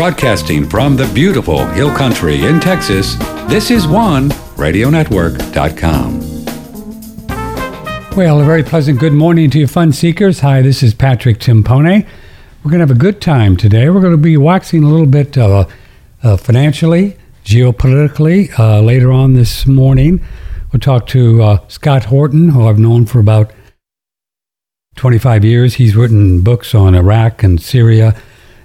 Broadcasting 0.00 0.66
from 0.66 0.96
the 0.96 1.04
beautiful 1.12 1.66
Hill 1.66 1.94
Country 1.94 2.46
in 2.46 2.58
Texas, 2.58 3.16
this 3.50 3.70
is 3.70 3.86
one 3.86 4.30
radionetwork.com. 4.56 6.20
Well, 8.16 8.40
a 8.40 8.44
very 8.46 8.62
pleasant 8.62 8.98
good 8.98 9.12
morning 9.12 9.50
to 9.50 9.58
you, 9.58 9.66
fun 9.66 9.92
seekers. 9.92 10.40
Hi, 10.40 10.62
this 10.62 10.82
is 10.82 10.94
Patrick 10.94 11.36
Timpone. 11.36 12.06
We're 12.64 12.70
going 12.70 12.80
to 12.80 12.86
have 12.86 12.90
a 12.90 12.98
good 12.98 13.20
time 13.20 13.58
today. 13.58 13.90
We're 13.90 14.00
going 14.00 14.14
to 14.14 14.16
be 14.16 14.38
waxing 14.38 14.84
a 14.84 14.88
little 14.88 15.04
bit 15.04 15.36
uh, 15.36 15.66
uh, 16.22 16.38
financially, 16.38 17.18
geopolitically 17.44 18.58
uh, 18.58 18.80
later 18.80 19.12
on 19.12 19.34
this 19.34 19.66
morning. 19.66 20.24
We'll 20.72 20.80
talk 20.80 21.08
to 21.08 21.42
uh, 21.42 21.68
Scott 21.68 22.06
Horton, 22.06 22.48
who 22.48 22.66
I've 22.66 22.78
known 22.78 23.04
for 23.04 23.18
about 23.18 23.52
25 24.96 25.44
years. 25.44 25.74
He's 25.74 25.94
written 25.94 26.40
books 26.40 26.74
on 26.74 26.94
Iraq 26.94 27.42
and 27.42 27.60
Syria, 27.60 28.18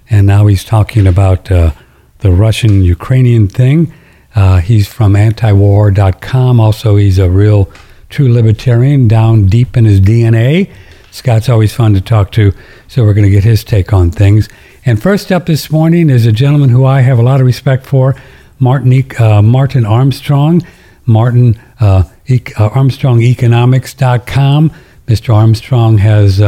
and 0.10 0.26
now 0.28 0.48
he's 0.48 0.64
talking 0.64 1.06
about 1.08 1.52
uh, 1.52 1.72
the 2.20 2.32
Russian 2.32 2.84
Ukrainian 2.84 3.48
thing. 3.48 3.94
Uh, 4.36 4.60
he's 4.60 4.88
from 4.88 5.14
antiwar.com. 5.14 6.60
Also, 6.60 6.98
he's 6.98 7.18
a 7.20 7.30
real 7.30 7.72
true 8.10 8.32
libertarian 8.32 9.08
down 9.08 9.46
deep 9.48 9.78
in 9.78 9.86
his 9.86 10.02
DNA. 10.02 10.70
Scott's 11.12 11.48
always 11.48 11.74
fun 11.74 11.94
to 11.94 12.02
talk 12.02 12.32
to, 12.34 12.52
so 12.88 13.04
we're 13.04 13.14
going 13.14 13.26
to 13.26 13.32
get 13.32 13.46
his 13.46 13.64
take 13.64 13.94
on 13.94 14.12
things. 14.12 14.50
And 14.86 15.02
first 15.02 15.32
up 15.32 15.46
this 15.46 15.72
morning 15.72 16.10
is 16.10 16.26
a 16.26 16.34
gentleman 16.34 16.70
who 16.70 16.84
I 16.86 17.00
have 17.02 17.18
a 17.18 17.24
lot 17.24 17.40
of 17.40 17.46
respect 17.46 17.86
for, 17.86 18.16
Martin, 18.60 19.04
uh, 19.18 19.42
Martin 19.42 19.86
Armstrong, 19.86 20.62
Martin 21.06 21.58
uh, 21.80 22.04
e- 22.28 22.42
uh, 22.58 22.70
ArmstrongEconomics.com. 22.70 24.72
Mr. 25.08 25.34
Armstrong 25.34 25.98
has 26.00 26.42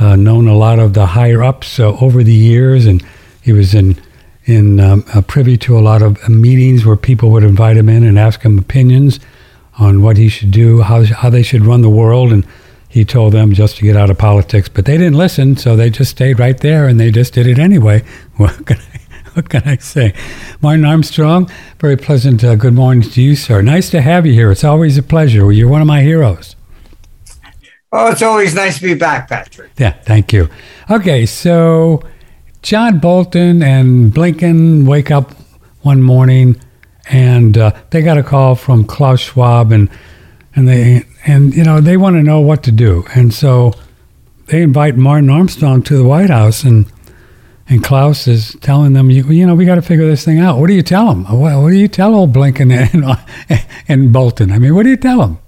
uh, 0.00 0.16
known 0.16 0.48
a 0.48 0.56
lot 0.56 0.78
of 0.78 0.94
the 0.94 1.06
higher 1.06 1.44
ups 1.44 1.78
uh, 1.78 1.88
over 2.00 2.24
the 2.24 2.32
years, 2.32 2.86
and 2.86 3.04
he 3.42 3.52
was 3.52 3.74
in 3.74 3.96
in 4.46 4.80
um, 4.80 5.04
uh, 5.14 5.20
privy 5.20 5.56
to 5.58 5.78
a 5.78 5.80
lot 5.80 6.02
of 6.02 6.28
meetings 6.28 6.84
where 6.84 6.96
people 6.96 7.30
would 7.30 7.44
invite 7.44 7.76
him 7.76 7.88
in 7.88 8.02
and 8.02 8.18
ask 8.18 8.40
him 8.40 8.58
opinions 8.58 9.20
on 9.78 10.02
what 10.02 10.16
he 10.16 10.28
should 10.28 10.50
do, 10.50 10.80
how 10.80 11.04
how 11.04 11.28
they 11.28 11.42
should 11.42 11.64
run 11.64 11.82
the 11.82 11.90
world, 11.90 12.32
and 12.32 12.46
he 12.88 13.04
told 13.04 13.34
them 13.34 13.52
just 13.52 13.76
to 13.76 13.82
get 13.82 13.96
out 13.96 14.10
of 14.10 14.18
politics. 14.18 14.68
But 14.68 14.86
they 14.86 14.96
didn't 14.96 15.18
listen, 15.18 15.56
so 15.56 15.76
they 15.76 15.90
just 15.90 16.10
stayed 16.12 16.38
right 16.38 16.58
there, 16.58 16.88
and 16.88 16.98
they 16.98 17.10
just 17.10 17.34
did 17.34 17.46
it 17.46 17.58
anyway. 17.58 18.02
What 18.36 18.64
can 18.64 18.78
I, 18.78 19.00
what 19.34 19.48
can 19.50 19.62
I 19.64 19.76
say? 19.76 20.14
Martin 20.62 20.86
Armstrong, 20.86 21.50
very 21.78 21.96
pleasant 21.96 22.42
uh, 22.42 22.54
good 22.56 22.72
morning 22.72 23.08
to 23.10 23.22
you, 23.22 23.36
sir. 23.36 23.60
Nice 23.60 23.90
to 23.90 24.00
have 24.00 24.24
you 24.24 24.32
here. 24.32 24.50
It's 24.50 24.64
always 24.64 24.96
a 24.96 25.02
pleasure. 25.02 25.52
You're 25.52 25.68
one 25.68 25.82
of 25.82 25.86
my 25.86 26.00
heroes. 26.00 26.56
Oh, 27.92 28.10
it's 28.10 28.22
always 28.22 28.54
nice 28.54 28.78
to 28.78 28.84
be 28.84 28.94
back, 28.94 29.28
Patrick. 29.28 29.72
Yeah, 29.76 29.90
thank 29.90 30.32
you. 30.32 30.48
Okay, 30.88 31.26
so 31.26 32.02
John 32.62 33.00
Bolton 33.00 33.62
and 33.62 34.12
Blinken 34.12 34.86
wake 34.86 35.10
up 35.10 35.32
one 35.82 36.00
morning 36.00 36.60
and 37.10 37.58
uh, 37.58 37.72
they 37.90 38.02
got 38.02 38.16
a 38.16 38.22
call 38.22 38.54
from 38.54 38.84
Klaus 38.84 39.20
Schwab 39.20 39.72
and 39.72 39.90
and 40.54 40.68
they 40.68 41.04
and 41.26 41.54
you 41.54 41.64
know 41.64 41.80
they 41.80 41.96
want 41.96 42.14
to 42.16 42.22
know 42.22 42.40
what 42.40 42.62
to 42.64 42.72
do 42.72 43.04
and 43.14 43.32
so 43.32 43.72
they 44.46 44.62
invite 44.62 44.96
Martin 44.96 45.30
Armstrong 45.30 45.82
to 45.84 45.96
the 45.96 46.04
White 46.04 46.30
House 46.30 46.62
and 46.62 46.86
and 47.68 47.82
Klaus 47.82 48.26
is 48.28 48.56
telling 48.60 48.92
them 48.92 49.10
you, 49.10 49.24
you 49.24 49.46
know 49.46 49.54
we 49.54 49.64
got 49.64 49.76
to 49.76 49.82
figure 49.82 50.06
this 50.06 50.24
thing 50.24 50.38
out. 50.38 50.58
What 50.58 50.68
do 50.68 50.74
you 50.74 50.82
tell 50.82 51.08
them? 51.08 51.24
What, 51.24 51.60
what 51.62 51.70
do 51.70 51.76
you 51.76 51.88
tell 51.88 52.14
old 52.14 52.32
Blinken 52.32 52.72
and, 52.72 53.64
and 53.88 54.12
Bolton? 54.12 54.52
I 54.52 54.58
mean, 54.58 54.74
what 54.74 54.82
do 54.82 54.90
you 54.90 54.96
tell 54.96 55.18
them? 55.18 55.38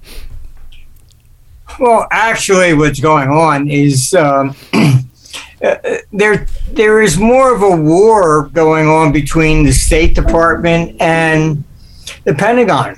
Well, 1.78 2.06
actually, 2.10 2.74
what's 2.74 3.00
going 3.00 3.28
on 3.28 3.68
is 3.68 4.14
um, 4.14 4.54
there 6.12 6.46
there 6.68 7.00
is 7.00 7.18
more 7.18 7.54
of 7.54 7.62
a 7.62 7.76
war 7.76 8.48
going 8.48 8.88
on 8.88 9.12
between 9.12 9.64
the 9.64 9.72
State 9.72 10.14
Department 10.14 11.00
and 11.00 11.64
the 12.24 12.34
Pentagon. 12.34 12.96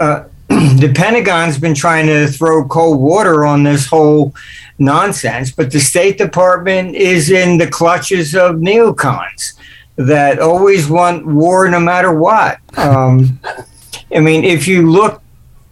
Uh, 0.00 0.24
the 0.48 0.92
Pentagon's 0.94 1.58
been 1.58 1.74
trying 1.74 2.06
to 2.06 2.26
throw 2.28 2.66
cold 2.66 3.00
water 3.00 3.44
on 3.44 3.62
this 3.62 3.86
whole 3.86 4.34
nonsense, 4.78 5.50
but 5.50 5.70
the 5.70 5.80
State 5.80 6.16
Department 6.18 6.94
is 6.94 7.30
in 7.30 7.58
the 7.58 7.66
clutches 7.66 8.34
of 8.34 8.56
neocons 8.56 9.54
that 9.96 10.38
always 10.38 10.88
want 10.88 11.26
war 11.26 11.68
no 11.68 11.80
matter 11.80 12.12
what. 12.12 12.58
Um, 12.78 13.40
I 14.14 14.20
mean, 14.20 14.44
if 14.44 14.66
you 14.66 14.90
look 14.90 15.22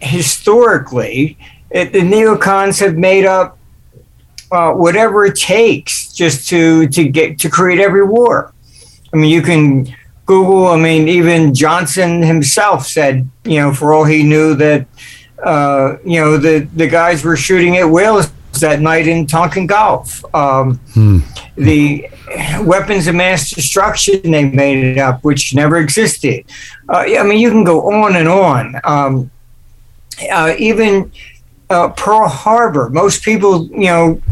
historically, 0.01 1.39
it, 1.71 1.93
the 1.93 2.01
neocons 2.01 2.81
have 2.81 2.97
made 2.97 3.25
up 3.25 3.59
uh, 4.53 4.73
whatever 4.73 5.25
it 5.25 5.37
takes 5.37 6.13
just 6.13 6.49
to 6.49 6.87
to 6.89 7.09
get 7.09 7.39
to 7.41 7.51
create 7.51 7.81
every 7.81 8.05
war. 8.05 8.53
I 9.13 9.17
mean, 9.17 9.31
you 9.31 9.43
can 9.43 9.95
Google. 10.27 10.67
I 10.69 10.77
mean, 10.77 11.09
even 11.09 11.55
Johnson 11.55 12.23
himself 12.23 12.87
said, 12.87 13.29
you 13.45 13.61
know, 13.61 13.73
for 13.73 13.93
all 13.93 14.05
he 14.05 14.23
knew 14.23 14.55
that, 14.55 14.87
uh, 15.45 15.97
you 16.05 16.21
know, 16.21 16.37
the 16.37 16.69
the 16.75 16.87
guys 16.87 17.25
were 17.25 17.37
shooting 17.37 17.77
at 17.77 17.85
whales 17.85 18.31
that 18.61 18.81
night 18.81 19.07
in 19.07 19.27
Tonkin 19.27 19.67
Gulf. 19.67 20.25
Um, 20.35 20.79
hmm. 20.95 21.21
The 21.57 22.09
weapons 22.63 23.07
of 23.07 23.15
mass 23.15 23.51
destruction 23.51 24.31
they 24.31 24.49
made 24.51 24.85
it 24.85 24.99
up, 24.99 25.25
which 25.25 25.55
never 25.55 25.79
existed. 25.79 26.45
Uh, 26.89 27.05
I 27.07 27.23
mean, 27.23 27.39
you 27.39 27.51
can 27.51 27.65
go 27.65 27.91
on 27.93 28.17
and 28.17 28.29
on. 28.29 28.81
Um, 28.85 29.31
uh, 30.31 30.55
even 30.59 31.13
uh, 31.71 31.89
Pearl 31.91 32.29
Harbor. 32.29 32.89
Most 32.91 33.23
people, 33.23 33.67
you 33.67 33.87
know, 33.87 34.23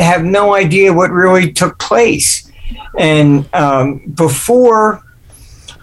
have 0.00 0.24
no 0.24 0.54
idea 0.54 0.92
what 0.92 1.10
really 1.10 1.52
took 1.52 1.78
place. 1.78 2.50
And 2.98 3.48
um, 3.54 3.98
before 4.14 5.02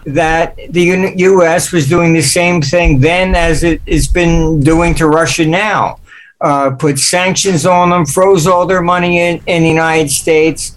that, 0.06 0.56
the 0.70 1.14
U.S. 1.16 1.72
was 1.72 1.88
doing 1.88 2.12
the 2.12 2.22
same 2.22 2.62
thing 2.62 3.00
then 3.00 3.34
as 3.34 3.64
it 3.64 3.80
has 3.88 4.06
been 4.06 4.60
doing 4.60 4.94
to 4.96 5.08
Russia 5.08 5.46
now. 5.46 6.00
Uh, 6.38 6.70
put 6.70 6.98
sanctions 6.98 7.64
on 7.64 7.88
them, 7.88 8.04
froze 8.04 8.46
all 8.46 8.66
their 8.66 8.82
money 8.82 9.20
in, 9.20 9.42
in 9.46 9.62
the 9.62 9.68
United 9.68 10.10
States, 10.10 10.76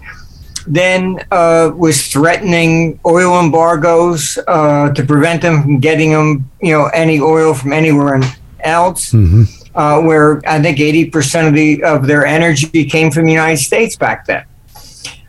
then 0.66 1.22
uh, 1.30 1.70
was 1.76 2.06
threatening 2.06 2.98
oil 3.04 3.38
embargoes 3.38 4.38
uh, 4.48 4.90
to 4.94 5.04
prevent 5.04 5.42
them 5.42 5.62
from 5.62 5.78
getting 5.78 6.12
them, 6.12 6.50
you 6.62 6.72
know, 6.72 6.86
any 6.94 7.20
oil 7.20 7.52
from 7.52 7.74
anywhere 7.74 8.22
else. 8.60 9.12
Mm-hmm 9.12 9.59
uh, 9.80 9.98
where 9.98 10.42
I 10.46 10.60
think 10.60 10.76
80% 10.76 11.48
of 11.48 11.54
the 11.54 11.82
of 11.84 12.06
their 12.06 12.26
energy 12.26 12.84
came 12.84 13.10
from 13.10 13.24
the 13.24 13.32
United 13.32 13.62
States 13.62 13.96
back 13.96 14.26
then. 14.26 14.44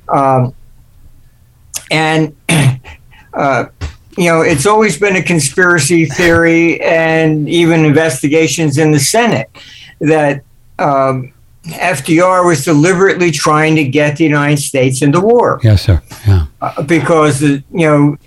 Um, 0.10 0.54
and 1.90 2.36
uh, 3.34 3.66
you 4.18 4.26
know, 4.26 4.42
it's 4.42 4.66
always 4.66 5.00
been 5.00 5.16
a 5.16 5.24
conspiracy 5.24 6.06
theory 6.06 6.82
and 6.82 7.48
even 7.48 7.86
investigations 7.86 8.78
in 8.78 8.92
the 8.92 9.00
Senate 9.00 9.50
that 10.02 10.44
um, 10.80 11.32
FDR 11.64 12.46
was 12.46 12.66
deliberately 12.66 13.32
trying 13.32 13.76
to 13.76 13.86
get 13.86 14.18
the 14.18 14.26
United 14.26 14.60
States 14.60 15.02
into 15.02 15.22
war. 15.22 15.62
Yes, 15.64 15.84
sir. 15.84 16.02
Yeah. 16.28 16.48
Uh, 16.60 16.82
because 16.82 17.42
you 17.42 17.64
know, 17.72 18.18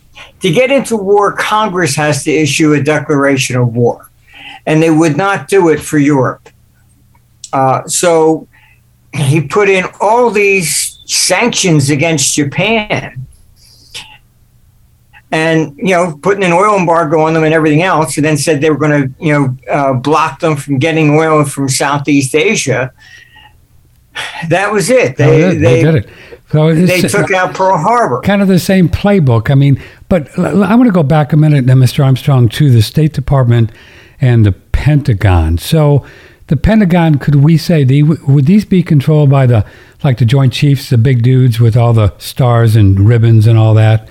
to 0.40 0.50
get 0.50 0.70
into 0.70 0.96
war, 0.96 1.32
Congress 1.32 1.94
has 1.96 2.24
to 2.24 2.32
issue 2.32 2.72
a 2.72 2.82
declaration 2.82 3.56
of 3.56 3.74
war 3.74 4.08
and 4.66 4.82
they 4.82 4.90
would 4.90 5.16
not 5.16 5.48
do 5.48 5.68
it 5.68 5.80
for 5.80 5.98
Europe. 5.98 6.48
Uh, 7.52 7.86
so 7.86 8.48
he 9.12 9.40
put 9.40 9.68
in 9.68 9.84
all 10.00 10.30
these 10.30 10.98
sanctions 11.04 11.90
against 11.90 12.34
Japan 12.34 13.26
and 15.30 15.76
you 15.76 15.94
know 15.94 16.16
putting 16.22 16.44
an 16.44 16.52
oil 16.52 16.78
embargo 16.78 17.20
on 17.20 17.34
them 17.34 17.42
and 17.42 17.52
everything 17.52 17.82
else 17.82 18.16
and 18.16 18.24
then 18.24 18.36
said 18.36 18.60
they 18.60 18.70
were 18.70 18.78
going 18.78 19.02
to 19.02 19.24
you 19.24 19.32
know 19.32 19.56
uh, 19.70 19.92
block 19.92 20.38
them 20.40 20.56
from 20.56 20.78
getting 20.78 21.10
oil 21.10 21.44
from 21.44 21.68
southeast 21.68 22.34
asia. 22.34 22.92
That 24.48 24.72
was 24.72 24.90
it. 24.90 25.16
They, 25.16 25.44
oh, 25.44 25.50
they, 25.50 25.56
they 25.56 25.82
did 25.82 25.94
it. 25.96 26.08
So 26.52 26.72
they 26.72 27.00
took 27.00 27.32
out 27.32 27.52
pearl 27.52 27.76
harbor. 27.76 28.20
Kind 28.20 28.42
of 28.42 28.46
the 28.46 28.60
same 28.60 28.88
playbook. 28.88 29.50
I 29.50 29.56
mean 29.56 29.82
but 30.14 30.38
i 30.38 30.74
want 30.74 30.86
to 30.86 30.92
go 30.92 31.02
back 31.02 31.32
a 31.32 31.36
minute 31.36 31.64
now 31.64 31.74
mr 31.74 32.04
armstrong 32.04 32.48
to 32.48 32.70
the 32.70 32.82
state 32.82 33.12
department 33.12 33.70
and 34.20 34.44
the 34.44 34.52
Pentagon. 34.52 35.58
So 35.58 36.04
the 36.48 36.56
Pentagon, 36.56 37.18
could 37.18 37.36
we 37.36 37.56
say, 37.56 37.84
the, 37.84 38.02
would 38.02 38.46
these 38.46 38.64
be 38.64 38.82
controlled 38.82 39.30
by 39.30 39.46
the, 39.46 39.64
like 40.02 40.18
the 40.18 40.24
Joint 40.24 40.52
Chiefs, 40.52 40.90
the 40.90 40.98
big 40.98 41.22
dudes 41.22 41.58
with 41.58 41.76
all 41.76 41.92
the 41.92 42.16
stars 42.18 42.76
and 42.76 43.00
ribbons 43.00 43.46
and 43.46 43.58
all 43.58 43.74
that? 43.74 44.08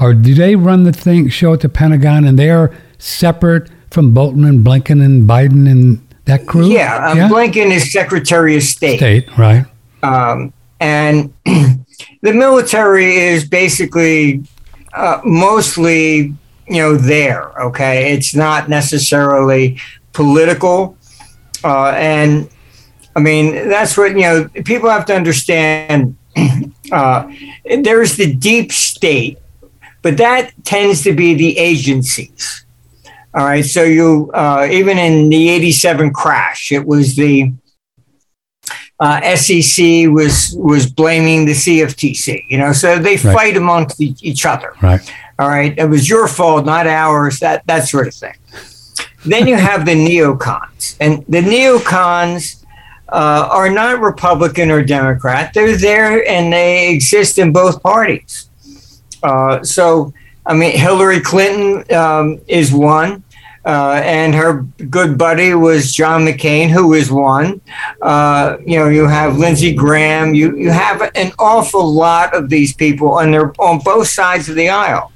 Or 0.00 0.14
do 0.14 0.34
they 0.34 0.56
run 0.56 0.84
the 0.84 0.92
thing, 0.92 1.28
show 1.28 1.52
at 1.52 1.60
the 1.60 1.68
Pentagon 1.68 2.24
and 2.24 2.38
they're 2.38 2.74
separate 2.98 3.70
from 3.90 4.12
Bolton 4.12 4.44
and 4.44 4.64
Blinken 4.64 5.04
and 5.04 5.28
Biden 5.28 5.70
and 5.70 6.06
that 6.24 6.46
crew? 6.46 6.72
Yeah, 6.72 7.10
um, 7.10 7.18
yeah? 7.18 7.28
Blinken 7.28 7.70
is 7.70 7.92
Secretary 7.92 8.56
of 8.56 8.62
State. 8.62 8.96
State, 8.96 9.38
right. 9.38 9.66
Um, 10.02 10.52
and 10.80 11.32
the 11.44 12.32
military 12.32 13.16
is 13.16 13.46
basically 13.46 14.42
uh, 14.94 15.20
mostly 15.24 16.34
you 16.68 16.78
know 16.78 16.96
there 16.96 17.50
okay 17.60 18.12
it's 18.14 18.34
not 18.34 18.68
necessarily 18.68 19.78
political 20.12 20.96
uh, 21.64 21.88
and 21.90 22.48
i 23.16 23.20
mean 23.20 23.68
that's 23.68 23.96
what 23.96 24.12
you 24.12 24.22
know 24.22 24.48
people 24.64 24.88
have 24.88 25.04
to 25.04 25.14
understand 25.14 26.16
uh, 26.92 27.30
there's 27.82 28.16
the 28.16 28.34
deep 28.34 28.72
state 28.72 29.38
but 30.04 30.18
that 30.18 30.52
tends 30.64 31.02
to 31.04 31.14
be 31.14 31.32
the 31.32 31.56
agencies. 31.56 32.66
All 33.32 33.46
right. 33.46 33.64
So 33.64 33.82
you, 33.82 34.30
uh, 34.34 34.68
even 34.70 34.98
in 34.98 35.30
the 35.30 35.48
87 35.48 36.12
crash, 36.12 36.70
it 36.70 36.86
was 36.86 37.16
the 37.16 37.54
uh, 39.00 39.34
SEC 39.34 40.08
was 40.10 40.54
was 40.58 40.92
blaming 40.92 41.46
the 41.46 41.52
CFTC. 41.52 42.44
You 42.48 42.58
know, 42.58 42.72
so 42.72 42.98
they 42.98 43.16
right. 43.16 43.34
fight 43.34 43.56
amongst 43.56 43.98
each 43.98 44.44
other. 44.44 44.74
Right. 44.82 45.00
All 45.38 45.48
right. 45.48 45.76
It 45.76 45.86
was 45.86 46.08
your 46.08 46.28
fault, 46.28 46.64
not 46.64 46.86
ours. 46.86 47.40
That 47.40 47.66
that 47.66 47.88
sort 47.88 48.08
of 48.08 48.14
thing. 48.14 48.34
then 49.24 49.46
you 49.46 49.56
have 49.56 49.84
the 49.84 49.94
neocons, 49.94 50.96
and 51.00 51.24
the 51.28 51.40
neocons 51.40 52.64
uh, 53.08 53.48
are 53.50 53.70
not 53.70 54.00
Republican 54.00 54.70
or 54.70 54.82
Democrat. 54.82 55.52
They're 55.54 55.76
there 55.76 56.28
and 56.28 56.52
they 56.52 56.90
exist 56.90 57.38
in 57.38 57.52
both 57.52 57.82
parties. 57.82 58.50
Uh, 59.22 59.62
so, 59.62 60.12
I 60.44 60.54
mean, 60.54 60.76
Hillary 60.76 61.20
Clinton 61.20 61.84
um, 61.96 62.40
is 62.48 62.72
one. 62.72 63.22
Uh, 63.66 63.98
and 64.04 64.34
her 64.34 64.60
good 64.90 65.16
buddy 65.16 65.54
was 65.54 65.90
John 65.90 66.26
McCain, 66.26 66.68
who 66.68 66.92
is 66.92 67.10
one. 67.10 67.62
Uh, 68.02 68.58
you 68.66 68.78
know, 68.78 68.88
you 68.88 69.06
have 69.06 69.38
Lindsey 69.38 69.72
Graham. 69.72 70.34
You 70.34 70.54
you 70.54 70.70
have 70.70 71.00
an 71.14 71.32
awful 71.38 71.90
lot 71.90 72.34
of 72.34 72.50
these 72.50 72.74
people, 72.74 73.20
and 73.20 73.32
they're 73.32 73.54
on 73.58 73.78
both 73.78 74.08
sides 74.08 74.50
of 74.50 74.56
the 74.56 74.68
aisle 74.68 75.10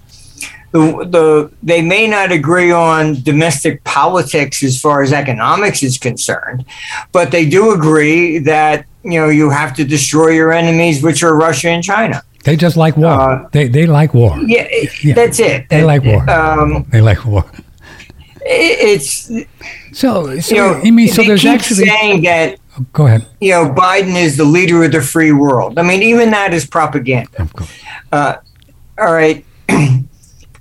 the, 0.71 0.81
the 0.81 1.53
they 1.63 1.83
may 1.83 2.07
not 2.07 2.31
agree 2.31 2.71
on 2.71 3.23
domestic 3.23 3.83
politics 3.85 4.63
as 4.63 4.81
far 4.81 5.03
as 5.03 5.13
economics 5.13 5.83
is 5.83 5.99
concerned, 5.99 6.65
but 7.13 7.31
they 7.31 7.49
do 7.49 7.73
agree 7.73 8.39
that 8.39 8.87
you 9.03 9.19
know 9.19 9.29
you 9.29 9.51
have 9.51 9.75
to 9.77 9.85
destroy 9.85 10.29
your 10.29 10.53
enemies, 10.53 11.03
which 11.03 11.23
are 11.23 11.35
Russia 11.35 11.69
and 11.71 11.83
China. 11.83 12.23
They 12.45 12.57
just 12.57 12.77
like 12.77 12.97
war. 12.97 13.11
Uh, 13.11 13.49
they 13.53 13.69
they 13.69 13.87
like 13.87 14.15
war. 14.15 14.39
Yeah, 14.41 14.69
yeah. 15.03 15.15
that's 15.15 15.41
it. 15.41 15.69
They 15.69 15.85
like 15.85 16.05
war. 16.05 16.29
Um, 16.31 16.87
they 16.91 17.01
like 17.01 17.25
war. 17.25 17.45
It's 18.43 19.31
so. 19.93 20.39
So 20.41 20.55
you 20.55 20.61
know, 20.61 20.81
I 20.85 20.91
mean, 20.91 21.09
so 21.09 21.23
there's 21.23 21.45
actually 21.45 21.87
saying 21.87 22.23
that. 22.23 22.59
Oh, 22.79 22.87
go 22.93 23.07
ahead. 23.07 23.27
You 23.41 23.53
know, 23.53 23.71
Biden 23.71 24.15
is 24.17 24.37
the 24.37 24.45
leader 24.45 24.85
of 24.85 24.93
the 24.93 25.01
free 25.01 25.33
world. 25.33 25.79
I 25.79 25.83
mean, 25.83 26.03
even 26.03 26.31
that 26.31 26.55
is 26.55 26.67
propaganda. 26.67 27.43
Of 27.43 27.53
course. 27.53 27.73
Uh, 28.13 28.37
all 28.99 29.13
right. 29.13 29.45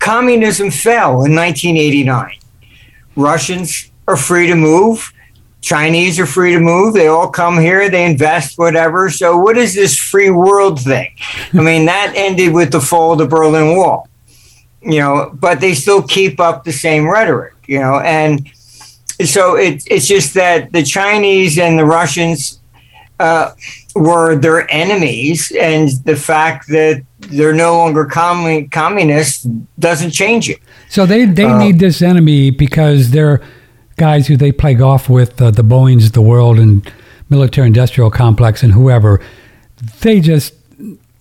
communism 0.07 0.71
fell 0.71 1.25
in 1.25 1.35
1989. 1.35 2.39
Russians 3.17 3.91
are 4.07 4.15
free 4.15 4.47
to 4.47 4.55
move. 4.55 5.11
Chinese 5.59 6.17
are 6.17 6.25
free 6.25 6.53
to 6.53 6.61
move. 6.61 6.93
They 6.93 7.07
all 7.07 7.29
come 7.29 7.59
here, 7.59 7.89
they 7.89 8.05
invest, 8.05 8.57
whatever. 8.57 9.09
So, 9.09 9.37
what 9.37 9.57
is 9.57 9.75
this 9.75 9.99
free 9.99 10.29
world 10.29 10.79
thing? 10.79 11.11
I 11.51 11.61
mean, 11.61 11.87
that 11.87 12.13
ended 12.15 12.53
with 12.53 12.71
the 12.71 12.79
fall 12.79 13.11
of 13.11 13.17
the 13.17 13.27
Berlin 13.27 13.75
Wall, 13.75 14.07
you 14.81 14.99
know, 14.99 15.29
but 15.33 15.59
they 15.59 15.73
still 15.73 16.01
keep 16.01 16.39
up 16.39 16.63
the 16.63 16.71
same 16.71 17.05
rhetoric, 17.05 17.55
you 17.67 17.79
know, 17.79 17.99
and 17.99 18.47
so 19.25 19.57
it, 19.57 19.83
it's 19.87 20.07
just 20.07 20.35
that 20.35 20.71
the 20.71 20.83
Chinese 20.83 21.59
and 21.59 21.77
the 21.77 21.85
Russians 21.85 22.61
uh, 23.19 23.51
were 23.99 24.35
their 24.35 24.69
enemies, 24.71 25.51
and 25.59 25.89
the 26.05 26.15
fact 26.15 26.67
that 26.69 27.03
they're 27.19 27.53
no 27.53 27.77
longer 27.77 28.05
commun- 28.05 28.69
communists 28.69 29.43
doesn't 29.79 30.11
change 30.11 30.49
it. 30.49 30.59
So 30.89 31.05
they 31.05 31.25
they 31.25 31.45
uh, 31.45 31.57
need 31.57 31.79
this 31.79 32.01
enemy 32.01 32.51
because 32.51 33.11
they're 33.11 33.41
guys 33.97 34.27
who 34.27 34.37
they 34.37 34.51
play 34.51 34.75
golf 34.75 35.09
with, 35.09 35.41
uh, 35.41 35.51
the 35.51 35.63
Boeing's 35.63 36.05
of 36.05 36.13
the 36.13 36.21
world 36.21 36.59
and 36.59 36.89
military 37.29 37.67
industrial 37.67 38.11
complex 38.11 38.63
and 38.63 38.73
whoever. 38.73 39.19
They 40.01 40.19
just 40.19 40.53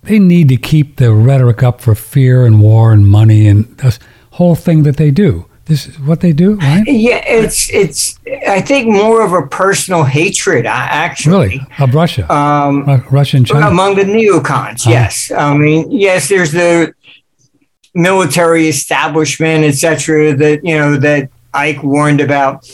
they 0.02 0.18
need 0.18 0.48
to 0.48 0.56
keep 0.56 0.96
the 0.96 1.12
rhetoric 1.12 1.62
up 1.62 1.80
for 1.80 1.94
fear 1.94 2.44
and 2.46 2.60
war 2.60 2.92
and 2.92 3.06
money 3.06 3.48
and 3.48 3.64
this 3.78 3.98
whole 4.32 4.54
thing 4.54 4.82
that 4.84 4.98
they 4.98 5.10
do. 5.10 5.45
This 5.66 5.88
is 5.88 5.98
what 5.98 6.20
they 6.20 6.32
do, 6.32 6.54
right? 6.54 6.84
Yeah, 6.86 7.22
it's 7.26 7.68
it's. 7.72 8.20
I 8.46 8.60
think 8.60 8.86
more 8.86 9.22
of 9.22 9.32
a 9.32 9.48
personal 9.48 10.04
hatred, 10.04 10.64
actually. 10.64 11.48
Really, 11.48 11.66
of 11.80 11.92
Russia, 11.92 12.32
um, 12.32 12.84
Russia 13.10 13.38
and 13.38 13.46
China 13.46 13.66
among 13.66 13.96
the 13.96 14.04
neocons. 14.04 14.82
Uh-huh. 14.82 14.90
Yes, 14.90 15.32
I 15.32 15.56
mean, 15.56 15.90
yes. 15.90 16.28
There's 16.28 16.52
the 16.52 16.94
military 17.94 18.68
establishment, 18.68 19.64
etc. 19.64 20.36
That 20.36 20.64
you 20.64 20.78
know 20.78 20.96
that 20.98 21.30
Ike 21.52 21.82
warned 21.82 22.20
about, 22.20 22.70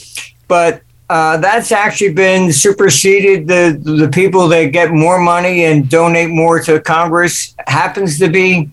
but 0.47 0.83
uh, 1.09 1.39
that's 1.39 1.73
actually 1.73 2.13
been 2.13 2.53
superseded. 2.53 3.49
The 3.49 3.81
the 3.83 4.09
people 4.09 4.49
that 4.49 4.67
get 4.67 4.93
more 4.93 5.19
money 5.19 5.65
and 5.65 5.89
donate 5.89 6.29
more 6.29 6.61
to 6.65 6.79
Congress 6.79 7.55
happens 7.67 8.19
to 8.19 8.29
be 8.29 8.71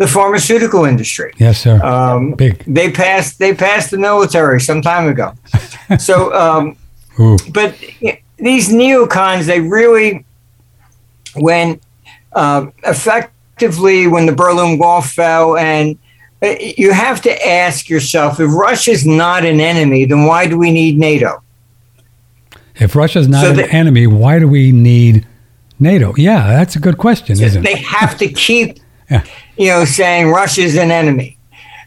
the 0.00 0.06
pharmaceutical 0.06 0.86
industry. 0.86 1.30
Yes, 1.36 1.60
sir. 1.60 1.78
Um, 1.84 2.32
Big. 2.32 2.64
They 2.64 2.90
passed. 2.90 3.38
They 3.38 3.54
passed 3.54 3.90
the 3.90 3.98
military 3.98 4.58
some 4.58 4.80
time 4.80 5.06
ago. 5.06 5.34
so, 5.98 6.34
um, 6.34 6.76
but 7.52 7.78
these 8.38 8.70
neocons, 8.70 9.44
they 9.44 9.60
really, 9.60 10.24
when 11.36 11.78
uh, 12.32 12.68
effectively 12.84 14.06
when 14.06 14.24
the 14.24 14.32
Berlin 14.32 14.78
Wall 14.78 15.02
fell, 15.02 15.58
and 15.58 15.98
uh, 16.42 16.54
you 16.58 16.92
have 16.92 17.20
to 17.20 17.46
ask 17.46 17.90
yourself, 17.90 18.40
if 18.40 18.50
Russia's 18.50 19.06
not 19.06 19.44
an 19.44 19.60
enemy, 19.60 20.06
then 20.06 20.24
why 20.24 20.46
do 20.46 20.56
we 20.56 20.72
need 20.72 20.98
NATO? 20.98 21.42
If 22.76 22.96
Russia's 22.96 23.28
not 23.28 23.42
so 23.42 23.50
an 23.50 23.56
they, 23.56 23.68
enemy, 23.68 24.06
why 24.06 24.38
do 24.38 24.48
we 24.48 24.72
need 24.72 25.26
NATO? 25.78 26.14
Yeah, 26.16 26.46
that's 26.46 26.74
a 26.74 26.80
good 26.80 26.96
question, 26.96 27.38
isn't 27.38 27.62
it? 27.62 27.68
They 27.68 27.82
have 27.82 28.16
to 28.16 28.28
keep 28.28 28.78
yeah. 29.10 29.24
You 29.60 29.66
know, 29.66 29.84
saying 29.84 30.30
Russia's 30.30 30.74
an 30.76 30.90
enemy. 30.90 31.36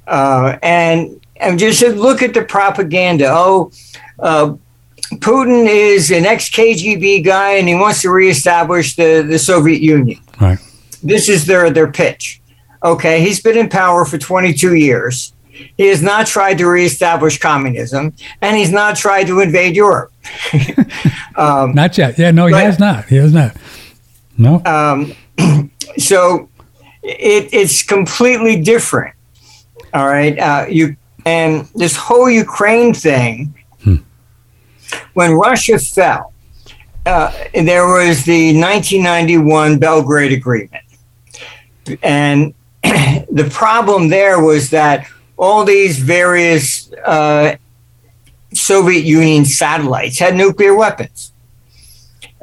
Uh, 0.06 0.60
and, 0.62 1.20
and 1.38 1.58
just 1.58 1.81
look 1.81 2.22
at 2.22 2.36
the 2.36 2.46
propaganda. 2.46 3.30
Oh, 3.31 3.72
uh, 4.20 4.54
Putin 5.14 5.68
is 5.68 6.12
an 6.12 6.28
ex 6.28 6.52
KGB 6.52 7.25
guy 7.25 7.54
and 7.54 7.68
he 7.68 7.74
wants 7.74 8.04
to 8.04 8.12
reestablish 8.12 8.96
the, 8.96 9.25
the 9.28 9.40
Soviet 9.40 9.81
Union. 9.81 10.22
Right. 10.40 10.60
This 11.02 11.28
is 11.28 11.48
their, 11.48 11.72
their 11.72 11.92
pitch. 11.92 12.40
Okay, 12.84 13.22
he's 13.22 13.42
been 13.42 13.58
in 13.58 13.70
power 13.70 14.06
for 14.06 14.20
22 14.20 14.75
years. 14.75 15.34
He 15.75 15.88
has 15.88 16.04
not 16.04 16.28
tried 16.28 16.60
to 16.60 16.68
reestablish 16.68 17.40
communism, 17.40 18.14
and 18.42 18.56
he's 18.56 18.72
not 18.72 18.98
tried 18.98 19.25
to 19.28 19.40
invade 19.40 19.75
Europe. 19.75 20.12
um, 21.38 21.74
not 21.74 21.98
yet. 21.98 22.20
Yeah, 22.20 22.31
no, 22.31 22.48
he 22.48 22.52
but, 22.52 22.64
has 22.64 22.80
not. 22.80 23.06
He 23.06 23.16
has 23.16 23.34
not. 23.34 23.56
No. 24.38 24.62
Um, 24.65 25.13
so 25.98 26.50
it, 27.03 27.53
it's 27.53 27.83
completely 27.83 28.62
different. 28.62 29.15
All 29.93 30.07
right, 30.07 30.38
uh, 30.39 30.65
you 30.69 30.95
and 31.25 31.67
this 31.75 31.95
whole 31.95 32.29
Ukraine 32.29 32.93
thing. 32.93 33.53
Hmm. 33.83 33.98
When 35.13 35.33
Russia 35.33 35.79
fell, 35.79 36.33
uh, 37.05 37.31
there 37.53 37.86
was 37.86 38.24
the 38.25 38.60
1991 38.60 39.79
Belgrade 39.79 40.31
Agreement, 40.31 40.83
and 42.01 42.53
the 42.83 43.50
problem 43.51 44.10
there 44.10 44.41
was 44.41 44.69
that 44.72 45.07
all 45.38 45.65
these 45.65 46.00
various 46.00 46.91
uh, 47.05 47.55
Soviet 48.53 49.03
Union 49.03 49.45
satellites 49.45 50.19
had 50.19 50.36
nuclear 50.36 50.75
weapons. 50.75 51.33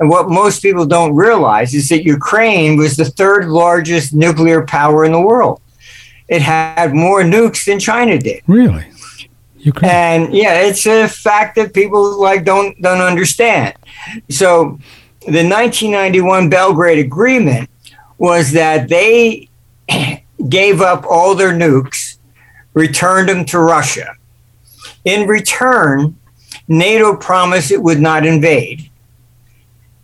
And 0.00 0.08
what 0.08 0.30
most 0.30 0.62
people 0.62 0.86
don't 0.86 1.14
realize 1.14 1.74
is 1.74 1.90
that 1.90 2.04
Ukraine 2.04 2.78
was 2.78 2.96
the 2.96 3.04
third 3.04 3.48
largest 3.48 4.14
nuclear 4.14 4.64
power 4.64 5.04
in 5.04 5.12
the 5.12 5.20
world. 5.20 5.60
It 6.26 6.40
had 6.40 6.94
more 6.94 7.22
nukes 7.22 7.66
than 7.66 7.78
China 7.78 8.18
did. 8.18 8.42
Really? 8.46 8.86
Ukraine. 9.58 9.92
And 9.92 10.34
yeah, 10.34 10.60
it's 10.62 10.86
a 10.86 11.06
fact 11.06 11.56
that 11.56 11.74
people 11.74 12.18
like 12.18 12.44
don't 12.44 12.80
don't 12.80 13.02
understand. 13.02 13.74
So 14.30 14.78
the 15.26 15.44
1991 15.46 16.48
Belgrade 16.48 17.04
Agreement 17.04 17.68
was 18.16 18.52
that 18.52 18.88
they 18.88 19.50
gave 20.48 20.80
up 20.80 21.04
all 21.04 21.34
their 21.34 21.52
nukes, 21.52 22.16
returned 22.72 23.28
them 23.28 23.44
to 23.46 23.58
Russia. 23.58 24.14
In 25.04 25.28
return, 25.28 26.16
NATO 26.68 27.16
promised 27.16 27.70
it 27.70 27.82
would 27.82 28.00
not 28.00 28.24
invade. 28.24 28.89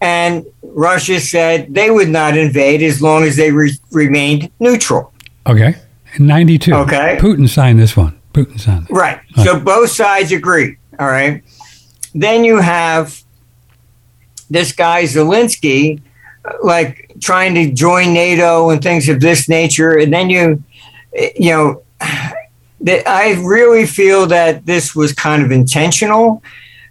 And 0.00 0.44
Russia 0.62 1.20
said 1.20 1.72
they 1.72 1.90
would 1.90 2.08
not 2.08 2.36
invade 2.36 2.82
as 2.82 3.00
long 3.00 3.24
as 3.24 3.36
they 3.36 3.50
re- 3.50 3.78
remained 3.90 4.50
neutral. 4.60 5.12
Okay. 5.46 5.74
In 6.14 6.26
92. 6.26 6.74
Okay. 6.74 7.16
Putin 7.20 7.48
signed 7.48 7.78
this 7.78 7.96
one. 7.96 8.18
Putin 8.32 8.60
signed 8.60 8.86
it. 8.88 8.92
Right. 8.92 9.20
So 9.42 9.58
both 9.58 9.90
sides 9.90 10.32
agree. 10.32 10.76
All 10.98 11.06
right. 11.06 11.42
Then 12.14 12.44
you 12.44 12.58
have 12.58 13.22
this 14.50 14.72
guy, 14.72 15.04
Zelensky, 15.04 16.00
like 16.62 17.14
trying 17.20 17.54
to 17.54 17.72
join 17.72 18.12
NATO 18.12 18.70
and 18.70 18.82
things 18.82 19.08
of 19.08 19.20
this 19.20 19.48
nature. 19.48 19.98
And 19.98 20.12
then 20.12 20.30
you, 20.30 20.62
you 21.14 21.50
know, 21.50 21.82
that 22.80 23.08
I 23.08 23.32
really 23.42 23.86
feel 23.86 24.26
that 24.26 24.66
this 24.66 24.94
was 24.94 25.12
kind 25.12 25.42
of 25.42 25.50
intentional 25.50 26.42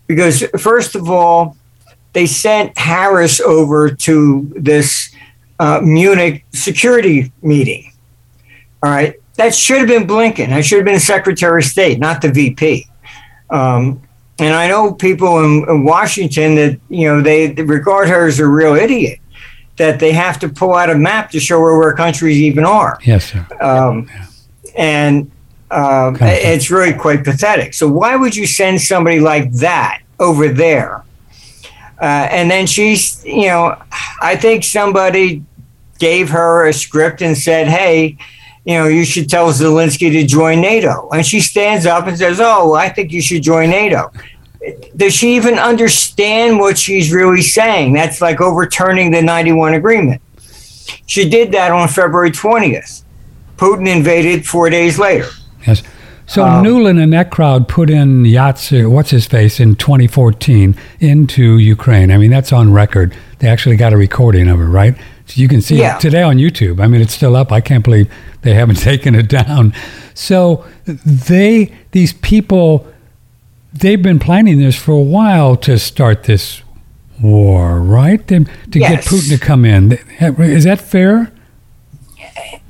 because, 0.08 0.44
first 0.60 0.96
of 0.96 1.10
all, 1.10 1.56
they 2.16 2.26
sent 2.26 2.78
Harris 2.78 3.42
over 3.42 3.94
to 3.94 4.50
this 4.56 5.14
uh, 5.60 5.82
Munich 5.84 6.46
security 6.54 7.30
meeting. 7.42 7.92
All 8.82 8.90
right. 8.90 9.16
that 9.36 9.54
should 9.54 9.80
have 9.80 9.90
been 9.90 10.08
Blinken. 10.08 10.48
That 10.48 10.64
should 10.64 10.78
have 10.78 10.86
been 10.86 11.00
Secretary 11.02 11.62
of 11.62 11.66
State, 11.66 12.00
not 12.00 12.22
the 12.22 12.32
VP. 12.32 12.88
Um, 13.50 14.02
and 14.40 14.56
I 14.56 14.70
know 14.70 14.94
people 14.94 15.44
in, 15.44 15.68
in, 15.68 15.84
Washington 15.84 16.56
that 16.56 16.80
you 16.90 17.08
know 17.08 17.22
they 17.22 17.52
regard 17.52 18.08
her 18.08 18.28
as 18.28 18.40
a 18.40 18.48
real 18.48 18.76
idiot. 18.76 19.20
That 19.76 20.00
they 20.00 20.14
have 20.14 20.40
to 20.40 20.48
pull 20.48 20.74
out 20.74 20.90
a 20.90 20.96
map 20.96 21.32
to 21.32 21.40
show 21.42 21.60
where, 21.60 21.78
where 21.78 21.94
countries 21.94 22.38
even 22.38 22.64
are. 22.64 22.98
Yes, 23.04 23.32
sir. 23.32 23.46
Um, 23.60 24.08
yeah. 24.08 24.26
And 24.78 25.32
uh, 25.70 26.14
it's 26.22 26.72
really 26.72 26.94
quite 26.94 27.26
pathetic. 27.26 27.74
So 27.74 27.90
why 27.90 28.16
would 28.16 28.38
you 28.38 28.48
send 28.48 28.82
somebody 28.82 29.20
like 29.20 29.52
that 29.56 30.02
over 30.18 30.48
there? 30.48 31.04
Uh, 32.00 32.28
and 32.32 32.52
then 32.52 32.68
she's, 32.68 33.24
you 33.26 33.48
know, 33.48 33.82
I 34.22 34.36
think 34.36 34.64
somebody 34.64 35.44
gave 36.00 36.30
her 36.30 36.68
a 36.68 36.74
script 36.74 37.22
and 37.22 37.38
said, 37.38 37.68
"Hey, 37.68 38.18
you 38.66 38.74
know, 38.74 38.88
you 38.88 39.06
should 39.06 39.30
tell 39.30 39.52
Zelensky 39.52 40.12
to 40.12 40.26
join 40.26 40.60
NATO. 40.60 41.08
And 41.10 41.26
she 41.26 41.40
stands 41.40 41.86
up 41.86 42.08
and 42.08 42.18
says, 42.18 42.40
Oh, 42.42 42.74
I 42.74 42.90
think 42.90 43.12
you 43.12 43.22
should 43.22 43.44
join 43.44 43.70
NATO. 43.70 44.12
Does 44.96 45.14
she 45.14 45.36
even 45.36 45.60
understand 45.60 46.60
what 46.60 46.78
she's 46.78 47.14
really 47.14 47.44
saying? 47.44 47.94
That's 47.94 48.20
like 48.22 48.42
overturning 48.42 49.12
the 49.12 49.22
91 49.22 49.76
agreement. 49.76 50.22
She 51.06 51.30
did 51.30 51.52
that 51.52 51.72
on 51.72 51.88
February 51.88 52.32
20th. 52.32 53.04
Putin 53.58 53.88
invaded 53.88 54.46
four 54.46 54.72
days 54.72 54.98
later. 54.98 55.30
Yes. 55.68 55.84
So 56.28 56.44
um, 56.44 56.64
Nuland 56.64 57.02
and 57.02 57.14
that 57.14 57.30
crowd 57.30 57.68
put 57.68 57.90
in 57.90 58.24
Yatsu, 58.24 58.90
what's 58.90 59.12
his 59.12 59.26
face, 59.26 59.60
in 59.60 59.76
2014 59.76 60.76
into 61.00 61.58
Ukraine. 61.58 62.12
I 62.12 62.18
mean, 62.18 62.32
that's 62.32 62.52
on 62.52 62.74
record. 62.74 63.16
They 63.40 63.48
actually 63.48 63.76
got 63.76 63.94
a 63.94 63.98
recording 63.98 64.48
of 64.48 64.60
it, 64.60 64.66
right? 64.66 64.96
So 65.28 65.42
you 65.42 65.48
can 65.48 65.62
see 65.62 65.78
yeah. 65.78 65.98
it 65.98 66.02
today 66.02 66.22
on 66.22 66.38
YouTube. 66.38 66.80
I 66.80 66.88
mean, 66.88 67.02
it's 67.02 67.14
still 67.14 67.36
up. 67.36 67.52
I 67.52 67.62
can't 67.62 67.84
believe 67.84 68.12
they 68.42 68.54
haven't 68.54 68.76
taken 68.82 69.16
it 69.16 69.28
down. 69.28 69.74
So 70.14 70.66
they, 70.86 71.74
these 71.92 72.14
people, 72.14 72.88
they've 73.74 74.02
been 74.02 74.20
planning 74.20 74.60
this 74.60 74.76
for 74.76 74.94
a 74.94 75.02
while 75.02 75.56
to 75.58 75.78
start 75.78 76.24
this 76.24 76.62
war, 77.22 77.80
right? 77.80 78.28
To, 78.28 78.46
to 78.46 78.80
yes. 78.80 79.10
get 79.10 79.14
Putin 79.14 79.38
to 79.38 79.46
come 79.46 79.66
in. 79.66 79.94
Is 80.20 80.64
that 80.64 80.82
fair? 80.82 81.32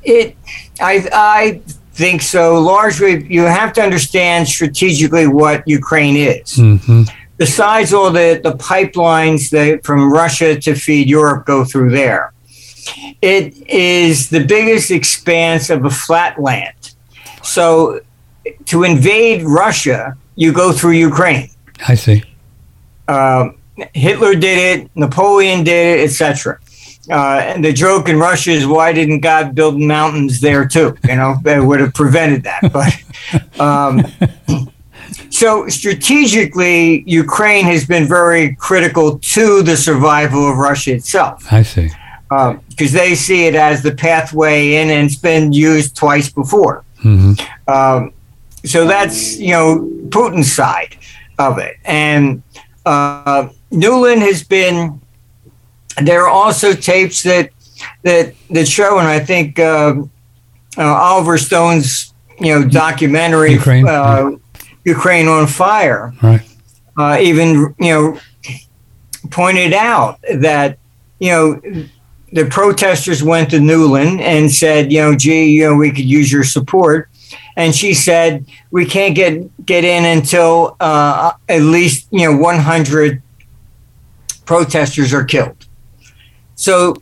It, 0.04 0.38
I, 0.80 1.10
I 1.12 1.62
think 1.96 2.22
so. 2.22 2.60
Largely, 2.60 3.26
you 3.34 3.44
have 3.44 3.72
to 3.74 3.82
understand 3.82 4.48
strategically 4.48 5.28
what 5.28 5.68
Ukraine 5.68 6.18
is. 6.18 6.58
Mm-hmm. 6.58 7.04
Besides 7.38 7.94
all 7.94 8.12
the, 8.12 8.40
the 8.44 8.54
pipelines 8.54 9.50
that 9.52 9.84
from 9.86 10.12
Russia 10.12 10.60
to 10.60 10.76
feed 10.76 11.10
Europe 11.10 11.46
go 11.46 11.64
through 11.64 11.92
there. 11.92 12.34
It 13.22 13.58
is 13.68 14.30
the 14.30 14.44
biggest 14.44 14.92
expanse 14.92 15.70
of 15.70 15.86
a 15.86 15.90
flat 15.90 16.40
land. 16.40 16.96
So 17.44 18.02
to 18.66 18.84
invade 18.84 19.44
Russia, 19.44 20.18
you 20.36 20.52
go 20.54 20.72
through 20.72 20.92
Ukraine. 20.92 21.50
I 21.88 21.96
see. 21.96 22.24
Um, 23.08 23.58
Hitler 23.94 24.36
did 24.36 24.58
it, 24.82 24.90
Napoleon 24.96 25.64
did 25.64 26.00
it, 26.00 26.04
etc. 26.04 26.60
Uh, 27.10 27.40
and 27.44 27.64
the 27.64 27.72
joke 27.72 28.10
in 28.10 28.18
Russia 28.18 28.52
is, 28.52 28.66
why 28.66 28.92
didn't 28.92 29.20
God 29.20 29.54
build 29.54 29.80
mountains 29.80 30.42
there 30.42 30.68
too? 30.68 30.98
You 31.08 31.16
know, 31.16 31.36
that 31.44 31.60
would 31.60 31.80
have 31.80 31.94
prevented 31.94 32.44
that. 32.44 32.72
But 32.74 33.60
um, 33.60 34.06
so 35.30 35.68
strategically, 35.68 37.04
Ukraine 37.08 37.66
has 37.66 37.86
been 37.86 38.08
very 38.08 38.56
critical 38.56 39.20
to 39.20 39.62
the 39.62 39.78
survival 39.78 40.50
of 40.50 40.58
Russia 40.58 40.94
itself. 40.94 41.52
I 41.52 41.62
see 41.62 41.90
because 42.30 42.96
um, 42.96 42.98
they 42.98 43.16
see 43.16 43.46
it 43.46 43.56
as 43.56 43.84
the 43.84 43.94
pathway 43.94 44.76
in 44.76 44.90
and 44.90 45.06
it's 45.06 45.16
been 45.16 45.54
used 45.54 45.96
twice 45.96 46.30
before. 46.30 46.84
Mm-hmm. 47.04 47.34
Um, 47.72 48.14
so 48.64 48.88
that's 48.88 49.38
you 49.38 49.52
know 49.52 49.88
Putin's 50.10 50.52
side 50.52 50.98
of 51.38 51.60
it, 51.60 51.78
and 51.86 52.42
uh, 52.86 53.50
Nuland 53.72 54.20
has 54.22 54.44
been. 54.44 55.02
There 56.02 56.24
are 56.24 56.30
also 56.30 56.74
tapes 56.74 57.24
that 57.24 57.52
that 58.04 58.34
that 58.50 58.68
show, 58.68 59.00
and 59.00 59.08
I 59.08 59.20
think 59.20 59.60
uh, 59.60 59.96
uh, 60.78 60.82
Oliver 60.82 61.38
Stone's 61.38 62.14
you 62.40 62.54
know 62.54 62.68
documentary 62.68 63.54
Ukraine, 63.54 63.88
uh, 63.88 64.32
Ukraine 64.84 65.28
on 65.28 65.48
Fire, 65.48 66.14
right. 66.22 66.42
Uh, 66.98 67.18
even 67.22 67.76
you 67.80 67.94
know 67.94 68.20
pointed 69.32 69.74
out 69.74 70.20
that 70.22 70.78
you 71.20 71.30
know 71.30 71.62
the 72.36 72.46
protesters 72.46 73.24
went 73.24 73.50
to 73.52 73.58
Nuland 73.58 74.20
and 74.20 74.52
said, 74.52 74.92
you 74.92 75.00
know, 75.00 75.16
gee, 75.16 75.46
you 75.46 75.64
know, 75.64 75.76
we 75.76 75.90
could 75.90 76.04
use 76.04 76.30
your 76.30 76.44
support. 76.44 77.10
And 77.56 77.74
she 77.74 77.94
said, 77.94 78.46
we 78.72 78.86
can't 78.86 79.16
get, 79.16 79.66
get 79.66 79.86
in 79.86 80.04
until 80.04 80.76
uh, 80.82 81.32
at 81.48 81.62
least, 81.62 82.08
you 82.12 82.30
know, 82.30 82.38
100 82.38 83.22
protesters 84.46 85.14
are 85.14 85.24
killed. 85.24 85.65
So 86.56 86.96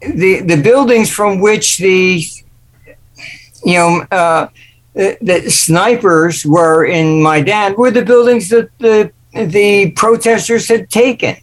the, 0.00 0.40
the 0.40 0.60
buildings 0.60 1.10
from 1.10 1.40
which 1.40 1.78
the, 1.78 2.22
you 3.64 3.74
know, 3.74 4.06
uh, 4.10 4.48
the, 4.94 5.18
the 5.20 5.50
snipers 5.50 6.44
were 6.44 6.84
in 6.84 7.22
Maidan 7.22 7.76
were 7.76 7.90
the 7.90 8.04
buildings 8.04 8.48
that 8.48 8.70
the, 8.78 9.12
the 9.32 9.92
protesters 9.92 10.68
had 10.68 10.90
taken 10.90 11.36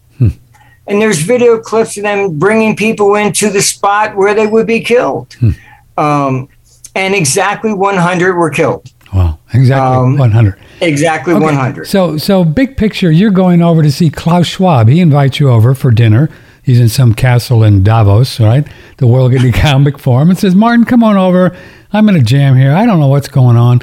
and 0.88 1.02
there's 1.02 1.22
video 1.22 1.60
clips 1.60 1.98
of 1.98 2.04
them 2.04 2.38
bringing 2.38 2.76
people 2.76 3.16
into 3.16 3.50
the 3.50 3.62
spot 3.62 4.16
where 4.16 4.34
they 4.34 4.48
would 4.48 4.68
be 4.68 4.82
killed. 4.82 5.34
Hmm. 5.34 5.50
Um, 5.98 6.50
and 6.96 7.16
exactly 7.16 7.74
100 7.74 8.36
were 8.36 8.50
killed. 8.50 8.92
Wow, 9.14 9.40
exactly 9.54 9.98
um, 9.98 10.18
100. 10.18 10.60
Exactly 10.82 11.34
okay. 11.34 11.46
100. 11.46 11.88
So, 11.88 12.18
so 12.18 12.44
big 12.44 12.78
picture, 12.78 13.12
you're 13.12 13.32
going 13.32 13.62
over 13.62 13.84
to 13.84 13.92
see 13.92 14.10
Klaus 14.10 14.48
Schwab. 14.48 14.88
He 14.90 15.00
invites 15.00 15.40
you 15.40 15.50
over 15.50 15.76
for 15.76 15.92
dinner. 15.92 16.30
He's 16.64 16.80
in 16.80 16.90
some 16.90 17.14
castle 17.14 17.64
in 17.64 17.84
Davos, 17.84 18.40
right? 18.40 18.66
The 18.98 19.08
World 19.08 19.34
Economic 19.34 20.00
Forum, 20.00 20.30
and 20.30 20.40
says, 20.40 20.56
"Martin, 20.56 20.86
come 20.86 21.04
on 21.04 21.18
over. 21.18 21.56
I'm 21.92 22.10
in 22.10 22.16
a 22.16 22.22
jam 22.22 22.56
here. 22.56 22.74
I 22.74 22.86
don't 22.86 23.00
know 23.00 23.08
what's 23.08 23.28
going 23.28 23.58
on. 23.58 23.82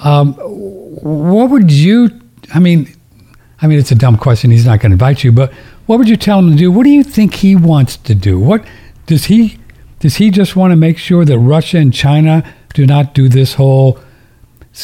Um, 0.00 0.34
what 0.34 1.50
would 1.50 1.70
you? 1.70 2.10
I 2.54 2.58
mean, 2.58 2.92
I 3.62 3.66
mean, 3.66 3.78
it's 3.78 3.92
a 3.92 3.96
dumb 3.96 4.16
question. 4.16 4.50
He's 4.50 4.66
not 4.66 4.80
going 4.80 4.90
to 4.90 4.94
invite 4.94 5.24
you, 5.24 5.32
but 5.32 5.52
what 5.86 5.98
would 5.98 6.08
you 6.08 6.16
tell 6.16 6.38
him 6.38 6.50
to 6.50 6.56
do? 6.56 6.70
What 6.70 6.84
do 6.84 6.90
you 6.90 7.02
think 7.02 7.34
he 7.34 7.56
wants 7.56 7.96
to 7.96 8.14
do? 8.14 8.38
What 8.38 8.64
does 9.06 9.26
he 9.26 9.58
does 10.00 10.16
he 10.16 10.30
just 10.30 10.54
want 10.54 10.72
to 10.72 10.76
make 10.76 10.98
sure 10.98 11.24
that 11.24 11.38
Russia 11.38 11.78
and 11.78 11.92
China 11.92 12.44
do 12.74 12.86
not 12.86 13.14
do 13.14 13.28
this 13.28 13.54
whole 13.54 13.98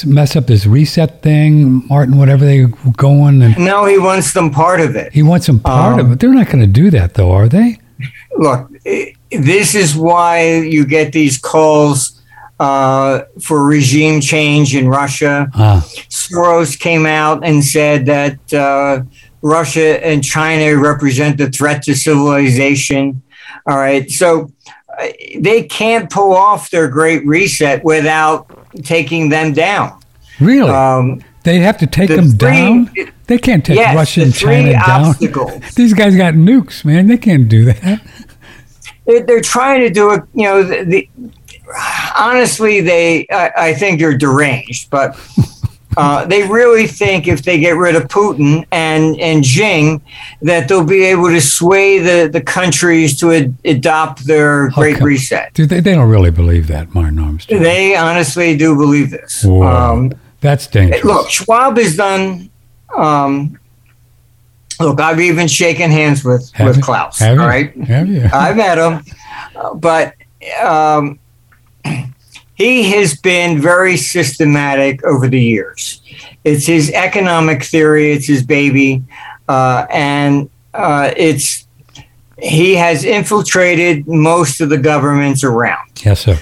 mess 0.04 0.34
up 0.34 0.46
this 0.46 0.66
reset 0.66 1.22
thing, 1.22 1.86
Martin, 1.86 2.16
whatever 2.16 2.44
they 2.44 2.64
going 2.96 3.42
and 3.42 3.58
No, 3.58 3.84
he 3.84 3.98
wants 3.98 4.32
them 4.32 4.50
part 4.50 4.80
of 4.80 4.96
it. 4.96 5.12
He 5.12 5.22
wants 5.22 5.46
them 5.46 5.60
part 5.60 6.00
um, 6.00 6.06
of 6.06 6.12
it. 6.12 6.20
They're 6.20 6.34
not 6.34 6.46
going 6.46 6.60
to 6.60 6.66
do 6.66 6.90
that 6.90 7.14
though, 7.14 7.30
are 7.30 7.48
they? 7.48 7.78
Look, 8.36 8.70
this 9.30 9.74
is 9.74 9.94
why 9.94 10.58
you 10.58 10.84
get 10.84 11.12
these 11.12 11.38
calls 11.38 12.20
uh, 12.58 13.22
for 13.42 13.64
regime 13.64 14.20
change 14.20 14.74
in 14.74 14.88
Russia. 14.88 15.48
Ah. 15.54 15.84
Soros 16.08 16.78
came 16.78 17.06
out 17.06 17.44
and 17.44 17.64
said 17.64 18.06
that 18.06 18.54
uh, 18.54 19.02
Russia 19.42 20.04
and 20.04 20.24
China 20.24 20.76
represent 20.76 21.38
the 21.38 21.50
threat 21.50 21.82
to 21.84 21.94
civilization. 21.94 23.22
All 23.66 23.76
right. 23.76 24.10
So 24.10 24.50
uh, 24.98 25.08
they 25.38 25.64
can't 25.64 26.10
pull 26.10 26.32
off 26.34 26.70
their 26.70 26.88
great 26.88 27.26
reset 27.26 27.84
without 27.84 28.63
taking 28.82 29.28
them 29.28 29.52
down. 29.52 30.00
Really? 30.40 30.70
Um, 30.70 31.22
they 31.44 31.58
have 31.58 31.78
to 31.78 31.86
take 31.86 32.08
the 32.08 32.16
them 32.16 32.30
three, 32.30 32.50
down? 32.50 32.90
They 33.26 33.38
can't 33.38 33.64
take 33.64 33.76
yes, 33.76 33.94
Russia 33.94 34.22
and 34.22 34.34
China 34.34 34.72
down. 34.72 35.14
These 35.76 35.94
guys 35.94 36.16
got 36.16 36.34
nukes, 36.34 36.84
man. 36.84 37.06
They 37.06 37.18
can't 37.18 37.48
do 37.48 37.66
that. 37.66 38.02
They're 39.06 39.42
trying 39.42 39.80
to 39.80 39.90
do 39.90 40.12
it. 40.12 40.22
You 40.34 40.44
know, 40.44 40.62
the, 40.62 40.84
the 40.84 41.08
honestly, 42.16 42.80
they 42.80 43.26
I, 43.30 43.52
I 43.56 43.74
think 43.74 44.00
they're 44.00 44.16
deranged, 44.16 44.90
but 44.90 45.14
uh, 45.96 46.24
they 46.26 46.42
really 46.48 46.86
think 46.86 47.28
if 47.28 47.42
they 47.42 47.58
get 47.58 47.76
rid 47.76 47.94
of 47.96 48.04
Putin 48.04 48.66
and, 48.72 49.18
and 49.20 49.44
Xi, 49.44 50.00
that 50.42 50.68
they'll 50.68 50.84
be 50.84 51.04
able 51.04 51.28
to 51.28 51.40
sway 51.40 51.98
the, 51.98 52.28
the 52.28 52.40
countries 52.40 53.18
to 53.20 53.32
ad- 53.32 53.54
adopt 53.64 54.26
their 54.26 54.70
Great 54.70 55.00
Reset. 55.00 55.54
they, 55.54 55.64
they 55.66 55.80
don't 55.94 56.08
really 56.08 56.30
believe 56.30 56.66
that, 56.68 56.94
Martin 56.94 57.18
Armstrong. 57.18 57.62
They 57.62 57.96
honestly 57.96 58.56
do 58.56 58.76
believe 58.76 59.10
this. 59.10 59.44
Um, 59.44 60.12
That's 60.40 60.66
dangerous. 60.66 61.04
Look, 61.04 61.30
Schwab 61.30 61.76
has 61.78 61.96
done. 61.96 62.50
Um, 62.96 63.58
look, 64.80 65.00
I've 65.00 65.20
even 65.20 65.48
shaken 65.48 65.90
hands 65.90 66.24
with, 66.24 66.50
Have 66.52 66.66
with 66.68 66.76
you? 66.78 66.82
Klaus. 66.82 67.18
Have 67.18 67.38
all 67.38 67.46
right, 67.46 67.74
Have 67.84 68.08
you? 68.08 68.28
I've 68.32 68.56
met 68.56 68.78
him, 68.78 69.04
but 69.80 70.14
um, 70.62 71.18
he 72.54 72.90
has 72.90 73.16
been 73.16 73.60
very 73.60 73.96
systematic 73.96 75.02
over 75.04 75.28
the 75.28 75.40
years. 75.40 76.00
It's 76.44 76.66
his 76.66 76.90
economic 76.90 77.64
theory, 77.64 78.12
it's 78.12 78.26
his 78.26 78.42
baby, 78.42 79.02
uh, 79.48 79.86
and 79.90 80.48
uh, 80.72 81.12
it's 81.16 81.66
he 82.38 82.74
has 82.74 83.04
infiltrated 83.04 84.06
most 84.06 84.60
of 84.60 84.68
the 84.68 84.78
governments 84.78 85.44
around. 85.44 86.04
Yes, 86.04 86.20
sir. 86.20 86.38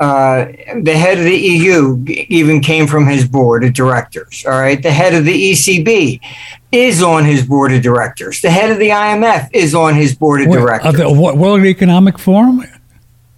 Uh, 0.00 0.46
the 0.82 0.96
head 0.96 1.18
of 1.18 1.24
the 1.24 1.36
EU 1.36 2.04
even 2.08 2.60
came 2.60 2.88
from 2.88 3.06
his 3.06 3.26
board 3.26 3.62
of 3.62 3.72
directors. 3.72 4.44
All 4.44 4.52
right. 4.52 4.82
The 4.82 4.90
head 4.90 5.14
of 5.14 5.24
the 5.24 5.52
ECB 5.52 6.20
is 6.72 7.02
on 7.02 7.24
his 7.24 7.46
board 7.46 7.72
of 7.72 7.82
directors. 7.82 8.40
The 8.40 8.50
head 8.50 8.70
of 8.70 8.78
the 8.78 8.88
IMF 8.88 9.48
is 9.52 9.76
on 9.76 9.94
his 9.94 10.12
board 10.12 10.40
of 10.40 10.48
Wait, 10.48 10.56
directors. 10.58 10.94
the 10.94 11.12
World 11.12 11.64
Economic 11.64 12.18
Forum? 12.18 12.64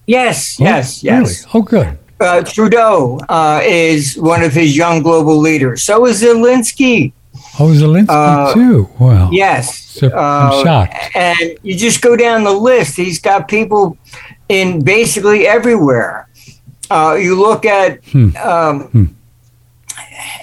Yes, 0.07 0.57
Oh, 0.61 0.65
yes, 0.65 1.03
yes. 1.03 1.21
Really? 1.21 1.51
Oh, 1.55 1.63
good. 1.63 1.99
Uh, 2.21 2.43
Trudeau 2.43 3.19
uh, 3.29 3.61
is 3.65 4.17
one 4.17 4.43
of 4.43 4.53
his 4.53 4.77
young 4.77 5.03
global 5.03 5.37
leaders. 5.39 5.83
So 5.83 6.07
is 6.07 6.23
Zelensky. 6.23 7.13
Oh, 7.59 7.73
Zelensky 7.73 8.07
Uh, 8.09 8.55
too. 8.55 8.89
Wow. 8.99 9.31
Yes. 9.33 9.79
So, 9.85 10.07
I'm 10.09 10.53
Uh, 10.53 10.63
shocked. 10.65 10.95
And 11.17 11.59
you 11.63 11.77
just 11.77 12.01
go 12.03 12.17
down 12.17 12.45
the 12.45 12.53
list. 12.53 12.97
He's 12.97 13.19
got 13.19 13.49
people 13.49 13.97
in 14.49 14.83
basically 14.85 15.47
everywhere. 15.47 16.29
Uh, 16.91 17.17
you 17.21 17.35
look 17.41 17.65
at, 17.67 18.05
Hmm. 18.13 18.31
um, 18.43 19.17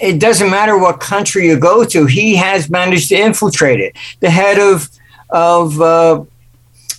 it 0.00 0.18
doesn't 0.18 0.50
matter 0.50 0.76
what 0.78 1.00
country 1.00 1.46
you 1.48 1.56
go 1.58 1.84
to. 1.84 2.06
He 2.06 2.36
has 2.36 2.68
managed 2.68 3.08
to 3.10 3.16
infiltrate 3.16 3.80
it. 3.80 3.96
The 4.20 4.30
head 4.30 4.58
of 4.58 4.88
of 5.30 5.80
uh, 5.80 6.24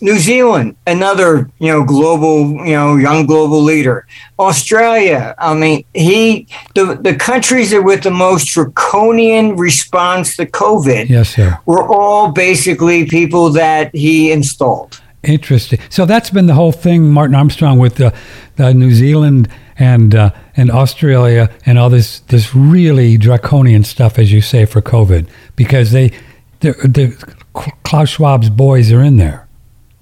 New 0.03 0.19
Zealand, 0.19 0.75
another 0.85 1.49
you 1.59 1.71
know 1.71 1.85
global 1.85 2.49
you 2.65 2.73
know 2.73 2.97
young 2.97 3.25
global 3.25 3.61
leader. 3.61 4.05
Australia. 4.37 5.33
I 5.37 5.53
mean, 5.53 5.85
he 5.93 6.47
the 6.75 6.95
the 6.95 7.15
countries 7.15 7.71
that 7.71 7.83
with 7.83 8.03
the 8.03 8.11
most 8.11 8.45
draconian 8.47 9.55
response 9.55 10.35
to 10.35 10.45
COVID 10.45 11.07
Yes, 11.07 11.29
sir. 11.29 11.57
were 11.65 11.87
all 11.87 12.33
basically 12.33 13.05
people 13.05 13.49
that 13.51 13.95
he 13.95 14.31
installed. 14.33 15.01
Interesting. 15.23 15.79
So 15.89 16.05
that's 16.05 16.29
been 16.29 16.47
the 16.47 16.53
whole 16.53 16.73
thing, 16.73 17.09
Martin 17.09 17.33
Armstrong, 17.33 17.79
with 17.79 17.95
the, 17.95 18.13
the 18.57 18.73
New 18.73 18.91
Zealand 18.91 19.47
and 19.79 20.13
uh, 20.13 20.31
and 20.57 20.69
Australia 20.69 21.49
and 21.65 21.79
all 21.79 21.89
this 21.89 22.19
this 22.27 22.53
really 22.53 23.15
draconian 23.15 23.85
stuff, 23.85 24.19
as 24.19 24.33
you 24.33 24.41
say, 24.41 24.65
for 24.65 24.81
COVID, 24.81 25.27
because 25.55 25.91
they 25.91 26.11
the, 26.59 26.73
the 26.73 27.35
Klaus 27.83 28.09
Schwab's 28.09 28.49
boys 28.49 28.91
are 28.91 29.01
in 29.01 29.15
there 29.15 29.42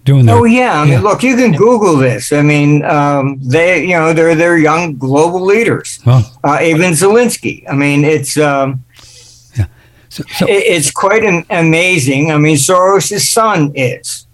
doing 0.04 0.26
their. 0.26 0.36
Oh 0.36 0.44
yeah, 0.46 0.80
I 0.80 0.84
mean, 0.84 0.94
Yeah. 0.94 1.00
look, 1.02 1.24
you 1.24 1.36
can 1.36 1.52
Google 1.54 1.96
this. 1.98 2.32
I 2.32 2.42
mean, 2.42 2.84
um, 2.86 3.40
they, 3.42 3.84
you 3.84 3.96
know, 3.98 4.14
they're 4.14 4.36
they're 4.36 4.58
young 4.58 4.98
global 4.98 5.42
leaders. 5.42 6.00
Uh, 6.44 6.60
even 6.62 6.92
Zelensky. 6.94 7.64
I 7.70 7.74
mean, 7.76 8.04
it's 8.04 8.38
um, 8.38 8.84
so, 10.10 10.24
so 10.38 10.46
it, 10.48 10.64
it's 10.76 10.92
quite 10.92 11.24
an 11.24 11.46
amazing. 11.50 12.32
I 12.32 12.38
mean, 12.38 12.58
Soros' 12.58 13.22
son 13.22 13.72
is, 13.76 14.28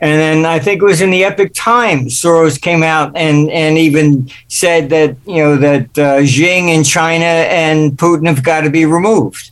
and 0.00 0.20
then 0.20 0.46
I 0.46 0.58
think 0.58 0.82
it 0.82 0.84
was 0.84 1.00
in 1.00 1.10
the 1.10 1.24
Epoch 1.24 1.52
Times. 1.54 2.20
Soros 2.20 2.60
came 2.60 2.82
out 2.82 3.16
and 3.16 3.50
and 3.50 3.76
even 3.78 4.30
said 4.48 4.90
that 4.90 5.16
you 5.26 5.42
know 5.42 5.56
that 5.56 5.98
uh, 5.98 6.18
Xing 6.20 6.68
in 6.74 6.84
China 6.84 7.24
and 7.24 7.92
Putin 7.98 8.26
have 8.26 8.42
got 8.44 8.60
to 8.62 8.70
be 8.70 8.84
removed. 8.86 9.50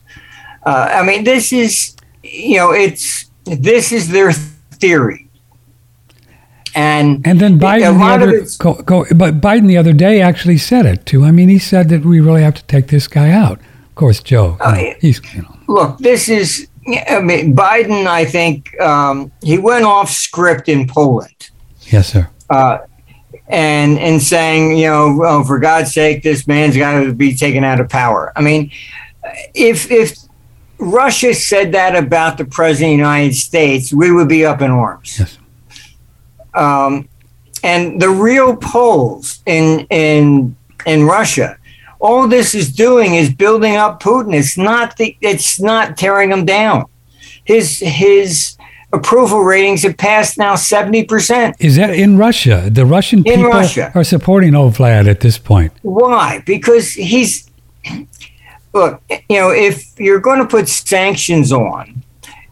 Uh, 0.64 0.90
I 0.92 1.02
mean, 1.02 1.24
this 1.24 1.52
is 1.52 1.96
you 2.22 2.56
know, 2.58 2.72
it's 2.72 3.30
this 3.44 3.90
is 3.92 4.08
their 4.08 4.32
theory. 4.32 5.27
And 6.74 7.26
and 7.26 7.40
then 7.40 7.58
Biden 7.58 7.98
the 7.98 8.04
other 8.04 8.46
go, 8.58 8.82
go, 8.82 9.04
but 9.14 9.40
Biden 9.40 9.66
the 9.66 9.76
other 9.76 9.92
day 9.92 10.20
actually 10.20 10.58
said 10.58 10.86
it 10.86 11.06
too. 11.06 11.24
I 11.24 11.30
mean, 11.30 11.48
he 11.48 11.58
said 11.58 11.88
that 11.88 12.04
we 12.04 12.20
really 12.20 12.42
have 12.42 12.54
to 12.54 12.64
take 12.64 12.88
this 12.88 13.08
guy 13.08 13.30
out. 13.30 13.58
Of 13.58 13.94
course, 13.94 14.22
Joe. 14.22 14.56
you 14.60 14.72
know, 14.72 14.78
yeah. 14.78 14.94
he's 15.00 15.34
you 15.34 15.42
know. 15.42 15.58
look, 15.66 15.98
this 15.98 16.28
is, 16.28 16.68
I 17.08 17.20
mean, 17.20 17.54
Biden, 17.56 18.06
I 18.06 18.24
think 18.24 18.78
um, 18.80 19.32
he 19.42 19.58
went 19.58 19.84
off 19.84 20.10
script 20.10 20.68
in 20.68 20.86
Poland. 20.86 21.50
Yes, 21.82 22.12
sir. 22.12 22.28
Uh, 22.50 22.78
and 23.48 23.98
and 23.98 24.22
saying, 24.22 24.76
you 24.76 24.86
know, 24.86 25.20
oh, 25.24 25.44
for 25.44 25.58
God's 25.58 25.92
sake, 25.92 26.22
this 26.22 26.46
man's 26.46 26.76
got 26.76 27.00
to 27.00 27.12
be 27.12 27.34
taken 27.34 27.64
out 27.64 27.80
of 27.80 27.88
power. 27.88 28.32
I 28.36 28.42
mean, 28.42 28.70
if 29.54 29.90
if 29.90 30.16
Russia 30.78 31.34
said 31.34 31.72
that 31.72 31.96
about 31.96 32.38
the 32.38 32.44
president 32.44 32.92
of 32.92 32.98
the 32.98 33.02
United 33.02 33.34
States, 33.34 33.92
we 33.92 34.12
would 34.12 34.28
be 34.28 34.44
up 34.44 34.62
in 34.62 34.70
arms. 34.70 35.18
Yes. 35.18 35.38
Um, 36.54 37.08
and 37.62 38.00
the 38.00 38.10
real 38.10 38.56
polls 38.56 39.42
in 39.46 39.86
in 39.90 40.56
in 40.86 41.04
Russia, 41.04 41.58
all 42.00 42.28
this 42.28 42.54
is 42.54 42.72
doing 42.72 43.14
is 43.14 43.32
building 43.32 43.76
up 43.76 44.02
Putin. 44.02 44.34
It's 44.34 44.56
not 44.56 44.96
the 44.96 45.16
it's 45.20 45.60
not 45.60 45.96
tearing 45.96 46.30
him 46.30 46.44
down. 46.44 46.84
His 47.44 47.80
his 47.80 48.56
approval 48.92 49.40
ratings 49.40 49.82
have 49.82 49.96
passed 49.96 50.38
now 50.38 50.54
seventy 50.54 51.04
percent. 51.04 51.56
Is 51.58 51.76
that 51.76 51.90
in 51.90 52.16
Russia? 52.16 52.68
The 52.70 52.86
Russian 52.86 53.18
In 53.20 53.36
people 53.36 53.50
Russia. 53.50 53.92
are 53.94 54.04
supporting 54.04 54.54
old 54.54 54.74
Vlad 54.74 55.08
at 55.08 55.20
this 55.20 55.38
point. 55.38 55.72
Why? 55.82 56.42
Because 56.46 56.92
he's 56.92 57.50
look, 58.72 59.02
you 59.28 59.38
know, 59.40 59.50
if 59.50 59.98
you're 59.98 60.20
going 60.20 60.38
to 60.38 60.46
put 60.46 60.68
sanctions 60.68 61.52
on, 61.52 62.02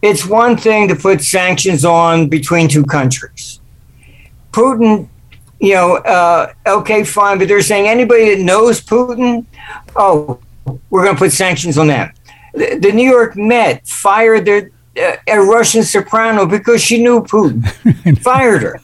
it's 0.02 0.26
one 0.26 0.56
thing 0.56 0.88
to 0.88 0.96
put 0.96 1.22
sanctions 1.22 1.84
on 1.84 2.28
between 2.28 2.68
two 2.68 2.84
countries. 2.84 3.60
Putin, 4.56 5.06
you 5.60 5.74
know, 5.74 5.96
uh, 5.96 6.50
okay, 6.66 7.04
fine, 7.04 7.38
but 7.38 7.46
they're 7.46 7.60
saying 7.60 7.86
anybody 7.86 8.34
that 8.34 8.42
knows 8.42 8.80
Putin, 8.80 9.44
oh, 9.96 10.40
we're 10.88 11.04
going 11.04 11.14
to 11.14 11.18
put 11.18 11.32
sanctions 11.32 11.76
on 11.76 11.88
them. 11.88 12.10
The, 12.54 12.78
the 12.78 12.90
New 12.90 13.08
York 13.08 13.36
Met 13.36 13.86
fired 13.86 14.46
their 14.46 14.70
uh, 14.98 15.16
a 15.28 15.38
Russian 15.38 15.82
soprano 15.82 16.46
because 16.46 16.80
she 16.82 17.02
knew 17.02 17.20
Putin, 17.20 17.60
fired 18.22 18.62
her. 18.62 18.80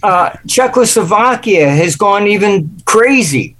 Uh, 0.00 0.30
Czechoslovakia 0.46 1.68
has 1.68 1.96
gone 1.96 2.28
even 2.28 2.70
crazy. 2.84 3.55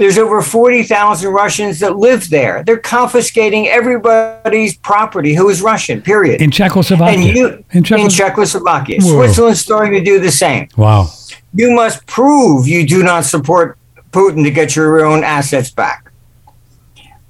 There's 0.00 0.16
over 0.16 0.40
40,000 0.40 1.30
Russians 1.30 1.80
that 1.80 1.98
live 1.98 2.30
there. 2.30 2.64
They're 2.64 2.78
confiscating 2.78 3.68
everybody's 3.68 4.74
property 4.78 5.34
who 5.34 5.50
is 5.50 5.60
Russian, 5.60 6.00
period. 6.00 6.40
In 6.40 6.50
Czechoslovakia. 6.50 7.18
you, 7.18 7.64
in 7.72 7.84
in, 7.84 8.08
Czechoslovakia. 8.08 8.98
Whoa. 9.02 9.26
Switzerland's 9.26 9.60
starting 9.60 9.92
to 9.92 10.02
do 10.02 10.18
the 10.18 10.30
same. 10.30 10.68
wow. 10.78 11.10
You 11.52 11.72
must 11.72 12.06
prove 12.06 12.66
you 12.66 12.86
do 12.86 13.02
not 13.02 13.26
support 13.26 13.76
Putin 14.10 14.42
to 14.44 14.50
get 14.50 14.74
your 14.74 15.04
own 15.04 15.22
assets 15.22 15.70
back. 15.70 16.10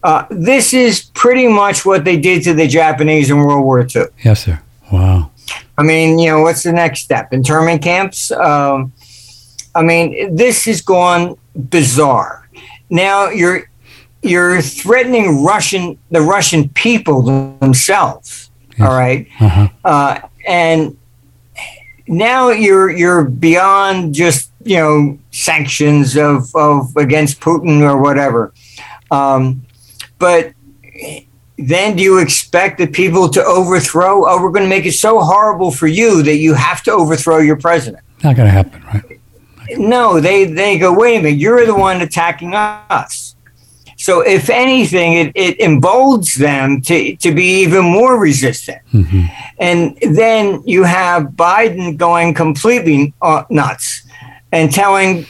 Uh, 0.05 0.27
this 0.31 0.73
is 0.73 1.11
pretty 1.13 1.49
much 1.49 1.85
what 1.85 2.05
they 2.05 2.21
did 2.21 2.45
to 2.45 2.55
the 2.55 2.69
Japanese 2.69 3.31
in 3.31 3.39
World 3.39 3.65
War 3.65 3.81
II. 3.81 4.05
Yes, 4.23 4.45
sir. 4.45 4.61
Wow. 4.93 5.33
I 5.77 5.83
mean, 5.83 6.21
you 6.21 6.31
know, 6.31 6.43
what's 6.43 6.63
the 6.63 6.73
next 6.73 7.03
step? 7.03 7.33
Internment 7.33 7.83
camps? 7.83 8.31
Um, 8.31 8.93
I 9.75 9.83
mean, 9.83 10.37
this 10.37 10.67
has 10.67 10.81
gone 10.83 11.37
bizarre. 11.57 12.40
Now 12.91 13.29
you're 13.31 13.71
you're 14.23 14.61
threatening 14.61 15.43
Russian 15.45 15.99
the 16.11 16.21
Russian 16.21 16.69
people 16.71 17.23
themselves. 17.23 18.51
Yes. 18.79 18.81
All 18.89 18.95
right, 18.97 19.27
Uh-huh. 19.41 19.69
uh, 19.85 20.21
and 20.47 20.97
now 22.09 22.51
you're 22.51 22.91
you're 22.91 23.25
beyond 23.25 24.15
just 24.15 24.51
you 24.65 24.77
know 24.77 25.19
sanctions 25.31 26.17
of 26.17 26.55
of 26.55 26.95
against 26.97 27.41
Putin 27.41 27.81
or 27.83 28.01
whatever. 28.01 28.53
Um, 29.11 29.63
but 30.19 30.53
then 31.59 31.97
do 31.97 32.03
you 32.03 32.19
expect 32.19 32.79
the 32.79 32.87
people 32.87 33.29
to 33.31 33.43
overthrow? 33.45 34.25
Oh, 34.27 34.43
we're 34.43 34.51
going 34.51 34.65
to 34.65 34.69
make 34.69 34.87
it 34.87 34.93
so 34.93 35.21
horrible 35.21 35.71
for 35.71 35.87
you 35.87 36.23
that 36.23 36.37
you 36.37 36.55
have 36.55 36.83
to 36.85 36.93
overthrow 36.93 37.39
your 37.39 37.57
president. 37.57 38.03
Not 38.25 38.37
going 38.37 38.47
to 38.47 38.53
happen, 38.53 38.83
right? 38.85 39.20
No, 39.79 40.21
they 40.21 40.45
they 40.45 40.79
go. 40.79 40.93
Wait 40.93 41.19
a 41.19 41.23
minute, 41.23 41.39
you're 41.39 41.67
the 41.67 41.75
one 41.75 42.01
attacking 42.01 42.55
us. 42.55 43.37
So 43.97 44.23
if 44.23 44.49
anything, 44.49 45.13
it, 45.13 45.33
it 45.35 45.61
emboldens 45.61 46.35
them 46.35 46.81
to, 46.83 47.17
to 47.17 47.35
be 47.35 47.61
even 47.61 47.85
more 47.85 48.19
resistant. 48.19 48.81
hmm 48.91 49.27
And 49.59 49.95
then 50.01 50.63
you 50.65 50.85
have 50.85 51.25
Biden 51.37 51.99
going 51.99 52.33
completely 52.33 53.13
uh, 53.21 53.45
nuts 53.51 54.07
and 54.53 54.73
telling 54.73 55.27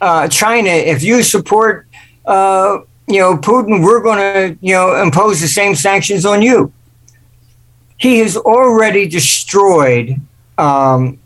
uh, 0.00 0.28
China, 0.28 0.70
if 0.70 1.02
you 1.02 1.24
support, 1.24 1.88
uh, 2.26 2.78
you 3.08 3.18
know, 3.18 3.36
Putin, 3.38 3.82
we're 3.82 4.02
going 4.02 4.18
to, 4.18 4.58
you 4.60 4.74
know, 4.74 5.02
impose 5.02 5.40
the 5.40 5.48
same 5.48 5.74
sanctions 5.74 6.24
on 6.24 6.42
you. 6.42 6.72
He 7.98 8.20
has 8.20 8.36
already 8.36 9.08
destroyed 9.08 10.20
um, 10.58 11.18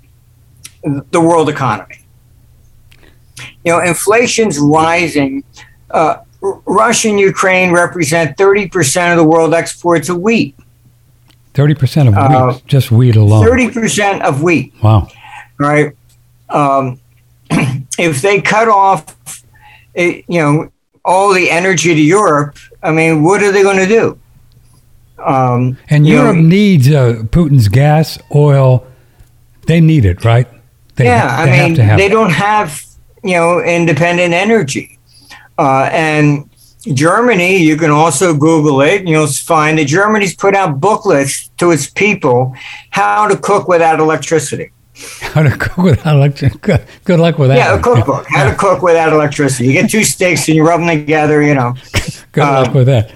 the 1.10 1.20
world 1.20 1.50
economy. 1.50 1.99
You 3.64 3.72
know, 3.72 3.80
inflation's 3.80 4.58
rising. 4.58 5.44
Uh, 5.90 6.16
R- 6.42 6.60
Russia 6.64 7.08
and 7.10 7.20
Ukraine 7.20 7.70
represent 7.72 8.36
30% 8.38 9.10
of 9.12 9.18
the 9.18 9.24
world 9.24 9.52
exports 9.54 10.08
of 10.08 10.18
wheat. 10.18 10.54
30% 11.54 12.08
of 12.08 12.14
Uh, 12.16 12.52
wheat, 12.54 12.66
just 12.66 12.90
wheat 12.90 13.16
alone. 13.16 13.44
Thirty 13.44 13.68
percent 13.70 14.22
of 14.22 14.40
wheat, 14.42 14.72
Wow. 14.82 15.08
right? 15.58 15.92
Um, 16.48 17.00
if 17.98 18.22
they 18.22 18.40
cut 18.40 18.68
off, 18.68 19.04
eh, 19.96 20.22
you 20.28 20.40
know, 20.40 20.70
all 21.04 21.34
the 21.34 21.50
energy 21.50 21.92
to 21.94 22.00
Europe, 22.00 22.56
I 22.82 22.92
mean, 22.92 23.22
what 23.24 23.42
are 23.42 23.50
they 23.52 23.62
going 23.62 23.78
to 23.78 23.86
do? 23.86 24.18
Um, 25.22 25.76
And 25.90 26.06
you 26.06 26.14
know, 26.16 26.22
Europe 26.30 26.36
needs 26.38 26.88
uh, 26.88 27.22
Putin's 27.30 27.68
gas, 27.68 28.18
oil. 28.34 28.86
They 29.66 29.80
need 29.80 30.04
it, 30.04 30.24
right? 30.24 30.46
They, 30.96 31.04
yeah, 31.04 31.44
they 31.44 31.50
I 31.50 31.54
have 31.56 31.66
mean, 31.68 31.74
to 31.76 31.82
have 31.82 31.98
they 31.98 32.06
it. 32.06 32.10
don't 32.10 32.30
have 32.30 32.82
you 33.22 33.34
know, 33.34 33.62
independent 33.62 34.34
energy. 34.34 34.98
Uh, 35.58 35.88
and 35.92 36.48
Germany, 36.94 37.58
you 37.58 37.76
can 37.76 37.90
also 37.90 38.34
Google 38.34 38.80
it, 38.80 39.00
and 39.00 39.08
you'll 39.08 39.26
find 39.26 39.78
that 39.78 39.86
Germany's 39.86 40.34
put 40.34 40.54
out 40.54 40.80
booklets 40.80 41.48
to 41.58 41.70
its 41.70 41.88
people 41.90 42.54
how 42.90 43.28
to 43.28 43.36
cook 43.36 43.68
without 43.68 44.00
electricity. 44.00 44.72
How 45.20 45.42
to 45.42 45.56
cook 45.56 45.78
without 45.78 46.16
electricity? 46.16 46.58
Good, 47.04 47.20
luck 47.20 47.38
with 47.38 47.48
that. 47.48 47.56
Yeah, 47.56 47.78
a 47.78 47.80
cookbook. 47.80 48.26
How 48.28 48.50
to 48.50 48.54
cook 48.54 48.82
without 48.82 49.14
electricity. 49.14 49.68
You 49.68 49.72
get 49.72 49.90
two 49.90 50.04
sticks 50.04 50.46
and 50.46 50.56
you 50.56 50.66
rub 50.66 50.80
them 50.80 50.88
together. 50.88 51.40
You 51.40 51.54
know. 51.54 51.74
Good 52.32 52.42
uh, 52.42 52.64
luck 52.64 52.74
with 52.74 52.86
that. 52.86 53.10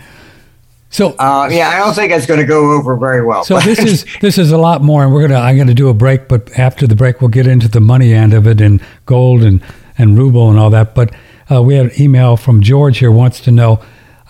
So 0.88 1.10
uh, 1.18 1.48
yeah, 1.50 1.70
I 1.70 1.78
don't 1.78 1.92
think 1.92 2.12
it's 2.12 2.24
going 2.24 2.40
to 2.40 2.46
go 2.46 2.72
over 2.72 2.96
very 2.96 3.22
well. 3.22 3.44
So 3.44 3.58
this 3.60 3.78
is 3.84 4.06
this 4.20 4.38
is 4.38 4.52
a 4.52 4.56
lot 4.56 4.80
more, 4.80 5.04
and 5.04 5.12
we're 5.12 5.26
gonna 5.26 5.40
I'm 5.40 5.58
gonna 5.58 5.74
do 5.74 5.88
a 5.88 5.94
break, 5.94 6.28
but 6.28 6.56
after 6.56 6.86
the 6.86 6.96
break 6.96 7.20
we'll 7.20 7.28
get 7.28 7.46
into 7.46 7.68
the 7.68 7.80
money 7.80 8.14
end 8.14 8.32
of 8.32 8.46
it 8.46 8.60
and 8.60 8.80
gold 9.04 9.42
and 9.42 9.60
and 9.98 10.18
ruble 10.18 10.50
and 10.50 10.58
all 10.58 10.70
that. 10.70 10.94
But 10.94 11.14
uh, 11.50 11.62
we 11.62 11.74
had 11.74 11.86
an 11.86 12.00
email 12.00 12.36
from 12.36 12.62
George 12.62 12.98
here 12.98 13.10
wants 13.10 13.40
to 13.40 13.50
know, 13.50 13.80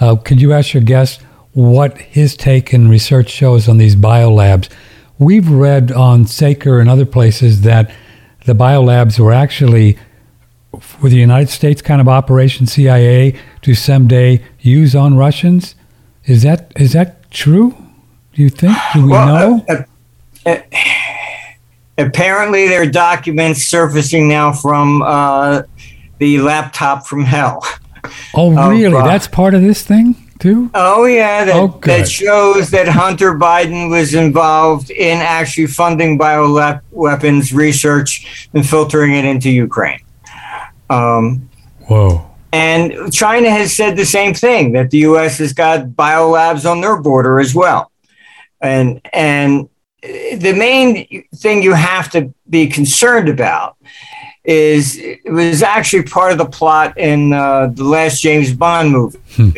uh, 0.01 0.17
could 0.17 0.41
you 0.41 0.53
ask 0.53 0.75
your 0.75 0.83
guest 0.83 1.23
what 1.53 1.97
his 1.99 2.37
take 2.37 2.73
and 2.73 2.91
research 2.91 3.31
shows 3.31 3.69
on 3.69 3.79
these 3.79 3.97
biolabs? 3.97 4.69
We've 5.19 5.49
read 5.49 5.93
on 5.93 6.27
Saker 6.27 6.81
and 6.81 6.91
other 6.91 7.07
places 7.07 7.61
that 7.61 7.91
the 8.45 8.55
biolabs 8.55 9.19
were 9.19 9.33
actually 9.33 9.97
for 10.81 11.09
the 11.09 11.17
United 11.17 11.49
States 11.49 11.81
kind 11.81 12.01
of 12.01 12.09
operation 12.09 12.67
CIA 12.67 13.39
to 13.63 13.75
someday 13.75 14.43
use 14.61 14.95
on 14.95 15.17
Russians. 15.17 15.77
Is 16.25 16.43
that 16.43 16.73
is 16.77 16.93
that 16.95 17.31
true? 17.31 17.77
Do 18.33 18.43
you 18.43 18.51
think? 18.51 18.77
Do 18.93 19.05
we 19.05 19.13
well, 19.13 19.57
know? 19.59 19.65
Uh, 19.69 19.85
uh, 20.47 20.61
apparently, 21.99 22.69
there 22.69 22.83
are 22.83 22.87
documents 22.87 23.65
surfacing 23.65 24.29
now 24.29 24.53
from 24.53 25.03
uh, 25.03 25.63
the 26.19 26.39
laptop 26.39 27.07
from 27.07 27.25
hell. 27.25 27.65
Oh, 28.35 28.51
really? 28.71 28.99
Of, 28.99 29.05
That's 29.05 29.27
part 29.27 29.55
of 29.55 29.63
this 29.63 29.83
thing 29.83 30.15
too? 30.39 30.71
Oh, 30.75 31.07
yeah. 31.07 31.45
That, 31.45 31.57
oh, 31.57 31.79
that 31.85 32.09
shows 32.09 32.71
that 32.71 32.87
Hunter 32.87 33.35
Biden 33.35 33.91
was 33.91 34.15
involved 34.15 34.91
in 34.91 35.19
actually 35.19 35.69
funding 35.69 36.19
bioweapons 36.19 37.55
research 37.55 38.49
and 38.53 38.69
filtering 38.69 39.15
it 39.15 39.25
into 39.25 39.51
Ukraine. 39.51 40.01
Um, 40.91 41.49
Whoa. 41.89 42.31
And 42.53 43.13
China 43.13 43.51
has 43.51 43.73
said 43.73 43.97
the 43.97 44.05
same 44.05 44.35
thing 44.35 44.73
that 44.73 44.91
the 44.91 44.99
U.S. 44.99 45.39
has 45.39 45.53
got 45.53 45.89
biolabs 45.89 46.71
on 46.71 46.81
their 46.81 47.01
border 47.01 47.41
as 47.41 47.55
well. 47.55 47.91
And 48.61 49.01
and 49.13 49.69
the 50.05 50.53
main 50.53 51.25
thing 51.37 51.63
you 51.63 51.73
have 51.73 52.11
to 52.11 52.33
be 52.49 52.67
concerned 52.67 53.29
about 53.29 53.77
is 54.45 54.99
it 54.99 55.25
was 55.33 55.63
actually 55.63 56.03
part 56.03 56.33
of 56.33 56.39
the 56.39 56.45
plot 56.45 56.99
in 56.99 57.33
uh, 57.33 57.69
the 57.69 57.85
last 57.85 58.21
James 58.21 58.53
Bond 58.53 58.91
movie, 58.91 59.19
hmm. 59.35 59.51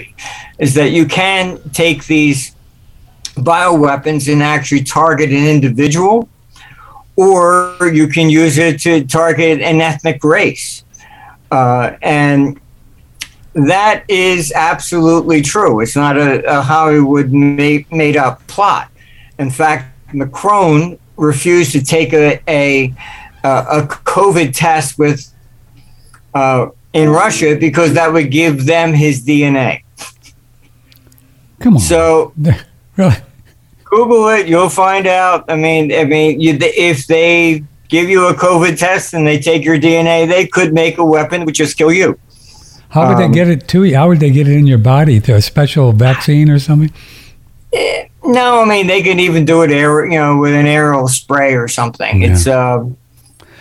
is 0.58 0.74
that 0.74 0.90
you 0.90 1.06
can 1.06 1.58
take 1.70 2.06
these 2.06 2.54
bioweapons 3.34 4.32
and 4.32 4.42
actually 4.42 4.84
target 4.84 5.30
an 5.30 5.44
individual, 5.44 6.28
or 7.16 7.76
you 7.92 8.06
can 8.06 8.30
use 8.30 8.58
it 8.58 8.80
to 8.80 9.04
target 9.04 9.60
an 9.60 9.80
ethnic 9.80 10.22
race. 10.22 10.84
Uh, 11.50 11.96
and 12.02 12.60
that 13.54 14.04
is 14.08 14.52
absolutely 14.52 15.42
true. 15.42 15.80
It's 15.80 15.96
not 15.96 16.16
a, 16.16 16.58
a 16.58 16.62
Hollywood 16.62 17.32
made, 17.32 17.90
made 17.90 18.16
up 18.16 18.46
plot. 18.46 18.90
In 19.38 19.50
fact, 19.50 19.95
Macron 20.12 20.98
refused 21.16 21.72
to 21.72 21.82
take 21.82 22.12
a, 22.12 22.40
a, 22.48 22.94
a 23.44 23.82
COVID 23.82 24.54
test 24.54 24.98
with 24.98 25.32
uh, 26.34 26.68
in 26.92 27.08
Russia 27.10 27.56
because 27.58 27.94
that 27.94 28.12
would 28.12 28.30
give 28.30 28.66
them 28.66 28.92
his 28.92 29.24
DNA. 29.24 29.82
Come 31.60 31.74
on. 31.74 31.80
So, 31.80 32.32
really? 32.96 33.16
Google 33.84 34.28
it. 34.28 34.48
You'll 34.48 34.68
find 34.68 35.06
out. 35.06 35.44
I 35.48 35.56
mean, 35.56 35.92
I 35.92 36.04
mean, 36.04 36.40
you, 36.40 36.58
if 36.60 37.06
they 37.06 37.62
give 37.88 38.08
you 38.08 38.26
a 38.26 38.34
COVID 38.34 38.78
test 38.78 39.14
and 39.14 39.26
they 39.26 39.38
take 39.38 39.64
your 39.64 39.78
DNA, 39.78 40.28
they 40.28 40.46
could 40.46 40.74
make 40.74 40.98
a 40.98 41.04
weapon 41.04 41.44
which 41.44 41.56
just 41.56 41.78
kill 41.78 41.92
you. 41.92 42.18
How 42.88 43.08
would 43.08 43.22
um, 43.22 43.32
they 43.32 43.34
get 43.34 43.48
it 43.48 43.68
to 43.68 43.84
you? 43.84 43.96
How 43.96 44.08
would 44.08 44.20
they 44.20 44.30
get 44.30 44.48
it 44.48 44.56
in 44.56 44.66
your 44.66 44.78
body 44.78 45.20
through 45.20 45.36
a 45.36 45.42
special 45.42 45.92
vaccine 45.92 46.50
or 46.50 46.58
something? 46.58 46.92
Eh, 47.72 48.08
no, 48.26 48.62
I 48.62 48.64
mean 48.64 48.86
they 48.86 49.02
can 49.02 49.18
even 49.20 49.44
do 49.44 49.62
it, 49.62 49.70
air, 49.70 50.04
you 50.04 50.18
know, 50.18 50.38
with 50.38 50.54
an 50.54 50.66
aerial 50.66 51.08
spray 51.08 51.54
or 51.54 51.68
something. 51.68 52.22
Yeah. 52.22 52.28
It's 52.28 52.46
uh, 52.46 52.84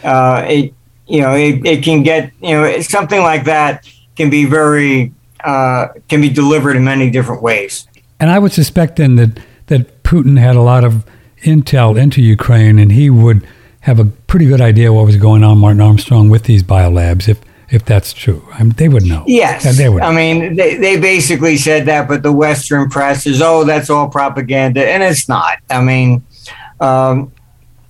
uh, 0.04 0.46
it, 0.48 0.74
you 1.08 1.22
know, 1.22 1.34
it, 1.36 1.66
it 1.66 1.84
can 1.84 2.04
get, 2.04 2.32
you 2.42 2.52
know, 2.52 2.82
something 2.82 3.22
like 3.22 3.46
that 3.46 3.88
can 4.16 4.30
be 4.30 4.46
very, 4.46 5.14
uh, 5.44 5.88
can 6.10 6.22
be 6.22 6.30
delivered 6.30 6.76
in 6.76 6.84
many 6.84 7.10
different 7.10 7.42
ways. 7.42 7.88
And 8.20 8.32
I 8.32 8.40
would 8.40 8.54
suspect 8.54 8.96
then 8.96 9.16
that 9.16 9.40
that 9.68 10.04
Putin 10.04 10.40
had 10.40 10.56
a 10.56 10.62
lot 10.62 10.84
of 10.84 11.06
intel 11.44 12.00
into 12.00 12.22
Ukraine, 12.22 12.80
and 12.80 12.92
he 12.92 13.10
would 13.10 13.46
have 13.82 14.00
a 14.00 14.06
pretty 14.06 14.46
good 14.48 14.62
idea 14.62 14.92
what 14.92 15.06
was 15.06 15.18
going 15.18 15.44
on, 15.44 15.60
Martin 15.60 15.82
Armstrong, 15.82 16.30
with 16.30 16.44
these 16.44 16.64
biolabs. 16.64 17.28
If 17.28 17.40
if 17.70 17.86
that's 17.86 18.14
true. 18.14 18.48
I 18.54 18.64
mean, 18.64 18.74
they 18.78 18.90
would 18.90 19.04
know. 19.04 19.24
Yes. 19.28 19.78
they 19.78 19.90
would. 19.90 20.02
I 20.02 20.14
mean, 20.14 20.56
they, 20.56 20.78
they 20.78 21.00
basically 21.00 21.58
said 21.58 21.86
that, 21.88 22.08
but 22.08 22.24
the 22.24 22.32
Western 22.32 22.90
press 22.90 23.26
is, 23.26 23.42
oh, 23.42 23.64
that's 23.64 23.90
all 23.90 24.10
propaganda. 24.10 24.88
And 24.88 25.02
it's 25.04 25.28
not. 25.28 25.58
I 25.70 25.82
mean, 25.82 26.24
um, 26.80 27.32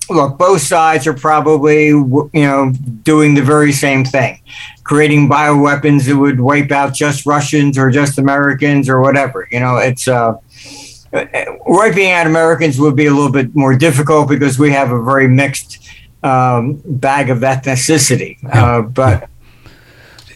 look, 0.08 0.38
both 0.38 0.62
sides 0.62 1.06
are 1.06 1.14
probably, 1.14 1.88
you 1.88 2.30
know, 2.34 2.72
doing 3.02 3.34
the 3.34 3.42
very 3.42 3.72
same 3.72 4.04
thing, 4.04 4.40
creating 4.84 5.28
bioweapons 5.28 6.06
that 6.06 6.16
would 6.16 6.40
wipe 6.40 6.70
out 6.70 6.94
just 6.94 7.26
Russians 7.26 7.76
or 7.76 7.90
just 7.90 8.18
Americans 8.18 8.88
or 8.88 9.00
whatever. 9.00 9.48
You 9.50 9.60
know, 9.60 9.76
it's, 9.76 10.08
uh, 10.08 10.34
wiping 11.66 12.10
out 12.10 12.26
Americans 12.26 12.78
would 12.78 12.96
be 12.96 13.06
a 13.06 13.12
little 13.12 13.32
bit 13.32 13.54
more 13.54 13.74
difficult 13.76 14.28
because 14.28 14.58
we 14.58 14.70
have 14.72 14.90
a 14.90 15.02
very 15.02 15.28
mixed 15.28 15.86
um, 16.22 16.82
bag 16.84 17.30
of 17.30 17.38
ethnicity. 17.38 18.36
Uh, 18.52 18.82
but 18.82 19.28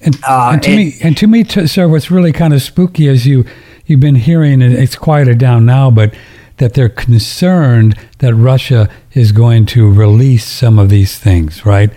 and, 0.03 0.19
uh, 0.27 0.51
and 0.53 0.63
to 0.63 0.71
it, 0.71 0.77
me, 0.77 0.95
and 1.03 1.17
to 1.17 1.27
me, 1.27 1.45
sir, 1.45 1.89
what's 1.89 2.11
really 2.11 2.33
kind 2.33 2.55
of 2.55 2.63
spooky 2.63 3.07
is 3.07 3.27
you 3.27 3.45
you've 3.87 4.01
been 4.01 4.17
hearing, 4.17 4.63
and 4.63 4.73
it's 4.73 4.97
quieted 4.97 5.39
down 5.39 5.67
now, 5.67 5.91
but 5.91 6.15
that 6.59 6.75
they're 6.75 6.89
concerned 6.89 7.97
that 8.19 8.35
Russia 8.35 8.89
is 9.13 9.33
going 9.33 9.67
to 9.67 9.91
release 9.91 10.47
some 10.47 10.79
of 10.79 10.91
these 10.91 11.19
things, 11.19 11.65
right? 11.67 11.91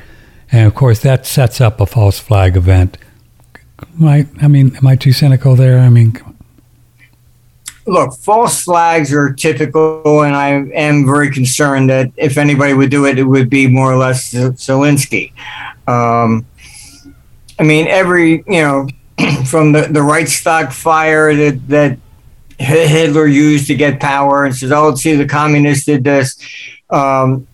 And 0.52 0.68
of 0.68 0.76
course, 0.76 1.00
that 1.00 1.26
sets 1.26 1.60
up 1.60 1.82
a 1.82 1.86
false 1.86 2.20
flag 2.20 2.56
event. 2.56 2.98
Right? 4.00 4.28
I 4.42 4.48
mean, 4.48 4.76
am 4.78 4.88
I 4.88 4.96
too 4.96 5.12
cynical 5.12 5.56
there? 5.56 5.80
I 5.80 5.90
mean, 5.90 6.18
look, 7.86 8.14
false 8.14 8.64
flags 8.64 9.14
are 9.14 9.34
typical, 9.34 10.24
and 10.24 10.36
I 10.36 10.50
am 10.74 11.06
very 11.06 11.30
concerned 11.32 11.90
that 11.90 12.12
if 12.16 12.38
anybody 12.38 12.74
would 12.74 12.90
do 12.90 13.06
it, 13.06 13.20
it 13.20 13.24
would 13.24 13.50
be 13.50 13.68
more 13.68 13.92
or 13.92 13.98
less 13.98 14.34
Zelensky. 14.34 15.34
Um, 15.88 16.46
I 17.60 17.64
mean, 17.64 17.88
every 17.88 18.44
you 18.48 18.62
know, 18.62 18.88
from 19.46 19.72
the 19.72 19.88
the 19.90 20.02
Reichstag 20.02 20.72
fire 20.72 21.36
that 21.36 21.68
that 21.70 21.98
Hitler 22.58 23.28
used 23.28 23.68
to 23.68 23.76
get 23.76 24.00
power, 24.00 24.46
and 24.46 24.56
says, 24.56 24.72
"Oh, 24.72 24.96
see, 24.96 25.16
the 25.16 25.28
communists 25.28 25.86
did 25.86 26.04
this." 26.04 26.38
Um, 26.90 27.48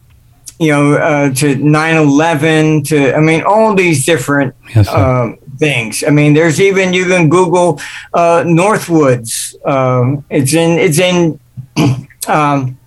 you 0.60 0.72
know, 0.72 0.94
uh, 0.94 1.34
to 1.36 1.56
9/11, 1.56 2.88
to 2.90 3.16
I 3.16 3.20
mean, 3.20 3.44
all 3.44 3.74
these 3.76 4.06
different 4.06 4.54
yes, 4.76 4.90
um, 4.90 5.38
things. 5.58 6.04
I 6.06 6.10
mean, 6.10 6.34
there's 6.34 6.60
even 6.60 6.94
you 6.94 7.06
can 7.06 7.30
Google 7.30 7.80
uh, 8.14 8.44
Northwoods. 8.46 9.56
Um, 9.66 10.26
it's 10.30 10.54
in 10.54 10.78
it's 10.78 11.00
in 11.00 11.40
um, 12.28 12.78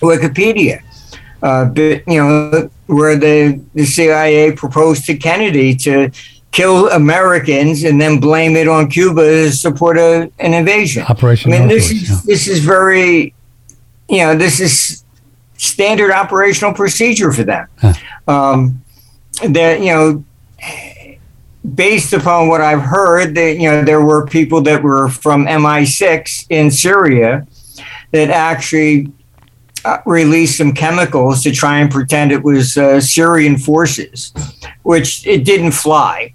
Wikipedia. 0.00 0.82
Uh, 1.42 1.66
but, 1.66 2.06
you 2.08 2.20
know, 2.20 2.70
where 2.86 3.16
the, 3.16 3.60
the 3.74 3.84
CIA 3.84 4.52
proposed 4.52 5.06
to 5.06 5.16
Kennedy 5.16 5.74
to 5.76 6.10
kill 6.58 6.88
Americans 6.90 7.84
and 7.84 8.00
then 8.00 8.18
blame 8.18 8.56
it 8.56 8.66
on 8.66 8.90
Cuba 8.90 9.22
to 9.22 9.52
support 9.52 9.96
a, 9.96 10.30
an 10.40 10.54
invasion. 10.54 11.04
Operation. 11.04 11.52
I 11.52 11.60
mean, 11.60 11.68
this 11.68 11.90
is 11.92 12.10
yeah. 12.10 12.16
this 12.24 12.48
is 12.48 12.64
very, 12.64 13.32
you 14.08 14.18
know, 14.18 14.36
this 14.36 14.58
is 14.58 15.04
standard 15.56 16.10
operational 16.10 16.74
procedure 16.74 17.30
for 17.30 17.44
them. 17.44 17.68
Huh. 17.80 17.94
Um, 18.26 18.82
that 19.48 19.80
you 19.80 19.92
know, 19.94 20.24
based 21.76 22.12
upon 22.12 22.48
what 22.48 22.60
I've 22.60 22.82
heard, 22.82 23.36
that 23.36 23.58
you 23.58 23.70
know, 23.70 23.84
there 23.84 24.02
were 24.02 24.26
people 24.26 24.60
that 24.62 24.82
were 24.82 25.08
from 25.08 25.46
MI6 25.46 26.46
in 26.50 26.70
Syria 26.70 27.46
that 28.10 28.30
actually. 28.30 29.12
Uh, 29.84 30.02
released 30.06 30.58
some 30.58 30.72
chemicals 30.72 31.40
to 31.40 31.52
try 31.52 31.78
and 31.78 31.88
pretend 31.88 32.32
it 32.32 32.42
was 32.42 32.76
uh, 32.76 33.00
Syrian 33.00 33.56
forces, 33.56 34.34
which 34.82 35.24
it 35.24 35.44
didn't 35.44 35.70
fly. 35.70 36.34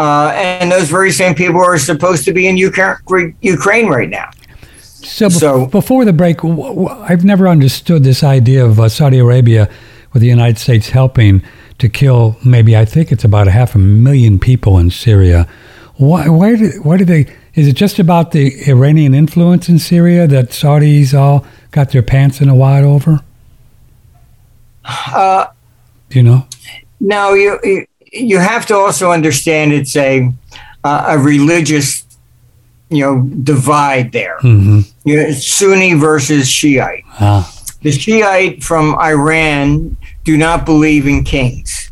Uh, 0.00 0.32
and 0.34 0.72
those 0.72 0.88
very 0.88 1.12
same 1.12 1.34
people 1.34 1.60
are 1.60 1.76
supposed 1.76 2.24
to 2.24 2.32
be 2.32 2.48
in 2.48 2.56
Ukraine 2.56 3.86
right 3.86 4.08
now. 4.08 4.30
So, 4.78 5.28
so 5.28 5.66
before 5.66 6.06
the 6.06 6.12
break, 6.14 6.42
I've 6.42 7.22
never 7.22 7.46
understood 7.46 8.02
this 8.02 8.24
idea 8.24 8.64
of 8.64 8.80
uh, 8.80 8.88
Saudi 8.88 9.18
Arabia 9.18 9.68
with 10.14 10.22
the 10.22 10.28
United 10.28 10.56
States 10.56 10.88
helping 10.88 11.42
to 11.76 11.90
kill 11.90 12.38
maybe 12.42 12.74
I 12.78 12.86
think 12.86 13.12
it's 13.12 13.24
about 13.24 13.46
a 13.46 13.50
half 13.50 13.74
a 13.74 13.78
million 13.78 14.38
people 14.38 14.78
in 14.78 14.88
Syria. 14.88 15.46
Why? 15.96 16.30
Why 16.30 16.56
did? 16.56 16.82
Why 16.82 16.96
did 16.96 17.08
they? 17.08 17.26
Is 17.54 17.68
it 17.68 17.74
just 17.74 17.98
about 17.98 18.30
the 18.30 18.54
Iranian 18.70 19.12
influence 19.12 19.68
in 19.68 19.78
Syria 19.78 20.26
that 20.28 20.48
Saudis 20.48 21.12
all 21.12 21.44
got 21.72 21.90
their 21.90 22.02
pants 22.02 22.40
in 22.40 22.48
a 22.48 22.54
wad 22.54 22.84
over? 22.84 23.20
Uh, 24.86 25.48
Do 26.08 26.18
you 26.18 26.22
know? 26.22 26.46
no, 27.00 27.34
you 27.34 27.58
you- 27.64 27.86
you 28.12 28.38
have 28.38 28.66
to 28.66 28.74
also 28.74 29.10
understand 29.12 29.72
it's 29.72 29.96
a 29.96 30.32
uh, 30.84 31.04
a 31.08 31.18
religious 31.18 32.04
you 32.88 33.02
know 33.04 33.22
divide 33.22 34.12
there. 34.12 34.38
hmm 34.40 34.80
You 35.04 35.16
know, 35.16 35.30
Sunni 35.32 35.94
versus 35.94 36.48
Shiite. 36.48 37.04
Ah, 37.20 37.46
The 37.82 37.92
Shiite 37.92 38.62
from 38.62 38.94
Iran 38.98 39.96
do 40.24 40.36
not 40.36 40.64
believe 40.66 41.06
in 41.06 41.24
kings, 41.24 41.90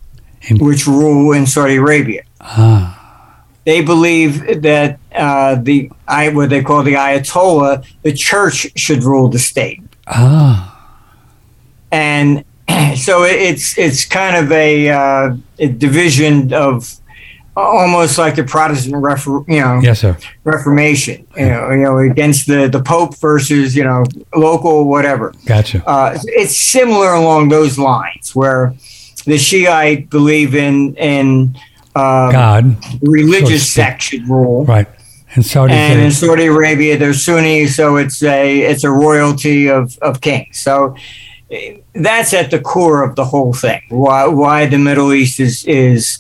In- 0.49 0.59
which 0.59 0.87
rule 0.87 1.33
in 1.33 1.47
Saudi 1.47 1.77
Arabia. 1.77 2.23
ah, 2.41 3.45
They 3.65 3.81
believe 3.83 4.63
that 4.63 4.99
uh, 5.15 5.57
the 5.63 5.91
I 6.09 6.31
what 6.31 6.49
they 6.51 6.63
call 6.63 6.83
the 6.83 6.95
Ayatollah, 6.95 7.85
the 8.03 8.13
church 8.13 8.67
should 8.77 9.03
rule 9.05 9.29
the 9.29 9.39
state, 9.39 9.81
ah. 10.09 10.75
and 11.93 12.45
so 12.97 13.25
it's 13.25 13.77
it's 13.79 14.05
kind 14.05 14.37
of 14.37 14.53
a, 14.53 14.91
uh, 14.91 15.37
a 15.59 15.69
division 15.69 16.53
of 16.53 16.95
almost 17.57 18.19
like 18.19 18.37
the 18.37 18.45
Protestant 18.45 18.95
refor- 18.95 19.47
you 19.49 19.61
know 19.61 19.81
Yes, 19.83 20.01
sir. 20.01 20.17
Reformation, 20.45 21.27
you 21.37 21.47
know, 21.47 21.71
you 21.71 21.83
know 21.83 21.99
against 21.99 22.47
the 22.47 22.69
the 22.69 22.83
Pope 22.83 23.17
versus 23.19 23.75
you 23.75 23.85
know 23.85 24.05
local 24.37 24.89
whatever. 24.89 25.33
Gotcha. 25.47 25.83
uh, 25.89 26.17
it's 26.25 26.57
similar 26.57 27.13
along 27.15 27.49
those 27.49 27.79
lines 27.79 28.35
where 28.35 28.75
the 29.25 29.39
Shiite 29.39 30.09
believe 30.11 30.55
in 30.55 30.95
in 30.97 31.57
uh, 31.97 32.31
God, 32.31 32.77
religious 33.03 33.43
so 33.43 33.49
to 33.49 33.59
speak. 33.59 33.85
sect 33.85 34.03
should 34.03 34.29
rule, 34.29 34.65
right? 34.65 34.87
And 35.35 35.45
Saudi 35.45 35.73
and 35.75 36.01
in 36.01 36.11
Saudi 36.13 36.47
Arabia 36.47 36.97
they're 36.97 37.13
Sunni, 37.13 37.67
so 37.67 37.97
it's 37.97 38.23
a 38.23 38.61
it's 38.61 38.85
a 38.85 38.91
royalty 38.91 39.69
of 39.69 39.99
of 39.99 40.21
kings. 40.21 40.59
So 40.59 40.97
that's 41.95 42.35
at 42.35 42.51
the 42.51 42.61
core 42.61 43.03
of 43.03 43.17
the 43.17 43.25
whole 43.25 43.53
thing. 43.55 43.81
Why 43.89 44.27
why 44.27 44.67
the 44.67 44.79
Middle 44.79 45.13
East 45.13 45.41
is 45.41 45.65
is 45.65 46.19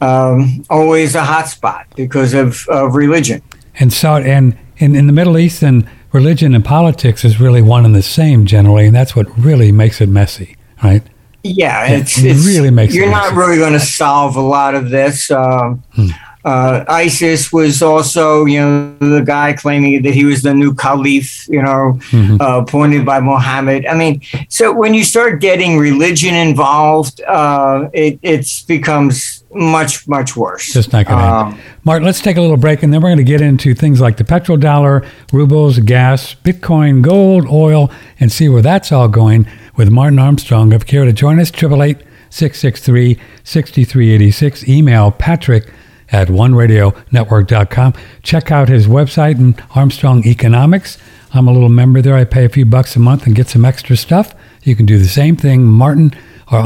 um, 0.00 0.64
always 0.70 1.14
a 1.14 1.22
hotspot 1.22 1.84
because 1.96 2.34
of, 2.34 2.66
of 2.68 2.94
religion. 2.94 3.40
and 3.80 3.92
so 3.92 4.16
and 4.16 4.56
in, 4.78 4.94
in 4.96 5.06
the 5.06 5.12
Middle 5.12 5.38
East, 5.38 5.62
and 5.62 5.88
religion 6.12 6.54
and 6.54 6.64
politics 6.64 7.24
is 7.24 7.40
really 7.40 7.62
one 7.62 7.84
and 7.84 7.94
the 7.94 8.02
same 8.02 8.44
generally, 8.44 8.86
and 8.86 8.94
that's 8.96 9.14
what 9.14 9.26
really 9.38 9.70
makes 9.72 10.00
it 10.00 10.08
messy, 10.08 10.56
right? 10.82 11.02
Yeah, 11.44 11.86
it's, 11.86 12.18
it 12.18 12.30
it's 12.30 12.46
really 12.46 12.70
makes 12.70 12.94
You're 12.94 13.10
not 13.10 13.26
easy. 13.26 13.36
really 13.36 13.58
going 13.58 13.74
to 13.74 13.80
solve 13.80 14.34
a 14.36 14.40
lot 14.40 14.74
of 14.74 14.90
this. 14.90 15.30
Um, 15.30 15.82
Hmm. 15.94 16.08
Uh, 16.44 16.84
ISIS 16.88 17.52
was 17.52 17.80
also, 17.82 18.44
you 18.44 18.60
know, 18.60 18.94
the 19.00 19.22
guy 19.22 19.52
claiming 19.54 20.02
that 20.02 20.14
he 20.14 20.24
was 20.24 20.42
the 20.42 20.52
new 20.52 20.74
caliph, 20.74 21.46
you 21.48 21.62
know, 21.62 21.98
Mhm. 22.10 22.40
uh, 22.40 22.60
appointed 22.60 23.04
by 23.06 23.18
Mohammed. 23.20 23.86
I 23.86 23.94
mean, 23.94 24.20
so 24.48 24.72
when 24.72 24.92
you 24.94 25.04
start 25.04 25.40
getting 25.40 25.78
religion 25.78 26.34
involved, 26.34 27.20
uh, 27.26 27.86
it 27.92 28.18
it's 28.22 28.62
becomes 28.62 29.42
much 29.54 30.06
much 30.08 30.36
worse. 30.36 30.72
Just 30.72 30.92
not 30.92 31.06
going 31.06 31.18
to 31.18 31.24
Um. 31.24 31.58
Mark, 31.84 32.02
let's 32.02 32.20
take 32.20 32.36
a 32.36 32.40
little 32.40 32.56
break, 32.56 32.82
and 32.82 32.92
then 32.92 33.00
we're 33.00 33.08
going 33.10 33.18
to 33.18 33.22
get 33.24 33.40
into 33.40 33.72
things 33.74 34.00
like 34.00 34.16
the 34.16 34.24
petrodollar, 34.24 35.04
rubles, 35.32 35.78
gas, 35.78 36.34
Bitcoin, 36.44 37.02
gold, 37.02 37.46
oil, 37.50 37.90
and 38.20 38.30
see 38.32 38.48
where 38.48 38.62
that's 38.62 38.90
all 38.92 39.08
going 39.08 39.46
with 39.76 39.90
Martin 39.90 40.18
Armstrong. 40.18 40.72
If 40.72 40.82
you 40.82 40.86
care 40.86 41.04
to 41.04 41.12
join 41.12 41.38
us, 41.40 41.50
888 41.50 41.98
663 42.30 43.16
6386. 43.44 44.68
Email 44.68 45.10
patrick 45.12 45.66
at 46.10 46.28
oneradionetwork.com. 46.28 47.94
Check 48.22 48.50
out 48.50 48.68
his 48.68 48.86
website 48.86 49.38
and 49.38 49.60
Armstrong 49.74 50.26
Economics. 50.26 50.98
I'm 51.32 51.48
a 51.48 51.52
little 51.52 51.68
member 51.68 52.00
there. 52.00 52.14
I 52.14 52.24
pay 52.24 52.44
a 52.44 52.48
few 52.48 52.64
bucks 52.64 52.94
a 52.96 53.00
month 53.00 53.26
and 53.26 53.34
get 53.34 53.48
some 53.48 53.64
extra 53.64 53.96
stuff. 53.96 54.34
You 54.62 54.76
can 54.76 54.86
do 54.86 54.98
the 54.98 55.08
same 55.08 55.36
thing, 55.36 55.64
Martin 55.64 56.14
or 56.50 56.58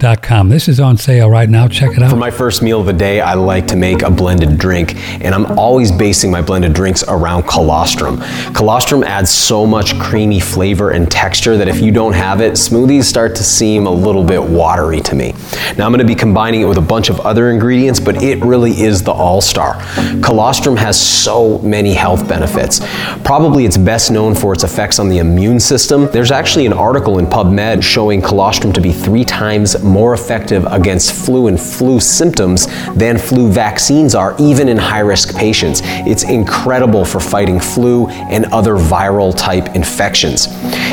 ArmstrongEconomics.com. 0.00 0.48
This 0.48 0.68
is 0.68 0.80
on 0.80 0.96
sale 0.96 1.30
right 1.30 1.48
now. 1.48 1.68
Check 1.68 1.96
it 1.96 2.02
out. 2.02 2.10
For 2.10 2.16
my 2.16 2.30
first 2.30 2.62
meal 2.62 2.80
of 2.80 2.86
the 2.86 2.92
day, 2.92 3.20
I 3.20 3.34
like 3.34 3.66
to 3.68 3.76
make 3.76 4.02
a 4.02 4.10
blended 4.10 4.58
drink, 4.58 4.96
and 5.22 5.34
I'm 5.34 5.58
always 5.58 5.92
basing 5.92 6.30
my 6.30 6.42
blended 6.42 6.72
drinks 6.72 7.04
around 7.06 7.44
colostrum. 7.44 8.20
Colostrum 8.54 9.04
adds 9.04 9.30
so 9.30 9.66
much 9.66 9.98
creamy 9.98 10.40
flavor 10.40 10.90
and 10.90 11.10
texture 11.10 11.56
that 11.56 11.68
if 11.68 11.80
you 11.80 11.92
don't 11.92 12.12
have 12.12 12.40
it, 12.40 12.54
smoothies 12.54 13.04
start 13.04 13.36
to 13.36 13.44
seem 13.44 13.86
a 13.86 13.90
little 13.90 14.24
bit 14.24 14.42
watery 14.42 15.00
to 15.02 15.14
me. 15.14 15.34
Now 15.76 15.86
I'm 15.86 15.92
going 15.92 15.98
to 15.98 16.04
be 16.04 16.14
combining 16.14 16.62
it 16.62 16.66
with 16.66 16.78
a 16.78 16.82
bunch 16.82 17.10
of 17.10 17.20
other 17.20 17.50
ingredients, 17.50 18.00
but 18.00 18.22
it 18.22 18.42
really 18.42 18.80
is 18.80 19.02
the 19.02 19.12
all-star. 19.12 19.80
Colostrum 20.22 20.76
has 20.76 21.00
so 21.00 21.58
many 21.58 21.94
health 21.94 22.26
benefits. 22.28 22.80
Probably 23.24 23.64
it's 23.64 23.76
best 23.76 24.10
known 24.10 24.34
for 24.34 24.52
its 24.52 24.64
effects 24.64 24.98
on 24.98 25.08
the 25.08 25.18
immune 25.18 25.60
system. 25.60 26.08
There's 26.12 26.30
actually 26.30 26.66
an 26.66 26.72
article 26.72 27.18
in 27.18 27.26
PubMed 27.26 27.82
showing 27.82 28.22
colostrum 28.22 28.72
to 28.72 28.80
be 28.80 28.92
three 28.92 29.24
times 29.24 29.82
more 29.90 30.14
effective 30.14 30.64
against 30.66 31.12
flu 31.12 31.48
and 31.48 31.60
flu 31.60 32.00
symptoms 32.00 32.66
than 32.94 33.18
flu 33.18 33.50
vaccines 33.50 34.14
are, 34.14 34.36
even 34.38 34.68
in 34.68 34.76
high 34.76 35.00
risk 35.00 35.36
patients. 35.36 35.82
It's 35.84 36.22
incredible 36.22 37.04
for 37.04 37.20
fighting 37.20 37.60
flu 37.60 38.08
and 38.08 38.46
other 38.46 38.74
viral 38.74 39.36
type 39.36 39.74
infections. 39.74 40.46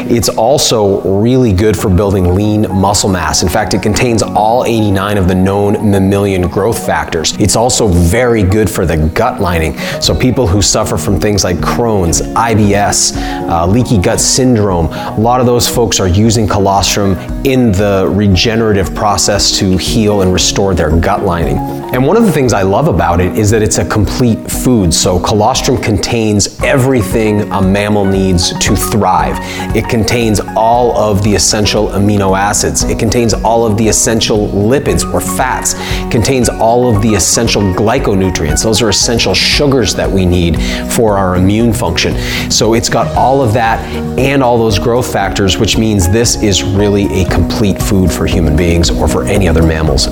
It's 0.09 0.29
also 0.29 1.01
really 1.19 1.53
good 1.53 1.77
for 1.77 1.89
building 1.89 2.33
lean 2.33 2.67
muscle 2.69 3.09
mass. 3.09 3.43
In 3.43 3.49
fact, 3.49 3.73
it 3.73 3.81
contains 3.81 4.23
all 4.23 4.65
89 4.65 5.17
of 5.17 5.27
the 5.27 5.35
known 5.35 5.91
mammalian 5.91 6.47
growth 6.47 6.85
factors. 6.85 7.35
It's 7.39 7.55
also 7.55 7.87
very 7.87 8.43
good 8.43 8.69
for 8.69 8.85
the 8.85 8.97
gut 8.97 9.41
lining. 9.41 9.77
So, 10.01 10.17
people 10.17 10.47
who 10.47 10.61
suffer 10.61 10.97
from 10.97 11.19
things 11.19 11.43
like 11.43 11.57
Crohn's, 11.57 12.21
IBS, 12.21 13.15
uh, 13.49 13.67
leaky 13.67 13.99
gut 13.99 14.19
syndrome, 14.19 14.87
a 14.87 15.19
lot 15.19 15.39
of 15.39 15.45
those 15.45 15.67
folks 15.67 15.99
are 15.99 16.07
using 16.07 16.47
colostrum 16.47 17.17
in 17.45 17.71
the 17.71 18.09
regenerative 18.11 18.86
process 18.95 19.57
to 19.59 19.77
heal 19.77 20.21
and 20.21 20.31
restore 20.31 20.73
their 20.73 20.89
gut 20.89 21.23
lining. 21.23 21.57
And 21.93 22.05
one 22.05 22.17
of 22.17 22.25
the 22.25 22.31
things 22.31 22.51
I 22.51 22.63
love 22.63 22.89
about 22.89 23.21
it 23.21 23.37
is 23.37 23.49
that 23.51 23.61
it's 23.61 23.77
a 23.77 23.85
complete 23.87 24.51
food. 24.51 24.93
So, 24.93 25.19
colostrum 25.19 25.77
contains 25.77 26.61
everything 26.61 27.49
a 27.53 27.61
mammal 27.61 28.03
needs 28.03 28.51
to 28.59 28.75
thrive. 28.75 29.37
It 29.73 29.87
contains 29.87 30.41
all 30.57 30.97
of 30.97 31.23
the 31.23 31.33
essential 31.33 31.87
amino 31.87 32.37
acids, 32.37 32.83
it 32.83 32.99
contains 32.99 33.33
all 33.33 33.65
of 33.65 33.77
the 33.77 33.87
essential 33.87 34.49
lipids 34.49 35.11
or 35.13 35.21
fats, 35.21 35.75
it 35.77 36.11
contains 36.11 36.49
all 36.49 36.93
of 36.93 37.01
the 37.01 37.15
essential 37.15 37.61
glyconutrients. 37.61 38.63
Those 38.63 38.81
are 38.81 38.89
essential 38.89 39.33
sugars 39.33 39.95
that 39.95 40.11
we 40.11 40.25
need 40.25 40.61
for 40.91 41.17
our 41.17 41.37
immune 41.37 41.71
function. 41.71 42.17
So, 42.51 42.73
it's 42.73 42.89
got 42.89 43.07
all 43.15 43.41
of 43.41 43.53
that 43.53 43.79
and 44.19 44.43
all 44.43 44.57
those 44.57 44.77
growth 44.77 45.11
factors, 45.11 45.57
which 45.57 45.77
means 45.77 46.09
this 46.09 46.35
is 46.43 46.63
really 46.63 47.21
a 47.21 47.29
complete 47.29 47.81
food 47.81 48.11
for 48.11 48.25
human 48.25 48.57
beings 48.57 48.66
or 48.91 49.07
for 49.07 49.23
any 49.23 49.47
other 49.47 49.63
mammals. 49.63 50.07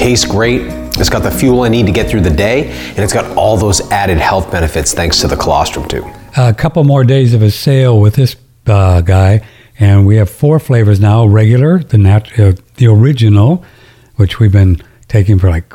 tastes 0.00 0.24
great. 0.24 0.62
It's 0.98 1.10
got 1.10 1.22
the 1.22 1.30
fuel 1.30 1.60
I 1.60 1.68
need 1.68 1.84
to 1.84 1.92
get 1.92 2.08
through 2.08 2.22
the 2.22 2.30
day, 2.30 2.70
and 2.70 2.98
it's 3.00 3.12
got 3.12 3.36
all 3.36 3.58
those 3.58 3.82
added 3.90 4.16
health 4.16 4.50
benefits 4.50 4.94
thanks 4.94 5.20
to 5.20 5.28
the 5.28 5.36
colostrum 5.36 5.86
too. 5.86 6.10
a 6.38 6.54
couple 6.54 6.82
more 6.84 7.04
days 7.04 7.34
of 7.34 7.42
a 7.42 7.50
sale 7.50 8.00
with 8.00 8.14
this 8.14 8.34
uh, 8.66 9.02
guy, 9.02 9.46
and 9.78 10.06
we 10.06 10.16
have 10.16 10.30
four 10.30 10.58
flavors 10.58 11.00
now: 11.00 11.26
regular, 11.26 11.80
the 11.80 11.98
nat- 11.98 12.38
uh, 12.38 12.54
the 12.76 12.86
original, 12.86 13.62
which 14.16 14.40
we've 14.40 14.52
been 14.52 14.82
taking 15.06 15.38
for 15.38 15.50
like 15.50 15.74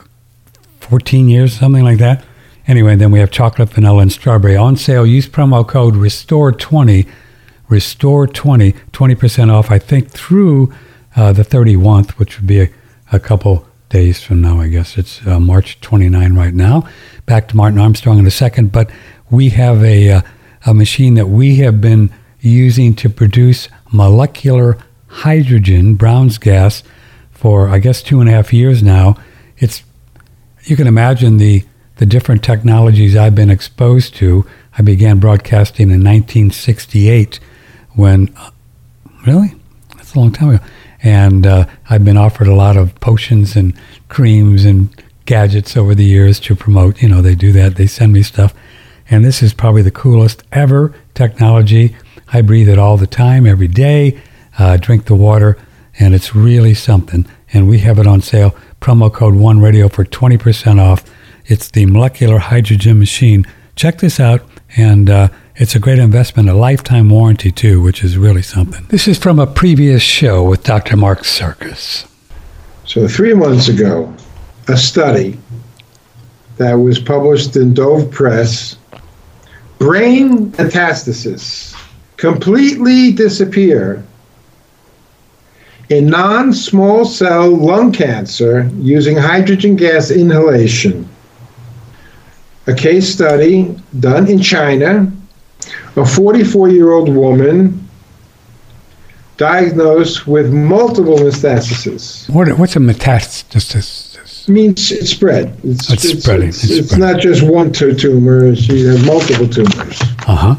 14 0.80 1.30
years, 1.30 1.54
something 1.54 1.84
like 1.84 2.00
that. 2.00 2.26
Anyway, 2.68 2.96
then 2.96 3.12
we 3.12 3.20
have 3.20 3.30
chocolate, 3.30 3.70
vanilla, 3.70 4.02
and 4.02 4.12
strawberry 4.12 4.56
on 4.56 4.76
sale. 4.76 5.06
Use 5.06 5.28
promo 5.28 5.68
code 5.68 5.94
Restore20, 5.94 7.08
Restore20, 7.70 8.76
20% 8.92 9.52
off. 9.52 9.70
I 9.70 9.78
think 9.78 10.10
through 10.10 10.74
uh, 11.16 11.32
the 11.32 11.44
31st, 11.44 12.12
which 12.12 12.38
would 12.38 12.48
be 12.48 12.62
a, 12.62 12.70
a 13.12 13.20
couple 13.20 13.68
days 13.90 14.22
from 14.22 14.42
now. 14.42 14.60
I 14.60 14.68
guess 14.68 14.98
it's 14.98 15.26
uh, 15.28 15.40
March 15.40 15.80
29 15.82 16.34
right 16.36 16.54
now. 16.54 16.88
Back 17.26 17.48
to 17.50 17.58
Martin 17.58 17.80
Armstrong 17.80 18.18
in 18.18 18.26
a 18.26 18.32
second, 18.32 18.72
but 18.72 18.90
we 19.30 19.50
have 19.50 19.84
a 19.84 20.12
uh, 20.12 20.22
a 20.66 20.74
machine 20.74 21.14
that 21.14 21.28
we 21.28 21.58
have 21.58 21.80
been 21.80 22.12
using 22.42 22.96
to 22.96 23.10
produce 23.10 23.70
molecular 23.92 24.78
hydrogen, 25.08 25.96
Brown's 25.96 26.38
gas, 26.38 26.84
for 27.32 27.70
I 27.70 27.80
guess 27.80 28.02
two 28.02 28.20
and 28.20 28.28
a 28.28 28.32
half 28.32 28.52
years 28.52 28.82
now. 28.82 29.16
It's 29.58 29.84
you 30.64 30.76
can 30.76 30.88
imagine 30.88 31.38
the 31.38 31.64
the 31.98 32.06
different 32.06 32.44
technologies 32.44 33.16
I've 33.16 33.36
been 33.36 33.50
exposed 33.50 34.16
to. 34.16 34.46
I 34.78 34.82
began 34.82 35.20
broadcasting 35.20 35.90
in 35.90 36.04
1968 36.04 37.40
when 37.94 38.36
really 39.26 39.56
that's 39.96 40.14
a 40.14 40.20
long 40.20 40.32
time 40.32 40.50
ago, 40.56 40.64
and 41.02 41.48
uh, 41.48 41.66
I've 41.90 42.04
been 42.04 42.18
offered 42.18 42.48
a 42.48 42.56
lot 42.56 42.78
of 42.78 42.94
potions 43.00 43.56
and 43.56 43.74
creams 44.10 44.66
and 44.66 44.90
gadgets 45.26 45.76
over 45.78 45.96
the 45.96 46.04
years 46.04 46.40
to 46.42 46.56
promote. 46.56 47.02
You 47.02 47.10
know, 47.10 47.22
they 47.22 47.36
do 47.36 47.52
that. 47.54 47.76
They 47.76 47.88
send 47.88 48.14
me 48.14 48.24
stuff, 48.24 48.54
and 49.10 49.24
this 49.24 49.42
is 49.42 49.54
probably 49.54 49.82
the 49.82 49.92
coolest 49.92 50.44
ever 50.52 50.94
technology. 51.14 51.96
I 52.34 52.42
breathe 52.42 52.70
it 52.70 52.80
all 52.80 52.98
the 52.98 53.08
time, 53.08 53.46
every 53.46 53.68
day. 53.68 54.20
Uh, 54.58 54.78
drink 54.78 55.06
the 55.06 55.16
water, 55.16 55.58
and 56.00 56.14
it's 56.14 56.36
really 56.36 56.74
something. 56.74 57.26
And 57.54 57.70
we 57.70 57.80
have 57.80 58.00
it 58.00 58.08
on 58.08 58.22
sale. 58.22 58.56
Promo 58.82 59.12
code 59.12 59.36
One 59.36 59.60
Radio 59.60 59.88
for 59.88 60.04
twenty 60.04 60.38
percent 60.38 60.80
off. 60.80 61.06
It's 61.48 61.70
the 61.70 61.86
molecular 61.86 62.40
hydrogen 62.40 63.00
machine. 63.00 63.46
Check 63.76 64.00
this 64.00 64.20
out, 64.20 64.48
and 64.76 65.10
uh, 65.10 65.28
it's 65.56 65.76
a 65.76 65.80
great 65.80 66.00
investment, 66.00 66.50
a 66.50 66.54
lifetime 66.54 67.10
warranty 67.10 67.52
too, 67.52 67.82
which 67.82 68.04
is 68.04 68.18
really 68.18 68.42
something. 68.42 68.86
This 68.90 69.08
is 69.08 69.18
from 69.18 69.40
a 69.40 69.48
previous 69.48 70.02
show 70.02 70.44
with 70.44 70.64
Dr. 70.64 70.98
Mark 70.98 71.24
Sircus. 71.24 72.08
So, 72.86 73.08
three 73.08 73.34
months 73.34 73.68
ago, 73.68 74.14
a 74.68 74.78
study 74.78 75.38
that 76.58 76.74
was 76.74 77.00
published 77.00 77.56
in 77.56 77.74
Dove 77.74 78.10
Press 78.12 78.78
brain 79.78 80.52
metastasis 80.52 81.76
completely 82.18 83.12
disappear 83.12 84.04
in 85.90 86.08
non 86.08 86.54
small 86.54 87.06
cell 87.06 87.50
lung 87.50 87.92
cancer 87.92 88.70
using 88.78 89.18
hydrogen 89.18 89.76
gas 89.76 90.10
inhalation. 90.10 91.05
A 92.68 92.74
case 92.74 93.12
study 93.14 93.76
done 94.00 94.28
in 94.28 94.42
China, 94.42 95.12
a 95.96 96.06
44 96.06 96.70
year 96.70 96.92
old 96.92 97.10
woman 97.10 97.88
diagnosed 99.38 100.28
with 100.28 100.52
multiple 100.54 101.18
metastases. 101.18 102.30
What, 102.30 102.48
what's 102.58 102.76
a 102.76 102.80
metastasis? 102.80 104.04
means 104.48 104.92
it's 104.92 105.10
spread. 105.10 105.58
It's, 105.64 105.90
It's 105.92 106.22
spreading, 106.22 106.50
It's, 106.50 106.64
it's 106.64 106.72
it's 106.74 106.88
spreading. 106.92 107.14
not 107.14 107.20
just 107.22 107.42
one 107.44 107.72
tu- 107.72 107.96
tumor. 107.96 108.56
She 108.56 108.86
has 108.86 109.04
multiple 109.06 109.48
tumors. 109.48 110.00
Uh 110.28 110.36
huh. 110.36 110.56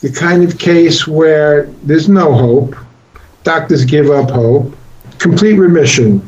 The 0.00 0.12
kind 0.12 0.44
of 0.44 0.58
case 0.58 1.06
where 1.08 1.64
there's 1.82 2.08
no 2.08 2.32
hope. 2.32 2.76
Doctors 3.42 3.84
give 3.84 4.08
up 4.10 4.30
hope. 4.30 4.74
Complete 5.18 5.54
remission 5.54 6.22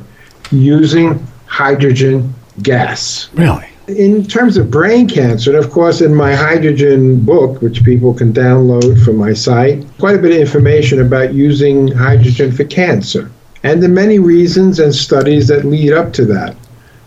using 0.51 1.25
hydrogen 1.47 2.35
gas. 2.63 3.29
Really? 3.35 3.67
In 3.89 4.25
terms 4.25 4.57
of 4.57 4.71
brain 4.71 5.09
cancer, 5.09 5.55
and 5.55 5.65
of 5.65 5.71
course, 5.71 6.01
in 6.01 6.13
my 6.13 6.35
hydrogen 6.35 7.21
book, 7.21 7.63
which 7.63 7.85
people 7.85 8.13
can 8.13 8.33
download 8.33 9.03
from 9.05 9.17
my 9.17 9.33
site, 9.33 9.85
quite 9.99 10.17
a 10.17 10.19
bit 10.19 10.33
of 10.33 10.39
information 10.39 11.01
about 11.01 11.33
using 11.33 11.89
hydrogen 11.89 12.51
for 12.51 12.65
cancer 12.65 13.31
and 13.63 13.83
the 13.83 13.89
many 13.89 14.19
reasons 14.19 14.79
and 14.79 14.95
studies 14.95 15.49
that 15.49 15.65
lead 15.65 15.93
up 15.93 16.13
to 16.13 16.25
that. 16.25 16.57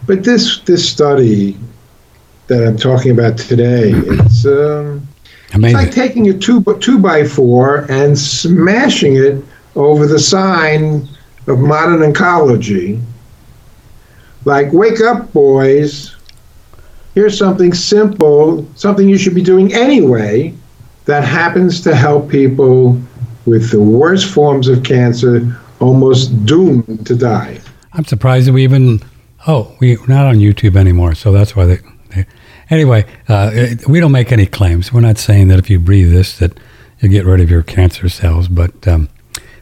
But 0.05 0.23
this 0.23 0.59
this 0.61 0.87
study 0.87 1.57
that 2.47 2.65
I'm 2.65 2.77
talking 2.77 3.11
about 3.11 3.37
today, 3.37 3.91
it's 3.93 4.45
um, 4.45 5.07
it's 5.53 5.73
like 5.73 5.91
taking 5.91 6.29
a 6.29 6.33
two 6.33 6.63
two 6.79 6.99
by 6.99 7.25
four 7.25 7.89
and 7.89 8.17
smashing 8.17 9.15
it 9.15 9.43
over 9.75 10.07
the 10.07 10.19
sign 10.19 11.07
of 11.47 11.59
modern 11.59 11.99
oncology. 12.11 13.01
Like, 14.45 14.71
wake 14.71 15.01
up, 15.01 15.31
boys. 15.33 16.15
Here's 17.19 17.37
something 17.37 17.73
simple, 17.73 18.65
something 18.75 19.09
you 19.09 19.17
should 19.17 19.35
be 19.35 19.41
doing 19.41 19.73
anyway, 19.73 20.53
that 21.03 21.25
happens 21.25 21.81
to 21.81 21.93
help 21.93 22.29
people 22.29 22.97
with 23.45 23.71
the 23.71 23.81
worst 23.81 24.33
forms 24.33 24.69
of 24.69 24.85
cancer, 24.85 25.53
almost 25.81 26.45
doomed 26.45 27.05
to 27.05 27.17
die. 27.17 27.59
I'm 27.91 28.05
surprised 28.05 28.47
that 28.47 28.53
we 28.53 28.63
even. 28.63 29.01
Oh, 29.47 29.75
we, 29.81 29.97
we're 29.97 30.07
not 30.07 30.27
on 30.27 30.37
YouTube 30.37 30.77
anymore, 30.77 31.13
so 31.13 31.33
that's 31.33 31.57
why 31.57 31.65
they. 31.65 31.79
they 32.15 32.25
anyway, 32.69 33.05
uh, 33.27 33.51
we 33.89 33.99
don't 33.99 34.13
make 34.13 34.31
any 34.31 34.45
claims. 34.45 34.93
We're 34.93 35.01
not 35.01 35.17
saying 35.17 35.49
that 35.49 35.59
if 35.59 35.69
you 35.69 35.77
breathe 35.77 36.13
this 36.13 36.37
that 36.37 36.57
you 37.01 37.09
get 37.09 37.25
rid 37.25 37.41
of 37.41 37.49
your 37.49 37.63
cancer 37.63 38.07
cells, 38.07 38.47
but 38.47 38.87
um, 38.87 39.09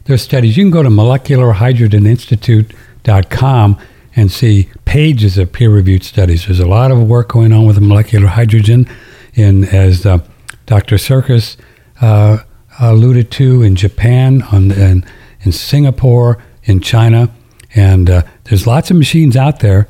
there's 0.04 0.22
studies. 0.22 0.58
You 0.58 0.64
can 0.64 0.70
go 0.70 0.84
to 0.84 0.90
molecularhydrogeninstitute.com 0.90 3.80
and 4.18 4.32
see 4.32 4.68
pages 4.84 5.38
of 5.38 5.54
peer-reviewed 5.54 6.04
studies. 6.04 6.48
There's 6.48 6.60
a 6.60 6.68
lot 6.68 6.92
of 6.92 7.02
work 7.08 7.30
going 7.30 7.54
on 7.54 7.66
with 7.66 7.80
molecular 7.80 8.28
hydrogen, 8.28 8.88
in 9.36 9.66
as 9.66 10.06
uh, 10.06 10.18
Dr. 10.66 10.98
Sircus 10.98 11.56
uh, 12.02 12.40
alluded 12.80 13.32
to 13.32 13.62
in 13.62 13.76
Japan, 13.76 14.42
on 14.52 14.72
in, 14.72 15.06
in 15.42 15.52
Singapore, 15.52 16.44
in 16.64 16.82
China, 16.82 17.30
and 17.76 18.10
uh, 18.10 18.24
there's 18.46 18.66
lots 18.66 18.90
of 18.90 18.98
machines 18.98 19.38
out 19.38 19.60
there, 19.60 19.88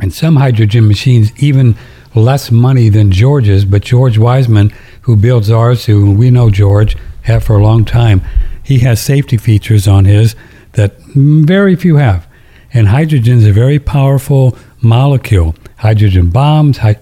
and 0.00 0.12
some 0.12 0.36
hydrogen 0.36 0.88
machines 0.88 1.32
even 1.40 1.76
less 2.14 2.50
money 2.50 2.88
than 2.88 3.12
George's. 3.12 3.64
But 3.64 3.82
George 3.82 4.18
Wiseman, 4.18 4.72
who 5.02 5.14
builds 5.14 5.48
ours, 5.48 5.86
who 5.86 6.12
we 6.12 6.30
know 6.30 6.50
George 6.50 6.96
have 7.22 7.44
for 7.44 7.56
a 7.56 7.62
long 7.62 7.84
time, 7.84 8.20
he 8.64 8.80
has 8.80 9.00
safety 9.00 9.36
features 9.36 9.86
on 9.86 10.06
his 10.06 10.34
that 10.72 10.98
very 11.14 11.76
few 11.76 11.96
have. 11.96 12.26
And 12.72 12.88
hydrogen 12.88 13.38
is 13.38 13.46
a 13.46 13.52
very 13.52 13.78
powerful 13.78 14.56
molecule. 14.80 15.54
Hydrogen 15.78 16.30
bombs, 16.30 16.78
hy- 16.78 17.00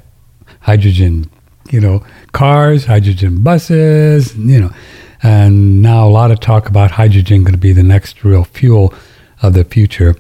hydrogen, 0.60 1.30
you 1.70 1.80
know, 1.80 2.04
cars, 2.32 2.86
hydrogen 2.86 3.42
buses, 3.42 4.36
you 4.36 4.60
know. 4.60 4.70
And 5.22 5.82
now 5.82 6.06
a 6.06 6.10
lot 6.10 6.30
of 6.30 6.40
talk 6.40 6.68
about 6.68 6.92
hydrogen 6.92 7.42
going 7.42 7.52
to 7.52 7.58
be 7.58 7.72
the 7.72 7.82
next 7.82 8.24
real 8.24 8.44
fuel 8.44 8.94
of 9.42 9.54
the 9.54 9.64
future. 9.64 10.16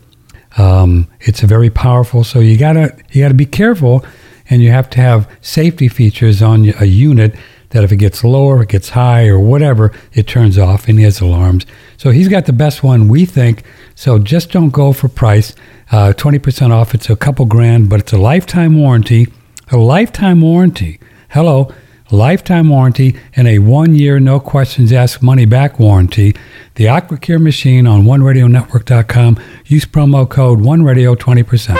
Um, 0.56 1.06
it's 1.20 1.42
a 1.42 1.46
very 1.46 1.70
powerful, 1.70 2.24
so 2.24 2.40
you 2.40 2.56
gotta 2.58 2.96
you 3.12 3.22
gotta 3.22 3.34
be 3.34 3.46
careful, 3.46 4.04
and 4.50 4.60
you 4.62 4.70
have 4.70 4.90
to 4.90 5.00
have 5.00 5.30
safety 5.40 5.88
features 5.88 6.42
on 6.42 6.72
a 6.80 6.84
unit 6.86 7.36
that 7.70 7.84
if 7.84 7.92
it 7.92 7.96
gets 7.96 8.24
lower, 8.24 8.62
it 8.62 8.70
gets 8.70 8.88
high, 8.90 9.26
or 9.28 9.38
whatever, 9.38 9.92
it 10.14 10.26
turns 10.26 10.58
off, 10.58 10.88
and 10.88 10.98
he 10.98 11.04
has 11.04 11.20
alarms. 11.20 11.66
So 11.96 12.10
he's 12.10 12.28
got 12.28 12.46
the 12.46 12.52
best 12.52 12.82
one, 12.82 13.08
we 13.08 13.24
think. 13.24 13.62
So 13.98 14.18
just 14.20 14.52
don't 14.52 14.70
go 14.70 14.92
for 14.92 15.08
price. 15.08 15.56
Uh, 15.90 16.12
Twenty 16.12 16.38
percent 16.38 16.72
off. 16.72 16.94
It's 16.94 17.10
a 17.10 17.16
couple 17.16 17.46
grand, 17.46 17.88
but 17.88 17.98
it's 17.98 18.12
a 18.12 18.16
lifetime 18.16 18.78
warranty. 18.78 19.26
A 19.72 19.76
lifetime 19.76 20.40
warranty. 20.40 21.00
Hello, 21.30 21.74
lifetime 22.12 22.68
warranty 22.68 23.16
and 23.34 23.48
a 23.48 23.58
one-year, 23.58 24.20
no 24.20 24.38
questions 24.38 24.92
asked, 24.92 25.20
money-back 25.20 25.80
warranty. 25.80 26.36
The 26.76 26.84
AquaCure 26.84 27.42
machine 27.42 27.88
on 27.88 28.04
OneRadioNetwork.com. 28.04 29.36
Use 29.66 29.84
promo 29.84 30.30
code 30.30 30.60
OneRadio 30.60 31.16
20%. 31.16 31.76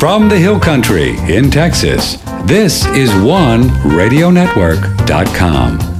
From 0.00 0.30
the 0.30 0.38
Hill 0.38 0.58
Country 0.58 1.18
in 1.28 1.50
Texas, 1.50 2.16
this 2.44 2.86
is 2.86 3.10
OneRadioNetwork.com. 3.10 5.99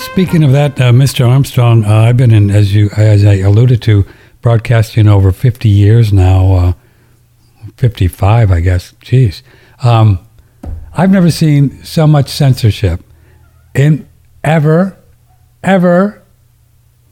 Speaking 0.00 0.42
of 0.42 0.52
that, 0.52 0.80
uh, 0.80 0.92
Mr. 0.92 1.28
Armstrong, 1.28 1.84
uh, 1.84 1.92
I've 1.94 2.16
been 2.16 2.32
in, 2.32 2.50
as 2.50 2.74
you 2.74 2.88
as 2.96 3.24
I 3.24 3.34
alluded 3.34 3.82
to, 3.82 4.06
broadcasting 4.40 5.06
over 5.06 5.30
50 5.30 5.68
years 5.68 6.10
now, 6.12 6.52
uh, 6.52 6.72
55, 7.76 8.50
I 8.50 8.60
guess. 8.60 8.92
Jeez, 9.02 9.42
um, 9.82 10.18
I've 10.94 11.10
never 11.10 11.30
seen 11.30 11.84
so 11.84 12.06
much 12.06 12.28
censorship 12.28 13.02
in 13.74 14.08
ever, 14.42 14.96
ever, 15.62 16.22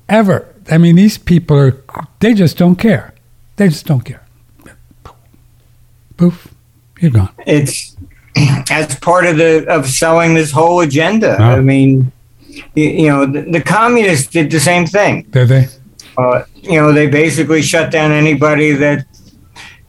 ever. 0.09 0.55
I 0.71 0.79
mean, 0.79 0.97
these 0.97 1.19
people 1.19 1.59
are 1.59 1.77
they 2.21 2.33
just 2.33 2.57
don't 2.57 2.77
care. 2.77 3.15
They 3.57 3.69
just 3.69 3.87
don't 3.87 4.05
care. 4.05 4.25
Poof, 6.17 6.55
you're 7.01 7.11
gone. 7.11 7.31
it's 7.47 7.97
as 8.71 8.97
part 8.97 9.27
of 9.27 9.37
the 9.37 9.67
of 9.69 9.89
selling 9.89 10.35
this 10.35 10.51
whole 10.51 10.81
agenda. 10.81 11.37
I 11.37 11.61
mean, 11.61 12.13
you, 12.75 12.85
you 12.85 13.09
know, 13.09 13.27
the, 13.27 13.43
the 13.43 13.61
communists 13.61 14.29
did 14.29 14.51
the 14.51 14.61
same 14.61 14.87
thing. 14.87 15.23
Did 15.31 15.49
they? 15.49 15.69
Uh, 16.17 16.45
you 16.57 16.81
know, 16.81 16.93
they 16.93 17.07
basically 17.07 17.63
shut 17.63 17.91
down 17.91 18.11
anybody 18.11 18.73
that 18.73 19.07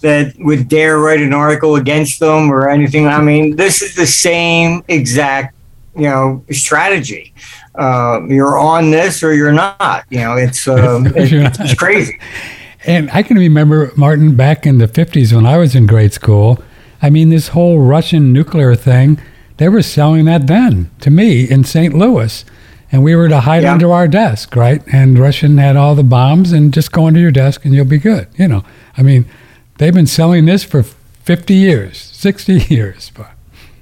that 0.02 0.34
would 0.40 0.70
dare 0.70 1.00
write 1.00 1.20
an 1.20 1.34
article 1.34 1.76
against 1.76 2.20
them 2.20 2.52
or 2.52 2.70
anything. 2.70 3.08
I 3.08 3.22
mean, 3.22 3.56
this 3.56 3.82
is 3.82 3.96
the 3.96 4.08
same 4.08 4.84
exact 4.88 5.56
you 5.96 6.04
know 6.04 6.44
strategy. 6.52 7.34
Uh, 7.76 8.22
you're 8.28 8.58
on 8.58 8.92
this 8.92 9.24
or 9.24 9.34
you're 9.34 9.52
not. 9.52 10.06
You 10.10 10.20
know, 10.20 10.36
it's 10.36 10.68
um, 10.68 11.08
it's, 11.16 11.60
it's 11.60 11.74
crazy. 11.74 12.20
And 12.86 13.10
I 13.12 13.24
can 13.24 13.38
remember, 13.38 13.92
Martin, 13.98 14.36
back 14.36 14.66
in 14.66 14.78
the 14.78 14.88
50s 14.88 15.34
when 15.34 15.46
I 15.46 15.58
was 15.58 15.76
in 15.76 15.86
grade 15.86 16.14
school, 16.14 16.64
I 17.02 17.10
mean, 17.10 17.30
this 17.30 17.50
whole 17.50 17.80
Russian 17.80 18.32
nuclear 18.32 18.74
thing, 18.74 19.20
they 19.58 19.68
were 19.68 19.82
selling 19.82 20.26
that 20.26 20.48
then 20.48 20.90
to 21.02 21.10
me 21.10 21.50
in 21.50 21.66
St. 21.66 21.94
Louis. 21.94 22.46
And 22.92 23.04
we 23.04 23.16
were 23.16 23.30
to 23.30 23.42
hide 23.42 23.64
Yeah. 23.64 23.74
under 23.74 23.92
our 23.94 24.08
desk, 24.08 24.56
right? 24.56 24.82
And 24.92 25.18
Russian 25.20 25.58
had 25.60 25.76
all 25.76 25.94
the 25.96 26.04
bombs 26.04 26.52
and 26.52 26.74
just 26.74 26.92
go 26.92 27.06
under 27.06 27.20
your 27.20 27.32
desk 27.32 27.64
and 27.66 27.74
you'll 27.74 27.86
be 27.86 28.00
good. 28.00 28.28
You 28.36 28.48
know, 28.48 28.64
I 28.98 29.04
mean, 29.04 29.26
they've 29.78 29.94
been 29.94 30.08
selling 30.08 30.46
this 30.46 30.64
for 30.64 30.84
50 30.84 31.54
years, 31.54 31.98
60 32.14 32.54
years. 32.70 33.12
But 33.16 33.30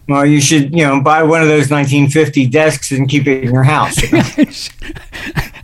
Well, 0.09 0.25
you 0.25 0.41
should 0.41 0.71
you 0.75 0.85
know 0.85 0.99
buy 1.01 1.23
one 1.23 1.41
of 1.41 1.47
those 1.47 1.69
1950 1.71 2.47
desks 2.47 2.91
and 2.91 3.07
keep 3.07 3.27
it 3.27 3.43
in 3.45 3.53
your 3.53 3.63
house. 3.63 4.01
you 4.01 4.11
know? 4.17 4.23
I 4.37 4.45
should, 4.51 4.73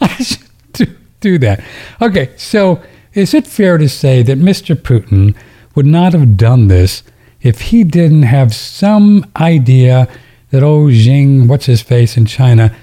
I 0.02 0.08
should 0.08 0.44
do, 0.74 0.86
do 1.20 1.38
that. 1.40 1.62
Okay, 2.02 2.30
so 2.38 2.82
is 3.14 3.34
it 3.34 3.46
fair 3.46 3.78
to 3.78 3.90
say 3.90 4.24
that 4.24 4.40
Mr. 4.40 4.74
Putin 4.76 5.36
would 5.76 5.86
not 5.86 6.14
have 6.14 6.38
done 6.38 6.68
this 6.70 7.04
if 7.42 7.60
he 7.62 7.84
didn't 7.84 8.24
have 8.24 8.54
some 8.56 9.26
idea 9.36 10.08
that 10.52 10.64
oh 10.64 10.90
Jing, 10.90 11.48
what's 11.48 11.66
his 11.66 11.82
face 11.82 12.16
in 12.16 12.26
China, 12.26 12.74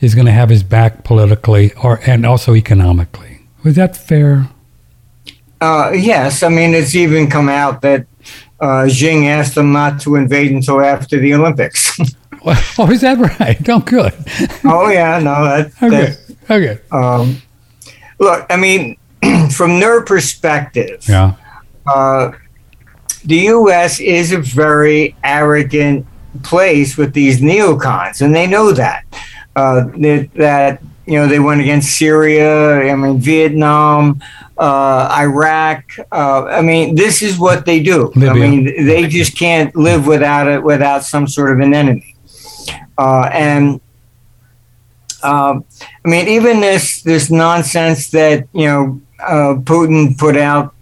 is 0.00 0.14
going 0.14 0.26
to 0.26 0.32
have 0.32 0.50
his 0.50 0.62
back 0.62 1.04
politically 1.04 1.72
or 1.82 2.00
and 2.06 2.26
also 2.26 2.54
economically. 2.54 3.40
Was 3.64 3.76
that 3.76 3.96
fair? 3.96 4.48
Uh, 5.60 5.92
yes, 5.94 6.42
I 6.42 6.48
mean 6.48 6.74
it's 6.74 6.94
even 6.94 7.30
come 7.30 7.48
out 7.48 7.80
that 7.82 8.06
uh, 8.60 8.84
Xing 8.86 9.26
asked 9.26 9.54
them 9.54 9.72
not 9.72 10.00
to 10.02 10.16
invade 10.16 10.52
until 10.52 10.80
after 10.80 11.18
the 11.18 11.34
Olympics. 11.34 11.98
oh, 12.78 12.90
is 12.90 13.00
that 13.00 13.18
right? 13.18 13.58
Oh, 13.68 13.80
good. 13.80 14.14
oh 14.64 14.88
yeah, 14.88 15.18
no, 15.18 15.44
that, 15.44 15.66
okay. 15.82 16.16
That, 16.46 16.50
okay. 16.50 16.80
Um, 16.92 17.42
look, 18.20 18.46
I 18.48 18.56
mean, 18.56 18.96
from 19.50 19.80
their 19.80 20.02
perspective, 20.02 21.04
yeah. 21.08 21.34
Uh, 21.86 22.32
the 23.24 23.36
U.S. 23.36 23.98
is 24.00 24.32
a 24.32 24.38
very 24.38 25.16
arrogant 25.24 26.06
place 26.44 26.96
with 26.96 27.12
these 27.12 27.40
neocons, 27.40 28.20
and 28.20 28.34
they 28.34 28.46
know 28.46 28.70
that. 28.72 29.04
Uh, 29.56 29.86
that, 29.96 30.28
that 30.34 30.82
you 31.06 31.14
know 31.14 31.26
they 31.26 31.40
went 31.40 31.62
against 31.62 31.96
Syria, 31.96 32.92
I 32.92 32.94
mean 32.94 33.18
Vietnam, 33.18 34.20
uh, 34.58 35.08
Iraq. 35.16 35.84
Uh, 36.12 36.44
I 36.44 36.60
mean 36.60 36.94
this 36.94 37.22
is 37.22 37.38
what 37.38 37.64
they 37.64 37.82
do. 37.82 38.12
Libya. 38.14 38.30
I 38.30 38.34
mean 38.34 38.86
they 38.86 39.08
just 39.08 39.34
can't 39.34 39.74
live 39.74 40.06
without 40.06 40.46
it 40.46 40.62
without 40.62 41.04
some 41.04 41.26
sort 41.26 41.52
of 41.52 41.60
an 41.60 41.72
enemy. 41.72 42.14
Uh, 42.98 43.30
and 43.32 43.80
um, 45.22 45.64
I 46.04 46.08
mean 46.08 46.28
even 46.28 46.60
this 46.60 47.00
this 47.00 47.30
nonsense 47.30 48.10
that 48.10 48.46
you 48.52 48.66
know 48.66 49.00
uh, 49.20 49.54
Putin 49.64 50.18
put 50.18 50.36
out 50.36 50.74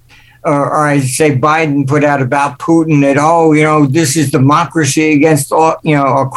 or, 0.42 0.66
or 0.66 0.86
I 0.88 0.98
say 0.98 1.36
Biden 1.36 1.86
put 1.86 2.02
out 2.02 2.20
about 2.20 2.58
Putin 2.58 3.02
that 3.02 3.18
oh 3.20 3.52
you 3.52 3.62
know 3.62 3.86
this 3.86 4.16
is 4.16 4.32
democracy 4.32 5.12
against 5.12 5.52
all 5.52 5.76
you 5.84 5.94
know. 5.94 6.28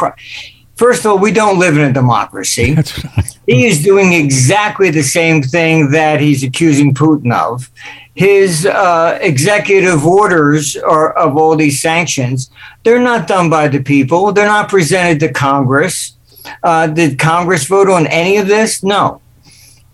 First 0.78 1.04
of 1.04 1.10
all, 1.10 1.18
we 1.18 1.32
don't 1.32 1.58
live 1.58 1.76
in 1.76 1.82
a 1.82 1.92
democracy. 1.92 2.76
Right. 3.16 3.38
He 3.46 3.66
is 3.66 3.82
doing 3.82 4.12
exactly 4.12 4.90
the 4.90 5.02
same 5.02 5.42
thing 5.42 5.90
that 5.90 6.20
he's 6.20 6.44
accusing 6.44 6.92
Putin 6.92 7.32
of. 7.32 7.70
His 8.14 8.66
uh, 8.66 9.18
executive 9.22 10.06
orders 10.06 10.76
are, 10.76 11.12
of 11.14 11.36
all 11.36 11.56
these 11.56 11.80
sanctions, 11.80 12.50
they're 12.84 13.00
not 13.00 13.26
done 13.26 13.48
by 13.48 13.68
the 13.68 13.82
people. 13.82 14.32
They're 14.32 14.46
not 14.46 14.68
presented 14.68 15.18
to 15.20 15.32
Congress. 15.32 16.16
Uh, 16.62 16.88
did 16.88 17.18
Congress 17.18 17.66
vote 17.66 17.88
on 17.88 18.06
any 18.06 18.36
of 18.36 18.46
this? 18.46 18.82
No. 18.82 19.22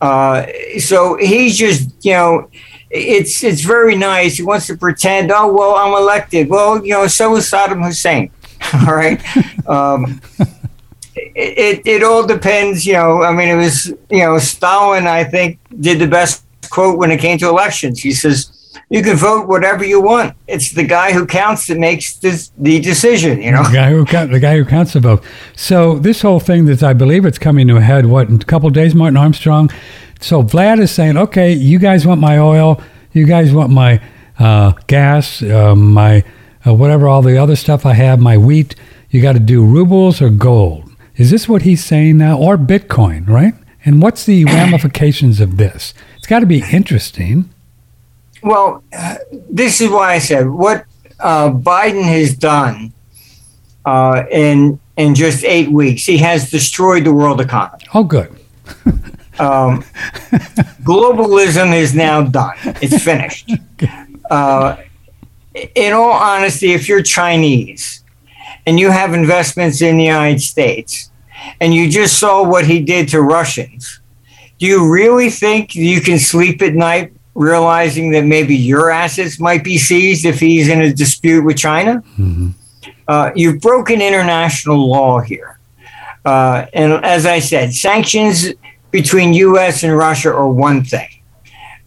Uh, 0.00 0.46
so 0.78 1.16
he's 1.16 1.56
just, 1.56 1.90
you 2.04 2.12
know, 2.12 2.50
it's 2.90 3.42
it's 3.42 3.62
very 3.62 3.96
nice. 3.96 4.36
He 4.36 4.42
wants 4.42 4.66
to 4.66 4.76
pretend, 4.76 5.30
oh 5.32 5.52
well, 5.52 5.74
I'm 5.76 5.94
elected. 5.94 6.48
Well, 6.48 6.84
you 6.84 6.92
know, 6.92 7.06
so 7.06 7.30
was 7.30 7.50
Saddam 7.50 7.84
Hussein. 7.84 8.30
all 8.86 8.94
right. 8.94 9.20
Um, 9.66 10.20
it, 11.16 11.82
it, 11.86 12.02
all 12.02 12.26
depends. 12.26 12.86
You 12.86 12.94
know, 12.94 13.22
I 13.22 13.32
mean, 13.32 13.48
it 13.48 13.56
was 13.56 13.86
you 14.10 14.20
know 14.20 14.38
Stalin. 14.38 15.06
I 15.06 15.24
think 15.24 15.58
did 15.80 15.98
the 15.98 16.06
best 16.06 16.44
quote 16.70 16.98
when 16.98 17.10
it 17.10 17.18
came 17.18 17.38
to 17.38 17.48
elections. 17.48 18.00
He 18.00 18.12
says. 18.12 18.50
You 18.90 19.02
can 19.02 19.16
vote 19.16 19.48
whatever 19.48 19.84
you 19.84 20.00
want. 20.00 20.36
It's 20.46 20.72
the 20.72 20.84
guy 20.84 21.12
who 21.12 21.26
counts 21.26 21.68
that 21.68 21.78
makes 21.78 22.16
this, 22.16 22.52
the 22.58 22.80
decision. 22.80 23.40
You 23.40 23.52
know, 23.52 23.62
the 23.62 23.72
guy 23.72 23.90
who 23.90 24.04
count, 24.04 24.30
the 24.30 24.38
guy 24.38 24.56
who 24.56 24.64
counts 24.64 24.92
the 24.92 25.00
vote. 25.00 25.24
So 25.56 25.98
this 25.98 26.22
whole 26.22 26.38
thing 26.38 26.66
that 26.66 26.82
I 26.82 26.92
believe 26.92 27.24
it's 27.24 27.38
coming 27.38 27.66
to 27.68 27.76
a 27.76 27.80
head. 27.80 28.06
What 28.06 28.28
in 28.28 28.34
a 28.34 28.44
couple 28.44 28.68
days, 28.70 28.94
Martin 28.94 29.16
Armstrong 29.16 29.70
so 30.24 30.42
Vlad 30.42 30.80
is 30.80 30.90
saying, 30.90 31.18
okay, 31.18 31.52
you 31.52 31.78
guys 31.78 32.06
want 32.06 32.18
my 32.18 32.38
oil, 32.38 32.80
you 33.12 33.26
guys 33.26 33.52
want 33.52 33.70
my 33.70 34.00
uh, 34.38 34.72
gas, 34.86 35.42
uh, 35.42 35.74
my 35.74 36.24
uh, 36.66 36.72
whatever, 36.72 37.08
all 37.08 37.20
the 37.20 37.36
other 37.36 37.56
stuff 37.56 37.84
I 37.84 37.92
have, 37.92 38.20
my 38.20 38.38
wheat. 38.38 38.74
You 39.10 39.20
got 39.20 39.34
to 39.34 39.38
do 39.38 39.62
rubles 39.62 40.22
or 40.22 40.30
gold. 40.30 40.83
Is 41.16 41.30
this 41.30 41.48
what 41.48 41.62
he's 41.62 41.84
saying 41.84 42.18
now, 42.18 42.36
or 42.38 42.56
Bitcoin, 42.56 43.28
right? 43.28 43.54
And 43.84 44.02
what's 44.02 44.24
the 44.24 44.44
ramifications 44.46 45.40
of 45.40 45.56
this? 45.56 45.94
It's 46.16 46.26
got 46.26 46.40
to 46.40 46.46
be 46.46 46.62
interesting. 46.72 47.50
Well, 48.42 48.82
uh, 48.96 49.16
this 49.50 49.80
is 49.80 49.90
why 49.90 50.14
I 50.14 50.18
said 50.18 50.48
what 50.48 50.84
uh, 51.20 51.50
Biden 51.50 52.04
has 52.04 52.36
done 52.36 52.92
uh, 53.84 54.24
in 54.30 54.80
in 54.96 55.14
just 55.14 55.44
eight 55.44 55.70
weeks. 55.70 56.04
He 56.04 56.18
has 56.18 56.50
destroyed 56.50 57.04
the 57.04 57.12
world 57.12 57.40
economy. 57.40 57.84
Oh, 57.94 58.04
good. 58.04 58.34
Um, 59.36 59.82
globalism 60.84 61.74
is 61.74 61.92
now 61.92 62.22
done. 62.22 62.54
It's 62.80 63.02
finished. 63.02 63.50
Uh, 64.30 64.78
in 65.74 65.92
all 65.92 66.12
honesty, 66.12 66.72
if 66.72 66.88
you're 66.88 67.02
Chinese 67.02 68.03
and 68.66 68.78
you 68.80 68.90
have 68.90 69.14
investments 69.14 69.82
in 69.82 69.96
the 69.96 70.04
United 70.04 70.40
States 70.40 71.10
and 71.60 71.74
you 71.74 71.90
just 71.90 72.18
saw 72.18 72.42
what 72.42 72.66
he 72.66 72.80
did 72.80 73.08
to 73.08 73.20
Russians, 73.20 74.00
do 74.58 74.66
you 74.66 74.90
really 74.90 75.30
think 75.30 75.74
you 75.74 76.00
can 76.00 76.18
sleep 76.18 76.62
at 76.62 76.74
night 76.74 77.12
realizing 77.34 78.10
that 78.12 78.24
maybe 78.24 78.54
your 78.54 78.90
assets 78.90 79.40
might 79.40 79.64
be 79.64 79.76
seized 79.76 80.24
if 80.24 80.38
he's 80.38 80.68
in 80.68 80.80
a 80.80 80.92
dispute 80.92 81.42
with 81.44 81.56
China? 81.56 82.02
Mm-hmm. 82.18 82.50
Uh, 83.06 83.30
you've 83.34 83.60
broken 83.60 84.00
international 84.00 84.88
law 84.88 85.20
here. 85.20 85.58
Uh, 86.24 86.66
and 86.72 87.04
as 87.04 87.26
I 87.26 87.40
said, 87.40 87.74
sanctions 87.74 88.52
between 88.90 89.34
U.S. 89.34 89.82
and 89.82 89.94
Russia 89.94 90.32
are 90.32 90.48
one 90.48 90.84
thing. 90.84 91.08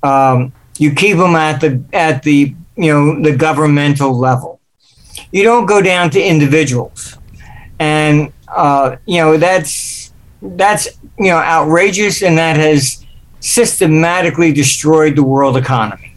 Um, 0.03 0.53
you 0.78 0.93
keep 0.93 1.17
them 1.17 1.36
at 1.36 1.59
the 1.59 1.84
at 1.91 2.21
the 2.21 2.53
you 2.75 2.93
know 2.93 3.21
the 3.21 3.36
governmental 3.36 4.15
level. 4.15 4.57
You 5.38 5.43
don't 5.43 5.65
go 5.65 5.81
down 5.81 6.09
to 6.11 6.21
individuals, 6.21 7.17
and 7.79 8.33
uh, 8.47 8.97
you 9.05 9.19
know 9.21 9.38
that's 9.38 10.11
that's 10.41 10.88
you 11.17 11.29
know 11.29 11.38
outrageous, 11.38 12.23
and 12.23 12.38
that 12.38 12.57
has 12.57 13.05
systematically 13.39 14.51
destroyed 14.51 15.15
the 15.15 15.23
world 15.23 15.55
economy. 15.55 16.13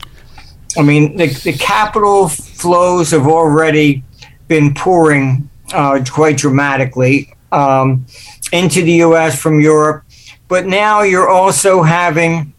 I 0.78 0.82
mean, 0.82 1.16
the, 1.16 1.26
the 1.26 1.52
capital 1.52 2.28
flows 2.28 3.10
have 3.10 3.26
already 3.26 4.04
been 4.48 4.72
pouring 4.74 5.50
uh, 5.72 6.02
quite 6.10 6.36
dramatically 6.38 7.34
um, 7.52 8.06
into 8.52 8.82
the 8.82 8.92
U.S. 9.06 9.40
from 9.40 9.60
Europe 9.60 10.04
but 10.50 10.66
now 10.66 11.02
you're 11.02 11.28
also 11.28 11.82
having 11.84 12.52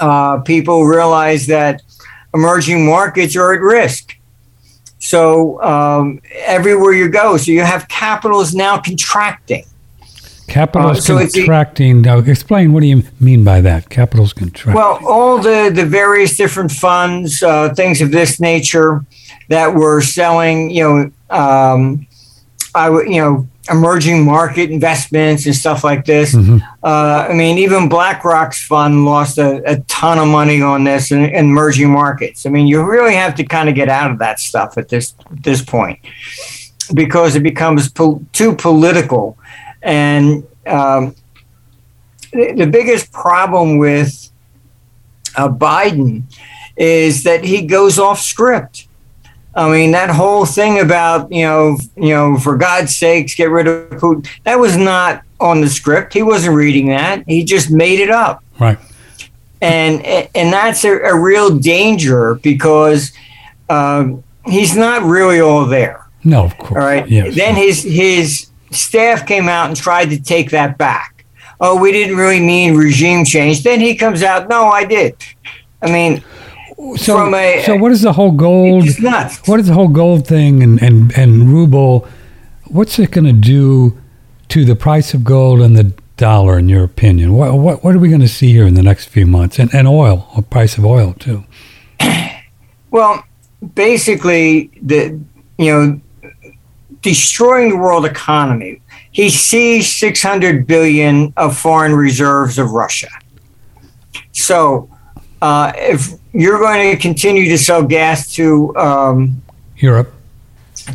uh, 0.00 0.40
people 0.40 0.86
realize 0.86 1.46
that 1.46 1.82
emerging 2.32 2.86
markets 2.86 3.36
are 3.36 3.52
at 3.52 3.60
risk. 3.60 4.16
So 5.00 5.60
um, 5.62 6.20
everywhere 6.32 6.92
you 6.92 7.08
go, 7.08 7.36
so 7.36 7.50
you 7.50 7.62
have 7.62 7.88
capital 7.88 8.40
is 8.40 8.54
now 8.54 8.78
contracting. 8.78 9.64
Capital 10.46 10.90
is 10.90 10.98
uh, 11.10 11.26
so 11.26 11.40
contracting. 11.40 12.02
Now, 12.02 12.18
explain 12.18 12.72
what 12.72 12.80
do 12.80 12.86
you 12.86 13.02
mean 13.18 13.42
by 13.42 13.60
that? 13.62 13.88
Capital 13.88 14.26
is 14.26 14.32
contracting. 14.32 14.74
Well, 14.74 15.00
all 15.06 15.38
the, 15.38 15.70
the 15.74 15.86
various 15.86 16.36
different 16.36 16.70
funds, 16.70 17.42
uh, 17.42 17.72
things 17.74 18.02
of 18.02 18.10
this 18.10 18.40
nature 18.40 19.04
that 19.48 19.74
were 19.74 20.02
selling, 20.02 20.70
you 20.70 20.84
know, 20.84 21.36
um, 21.36 22.06
I 22.74 22.88
you 22.88 23.20
know 23.20 23.48
emerging 23.68 24.24
market 24.24 24.70
investments 24.70 25.44
and 25.44 25.54
stuff 25.54 25.84
like 25.84 26.04
this. 26.04 26.34
Mm-hmm. 26.34 26.58
Uh, 26.82 27.26
I 27.28 27.34
mean, 27.34 27.58
even 27.58 27.88
BlackRock's 27.88 28.62
fund 28.62 29.04
lost 29.04 29.38
a, 29.38 29.62
a 29.70 29.80
ton 29.80 30.18
of 30.18 30.28
money 30.28 30.62
on 30.62 30.84
this 30.84 31.10
in, 31.10 31.24
in, 31.24 31.46
emerging 31.46 31.90
markets. 31.90 32.46
I 32.46 32.48
mean, 32.48 32.66
you 32.66 32.82
really 32.82 33.14
have 33.14 33.34
to 33.36 33.44
kind 33.44 33.68
of 33.68 33.74
get 33.74 33.88
out 33.88 34.10
of 34.10 34.18
that 34.20 34.40
stuff 34.40 34.78
at 34.78 34.88
this 34.88 35.14
this 35.30 35.62
point 35.62 35.98
because 36.94 37.36
it 37.36 37.42
becomes 37.42 37.90
po- 37.90 38.24
too 38.32 38.54
political. 38.54 39.36
And 39.82 40.46
um, 40.66 41.14
the, 42.32 42.52
the 42.52 42.66
biggest 42.66 43.12
problem 43.12 43.78
with 43.78 44.30
uh, 45.36 45.48
Biden 45.48 46.22
is 46.76 47.24
that 47.24 47.44
he 47.44 47.66
goes 47.66 47.98
off 47.98 48.20
script. 48.20 48.88
I 49.54 49.70
mean, 49.70 49.90
that 49.92 50.10
whole 50.10 50.46
thing 50.46 50.78
about 50.78 51.30
you 51.32 51.44
know, 51.44 51.78
you 51.96 52.10
know, 52.10 52.38
for 52.38 52.56
God's 52.56 52.96
sakes, 52.96 53.34
get 53.34 53.50
rid 53.50 53.66
of 53.66 53.90
Putin. 53.90 54.28
That 54.44 54.58
was 54.58 54.76
not 54.76 55.22
on 55.40 55.60
the 55.60 55.68
script. 55.68 56.12
He 56.12 56.22
wasn't 56.22 56.54
reading 56.54 56.88
that. 56.88 57.24
He 57.26 57.44
just 57.44 57.70
made 57.70 58.00
it 58.00 58.10
up. 58.10 58.44
Right. 58.58 58.78
And 59.60 60.02
and 60.02 60.52
that's 60.52 60.84
a, 60.84 60.92
a 60.92 61.18
real 61.18 61.58
danger 61.58 62.36
because 62.36 63.12
um, 63.68 64.22
he's 64.46 64.76
not 64.76 65.02
really 65.02 65.40
all 65.40 65.66
there. 65.66 66.06
No, 66.24 66.44
of 66.44 66.56
course. 66.58 66.82
All 66.82 66.88
right. 66.88 67.08
Yes. 67.08 67.34
Then 67.34 67.54
his 67.54 67.82
his 67.82 68.50
staff 68.70 69.26
came 69.26 69.48
out 69.48 69.68
and 69.68 69.76
tried 69.76 70.10
to 70.10 70.22
take 70.22 70.50
that 70.50 70.78
back. 70.78 71.24
Oh, 71.60 71.78
we 71.78 71.92
didn't 71.92 72.16
really 72.16 72.40
mean 72.40 72.74
regime 72.74 73.24
change. 73.24 73.62
Then 73.62 73.80
he 73.80 73.94
comes 73.94 74.22
out, 74.22 74.48
no, 74.48 74.66
I 74.68 74.84
did. 74.84 75.14
I 75.82 75.90
mean, 75.90 76.24
so, 76.96 77.34
a, 77.34 77.62
so 77.64 77.76
what 77.76 77.92
is 77.92 78.02
the 78.02 78.12
whole 78.12 78.32
gold? 78.32 78.84
What 79.46 79.60
is 79.60 79.66
the 79.66 79.74
whole 79.74 79.88
gold 79.88 80.26
thing 80.26 80.62
and 80.62 80.82
and 80.82 81.16
and 81.16 81.52
ruble? 81.52 82.08
What's 82.68 82.98
it 82.98 83.10
going 83.10 83.26
to 83.26 83.32
do 83.32 83.98
to 84.48 84.64
the 84.64 84.76
price 84.76 85.12
of 85.12 85.24
gold 85.24 85.60
and 85.60 85.76
the 85.76 85.92
dollar, 86.16 86.58
in 86.58 86.68
your 86.68 86.84
opinion? 86.84 87.34
What 87.34 87.54
what 87.54 87.84
what 87.84 87.94
are 87.94 87.98
we 87.98 88.08
going 88.08 88.20
to 88.20 88.28
see 88.28 88.52
here 88.52 88.66
in 88.66 88.74
the 88.74 88.82
next 88.82 89.06
few 89.06 89.26
months? 89.26 89.58
And 89.58 89.74
and 89.74 89.86
oil, 89.86 90.28
the 90.36 90.42
price 90.42 90.78
of 90.78 90.84
oil 90.84 91.14
too. 91.14 91.44
Well, 92.92 93.22
basically, 93.76 94.68
the 94.82 95.16
you 95.56 95.70
know 95.70 96.00
destroying 97.02 97.70
the 97.70 97.76
world 97.76 98.04
economy. 98.04 98.80
He 99.12 99.30
seized 99.30 99.92
600 99.92 100.66
billion 100.66 101.32
of 101.36 101.56
foreign 101.56 101.94
reserves 101.94 102.58
of 102.58 102.72
Russia. 102.72 103.08
So, 104.32 104.90
uh, 105.40 105.72
if 105.76 106.19
you're 106.32 106.58
going 106.58 106.94
to 106.94 107.00
continue 107.00 107.48
to 107.48 107.58
sell 107.58 107.82
gas 107.82 108.32
to 108.34 108.76
um, 108.76 109.42
Europe, 109.76 110.12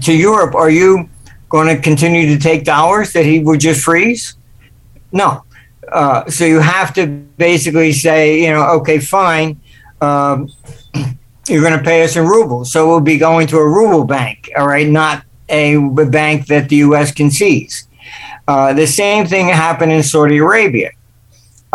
to 0.04 0.14
Europe, 0.14 0.56
are 0.56 0.70
you 0.70 1.10
going 1.50 1.76
to 1.76 1.82
continue 1.82 2.28
to 2.28 2.42
take 2.42 2.64
dollars 2.64 3.14
that 3.14 3.26
he 3.26 3.40
would 3.40 3.60
just 3.60 3.84
freeze? 3.84 4.36
No. 5.12 5.44
Uh, 5.92 6.30
so 6.30 6.46
you 6.46 6.60
have 6.60 6.94
to 6.94 7.06
basically 7.08 7.92
say, 7.92 8.42
you 8.44 8.52
know, 8.52 8.64
okay, 8.80 9.00
fine. 9.00 9.60
Um, 10.02 10.50
you're 11.48 11.62
going 11.62 11.78
to 11.78 11.84
pay 11.84 12.04
us 12.04 12.16
in 12.16 12.26
rubles. 12.26 12.72
So 12.72 12.88
we'll 12.88 13.02
be 13.02 13.18
going 13.18 13.48
to 13.48 13.58
a 13.58 13.68
ruble 13.68 14.04
bank, 14.04 14.50
all 14.58 14.68
right, 14.68 14.88
not 14.88 15.24
a 15.48 15.78
bank 15.78 16.48
that 16.48 16.70
the 16.70 16.78
U.S. 16.78 17.12
can 17.12 17.30
seize. 17.30 17.88
Uh, 18.48 18.74
the 18.74 18.88
same 18.88 19.26
thing 19.26 19.48
happened 19.48 19.92
in 19.92 20.04
Saudi 20.04 20.38
Arabia. 20.38 20.92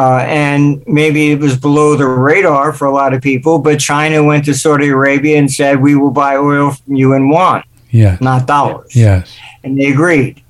Uh, 0.01 0.25
and 0.27 0.83
maybe 0.87 1.31
it 1.31 1.39
was 1.39 1.59
below 1.59 1.95
the 1.95 2.07
radar 2.07 2.73
for 2.73 2.87
a 2.87 2.91
lot 2.91 3.13
of 3.13 3.21
people, 3.21 3.59
but 3.59 3.79
China 3.79 4.25
went 4.25 4.47
to 4.47 4.55
Saudi 4.55 4.89
Arabia 4.89 5.37
and 5.37 5.53
said, 5.53 5.79
We 5.79 5.95
will 5.95 6.11
buy 6.11 6.37
oil 6.37 6.71
from 6.71 6.95
you 6.97 7.13
in 7.13 7.29
yuan, 7.29 7.63
yeah, 7.91 8.17
not 8.19 8.47
dollars. 8.47 8.97
yes, 8.97 9.37
And 9.63 9.79
they 9.79 9.89
agreed. 9.89 10.43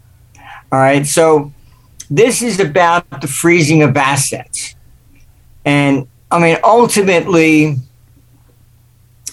All 0.70 0.78
right. 0.78 1.04
So 1.04 1.52
this 2.08 2.42
is 2.42 2.60
about 2.60 3.20
the 3.20 3.26
freezing 3.26 3.82
of 3.82 3.96
assets. 3.96 4.76
And 5.64 6.06
I 6.30 6.38
mean, 6.38 6.58
ultimately, 6.62 7.74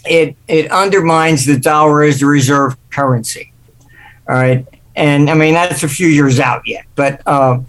it, 0.03 0.35
it 0.47 0.71
undermines 0.71 1.45
the 1.45 1.59
dollar 1.59 2.01
as 2.01 2.21
the 2.21 2.25
reserve 2.25 2.75
currency. 2.89 3.53
All 4.27 4.33
right. 4.33 4.65
And 4.95 5.29
I 5.29 5.35
mean, 5.35 5.53
that's 5.53 5.83
a 5.83 5.87
few 5.87 6.07
years 6.07 6.39
out 6.39 6.63
yet. 6.65 6.85
But, 6.95 7.21
um, 7.27 7.67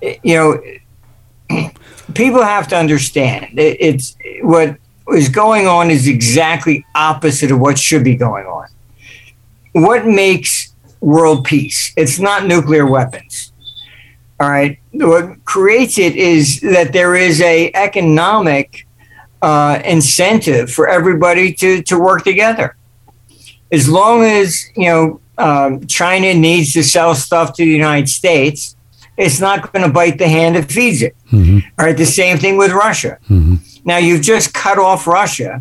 you 0.00 0.36
know, 0.36 0.62
people 2.14 2.42
have 2.42 2.68
to 2.68 2.76
understand 2.76 3.58
it, 3.58 3.76
it's 3.80 4.16
what 4.42 4.76
is 5.14 5.28
going 5.28 5.66
on 5.66 5.90
is 5.90 6.06
exactly 6.06 6.84
opposite 6.94 7.50
of 7.50 7.58
what 7.58 7.78
should 7.78 8.04
be 8.04 8.14
going 8.14 8.46
on. 8.46 8.68
What 9.72 10.06
makes 10.06 10.74
world 11.00 11.44
peace? 11.44 11.92
It's 11.96 12.18
not 12.18 12.46
nuclear 12.46 12.86
weapons. 12.86 13.52
All 14.40 14.50
right. 14.50 14.78
What 14.92 15.44
creates 15.44 15.98
it 15.98 16.14
is 16.16 16.60
that 16.60 16.92
there 16.92 17.14
is 17.16 17.40
a 17.40 17.72
economic 17.74 18.86
uh, 19.42 19.80
incentive 19.84 20.70
for 20.70 20.88
everybody 20.88 21.52
to, 21.54 21.82
to 21.82 21.98
work 21.98 22.24
together. 22.24 22.76
As 23.70 23.88
long 23.88 24.24
as, 24.24 24.64
you 24.76 24.86
know, 24.86 25.20
um, 25.38 25.86
China 25.86 26.34
needs 26.34 26.72
to 26.72 26.82
sell 26.82 27.14
stuff 27.14 27.52
to 27.54 27.64
the 27.64 27.70
United 27.70 28.08
States, 28.08 28.76
it's 29.18 29.40
not 29.40 29.72
going 29.72 29.84
to 29.86 29.92
bite 29.92 30.16
the 30.18 30.28
hand 30.28 30.54
that 30.56 30.70
feeds 30.72 31.02
it. 31.02 31.14
Mhm. 31.32 31.62
All 31.78 31.84
right, 31.86 31.96
the 31.96 32.06
same 32.06 32.38
thing 32.38 32.56
with 32.56 32.70
Russia. 32.72 33.18
Mhm. 33.28 33.58
Now 33.84 33.98
you've 33.98 34.22
just 34.22 34.54
cut 34.54 34.78
off 34.78 35.06
Russia 35.06 35.60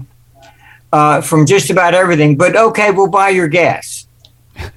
uh, 0.93 1.21
from 1.21 1.45
just 1.45 1.69
about 1.69 1.93
everything, 1.93 2.37
but 2.37 2.55
okay, 2.55 2.91
we'll 2.91 3.07
buy 3.21 3.29
your 3.29 3.47
gas. 3.49 4.05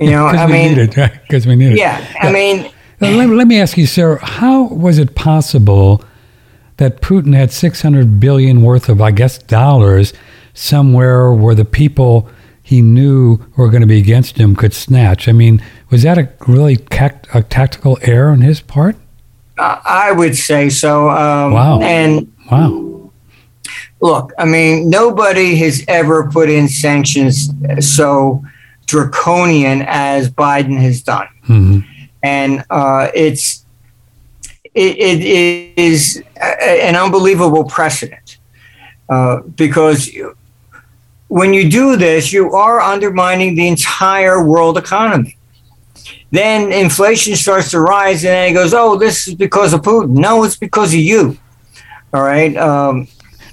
You 0.00 0.10
know, 0.10 0.26
I 0.42 0.46
we 0.46 0.52
mean, 0.52 0.68
need 0.74 0.78
it, 0.78 0.96
right? 0.96 1.12
Because 1.22 1.46
we 1.46 1.54
need 1.56 1.72
it. 1.72 1.78
yeah, 1.78 2.04
I 2.20 2.32
mean, 2.32 2.70
Now, 3.00 3.10
let, 3.10 3.28
let 3.28 3.46
me 3.46 3.60
ask 3.60 3.76
you, 3.78 3.86
sir, 3.86 4.18
how 4.20 4.64
was 4.64 4.98
it 4.98 5.14
possible 5.14 6.02
that 6.78 7.00
Putin 7.02 7.34
had 7.34 7.52
600 7.52 8.18
billion 8.20 8.62
worth 8.62 8.88
of, 8.88 9.00
I 9.00 9.10
guess, 9.10 9.38
dollars 9.38 10.12
somewhere 10.54 11.32
where 11.32 11.54
the 11.54 11.64
people 11.64 12.28
he 12.70 12.80
knew 12.82 13.40
were 13.56 13.68
going 13.68 13.80
to 13.80 13.86
be 13.86 13.98
against 13.98 14.36
him 14.36 14.54
could 14.54 14.72
snatch? 14.72 15.26
I 15.26 15.32
mean, 15.32 15.60
was 15.90 16.04
that 16.04 16.18
a 16.18 16.28
really 16.46 16.76
tact, 16.76 17.26
a 17.34 17.42
tactical 17.42 17.98
error 18.02 18.30
on 18.30 18.42
his 18.42 18.60
part? 18.60 18.94
I 19.58 19.80
I 19.84 20.12
would 20.12 20.36
say 20.36 20.70
so. 20.70 21.10
Um, 21.10 21.52
Wow. 21.52 21.80
And 21.80 22.32
Wow. 22.48 23.10
look, 24.00 24.32
I 24.38 24.44
mean, 24.44 24.88
nobody 24.88 25.56
has 25.56 25.82
ever 25.88 26.30
put 26.30 26.48
in 26.48 26.68
sanctions 26.68 27.50
so 27.80 28.44
draconian 28.86 29.82
as 29.88 30.30
Biden 30.30 30.78
has 30.80 31.02
done. 31.02 31.28
hmm 31.42 31.80
and 32.22 32.62
uh, 32.70 33.08
it's 33.14 33.64
it, 34.74 34.96
it 35.00 35.20
is 35.76 36.22
an 36.86 36.94
unbelievable 36.94 37.64
precedent 37.64 38.38
uh, 39.08 39.40
because 39.56 40.08
when 41.30 41.54
you 41.54 41.70
do 41.70 41.96
this, 41.96 42.32
you 42.32 42.52
are 42.54 42.80
undermining 42.80 43.54
the 43.54 43.68
entire 43.68 44.44
world 44.44 44.76
economy. 44.76 45.36
Then 46.32 46.72
inflation 46.72 47.36
starts 47.36 47.70
to 47.70 47.80
rise, 47.80 48.24
and 48.24 48.32
then 48.32 48.50
it 48.50 48.54
goes, 48.54 48.74
"Oh, 48.74 48.96
this 48.96 49.28
is 49.28 49.34
because 49.34 49.72
of 49.72 49.82
Putin." 49.82 50.10
No, 50.10 50.42
it's 50.42 50.56
because 50.56 50.92
of 50.92 50.98
you. 51.00 51.38
All 52.12 52.22
right. 52.22 52.56
Um, 52.56 53.06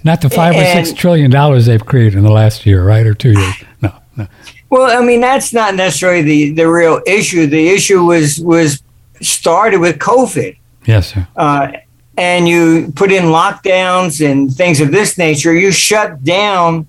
Not 0.03 0.21
the 0.21 0.29
five 0.29 0.55
or 0.55 0.65
six 0.65 0.91
trillion 0.91 1.29
dollars 1.29 1.67
they've 1.67 1.85
created 1.85 2.15
in 2.15 2.23
the 2.23 2.31
last 2.31 2.65
year, 2.65 2.83
right, 2.83 3.05
or 3.05 3.13
two 3.13 3.31
years? 3.33 3.55
No, 3.81 3.93
no. 4.15 4.27
Well, 4.71 4.99
I 4.99 5.05
mean, 5.05 5.21
that's 5.21 5.53
not 5.53 5.75
necessarily 5.75 6.23
the, 6.23 6.51
the 6.53 6.67
real 6.67 6.99
issue. 7.05 7.45
The 7.45 7.69
issue 7.69 8.03
was 8.03 8.39
was 8.39 8.81
started 9.21 9.79
with 9.79 9.99
COVID. 9.99 10.57
Yes, 10.85 11.13
sir. 11.13 11.27
uh, 11.35 11.71
and 12.17 12.47
you 12.47 12.91
put 12.95 13.11
in 13.11 13.25
lockdowns 13.25 14.27
and 14.27 14.51
things 14.51 14.81
of 14.81 14.91
this 14.91 15.17
nature, 15.19 15.53
you 15.53 15.71
shut 15.71 16.23
down 16.23 16.87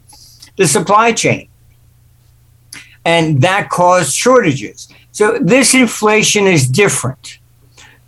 the 0.59 0.67
supply 0.67 1.13
chain. 1.13 1.49
And 3.05 3.41
that 3.41 3.71
caused 3.71 4.15
shortages. 4.15 4.89
So 5.13 5.39
this 5.41 5.73
inflation 5.73 6.47
is 6.47 6.69
different. 6.69 7.39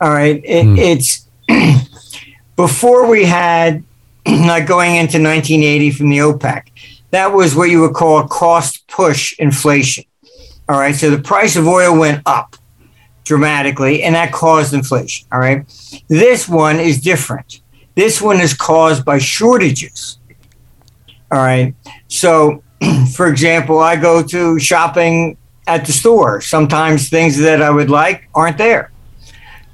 All 0.01 0.11
right. 0.11 0.42
It, 0.44 0.64
Hmm. 0.64 0.76
It's 0.76 1.26
before 2.57 3.09
we 3.09 3.24
had, 3.24 3.82
like 4.26 4.66
going 4.66 4.96
into 4.96 5.18
1980 5.22 5.90
from 5.92 6.11
the 6.11 6.18
OPEC, 6.18 6.66
that 7.12 7.32
was 7.32 7.57
what 7.57 7.70
you 7.70 7.80
would 7.80 7.94
call 7.94 8.18
a 8.18 8.28
cost 8.28 8.86
push 8.88 9.34
inflation. 9.38 10.05
All 10.68 10.78
right. 10.78 10.94
So 10.94 11.11
the 11.11 11.22
price 11.22 11.57
of 11.57 11.66
oil 11.66 11.98
went 11.98 12.22
up 12.26 12.57
dramatically, 13.24 14.03
and 14.03 14.14
that 14.14 14.32
caused 14.32 14.74
inflation. 14.74 15.26
All 15.32 15.38
right. 15.38 15.64
This 16.09 16.48
one 16.48 16.80
is 16.80 17.01
different. 17.01 17.61
This 17.94 18.20
one 18.20 18.40
is 18.40 18.55
caused 18.55 19.05
by 19.05 19.18
shortages. 19.18 20.20
All 21.33 21.39
right. 21.39 21.74
So, 22.09 22.62
for 23.14 23.28
example, 23.28 23.78
I 23.78 23.97
go 23.97 24.22
to 24.22 24.59
shopping 24.59 25.37
at 25.66 25.87
the 25.87 25.93
store. 25.93 26.41
Sometimes 26.41 27.09
things 27.09 27.39
that 27.39 27.62
I 27.62 27.70
would 27.70 27.91
like 27.91 28.28
aren't 28.35 28.59
there. 28.59 28.93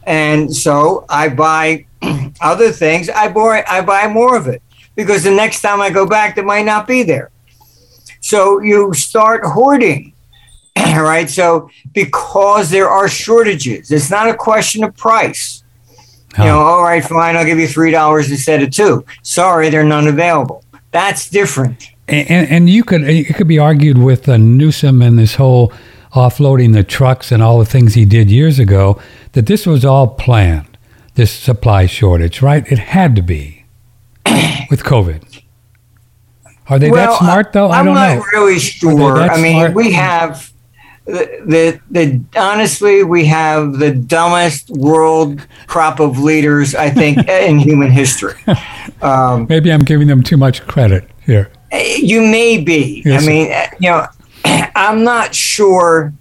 And 0.04 0.54
so 0.54 1.04
I 1.09 1.28
buy 1.28 1.86
other 2.40 2.70
things. 2.70 3.09
I 3.09 3.28
buy, 3.28 3.64
I 3.66 3.80
buy 3.80 4.07
more 4.09 4.36
of 4.36 4.46
it 4.46 4.62
because 4.94 5.24
the 5.24 5.30
next 5.30 5.62
time 5.62 5.80
I 5.80 5.90
go 5.90 6.07
back, 6.07 6.38
it 6.38 6.44
might 6.44 6.64
not 6.64 6.86
be 6.86 7.02
there. 7.02 7.30
So 8.20 8.61
you 8.61 8.92
start 8.92 9.44
hoarding. 9.44 10.12
All 10.76 11.02
right. 11.02 11.28
So 11.30 11.70
because 11.92 12.70
there 12.70 12.88
are 12.88 13.09
shortages, 13.09 13.90
it's 13.90 14.11
not 14.11 14.28
a 14.28 14.34
question 14.34 14.84
of 14.84 14.96
price. 14.96 15.62
You 16.38 16.44
know, 16.44 16.59
all 16.59 16.82
right, 16.82 17.02
fine, 17.02 17.34
I'll 17.34 17.46
give 17.46 17.59
you 17.59 17.66
three 17.66 17.90
dollars 17.90 18.30
instead 18.30 18.62
of 18.62 18.70
two. 18.70 19.07
Sorry, 19.22 19.70
they're 19.70 19.84
not 19.84 20.07
available. 20.07 20.62
That's 20.97 21.28
different. 21.28 21.90
And, 22.09 22.30
and, 22.30 22.51
and 22.51 22.70
you 22.70 22.82
could 22.82 23.03
it 23.03 23.34
could 23.34 23.47
be 23.47 23.59
argued 23.59 23.99
with 23.99 24.26
uh, 24.30 24.38
Newsom 24.38 25.03
and 25.03 25.18
this 25.18 25.34
whole 25.34 25.70
offloading 26.12 26.72
the 26.72 26.82
trucks 26.82 27.30
and 27.30 27.42
all 27.42 27.59
the 27.59 27.66
things 27.66 27.92
he 27.92 28.07
did 28.07 28.30
years 28.30 28.59
ago 28.59 28.99
that 29.32 29.44
this 29.44 29.66
was 29.66 29.84
all 29.84 30.09
planned. 30.09 30.78
This 31.14 31.30
supply 31.30 31.84
shortage, 31.84 32.40
right? 32.40 32.66
It 32.72 32.78
had 32.78 33.14
to 33.16 33.20
be 33.20 33.66
with 34.70 34.84
COVID. 34.84 35.42
Are 36.68 36.78
they 36.78 36.90
that 36.90 37.18
smart 37.18 37.53
though? 37.53 37.68
I 37.68 37.80
I'm 37.80 37.84
don't 37.84 37.94
not 37.94 38.16
know. 38.16 38.24
really 38.32 38.59
sure. 38.59 39.18
I 39.18 39.38
mean, 39.38 39.57
smart? 39.57 39.74
we 39.74 39.92
have 39.92 40.51
the, 41.07 41.40
the 41.46 41.80
the 41.90 42.20
honestly, 42.38 43.02
we 43.04 43.24
have 43.26 43.74
the 43.78 43.92
dumbest 43.92 44.70
world 44.70 45.46
crop 45.66 46.00
of 46.00 46.18
leaders 46.18 46.74
I 46.74 46.90
think 46.90 47.28
in 47.28 47.59
human 47.59 47.90
history. 47.90 48.34
Um, 49.02 49.46
Maybe 49.48 49.72
I'm 49.72 49.84
giving 49.84 50.09
them 50.09 50.22
too 50.22 50.36
much 50.36 50.66
credit 50.66 51.09
here. 51.24 51.50
you 51.72 52.20
may 52.22 52.59
be. 52.59 53.02
Yes, 53.04 53.22
I 53.22 53.26
mean, 53.26 53.52
uh, 53.52 53.66
you 53.80 53.90
know, 53.90 54.07
I'm 54.74 55.04
not 55.04 55.34
sure. 55.34 56.12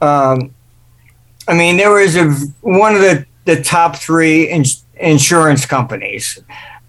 Um, 0.00 0.54
I 1.48 1.54
mean, 1.54 1.76
there 1.76 1.90
was 1.90 2.16
a 2.16 2.30
one 2.60 2.94
of 2.94 3.00
the 3.00 3.26
the 3.46 3.62
top 3.62 3.96
three 3.96 4.48
ins- 4.48 4.84
insurance 4.96 5.66
companies 5.66 6.38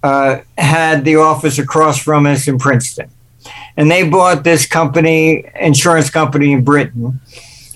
uh, 0.04 0.42
had 0.58 1.04
the 1.06 1.16
office 1.16 1.58
across 1.58 1.98
from 1.98 2.26
us 2.26 2.48
in 2.48 2.60
Princeton, 2.60 3.10
and 3.78 3.90
they 3.90 4.08
bought 4.08 4.44
this 4.44 4.66
company, 4.66 5.50
insurance 5.60 6.10
company 6.10 6.52
in 6.52 6.64
Britain, 6.64 7.20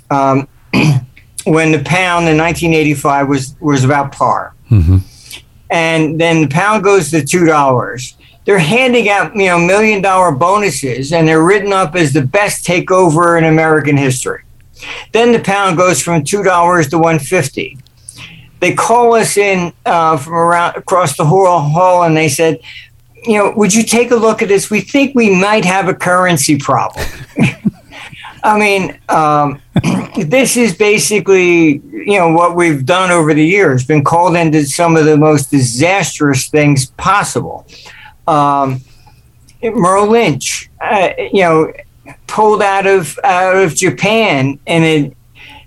um, 0.10 0.48
when 1.46 1.72
the 1.72 1.82
pound 1.84 2.28
in 2.28 2.38
1985 2.38 3.28
was 3.28 3.56
was 3.60 3.84
about 3.84 4.12
par 4.12 4.54
hmm 4.68 4.98
and 5.70 6.20
then 6.20 6.42
the 6.42 6.48
pound 6.48 6.84
goes 6.84 7.12
to 7.12 7.26
two 7.26 7.46
dollars. 7.46 8.16
They're 8.46 8.60
handing 8.60 9.10
out, 9.10 9.36
you 9.36 9.48
know, 9.48 9.58
million 9.58 10.02
dollar 10.02 10.32
bonuses, 10.32 11.12
and 11.12 11.28
they're 11.28 11.44
written 11.44 11.74
up 11.74 11.96
as 11.96 12.14
the 12.14 12.22
best 12.22 12.66
takeover 12.66 13.38
in 13.38 13.44
American 13.44 13.98
history. 13.98 14.44
Then 15.14 15.32
the 15.32 15.40
pound 15.40 15.78
goes 15.78 16.02
from 16.02 16.24
two 16.24 16.44
dollars 16.44 16.90
to 16.90 17.00
one 17.00 17.20
fifty. 17.20 17.78
They 18.60 18.74
call 18.74 19.16
us 19.16 19.38
in 19.38 19.74
uh, 19.86 20.18
from 20.18 20.34
around 20.34 20.78
across 20.78 21.18
the 21.18 21.26
whole 21.26 21.60
hall, 21.60 22.04
and 22.04 22.16
they 22.16 22.30
said, 22.30 22.60
"You 23.26 23.38
know, 23.38 23.54
would 23.56 23.74
you 23.74 23.84
take 23.84 24.12
a 24.12 24.16
look 24.16 24.42
at 24.42 24.48
this? 24.48 24.70
We 24.70 24.82
think 24.82 25.16
we 25.16 25.30
might 25.30 25.66
have 25.66 25.88
a 25.88 25.94
currency 25.94 26.58
problem." 26.58 27.06
I 28.46 28.60
mean, 28.60 29.00
um, 29.10 29.60
this 30.18 30.56
is 30.56 30.76
basically, 30.76 31.82
you 31.92 32.20
know, 32.20 32.32
what 32.32 32.56
we've 32.56 32.86
done 32.86 33.10
over 33.10 33.34
the 33.34 33.44
years, 33.44 33.86
been 33.86 34.04
called 34.04 34.36
into 34.36 34.66
some 34.66 34.96
of 34.96 35.06
the 35.06 35.18
most 35.18 35.50
disastrous 35.50 36.48
things 36.48 36.86
possible. 36.92 37.66
Um, 38.28 38.82
Merrill 39.64 40.08
Lynch, 40.08 40.70
uh, 40.80 41.10
you 41.18 41.42
know, 41.42 41.74
pulled 42.28 42.62
out 42.62 42.86
of 42.86 43.18
out 43.24 43.56
of 43.56 43.74
Japan, 43.74 44.60
and 44.68 44.84
it, 44.84 45.18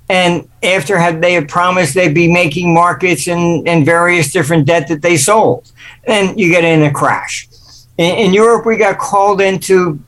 and 0.09 0.49
after 0.63 0.99
had 0.99 1.21
they 1.21 1.35
had 1.35 1.49
promised 1.49 1.95
they'd 1.95 2.15
be 2.15 2.33
making 2.33 2.73
markets 2.73 3.27
and 3.27 3.67
and 3.67 3.85
various 3.85 4.31
different 4.31 4.67
debt 4.67 4.87
that 4.87 5.03
they 5.03 5.17
sold, 5.17 5.73
and 6.05 6.39
you 6.39 6.49
get 6.49 6.63
in 6.63 6.85
a 6.85 6.93
crash. 6.93 7.48
In, 7.99 8.15
in 8.17 8.35
Europe, 8.35 8.65
we 8.65 8.77
got 8.77 8.99
called 8.99 9.41
into 9.41 10.01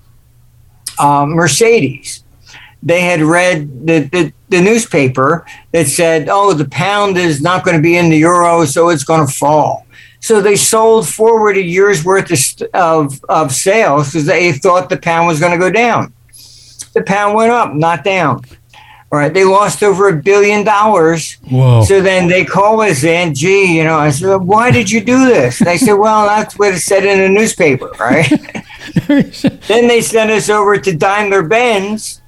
uh, 0.98 1.26
Mercedes 1.26 2.24
they 2.82 3.02
had 3.02 3.20
read 3.20 3.86
the, 3.86 4.00
the, 4.10 4.32
the, 4.48 4.60
newspaper 4.60 5.44
that 5.72 5.86
said, 5.86 6.28
oh, 6.30 6.54
the 6.54 6.68
pound 6.68 7.18
is 7.18 7.42
not 7.42 7.64
going 7.64 7.76
to 7.76 7.82
be 7.82 7.96
in 7.96 8.08
the 8.08 8.18
euro, 8.18 8.64
so 8.64 8.88
it's 8.88 9.04
going 9.04 9.26
to 9.26 9.32
fall. 9.32 9.86
So 10.20 10.40
they 10.40 10.56
sold 10.56 11.08
forward 11.08 11.56
a 11.56 11.62
year's 11.62 12.04
worth 12.04 12.30
of, 12.30 12.68
of, 12.74 13.24
of 13.28 13.52
sales 13.52 14.08
because 14.08 14.26
they 14.26 14.52
thought 14.52 14.88
the 14.88 14.98
pound 14.98 15.26
was 15.26 15.40
going 15.40 15.52
to 15.52 15.58
go 15.58 15.70
down. 15.70 16.12
The 16.94 17.02
pound 17.02 17.34
went 17.34 17.52
up, 17.52 17.74
not 17.74 18.04
down. 18.04 18.42
All 19.12 19.18
right, 19.18 19.34
they 19.34 19.44
lost 19.44 19.82
over 19.82 20.08
a 20.08 20.16
billion 20.16 20.64
dollars. 20.64 21.34
Whoa. 21.50 21.82
So 21.82 22.00
then 22.00 22.28
they 22.28 22.44
call 22.44 22.80
us 22.80 23.02
in, 23.02 23.34
gee, 23.34 23.76
you 23.76 23.82
know, 23.82 23.96
I 23.96 24.10
said, 24.10 24.36
why 24.36 24.70
did 24.70 24.88
you 24.88 25.00
do 25.00 25.26
this? 25.26 25.58
They 25.58 25.78
said, 25.78 25.94
well, 25.94 26.26
that's 26.26 26.56
what 26.56 26.74
it 26.74 26.78
said 26.78 27.04
in 27.04 27.18
the 27.18 27.28
newspaper, 27.28 27.90
right? 27.98 28.28
then 29.66 29.88
they 29.88 30.00
sent 30.00 30.30
us 30.30 30.48
over 30.48 30.78
to 30.78 30.96
Daimler 30.96 31.42
Benz 31.42 32.20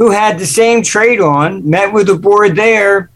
who 0.00 0.10
had 0.10 0.38
the 0.38 0.46
same 0.46 0.82
trade 0.82 1.20
on, 1.20 1.68
met 1.68 1.92
with 1.92 2.06
the 2.06 2.16
board 2.16 2.56
there, 2.56 3.10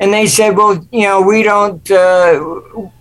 and 0.00 0.12
they 0.12 0.26
said, 0.26 0.54
well, 0.54 0.86
you 0.92 1.02
know, 1.02 1.22
we 1.22 1.42
don't, 1.42 1.90
uh, 1.90 2.32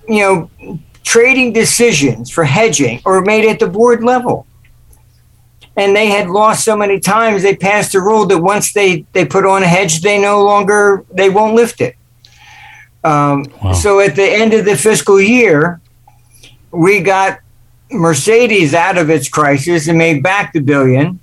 you 0.07 0.21
know, 0.21 0.79
trading 1.03 1.51
decisions 1.51 2.29
for 2.29 2.45
hedging 2.45 3.01
are 3.05 3.19
made 3.21 3.45
at 3.45 3.59
the 3.59 3.67
board 3.67 4.05
level. 4.05 4.47
And 5.77 5.95
they 5.95 6.07
had 6.07 6.29
lost 6.29 6.63
so 6.63 6.77
many 6.77 6.99
times, 6.99 7.43
they 7.43 7.55
passed 7.55 7.95
a 7.95 8.01
rule 8.01 8.25
that 8.27 8.39
once 8.39 8.71
they, 8.71 9.05
they 9.11 9.25
put 9.25 9.45
on 9.45 9.61
a 9.61 9.67
hedge, 9.67 10.01
they 10.01 10.21
no 10.21 10.43
longer, 10.43 11.03
they 11.11 11.29
won't 11.29 11.53
lift 11.53 11.81
it. 11.81 11.95
Um, 13.03 13.45
wow. 13.63 13.73
So 13.73 13.99
at 13.99 14.15
the 14.15 14.23
end 14.23 14.53
of 14.53 14.65
the 14.65 14.77
fiscal 14.77 15.19
year, 15.21 15.81
we 16.71 17.01
got 17.01 17.39
Mercedes 17.91 18.73
out 18.73 18.97
of 18.97 19.09
its 19.09 19.29
crisis 19.29 19.87
and 19.87 19.97
made 19.97 20.23
back 20.23 20.53
the 20.53 20.59
billion. 20.59 21.19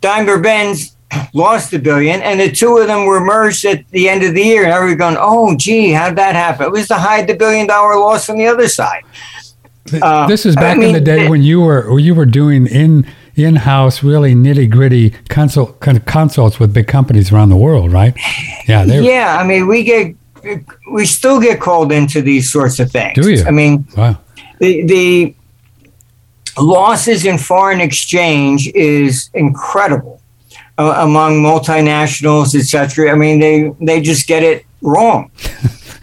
Daimler 0.00 0.40
Benz 0.40 0.96
lost 1.34 1.70
the 1.70 1.78
billion, 1.78 2.20
and 2.22 2.40
the 2.40 2.50
two 2.50 2.78
of 2.78 2.86
them 2.86 3.06
were 3.06 3.20
merged 3.20 3.64
at 3.64 3.88
the 3.90 4.08
end 4.08 4.22
of 4.22 4.34
the 4.34 4.42
year. 4.42 4.64
And 4.64 4.72
everybody 4.72 4.96
going, 4.96 5.16
"Oh, 5.18 5.56
gee, 5.56 5.92
how'd 5.92 6.16
that 6.16 6.34
happen?" 6.34 6.66
It 6.66 6.72
was 6.72 6.88
to 6.88 6.94
hide 6.94 7.26
the 7.26 7.34
billion 7.34 7.66
dollar 7.66 7.98
loss 7.98 8.28
on 8.28 8.38
the 8.38 8.46
other 8.46 8.68
side. 8.68 9.02
Uh, 10.00 10.26
this 10.26 10.46
is 10.46 10.54
back 10.54 10.76
I 10.76 10.80
mean, 10.80 10.88
in 10.88 10.94
the 10.94 11.00
day 11.00 11.28
when 11.28 11.42
you 11.42 11.60
were 11.60 11.98
you 11.98 12.14
were 12.14 12.26
doing 12.26 12.66
in 12.66 13.06
in 13.34 13.56
house, 13.56 14.02
really 14.02 14.34
nitty 14.34 14.70
gritty 14.70 15.10
consult 15.28 15.80
kind 15.80 15.96
of 15.96 16.04
consults 16.04 16.58
with 16.58 16.72
big 16.72 16.86
companies 16.86 17.32
around 17.32 17.48
the 17.48 17.56
world, 17.56 17.92
right? 17.92 18.14
Yeah, 18.68 18.84
yeah. 18.84 19.38
I 19.40 19.46
mean, 19.46 19.66
we 19.66 19.84
get 19.84 20.14
we 20.90 21.06
still 21.06 21.40
get 21.40 21.60
called 21.60 21.92
into 21.92 22.20
these 22.22 22.50
sorts 22.50 22.78
of 22.78 22.90
things. 22.90 23.14
Do 23.14 23.30
you? 23.30 23.44
I 23.44 23.50
mean, 23.50 23.86
wow. 23.96 24.18
the 24.58 24.84
the 24.86 25.34
losses 26.58 27.24
in 27.24 27.38
foreign 27.38 27.80
exchange 27.80 28.68
is 28.68 29.30
incredible 29.34 30.20
uh, 30.78 30.94
among 30.98 31.42
multinationals, 31.42 32.54
etc. 32.54 33.10
I 33.10 33.14
mean, 33.14 33.40
they 33.40 33.72
they 33.80 34.00
just 34.00 34.26
get 34.26 34.42
it 34.42 34.66
wrong. 34.80 35.30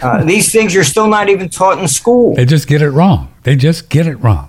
Uh, 0.01 0.23
these 0.23 0.49
things 0.49 0.77
are 0.77 0.83
still 0.85 1.07
not 1.07 1.27
even 1.27 1.49
taught 1.49 1.77
in 1.77 1.85
school. 1.85 2.33
They 2.33 2.45
just 2.45 2.69
get 2.69 2.81
it 2.81 2.91
wrong. 2.91 3.33
They 3.43 3.57
just 3.57 3.89
get 3.89 4.07
it 4.07 4.15
wrong. 4.15 4.48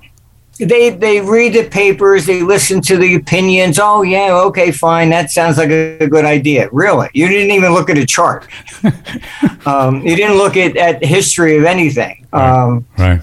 They 0.61 0.91
they 0.91 1.21
read 1.21 1.55
the 1.55 1.69
papers. 1.69 2.27
They 2.27 2.43
listen 2.43 2.81
to 2.83 2.97
the 2.97 3.15
opinions. 3.15 3.79
Oh 3.81 4.03
yeah, 4.03 4.35
okay, 4.47 4.71
fine. 4.71 5.11
That 5.11 5.31
sounds 5.31 5.59
like 5.59 5.71
a, 5.71 6.07
good 6.07 6.25
idea. 6.25 6.69
Really, 6.71 7.09
you 7.15 7.29
didn't 7.29 7.51
even 7.51 7.73
look 7.73 7.89
at 7.91 7.99
a 7.99 8.07
chart. 8.07 8.47
um, 9.67 10.03
you 10.07 10.15
didn't 10.17 10.37
look 10.37 10.57
at 10.57 10.77
at 10.77 11.05
history 11.05 11.57
of 11.57 11.65
anything. 11.65 12.27
Um, 12.33 12.87
right. 12.99 13.21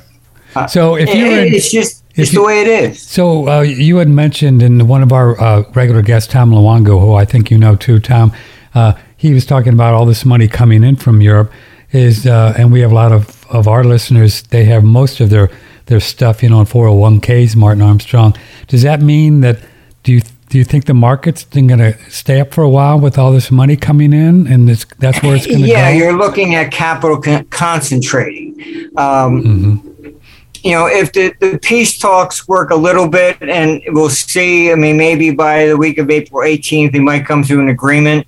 right. 0.56 0.70
So 0.70 0.96
if 0.96 1.14
you 1.14 1.26
it, 1.28 1.54
it's 1.54 1.72
just 1.72 2.04
it's 2.16 2.34
you, 2.34 2.40
the 2.40 2.46
way 2.46 2.62
it 2.62 2.68
is. 2.68 3.02
So 3.02 3.48
uh, 3.48 3.62
you 3.62 3.98
had 3.98 4.10
mentioned 4.10 4.64
in 4.64 4.88
one 4.88 5.04
of 5.04 5.14
our 5.14 5.40
uh, 5.40 5.64
regular 5.74 6.02
guests, 6.02 6.32
Tom 6.32 6.52
Luongo, 6.52 7.00
who 7.00 7.14
I 7.14 7.26
think 7.26 7.52
you 7.52 7.58
know 7.58 7.76
too, 7.76 8.00
Tom. 8.00 8.34
Uh, 8.74 8.94
he 9.16 9.34
was 9.34 9.46
talking 9.46 9.74
about 9.74 9.94
all 9.94 10.06
this 10.06 10.26
money 10.26 10.48
coming 10.48 10.84
in 10.84 10.96
from 10.96 11.22
Europe. 11.22 11.52
Is 11.92 12.28
uh, 12.28 12.54
and 12.58 12.72
we 12.72 12.82
have 12.82 12.92
a 12.92 12.96
lot 12.96 13.12
of, 13.12 13.46
of 13.48 13.68
our 13.68 13.84
listeners. 13.84 14.42
They 14.44 14.66
have 14.66 14.84
most 14.84 15.22
of 15.22 15.30
their 15.30 15.50
their 15.88 16.00
stuff, 16.00 16.44
you 16.44 16.50
know, 16.50 16.60
in 16.60 16.66
401ks. 16.66 17.56
Martin 17.56 17.82
Armstrong. 17.82 18.36
Does 18.68 18.84
that 18.84 19.02
mean 19.02 19.42
that 19.42 19.60
do 20.04 20.14
you 20.14 20.22
do 20.50 20.58
you 20.58 20.64
think 20.64 20.86
the 20.86 20.94
market's 20.94 21.44
going 21.44 21.68
to 21.80 21.98
stay 22.10 22.40
up 22.40 22.54
for 22.54 22.64
a 22.64 22.70
while 22.70 22.98
with 22.98 23.18
all 23.18 23.34
this 23.34 23.52
money 23.52 23.76
coming 23.76 24.14
in, 24.14 24.48
and 24.48 24.70
this, 24.70 24.86
that's 24.98 25.22
where 25.22 25.36
it's 25.36 25.46
going 25.46 25.60
to 25.60 25.68
yeah, 25.68 25.92
go? 25.92 25.98
Yeah, 25.98 26.04
you're 26.06 26.18
looking 26.18 26.56
at 26.56 26.72
capital 26.72 27.20
con- 27.20 27.44
concentrating. 27.46 28.58
Um, 28.96 29.44
mm-hmm 29.44 29.88
you 30.64 30.72
know, 30.72 30.88
if 30.88 31.14
the, 31.14 31.34
the 31.40 31.58
peace 31.60 31.98
talks 31.98 32.48
work 32.48 32.72
a 32.72 32.76
little 32.76 33.08
bit, 33.08 33.42
and 33.42 33.82
we'll 33.88 34.10
see. 34.10 34.72
I 34.72 34.76
mean, 34.76 34.98
maybe 34.98 35.32
by 35.32 35.68
the 35.68 35.78
week 35.78 35.98
of 35.98 36.10
April 36.10 36.42
18th, 36.42 36.92
they 36.92 37.00
might 37.00 37.26
come 37.26 37.44
to 37.44 37.60
an 37.60 37.70
agreement. 37.70 38.28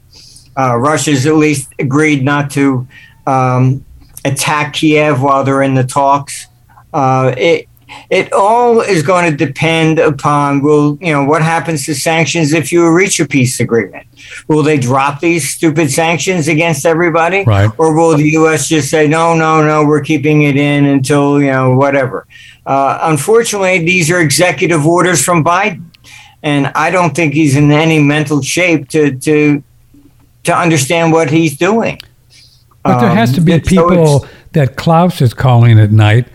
Uh, 0.57 0.77
Russia's 0.77 1.25
at 1.25 1.35
least 1.35 1.73
agreed 1.79 2.23
not 2.23 2.49
to 2.51 2.87
um, 3.27 3.85
attack 4.25 4.73
Kiev 4.73 5.21
while 5.21 5.43
they're 5.43 5.63
in 5.63 5.73
the 5.73 5.83
talks. 5.83 6.47
Uh, 6.93 7.33
it, 7.37 7.69
it 8.09 8.31
all 8.33 8.81
is 8.81 9.03
going 9.03 9.29
to 9.29 9.45
depend 9.45 9.99
upon 9.99 10.61
will 10.61 10.97
you 11.01 11.11
know 11.11 11.23
what 11.23 11.41
happens 11.41 11.85
to 11.85 11.95
sanctions 11.95 12.53
if 12.53 12.71
you 12.71 12.87
reach 12.91 13.19
a 13.19 13.27
peace 13.27 13.59
agreement? 13.59 14.07
Will 14.47 14.63
they 14.63 14.77
drop 14.77 15.19
these 15.19 15.49
stupid 15.49 15.91
sanctions 15.91 16.47
against 16.47 16.85
everybody? 16.85 17.43
Right. 17.43 17.69
or 17.77 17.95
will 17.95 18.15
the 18.17 18.25
us 18.25 18.67
just 18.67 18.89
say 18.89 19.07
no 19.07 19.35
no 19.35 19.65
no 19.65 19.85
we're 19.85 20.03
keeping 20.03 20.43
it 20.43 20.55
in 20.55 20.85
until 20.85 21.41
you 21.41 21.51
know 21.51 21.75
whatever? 21.75 22.27
Uh, 22.65 22.99
unfortunately 23.03 23.83
these 23.83 24.11
are 24.11 24.19
executive 24.19 24.85
orders 24.85 25.23
from 25.23 25.43
biden. 25.43 25.85
And 26.41 26.67
i 26.67 26.89
don't 26.89 27.15
think 27.15 27.33
he's 27.33 27.55
in 27.55 27.71
any 27.71 27.99
mental 27.99 28.41
shape 28.41 28.89
to 28.89 29.17
to 29.19 29.63
to 30.43 30.55
understand 30.55 31.11
what 31.11 31.29
he's 31.29 31.57
doing. 31.57 31.99
But 32.83 33.01
there 33.01 33.09
has 33.09 33.33
to 33.33 33.41
be 33.41 33.53
um, 33.53 33.61
people 33.61 34.19
so 34.19 34.27
that 34.53 34.75
klaus 34.77 35.21
is 35.21 35.33
calling 35.33 35.79
at 35.79 35.91
night 35.91 36.27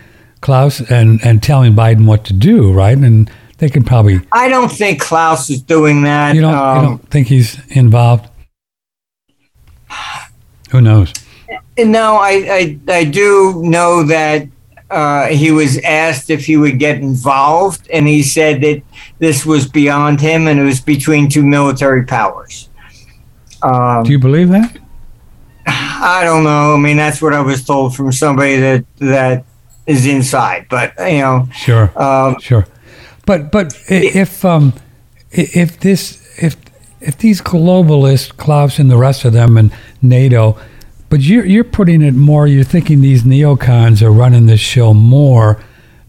Klaus 0.44 0.78
and, 0.90 1.24
and 1.24 1.42
telling 1.42 1.72
Biden 1.72 2.04
what 2.04 2.24
to 2.26 2.34
do, 2.34 2.70
right? 2.70 2.98
And 2.98 3.30
they 3.56 3.70
can 3.70 3.82
probably. 3.82 4.20
I 4.30 4.48
don't 4.50 4.70
think 4.70 5.00
Klaus 5.00 5.48
is 5.48 5.62
doing 5.62 6.02
that. 6.02 6.34
You 6.34 6.42
don't, 6.42 6.54
um, 6.54 6.76
you 6.76 6.82
don't 6.82 7.10
think 7.10 7.28
he's 7.28 7.58
involved? 7.68 8.28
Who 10.70 10.82
knows? 10.82 11.14
No, 11.78 12.16
I, 12.16 12.30
I, 12.30 12.78
I 12.88 13.04
do 13.04 13.62
know 13.64 14.02
that 14.02 14.46
uh, 14.90 15.28
he 15.28 15.50
was 15.50 15.78
asked 15.78 16.28
if 16.28 16.44
he 16.44 16.58
would 16.58 16.78
get 16.78 16.98
involved, 16.98 17.88
and 17.90 18.06
he 18.06 18.22
said 18.22 18.60
that 18.60 18.82
this 19.20 19.46
was 19.46 19.66
beyond 19.66 20.20
him 20.20 20.46
and 20.46 20.60
it 20.60 20.64
was 20.64 20.80
between 20.80 21.30
two 21.30 21.42
military 21.42 22.04
powers. 22.04 22.68
Um, 23.62 24.04
do 24.04 24.12
you 24.12 24.18
believe 24.18 24.50
that? 24.50 24.78
I 25.66 26.20
don't 26.22 26.44
know. 26.44 26.74
I 26.74 26.76
mean, 26.76 26.98
that's 26.98 27.22
what 27.22 27.32
I 27.32 27.40
was 27.40 27.64
told 27.64 27.96
from 27.96 28.12
somebody 28.12 28.56
that 28.56 28.84
that 28.98 29.46
is 29.86 30.06
inside. 30.06 30.66
But 30.68 30.94
you 30.98 31.18
know, 31.18 31.48
sure, 31.52 31.92
um, 32.00 32.38
sure. 32.40 32.66
But 33.26 33.50
but 33.50 33.74
if 33.88 34.44
um, 34.44 34.72
if 35.30 35.80
this 35.80 36.42
if 36.42 36.56
if 37.00 37.18
these 37.18 37.40
globalists, 37.40 38.34
Klaus 38.36 38.78
and 38.78 38.90
the 38.90 38.96
rest 38.96 39.24
of 39.24 39.32
them, 39.32 39.56
and 39.56 39.72
NATO, 40.02 40.58
but 41.08 41.20
you're 41.20 41.44
you're 41.44 41.64
putting 41.64 42.02
it 42.02 42.14
more. 42.14 42.46
You're 42.46 42.64
thinking 42.64 43.00
these 43.00 43.22
neocons 43.22 44.02
are 44.02 44.12
running 44.12 44.46
this 44.46 44.60
show 44.60 44.94
more 44.94 45.62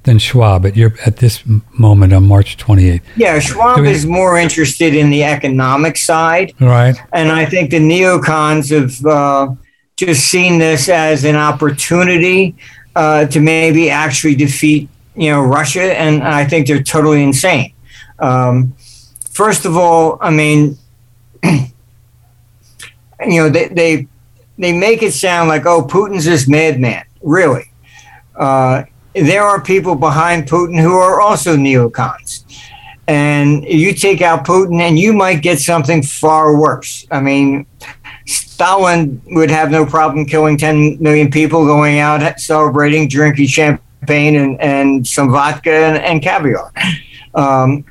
than 0.04 0.20
Schwab 0.20 0.66
at 0.66 0.76
your 0.76 0.94
at 1.06 1.18
this 1.18 1.44
moment 1.78 2.14
on 2.14 2.28
March 2.28 2.58
28th. 2.58 3.02
Yeah, 3.16 3.40
Schwab 3.40 3.82
we, 3.82 3.90
is 3.90 4.06
more 4.06 4.38
interested 4.38 4.96
in 4.96 5.10
the 5.10 5.24
economic 5.24 5.98
side, 5.98 6.54
right? 6.60 6.96
And 7.12 7.32
I 7.32 7.46
think 7.46 7.72
the 7.72 7.80
neocons 7.80 8.70
have 8.72 9.06
uh, 9.06 9.54
just 9.98 10.28
seen 10.28 10.60
this 10.60 10.90
as 10.90 11.26
an 11.26 11.36
opportunity 11.36 12.56
uh, 12.96 13.26
to 13.26 13.40
maybe 13.40 13.90
actually 13.90 14.36
defeat 14.36 14.90
you 15.16 15.30
know 15.30 15.42
Russia, 15.42 15.98
and 15.98 16.24
I 16.24 16.46
think 16.46 16.68
they're 16.68 16.84
totally 16.84 17.24
insane. 17.24 17.74
Um, 18.20 18.74
first 19.32 19.66
of 19.66 19.78
all, 19.78 20.18
I 20.22 20.30
mean, 20.30 20.78
you 21.44 21.70
know, 23.20 23.50
they 23.50 23.68
they 23.68 24.08
they 24.58 24.74
make 24.74 25.04
it 25.04 25.14
sound 25.14 25.50
like 25.50 25.66
oh, 25.66 25.86
Putin's 25.86 26.26
this 26.26 26.48
madman. 26.48 27.06
Really, 27.22 27.72
uh, 28.36 28.84
there 29.14 29.44
are 29.44 29.62
people 29.62 29.96
behind 29.96 30.48
Putin 30.48 30.80
who 30.80 30.96
are 30.96 31.22
also 31.22 31.56
neocons. 31.56 32.44
And 33.08 33.64
you 33.66 33.94
take 33.94 34.24
out 34.24 34.46
Putin, 34.46 34.82
and 34.82 34.98
you 34.98 35.14
might 35.14 35.44
get 35.44 35.60
something 35.60 36.02
far 36.02 36.58
worse. 36.58 37.06
I 37.12 37.22
mean, 37.22 37.68
Stalin 38.26 39.22
would 39.28 39.52
have 39.52 39.70
no 39.70 39.86
problem 39.86 40.26
killing 40.26 40.58
10 40.58 41.02
million 41.02 41.30
people, 41.30 41.66
going 41.66 42.00
out 42.00 42.40
celebrating, 42.40 43.08
drinking 43.08 43.48
champagne 43.48 44.36
and, 44.36 44.60
and 44.62 45.08
some 45.08 45.32
vodka 45.32 45.72
and, 45.72 45.98
and 45.98 46.22
caviar. 46.22 46.72
Um, 47.34 47.86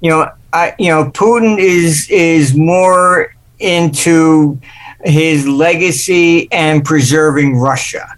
you 0.00 0.10
know, 0.10 0.30
I, 0.52 0.74
you 0.78 0.88
know, 0.88 1.10
Putin 1.10 1.58
is 1.58 2.08
is 2.10 2.54
more 2.54 3.34
into 3.58 4.60
his 5.04 5.46
legacy 5.46 6.50
and 6.52 6.84
preserving 6.84 7.56
Russia. 7.56 8.16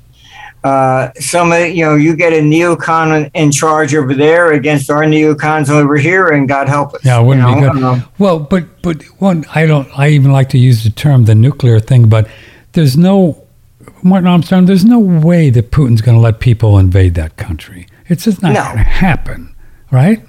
Uh, 0.64 1.10
some 1.14 1.50
of 1.52 1.68
you 1.70 1.84
know, 1.84 1.96
you 1.96 2.14
get 2.14 2.32
a 2.32 2.36
neocon 2.40 3.30
in 3.34 3.50
charge 3.50 3.94
over 3.94 4.14
there 4.14 4.52
against 4.52 4.90
our 4.90 5.02
neocons 5.02 5.68
over 5.68 5.96
here, 5.96 6.28
and 6.28 6.48
God 6.48 6.68
help 6.68 6.94
us. 6.94 7.04
Yeah, 7.04 7.20
it 7.20 7.24
wouldn't 7.24 7.48
you 7.48 7.54
know? 7.60 7.72
be 7.72 7.74
good. 7.80 7.84
Um, 7.84 8.04
well, 8.18 8.38
but 8.38 8.80
but 8.82 9.02
one, 9.20 9.44
I 9.54 9.66
don't. 9.66 9.88
I 9.98 10.08
even 10.10 10.30
like 10.32 10.48
to 10.50 10.58
use 10.58 10.84
the 10.84 10.90
term 10.90 11.24
the 11.24 11.34
nuclear 11.34 11.80
thing, 11.80 12.08
but 12.08 12.28
there's 12.72 12.96
no 12.96 13.42
Martin 14.04 14.28
Armstrong. 14.28 14.66
There's 14.66 14.84
no 14.84 14.98
way 15.00 15.50
that 15.50 15.70
Putin's 15.72 16.00
going 16.00 16.16
to 16.16 16.22
let 16.22 16.38
people 16.38 16.78
invade 16.78 17.14
that 17.14 17.36
country. 17.36 17.86
It's 18.08 18.24
just 18.24 18.42
not 18.42 18.52
No. 18.52 18.62
going 18.62 18.76
to 18.78 18.82
happen, 18.84 19.54
right? 19.90 20.22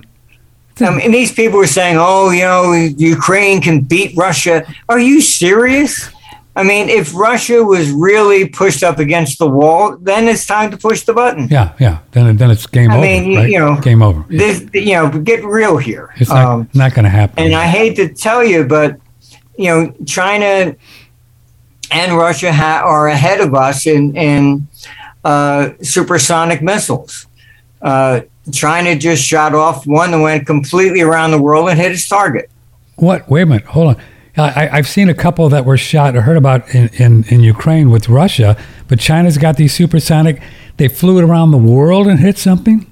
I 0.81 0.89
mean, 0.89 1.11
these 1.11 1.31
people 1.31 1.59
are 1.59 1.67
saying, 1.67 1.97
"Oh, 1.99 2.31
you 2.31 2.41
know, 2.41 2.71
Ukraine 2.73 3.61
can 3.61 3.81
beat 3.81 4.17
Russia." 4.17 4.65
Are 4.89 4.99
you 4.99 5.21
serious? 5.21 6.09
I 6.55 6.61
mean, 6.63 6.87
if 6.87 7.15
Russia 7.15 7.63
was 7.63 7.89
really 7.91 8.47
pushed 8.47 8.83
up 8.83 8.99
against 8.99 9.39
the 9.39 9.47
wall, 9.49 9.97
then 9.99 10.27
it's 10.27 10.45
time 10.45 10.69
to 10.71 10.77
push 10.77 11.01
the 11.01 11.13
button. 11.13 11.47
Yeah, 11.49 11.73
yeah. 11.79 11.99
Then 12.11 12.37
then 12.37 12.51
it's 12.51 12.67
game 12.67 12.91
I 12.91 12.97
over. 12.97 13.01
mean, 13.01 13.31
you- 13.31 13.37
right? 13.39 13.49
you 13.49 13.59
know, 13.59 13.75
game 13.81 14.03
over. 14.03 14.23
This, 14.29 14.63
you 14.73 14.93
know, 14.93 15.09
get 15.09 15.43
real 15.43 15.77
here. 15.77 16.13
It's 16.17 16.29
not 16.29 16.45
Um, 16.45 16.69
not 16.75 16.93
going 16.93 17.05
to 17.05 17.09
happen. 17.09 17.43
and 17.43 17.55
I 17.55 17.65
hate 17.65 17.95
to 17.95 18.07
tell 18.13 18.43
you, 18.43 18.65
but 18.65 18.97
you 19.57 19.65
know, 19.65 19.93
China 20.05 20.75
and 21.91 22.17
Russia 22.17 22.51
ha- 22.51 22.81
are 22.85 23.07
ahead 23.07 23.39
of 23.39 23.53
us 23.55 23.87
in 23.87 24.15
in 24.15 24.67
uh, 25.23 25.69
supersonic 25.81 26.61
missiles. 26.61 27.25
Uh, 27.81 28.21
China 28.51 28.95
just 28.95 29.23
shot 29.23 29.55
off 29.55 29.87
one 29.87 30.11
that 30.11 30.19
went 30.19 30.45
completely 30.45 31.01
around 31.01 31.31
the 31.31 31.41
world 31.41 31.69
and 31.69 31.79
hit 31.79 31.91
its 31.91 32.07
target. 32.07 32.49
What? 32.95 33.27
Wait 33.29 33.41
a 33.43 33.45
minute. 33.45 33.65
Hold 33.65 33.95
on. 33.95 34.01
I, 34.37 34.41
I- 34.65 34.69
I've 34.77 34.87
seen 34.87 35.09
a 35.09 35.13
couple 35.13 35.49
that 35.49 35.65
were 35.65 35.77
shot 35.77 36.15
or 36.15 36.21
heard 36.21 36.37
about 36.37 36.73
in, 36.73 36.89
in, 36.93 37.23
in 37.29 37.39
Ukraine 37.41 37.89
with 37.89 38.09
Russia, 38.09 38.57
but 38.87 38.99
China's 38.99 39.37
got 39.37 39.57
these 39.57 39.73
supersonic. 39.73 40.41
They 40.77 40.87
flew 40.87 41.19
it 41.19 41.23
around 41.23 41.51
the 41.51 41.57
world 41.57 42.07
and 42.07 42.19
hit 42.19 42.37
something. 42.37 42.89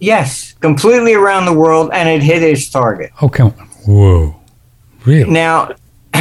Yes, 0.00 0.52
completely 0.60 1.14
around 1.14 1.46
the 1.46 1.52
world, 1.52 1.90
and 1.92 2.08
it 2.08 2.22
hit 2.22 2.42
its 2.42 2.68
target. 2.68 3.10
Okay. 3.22 3.44
Whoa. 3.86 4.36
Really? 5.04 5.30
Now, 5.30 5.74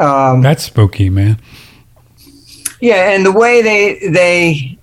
um, 0.00 0.42
That's 0.42 0.64
spooky, 0.64 1.10
man. 1.10 1.40
yeah, 2.80 3.12
and 3.12 3.24
the 3.24 3.32
way 3.32 3.62
they 3.62 4.08
they 4.08 4.78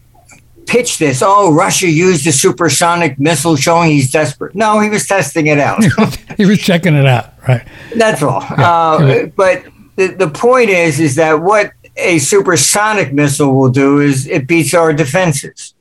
pitch 0.65 0.97
this, 0.97 1.21
oh, 1.25 1.53
Russia 1.53 1.87
used 1.89 2.27
a 2.27 2.31
supersonic 2.31 3.17
missile, 3.19 3.55
showing 3.55 3.91
he's 3.91 4.11
desperate. 4.11 4.53
No, 4.55 4.79
he 4.79 4.89
was 4.89 5.07
testing 5.07 5.47
it 5.47 5.59
out. 5.59 5.83
he 6.37 6.45
was 6.45 6.59
checking 6.59 6.93
it 6.95 7.05
out, 7.05 7.33
right? 7.47 7.67
That's 7.95 8.21
all. 8.21 8.41
Yeah. 8.41 8.69
Uh, 8.69 9.25
but 9.27 9.63
the, 9.95 10.07
the 10.07 10.29
point 10.29 10.69
is, 10.69 10.99
is 10.99 11.15
that 11.15 11.41
what 11.41 11.71
a 11.95 12.19
supersonic 12.19 13.13
missile 13.13 13.55
will 13.55 13.69
do 13.69 13.99
is 13.99 14.27
it 14.27 14.47
beats 14.47 14.73
our 14.73 14.93
defenses. 14.93 15.73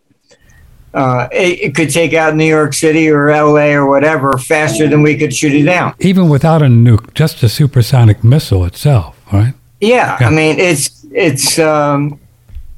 Uh, 0.95 1.29
it, 1.31 1.61
it 1.61 1.75
could 1.75 1.91
take 1.91 2.15
out 2.15 2.35
New 2.35 2.47
York 2.47 2.73
City 2.73 3.11
or 3.11 3.29
LA 3.29 3.73
or 3.75 3.87
whatever 3.87 4.39
faster 4.39 4.89
than 4.89 5.03
we 5.03 5.17
could 5.19 5.35
shoot 5.35 5.53
it 5.53 5.65
down. 5.65 5.95
Even 6.01 6.31
without 6.31 6.63
a 6.63 6.67
nuke, 6.67 7.13
just 7.13 7.43
a 7.43 7.51
supersonic 7.51 8.25
missile 8.25 8.65
itself, 8.65 9.15
right? 9.31 9.53
Yeah, 9.81 10.17
Yeah. 10.19 10.29
I 10.29 10.31
mean 10.31 10.59
it's 10.59 11.05
it's 11.13 11.59
um, 11.59 12.19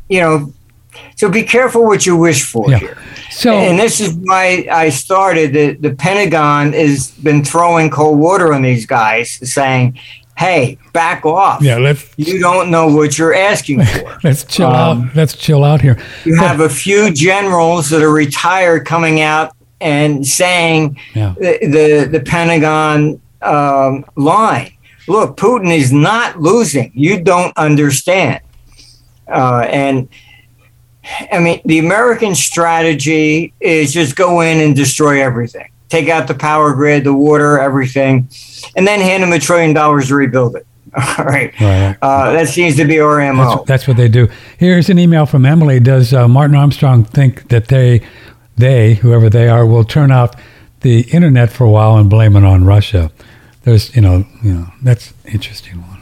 you 0.09 0.21
know, 0.21 0.53
so 1.17 1.29
be 1.31 1.43
careful 1.43 1.85
what 1.85 2.07
you 2.07 2.17
wish 2.17 2.45
for 2.45 2.71
Yeah. 2.71 2.79
here. 2.79 2.99
So, 3.31 3.53
and 3.55 3.79
this 3.79 4.01
is 4.01 4.15
why 4.15 4.67
I 4.71 4.89
started. 4.91 5.53
The, 5.53 5.75
the 5.75 5.95
Pentagon 5.95 6.73
has 6.73 7.11
been 7.23 7.45
throwing 7.45 7.91
cold 7.91 8.19
water 8.19 8.53
on 8.53 8.63
these 8.63 8.85
guys, 8.87 9.39
saying, 9.49 9.99
"Hey, 10.37 10.79
back 10.93 11.25
off! 11.25 11.63
yeah, 11.63 11.79
let's 11.79 12.05
You 12.17 12.41
don't 12.41 12.71
know 12.71 12.89
what 12.89 13.17
you're 13.19 13.35
asking 13.35 13.85
for." 13.85 14.19
let's 14.25 14.45
chill 14.45 14.67
Um, 14.67 14.75
out. 15.09 15.15
Let's 15.17 15.35
chill 15.37 15.63
out 15.65 15.81
here. 15.81 15.97
You 16.25 16.37
have 16.37 16.61
a 16.61 16.69
few 16.69 17.13
generals 17.13 17.91
that 17.91 18.03
are 18.03 18.13
retired 18.13 18.85
coming 18.87 19.21
out 19.21 19.53
and 19.81 20.27
saying 20.27 20.99
Yeah. 21.15 21.35
the 21.39 21.59
the, 21.63 22.09
the 22.11 22.21
Pentagon 22.21 23.21
um, 23.43 24.05
line. 24.17 24.73
Look, 25.07 25.37
Putin 25.37 25.71
is 25.75 25.93
not 25.93 26.41
losing. 26.41 26.91
You 26.95 27.23
don't 27.23 27.57
understand. 27.57 28.41
Uh, 29.27 29.67
and 29.71 30.09
I 31.33 31.39
mean, 31.39 31.61
the 31.65 31.79
American 31.79 32.35
strategy 32.35 33.53
is 33.61 33.93
just 33.93 34.17
go 34.17 34.41
in 34.41 34.61
and 34.61 34.75
destroy 34.75 35.23
everything, 35.23 35.71
take 35.89 36.09
out 36.09 36.29
the 36.29 36.35
power 36.35 36.75
grid, 36.75 37.05
the 37.05 37.15
water, 37.15 37.59
everything, 37.59 38.29
and 38.77 38.87
then 38.87 39.01
hand 39.01 39.23
them 39.23 39.33
a 39.33 39.39
trillion 39.39 39.73
dollars 39.75 40.09
to 40.09 40.15
rebuild 40.17 40.57
it. 40.57 40.67
All 41.19 41.25
right. 41.25 41.53
Right. 41.61 41.97
Uh, 42.01 42.33
that 42.33 42.49
seems 42.49 42.77
to 42.77 42.85
be 42.85 42.99
our 42.99 43.33
MO. 43.33 43.57
That's, 43.57 43.67
that's 43.67 43.89
what 43.89 43.97
they 43.97 44.09
do. 44.09 44.29
Here's 44.59 44.89
an 44.89 44.99
email 44.99 45.27
from 45.27 45.45
Emily. 45.45 45.81
Does 45.81 46.15
uh, 46.15 46.27
Martin 46.29 46.57
Armstrong 46.57 47.05
think 47.05 47.49
that 47.49 47.69
they, 47.69 48.01
they, 48.57 48.95
whoever 48.95 49.29
they 49.29 49.49
are, 49.49 49.67
will 49.67 49.85
turn 49.85 50.11
off 50.11 50.35
the 50.81 51.03
internet 51.11 51.51
for 51.51 51.65
a 51.65 51.71
while 51.71 51.97
and 51.97 52.09
blame 52.09 52.37
it 52.37 52.45
on 52.45 52.65
Russia? 52.65 53.11
There's, 53.63 53.95
you 53.95 54.01
know, 54.01 54.25
you 54.43 54.55
know, 54.55 54.73
that's 54.83 55.11
an 55.25 55.33
interesting 55.33 55.83
one. 55.83 55.98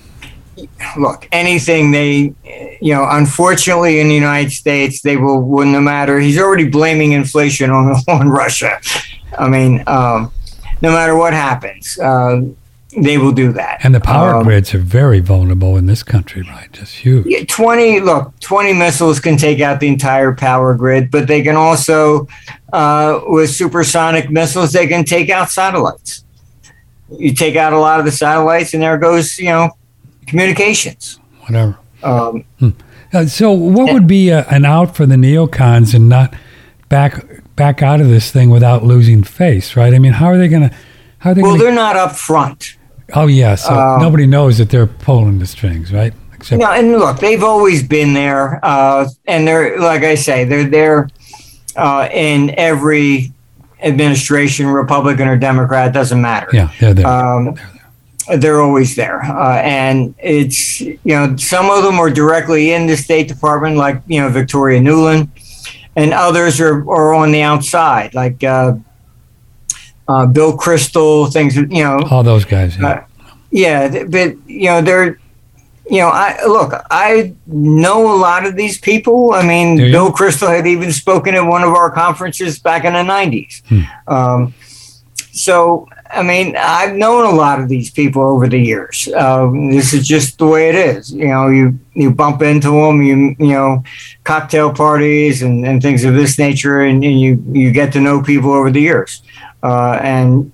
Look, 0.98 1.28
anything 1.32 1.90
they, 1.90 2.34
you 2.80 2.94
know, 2.94 3.06
unfortunately 3.08 4.00
in 4.00 4.08
the 4.08 4.14
United 4.14 4.50
States, 4.50 5.02
they 5.02 5.16
will, 5.16 5.42
will 5.42 5.66
no 5.66 5.80
matter. 5.80 6.18
He's 6.20 6.38
already 6.38 6.68
blaming 6.68 7.12
inflation 7.12 7.70
on, 7.70 7.94
on 8.08 8.28
Russia. 8.28 8.80
I 9.38 9.48
mean, 9.48 9.82
um, 9.86 10.32
no 10.82 10.90
matter 10.92 11.16
what 11.16 11.32
happens, 11.32 11.98
uh, 11.98 12.42
they 12.98 13.18
will 13.18 13.32
do 13.32 13.52
that. 13.52 13.80
And 13.84 13.94
the 13.94 14.00
power 14.00 14.36
Um, 14.36 14.44
grids 14.44 14.74
are 14.74 14.78
very 14.78 15.20
vulnerable 15.20 15.76
in 15.76 15.86
this 15.86 16.02
country, 16.02 16.42
right? 16.42 16.70
Just 16.72 16.94
huge. 16.94 17.26
yeah, 17.26 17.44
20, 17.46 18.00
look, 18.00 18.38
20 18.40 18.72
missiles 18.72 19.20
can 19.20 19.36
take 19.36 19.60
out 19.60 19.80
the 19.80 19.88
entire 19.88 20.34
power 20.34 20.74
grid, 20.74 21.10
but 21.10 21.26
they 21.26 21.42
can 21.42 21.56
also, 21.56 22.26
uh, 22.72 23.20
with 23.26 23.50
supersonic 23.50 24.30
missiles, 24.30 24.72
they 24.72 24.86
can 24.86 25.04
take 25.04 25.28
out 25.28 25.50
satellites. 25.50 26.24
You 27.18 27.34
take 27.34 27.54
out 27.56 27.72
a 27.72 27.78
lot 27.78 27.98
of 28.00 28.06
the 28.06 28.12
satellites, 28.12 28.72
and 28.74 28.82
there 28.82 28.98
goes, 28.98 29.38
you 29.38 29.46
know, 29.46 29.70
communications. 30.26 31.18
Whatever. 31.42 31.78
Um, 32.02 32.44
Uh, 33.12 33.24
so, 33.24 33.52
what 33.52 33.92
would 33.92 34.06
be 34.08 34.30
a, 34.30 34.44
an 34.48 34.64
out 34.64 34.96
for 34.96 35.06
the 35.06 35.14
neocons 35.14 35.94
and 35.94 36.08
not 36.08 36.34
back 36.88 37.24
back 37.54 37.80
out 37.82 38.00
of 38.00 38.08
this 38.08 38.30
thing 38.32 38.50
without 38.50 38.82
losing 38.84 39.22
face, 39.22 39.76
right? 39.76 39.94
I 39.94 39.98
mean, 39.98 40.12
how 40.12 40.26
are 40.26 40.36
they 40.36 40.48
going 40.48 40.68
to? 40.68 40.76
How 41.18 41.30
are 41.30 41.34
they 41.34 41.40
well, 41.42 41.56
to? 41.56 41.62
they're 41.62 41.72
not 41.74 41.96
up 41.96 42.16
front. 42.16 42.76
Oh, 43.14 43.28
yeah. 43.28 43.54
So 43.54 43.72
um, 43.72 44.02
nobody 44.02 44.26
knows 44.26 44.58
that 44.58 44.70
they're 44.70 44.88
pulling 44.88 45.38
the 45.38 45.46
strings, 45.46 45.92
right? 45.92 46.12
Except 46.34 46.60
No, 46.60 46.70
and 46.70 46.92
look, 46.92 47.20
they've 47.20 47.42
always 47.44 47.82
been 47.82 48.12
there, 48.12 48.60
uh, 48.64 49.08
and 49.26 49.46
they're 49.46 49.78
like 49.78 50.02
I 50.02 50.16
say, 50.16 50.44
they're 50.44 50.68
there 50.68 51.08
uh, 51.76 52.08
in 52.12 52.54
every 52.58 53.32
administration, 53.82 54.66
Republican 54.66 55.28
or 55.28 55.36
Democrat, 55.36 55.92
doesn't 55.92 56.20
matter. 56.20 56.48
yeah, 56.52 56.72
they're 56.80 56.92
there. 56.94 57.06
Um, 57.06 57.54
they're 57.54 57.75
always 58.28 58.96
there, 58.96 59.22
uh, 59.22 59.56
and 59.58 60.14
it's 60.18 60.80
you 60.80 60.98
know 61.04 61.36
some 61.36 61.70
of 61.70 61.84
them 61.84 61.98
are 61.98 62.10
directly 62.10 62.72
in 62.72 62.86
the 62.86 62.96
State 62.96 63.28
Department, 63.28 63.76
like 63.76 64.02
you 64.06 64.20
know 64.20 64.28
Victoria 64.28 64.80
Nuland, 64.80 65.28
and 65.96 66.12
others 66.12 66.60
are, 66.60 66.88
are 66.90 67.14
on 67.14 67.32
the 67.32 67.42
outside, 67.42 68.14
like 68.14 68.42
uh, 68.44 68.74
uh, 70.08 70.26
Bill 70.26 70.56
Kristol, 70.56 71.32
things 71.32 71.56
you 71.56 71.66
know 71.66 72.00
All 72.10 72.22
those 72.22 72.44
guys. 72.44 72.76
Yeah. 72.76 72.88
uh, 72.88 73.04
yeah, 73.50 74.04
but 74.04 74.36
you 74.48 74.66
know 74.66 74.82
they're, 74.82 75.18
you 75.88 75.98
know, 75.98 76.08
I 76.08 76.44
look, 76.46 76.72
I 76.90 77.34
know 77.46 78.14
a 78.14 78.18
lot 78.18 78.44
of 78.44 78.56
these 78.56 78.78
people. 78.78 79.32
I 79.32 79.46
mean, 79.46 79.76
Bill 79.76 80.10
Kristol 80.10 80.54
had 80.54 80.66
even 80.66 80.92
spoken 80.92 81.34
at 81.34 81.42
one 81.42 81.62
of 81.62 81.70
our 81.70 81.90
conferences 81.90 82.58
back 82.58 82.84
in 82.84 82.92
the 82.92 83.00
'90s. 83.00 83.62
Hmm. 83.66 84.12
Um, 84.12 84.54
so, 85.32 85.88
I 86.10 86.22
mean, 86.22 86.56
I've 86.56 86.94
known 86.94 87.26
a 87.26 87.36
lot 87.36 87.60
of 87.60 87.68
these 87.68 87.90
people 87.90 88.22
over 88.22 88.48
the 88.48 88.58
years. 88.58 89.08
Um, 89.14 89.70
this 89.70 89.92
is 89.92 90.06
just 90.06 90.38
the 90.38 90.46
way 90.46 90.68
it 90.68 90.74
is. 90.74 91.12
You 91.12 91.28
know, 91.28 91.48
you 91.48 91.78
you 91.94 92.10
bump 92.10 92.42
into 92.42 92.70
them, 92.70 93.02
you 93.02 93.36
you 93.38 93.52
know, 93.52 93.82
cocktail 94.24 94.72
parties 94.72 95.42
and, 95.42 95.66
and 95.66 95.82
things 95.82 96.04
of 96.04 96.14
this 96.14 96.38
nature, 96.38 96.80
and, 96.80 97.04
and 97.04 97.20
you 97.20 97.42
you 97.52 97.72
get 97.72 97.92
to 97.94 98.00
know 98.00 98.22
people 98.22 98.52
over 98.52 98.70
the 98.70 98.80
years, 98.80 99.22
uh, 99.62 99.98
and 100.02 100.52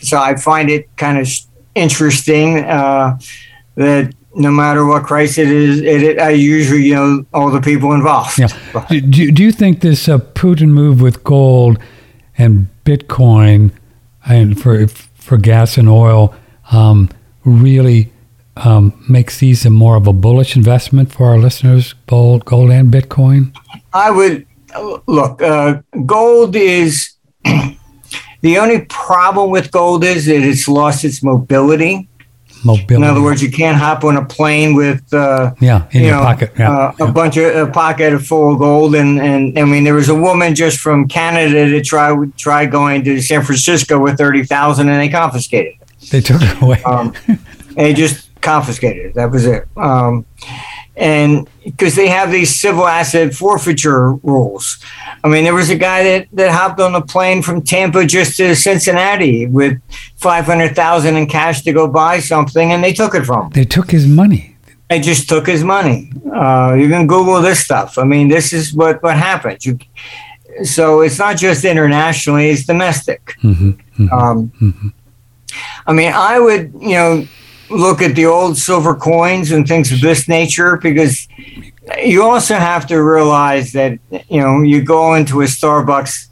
so 0.00 0.18
I 0.18 0.36
find 0.36 0.70
it 0.70 0.94
kind 0.96 1.18
of 1.18 1.28
interesting 1.74 2.64
uh, 2.64 3.18
that 3.76 4.12
no 4.34 4.50
matter 4.50 4.84
what 4.84 5.04
crisis 5.04 5.38
it 5.38 5.48
is, 5.48 5.80
it, 5.80 6.02
it 6.02 6.18
I 6.18 6.30
usually 6.30 6.84
you 6.84 6.94
know 6.94 7.26
all 7.32 7.50
the 7.50 7.60
people 7.60 7.92
involved. 7.92 8.38
Yeah. 8.38 8.48
Do, 8.88 9.00
do 9.00 9.32
do 9.32 9.42
you 9.42 9.52
think 9.52 9.80
this 9.80 10.08
uh, 10.08 10.18
Putin 10.18 10.68
move 10.68 11.00
with 11.00 11.24
gold 11.24 11.78
and 12.38 12.68
Bitcoin 12.84 13.72
and 14.26 14.60
for 14.60 14.86
for 14.88 15.38
gas 15.38 15.76
and 15.76 15.88
oil 15.88 16.34
um, 16.72 17.08
really 17.44 18.12
um, 18.56 18.92
makes 19.08 19.38
these 19.38 19.66
a 19.66 19.70
more 19.70 19.96
of 19.96 20.06
a 20.06 20.12
bullish 20.12 20.56
investment 20.56 21.12
for 21.12 21.26
our 21.26 21.38
listeners? 21.38 21.94
Gold, 22.06 22.44
gold 22.44 22.70
and 22.70 22.92
Bitcoin. 22.92 23.56
I 23.92 24.10
would 24.10 24.46
look. 25.06 25.42
Uh, 25.42 25.82
gold 26.04 26.56
is 26.56 27.12
the 27.44 28.58
only 28.58 28.84
problem 28.86 29.50
with 29.50 29.70
gold 29.70 30.04
is 30.04 30.26
that 30.26 30.42
it's 30.42 30.68
lost 30.68 31.04
its 31.04 31.22
mobility. 31.22 32.08
Mobility. 32.66 32.94
In 32.96 33.04
other 33.04 33.22
words, 33.22 33.42
you 33.42 33.50
can't 33.50 33.78
hop 33.78 34.04
on 34.04 34.16
a 34.16 34.24
plane 34.24 34.74
with 34.74 35.14
uh, 35.14 35.54
yeah, 35.60 35.86
in 35.92 36.00
you 36.00 36.06
your 36.08 36.16
know, 36.16 36.22
pocket. 36.22 36.52
Yeah, 36.58 36.70
uh, 36.70 36.92
yeah. 36.98 37.08
a 37.08 37.12
bunch 37.12 37.36
of 37.36 37.68
a 37.68 37.70
pocket 37.70 38.18
full 38.20 38.52
of 38.52 38.58
gold. 38.58 38.94
And, 38.94 39.20
and 39.20 39.58
I 39.58 39.64
mean, 39.64 39.84
there 39.84 39.94
was 39.94 40.08
a 40.08 40.14
woman 40.14 40.54
just 40.54 40.80
from 40.80 41.06
Canada 41.08 41.68
to 41.70 41.82
try 41.82 42.14
try 42.36 42.66
going 42.66 43.04
to 43.04 43.22
San 43.22 43.42
Francisco 43.42 43.98
with 43.98 44.18
thirty 44.18 44.44
thousand, 44.44 44.88
and 44.88 45.00
they 45.00 45.08
confiscated 45.08 45.74
it. 45.80 46.10
They 46.10 46.20
took 46.20 46.42
it 46.42 46.62
away. 46.62 46.82
Um, 46.82 47.14
they 47.76 47.94
just 47.94 48.28
confiscated 48.40 49.06
it. 49.06 49.14
That 49.14 49.30
was 49.30 49.46
it. 49.46 49.66
Um, 49.76 50.26
and 50.96 51.48
because 51.64 51.94
they 51.94 52.08
have 52.08 52.30
these 52.32 52.58
civil 52.58 52.86
asset 52.86 53.34
forfeiture 53.34 54.12
rules. 54.14 54.78
I 55.24 55.28
mean, 55.28 55.44
there 55.44 55.54
was 55.54 55.68
a 55.70 55.76
guy 55.76 56.02
that, 56.04 56.28
that 56.32 56.50
hopped 56.52 56.80
on 56.80 56.94
a 56.94 57.00
plane 57.02 57.42
from 57.42 57.62
Tampa 57.62 58.06
just 58.06 58.36
to 58.38 58.54
Cincinnati 58.56 59.46
with 59.46 59.80
five 60.16 60.46
hundred 60.46 60.74
thousand 60.74 61.16
in 61.16 61.26
cash 61.26 61.62
to 61.62 61.72
go 61.72 61.86
buy 61.88 62.20
something, 62.20 62.72
and 62.72 62.82
they 62.82 62.92
took 62.92 63.14
it 63.14 63.24
from 63.24 63.46
him. 63.46 63.50
they 63.50 63.64
took 63.64 63.90
his 63.90 64.06
money. 64.06 64.56
They 64.88 65.00
just 65.00 65.28
took 65.28 65.46
his 65.48 65.64
money. 65.64 66.12
Uh, 66.32 66.74
you 66.78 66.88
can 66.88 67.06
Google 67.08 67.42
this 67.42 67.58
stuff. 67.64 67.98
I 67.98 68.04
mean, 68.04 68.28
this 68.28 68.52
is 68.52 68.72
what 68.72 69.02
what 69.02 69.16
happens. 69.16 69.66
You, 69.66 69.78
so 70.62 71.00
it's 71.02 71.18
not 71.18 71.36
just 71.36 71.64
internationally; 71.64 72.50
it's 72.50 72.64
domestic. 72.64 73.34
hmm 73.42 73.72
Um, 74.12 74.52
I 75.86 75.92
mean, 75.92 76.12
I 76.12 76.38
would, 76.38 76.72
you 76.80 76.90
know, 76.90 77.26
look 77.70 78.02
at 78.02 78.14
the 78.14 78.26
old 78.26 78.56
silver 78.56 78.94
coins 78.94 79.50
and 79.50 79.66
things 79.66 79.92
of 79.92 80.00
this 80.00 80.28
nature 80.28 80.76
because 80.76 81.26
you 82.02 82.22
also 82.22 82.54
have 82.54 82.86
to 82.88 83.02
realize 83.02 83.72
that, 83.72 83.98
you 84.28 84.40
know, 84.40 84.62
you 84.62 84.82
go 84.82 85.14
into 85.14 85.42
a 85.42 85.44
Starbucks, 85.44 86.28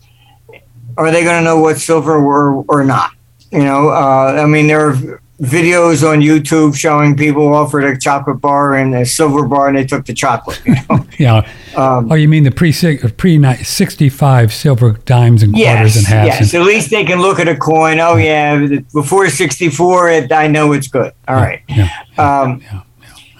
are 0.97 1.11
they 1.11 1.25
going 1.25 1.39
to 1.39 1.45
know 1.45 1.59
what 1.61 1.79
silver 1.79 2.21
were 2.23 2.63
or 2.63 2.85
not? 2.85 3.11
You 3.51 3.65
know, 3.65 3.89
uh, 3.89 4.41
I 4.43 4.47
mean, 4.47 4.67
there 4.67 4.89
are 4.89 5.23
videos 5.45 6.09
on 6.09 6.21
YouTube 6.21 6.75
showing 6.75 7.17
people 7.17 7.55
offered 7.55 7.85
a 7.85 7.99
chocolate 7.99 8.41
bar 8.41 8.75
and 8.75 8.95
a 8.95 9.05
silver 9.05 9.47
bar 9.47 9.69
and 9.69 9.77
they 9.77 9.85
took 9.85 10.07
the 10.07 10.15
chocolate. 10.15 10.61
You 10.65 10.75
know? 10.89 11.07
Yeah. 11.19 11.49
Um, 11.77 12.11
oh, 12.11 12.17
you 12.17 12.29
mean 12.29 12.43
the 12.43 12.51
pre 12.51 12.73
pre 12.73 13.55
sixty 13.63 14.09
five 14.09 14.53
silver 14.53 14.93
dimes 15.05 15.45
and 15.45 15.53
quarters 15.53 15.95
yes, 15.95 15.97
and 15.97 16.07
halves? 16.07 16.41
yes. 16.41 16.55
At 16.55 16.63
least 16.63 16.91
they 16.91 17.05
can 17.05 17.21
look 17.21 17.39
at 17.39 17.47
a 17.47 17.57
coin. 17.57 18.01
Oh 18.01 18.17
yeah, 18.17 18.67
before 18.93 19.29
sixty 19.29 19.69
four, 19.69 20.09
it, 20.09 20.33
I 20.33 20.49
know 20.49 20.73
it's 20.73 20.89
good. 20.89 21.13
All 21.29 21.37
right. 21.37 21.63
Yeah. 21.69 21.89
Um, 22.19 22.63
yeah. 22.63 22.83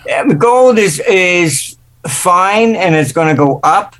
yeah, 0.07 0.25
the 0.25 0.37
gold 0.37 0.79
is 0.79 1.01
is 1.01 1.77
fine 2.07 2.77
and 2.77 2.95
it's 2.95 3.13
going 3.13 3.29
to 3.29 3.35
go 3.35 3.59
up, 3.65 3.97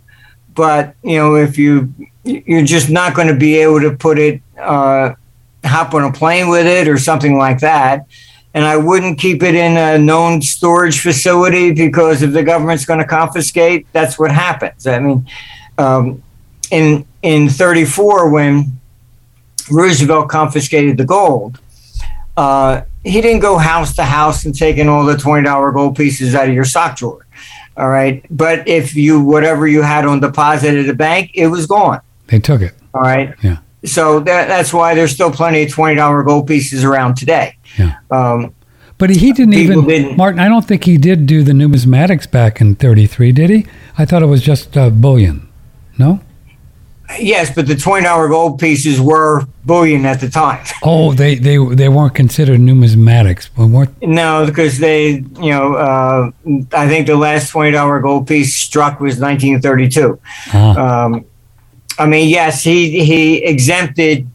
but 0.55 0.95
you 1.03 1.19
know 1.19 1.35
if 1.35 1.59
you 1.59 1.93
you're 2.25 2.65
just 2.65 2.91
not 2.91 3.15
going 3.15 3.29
to 3.29 3.37
be 3.37 3.57
able 3.57 3.81
to 3.81 3.97
put 3.97 4.19
it 4.19 4.41
uh, 4.59 5.15
hop 5.65 5.95
on 5.95 6.05
a 6.05 6.13
plane 6.13 6.49
with 6.49 6.67
it 6.67 6.89
or 6.89 6.99
something 6.99 7.37
like 7.37 7.61
that. 7.61 8.07
And 8.53 8.65
I 8.65 8.77
wouldn't 8.77 9.19
keep 9.19 9.43
it 9.43 9.55
in 9.55 9.77
a 9.77 9.99
known 9.99 10.41
storage 10.41 11.01
facility 11.01 11.73
because 11.73 12.23
if 12.23 12.33
the 12.33 12.45
government's 12.45 12.85
going 12.85 13.01
to 13.01 13.07
confiscate, 13.07 13.87
that's 13.93 14.19
what 14.19 14.31
happens. 14.31 14.87
I 14.87 15.01
mean, 15.01 15.29
um, 15.77 16.23
in 16.71 17.05
in 17.23 17.49
34 17.49 18.31
when 18.31 18.79
Roosevelt 19.71 20.29
confiscated 20.29 20.99
the 20.99 21.05
gold, 21.05 21.59
uh, 22.37 22.83
he 23.03 23.21
didn't 23.21 23.41
go 23.41 23.59
house 23.59 23.95
to 23.97 24.05
house 24.05 24.45
and 24.45 24.57
taking 24.57 24.89
all 24.89 25.05
the 25.05 25.17
twenty 25.17 25.45
dollar 25.45 25.73
gold 25.73 25.97
pieces 25.97 26.35
out 26.35 26.49
of 26.49 26.55
your 26.55 26.65
sock 26.65 26.97
drawer. 26.97 27.27
All 27.77 27.89
right, 27.89 28.25
but 28.31 28.67
if 28.69 28.95
you 28.95 29.21
whatever 29.21 29.67
you 29.67 29.83
had 29.83 30.05
on 30.05 30.21
deposit 30.21 30.75
at 30.75 30.87
the 30.87 30.95
bank, 30.95 31.33
it 31.35 31.49
was 31.49 31.67
gone. 31.67 32.01
They 32.29 32.39
took 32.39 32.63
it. 32.63 32.75
All 32.95 33.03
right. 33.03 33.35
Yeah. 33.43 33.59
So 33.85 34.21
that, 34.21 34.49
that's 34.49 34.73
why 34.73 34.95
there's 34.95 35.13
still 35.13 35.31
plenty 35.31 35.63
of 35.65 35.71
twenty 35.71 35.97
dollar 35.97 36.23
gold 36.23 36.47
pieces 36.47 36.85
around 36.85 37.17
today. 37.17 37.57
Yeah. 37.79 37.97
Um, 38.11 38.55
But 38.99 39.11
he 39.11 39.33
didn't 39.33 39.55
even, 39.55 39.85
didn't- 39.87 40.17
Martin. 40.17 40.41
I 40.41 40.49
don't 40.49 40.65
think 40.65 40.85
he 40.85 40.97
did 40.99 41.27
do 41.27 41.43
the 41.43 41.53
numismatics 41.53 42.31
back 42.31 42.61
in 42.61 42.77
'33, 42.77 43.33
did 43.33 43.51
he? 43.51 43.67
I 43.99 44.05
thought 44.05 44.23
it 44.23 44.27
was 44.27 44.41
just 44.43 44.77
uh, 44.77 44.91
bullion. 44.91 45.49
No. 45.99 46.21
yes, 47.21 47.55
but 47.55 47.67
the 47.67 47.77
twenty 47.77 48.05
dollar 48.05 48.29
gold 48.29 48.59
pieces 48.59 49.01
were 49.01 49.43
bullion 49.65 50.07
at 50.07 50.21
the 50.21 50.31
time. 50.31 50.65
Oh, 50.83 51.13
they 51.13 51.35
they 51.37 51.57
they 51.75 51.89
weren't 51.89 52.15
considered 52.15 52.61
numismatics. 52.61 53.49
Weren't 53.57 53.91
No, 54.03 54.47
because 54.47 54.79
they, 54.79 55.25
you 55.41 55.51
know, 55.51 55.75
uh, 55.75 56.31
I 56.73 56.89
think 56.89 57.07
the 57.07 57.17
last 57.17 57.51
twenty 57.51 57.71
dollar 57.73 58.01
gold 58.01 58.27
piece 58.27 58.55
struck 58.57 59.01
was 59.01 59.19
1932. 59.19 60.19
ah, 60.55 61.05
Um, 61.05 61.25
I 61.99 62.07
mean, 62.07 62.29
yes, 62.29 62.63
he 62.63 63.05
he 63.05 63.45
exempted 63.45 64.29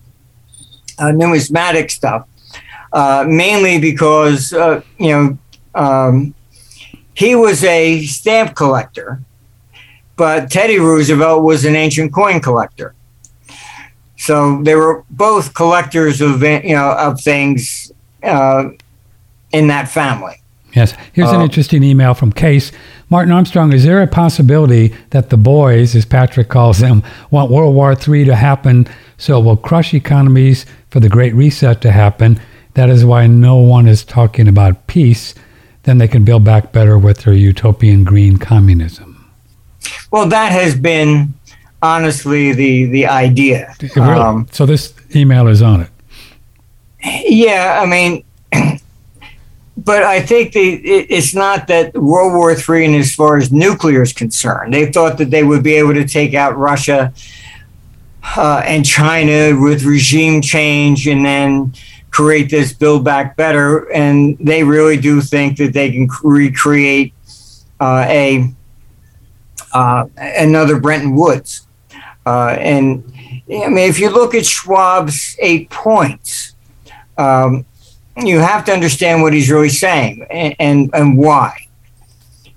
uh, 0.97 1.11
numismatic 1.11 1.89
stuff 1.91 2.27
uh, 2.91 3.25
mainly 3.27 3.79
because 3.79 4.53
uh, 4.53 4.81
you 4.97 5.09
know 5.09 5.37
um, 5.75 6.33
he 7.13 7.35
was 7.35 7.63
a 7.63 8.03
stamp 8.03 8.55
collector, 8.55 9.21
but 10.15 10.49
Teddy 10.49 10.79
Roosevelt 10.79 11.43
was 11.43 11.65
an 11.65 11.75
ancient 11.75 12.13
coin 12.13 12.39
collector. 12.39 12.95
So 14.17 14.61
they 14.63 14.75
were 14.75 15.03
both 15.09 15.53
collectors 15.53 16.21
of 16.21 16.41
you 16.41 16.75
know 16.75 16.91
of 16.91 17.21
things 17.21 17.91
uh, 18.23 18.69
in 19.51 19.67
that 19.67 19.89
family. 19.89 20.41
Yes. 20.73 20.93
Here's 21.13 21.29
an 21.29 21.41
uh, 21.41 21.43
interesting 21.43 21.83
email 21.83 22.13
from 22.13 22.31
Case. 22.31 22.71
Martin 23.09 23.31
Armstrong, 23.31 23.73
is 23.73 23.83
there 23.83 24.01
a 24.01 24.07
possibility 24.07 24.93
that 25.09 25.29
the 25.29 25.37
boys, 25.37 25.95
as 25.95 26.05
Patrick 26.05 26.49
calls 26.49 26.79
them, 26.79 27.03
want 27.31 27.51
World 27.51 27.75
War 27.75 27.93
III 27.93 28.25
to 28.25 28.35
happen 28.35 28.87
so 29.17 29.39
it 29.39 29.43
will 29.43 29.57
crush 29.57 29.93
economies 29.93 30.65
for 30.89 30.99
the 30.99 31.09
Great 31.09 31.33
Reset 31.33 31.81
to 31.81 31.91
happen? 31.91 32.39
That 32.75 32.89
is 32.89 33.03
why 33.03 33.27
no 33.27 33.57
one 33.57 33.87
is 33.87 34.03
talking 34.03 34.47
about 34.47 34.87
peace. 34.87 35.35
Then 35.83 35.97
they 35.97 36.07
can 36.07 36.23
build 36.23 36.43
back 36.43 36.71
better 36.71 36.97
with 36.97 37.23
their 37.23 37.33
utopian 37.33 38.03
green 38.03 38.37
communism. 38.37 39.31
Well, 40.11 40.27
that 40.27 40.51
has 40.51 40.75
been 40.75 41.33
honestly 41.81 42.53
the 42.53 42.85
the 42.85 43.05
idea. 43.05 43.73
Really? 43.95 44.09
Um, 44.09 44.47
so 44.51 44.65
this 44.65 44.93
email 45.15 45.47
is 45.47 45.61
on 45.61 45.81
it. 45.81 45.89
Yeah, 47.25 47.79
I 47.81 47.85
mean, 47.85 48.23
but 49.83 50.03
I 50.03 50.21
think 50.21 50.53
the 50.53 50.75
it, 50.75 51.07
it's 51.09 51.33
not 51.33 51.67
that 51.67 51.95
World 51.95 52.33
War 52.33 52.51
III, 52.51 52.85
and 52.85 52.95
as 52.95 53.13
far 53.13 53.37
as 53.37 53.51
nuclear 53.51 54.01
is 54.01 54.13
concerned, 54.13 54.73
they 54.73 54.91
thought 54.91 55.17
that 55.17 55.29
they 55.29 55.43
would 55.43 55.63
be 55.63 55.75
able 55.75 55.93
to 55.93 56.07
take 56.07 56.33
out 56.33 56.57
Russia 56.57 57.13
uh, 58.35 58.61
and 58.65 58.85
China 58.85 59.59
with 59.59 59.83
regime 59.83 60.41
change, 60.41 61.07
and 61.07 61.25
then 61.25 61.73
create 62.11 62.49
this 62.49 62.73
Build 62.73 63.05
Back 63.05 63.37
Better. 63.37 63.91
And 63.91 64.37
they 64.39 64.63
really 64.63 64.97
do 64.97 65.21
think 65.21 65.57
that 65.57 65.73
they 65.73 65.91
can 65.91 66.09
recreate 66.23 67.13
uh, 67.79 68.05
a 68.07 68.53
uh, 69.73 70.05
another 70.17 70.79
Bretton 70.79 71.15
Woods. 71.15 71.67
Uh, 72.25 72.55
and 72.59 73.03
I 73.49 73.67
mean, 73.67 73.89
if 73.89 73.99
you 73.99 74.09
look 74.09 74.35
at 74.35 74.43
Schwab's 74.43 75.37
eight 75.39 75.69
points, 75.69 76.55
um, 77.17 77.65
you 78.27 78.39
have 78.39 78.65
to 78.65 78.71
understand 78.71 79.21
what 79.21 79.33
he's 79.33 79.49
really 79.49 79.69
saying 79.69 80.25
and, 80.29 80.55
and, 80.59 80.89
and 80.93 81.17
why. 81.17 81.67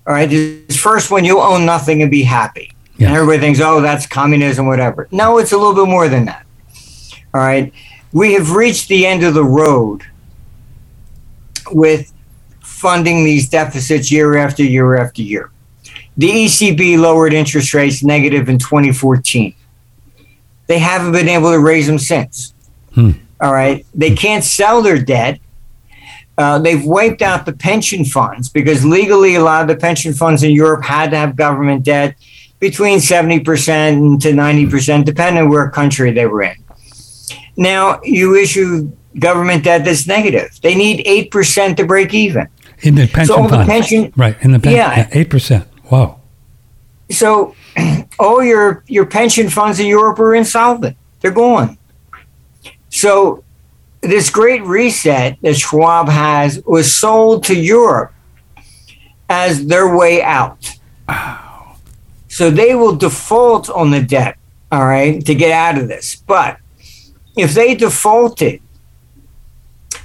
All 0.06 0.14
right. 0.14 0.30
His 0.30 0.76
first 0.76 1.10
one, 1.10 1.24
you 1.24 1.40
own 1.40 1.64
nothing 1.64 2.02
and 2.02 2.10
be 2.10 2.22
happy. 2.22 2.72
Yeah. 2.96 3.08
And 3.08 3.16
everybody 3.16 3.38
thinks, 3.38 3.60
oh, 3.60 3.80
that's 3.80 4.06
communism, 4.06 4.66
whatever. 4.66 5.08
No, 5.10 5.38
it's 5.38 5.52
a 5.52 5.56
little 5.56 5.74
bit 5.74 5.88
more 5.88 6.08
than 6.08 6.26
that. 6.26 6.44
All 7.34 7.40
right. 7.40 7.72
We 8.12 8.34
have 8.34 8.52
reached 8.52 8.88
the 8.88 9.06
end 9.06 9.24
of 9.24 9.34
the 9.34 9.44
road 9.44 10.02
with 11.70 12.12
funding 12.60 13.24
these 13.24 13.48
deficits 13.48 14.10
year 14.10 14.36
after 14.36 14.62
year 14.62 14.96
after 14.96 15.22
year. 15.22 15.50
The 16.16 16.28
ECB 16.28 16.98
lowered 16.98 17.32
interest 17.32 17.72
rates 17.72 18.02
negative 18.02 18.48
in 18.48 18.58
2014. 18.58 19.54
They 20.66 20.78
haven't 20.78 21.12
been 21.12 21.28
able 21.28 21.52
to 21.52 21.58
raise 21.58 21.86
them 21.86 21.98
since. 21.98 22.54
Hmm. 22.94 23.12
All 23.40 23.52
right. 23.52 23.86
They 23.94 24.14
can't 24.14 24.44
sell 24.44 24.82
their 24.82 24.98
debt. 24.98 25.40
Uh, 26.38 26.58
they've 26.58 26.84
wiped 26.84 27.22
out 27.22 27.44
the 27.44 27.52
pension 27.52 28.04
funds 28.04 28.48
because 28.48 28.84
legally, 28.84 29.34
a 29.34 29.42
lot 29.42 29.62
of 29.62 29.68
the 29.68 29.76
pension 29.76 30.12
funds 30.14 30.42
in 30.42 30.50
Europe 30.50 30.84
had 30.84 31.10
to 31.10 31.16
have 31.16 31.36
government 31.36 31.84
debt 31.84 32.16
between 32.58 32.98
70% 32.98 34.20
to 34.20 34.30
90%, 34.30 35.04
depending 35.04 35.42
on 35.42 35.50
where 35.50 35.68
country 35.70 36.10
they 36.12 36.26
were 36.26 36.42
in. 36.42 36.54
Now, 37.56 38.00
you 38.02 38.36
issue 38.36 38.90
government 39.18 39.64
debt 39.64 39.84
that's 39.84 40.06
negative. 40.06 40.58
They 40.62 40.74
need 40.74 41.04
8% 41.30 41.76
to 41.76 41.84
break 41.84 42.14
even. 42.14 42.48
In 42.80 42.94
the 42.94 43.06
pension 43.06 43.36
all 43.36 43.48
the 43.48 43.64
pension- 43.64 44.12
right. 44.16 44.36
In 44.40 44.52
the 44.52 44.58
pension. 44.58 44.78
Yeah. 44.78 45.08
Eight 45.12 45.30
percent. 45.30 45.68
Wow. 45.90 46.20
So 47.10 47.54
all 48.18 48.42
your 48.42 48.82
your 48.88 49.06
pension 49.06 49.48
funds 49.50 49.78
in 49.78 49.86
Europe 49.86 50.18
are 50.18 50.34
insolvent. 50.34 50.96
They're 51.20 51.30
gone. 51.30 51.78
So 52.88 53.44
this 54.02 54.30
great 54.30 54.62
reset 54.64 55.38
that 55.42 55.56
Schwab 55.56 56.08
has 56.08 56.60
was 56.66 56.92
sold 56.94 57.44
to 57.44 57.54
Europe 57.58 58.12
as 59.28 59.66
their 59.66 59.96
way 59.96 60.22
out. 60.22 60.70
So 62.28 62.50
they 62.50 62.74
will 62.74 62.96
default 62.96 63.68
on 63.70 63.90
the 63.90 64.02
debt, 64.02 64.36
all 64.70 64.84
right, 64.86 65.24
to 65.26 65.34
get 65.34 65.50
out 65.52 65.80
of 65.80 65.88
this. 65.88 66.16
But 66.16 66.58
if 67.36 67.54
they 67.54 67.74
defaulted, 67.74 68.60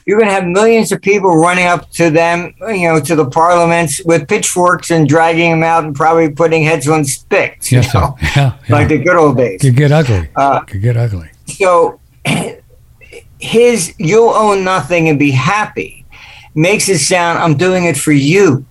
you're 0.05 0.17
going 0.19 0.29
to 0.29 0.33
have 0.35 0.45
millions 0.45 0.91
of 0.91 1.01
people 1.01 1.35
running 1.35 1.65
up 1.65 1.89
to 1.91 2.09
them, 2.09 2.53
you 2.67 2.87
know, 2.87 2.99
to 2.99 3.15
the 3.15 3.29
parliaments 3.29 4.01
with 4.05 4.27
pitchforks 4.27 4.91
and 4.91 5.07
dragging 5.07 5.51
them 5.51 5.63
out 5.63 5.83
and 5.85 5.95
probably 5.95 6.29
putting 6.29 6.63
heads 6.63 6.87
on 6.87 7.03
sticks, 7.03 7.71
you 7.71 7.79
Yes, 7.79 7.93
Yeah. 7.93 8.11
yeah. 8.35 8.53
like 8.69 8.87
the 8.89 8.97
good 8.99 9.15
old 9.17 9.37
days. 9.37 9.59
Could 9.61 9.75
get 9.75 9.91
ugly. 9.91 10.29
Uh, 10.35 10.61
Could 10.61 10.81
get 10.81 10.95
ugly. 10.97 11.29
So 11.47 11.99
his 13.39 13.93
"you'll 13.97 14.29
own 14.29 14.63
nothing 14.63 15.09
and 15.09 15.17
be 15.19 15.31
happy" 15.31 16.05
makes 16.55 16.89
it 16.89 16.99
sound 16.99 17.39
I'm 17.39 17.55
doing 17.55 17.85
it 17.85 17.97
for 17.97 18.11
you. 18.11 18.65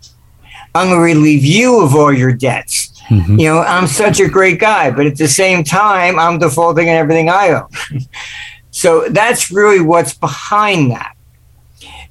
I'm 0.75 0.89
going 0.89 0.99
to 0.99 1.03
relieve 1.03 1.45
you 1.45 1.81
of 1.81 1.95
all 1.95 2.13
your 2.13 2.33
debts. 2.33 2.93
Mhm. 3.09 3.41
You 3.41 3.49
know, 3.49 3.61
I'm 3.61 3.87
such 3.87 4.21
a 4.21 4.29
great 4.29 4.59
guy, 4.59 4.91
but 4.91 5.07
at 5.07 5.17
the 5.17 5.29
same 5.29 5.63
time, 5.63 6.19
I'm 6.19 6.39
defaulting 6.39 6.89
on 6.89 6.97
everything 6.97 7.31
I 7.31 7.51
own. 7.51 7.69
so 8.71 9.09
that's 9.09 9.51
really 9.51 9.81
what's 9.81 10.13
behind 10.15 10.91
that. 10.91 11.13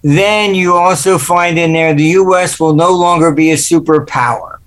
Then 0.02 0.56
you 0.56 0.74
also 0.76 1.18
find 1.18 1.60
in 1.60 1.74
there 1.74 1.94
the 1.94 2.04
U.S. 2.22 2.60
will 2.60 2.74
no 2.74 2.92
longer 2.92 3.32
be 3.32 3.52
a 3.52 3.56
superpower. 3.56 4.58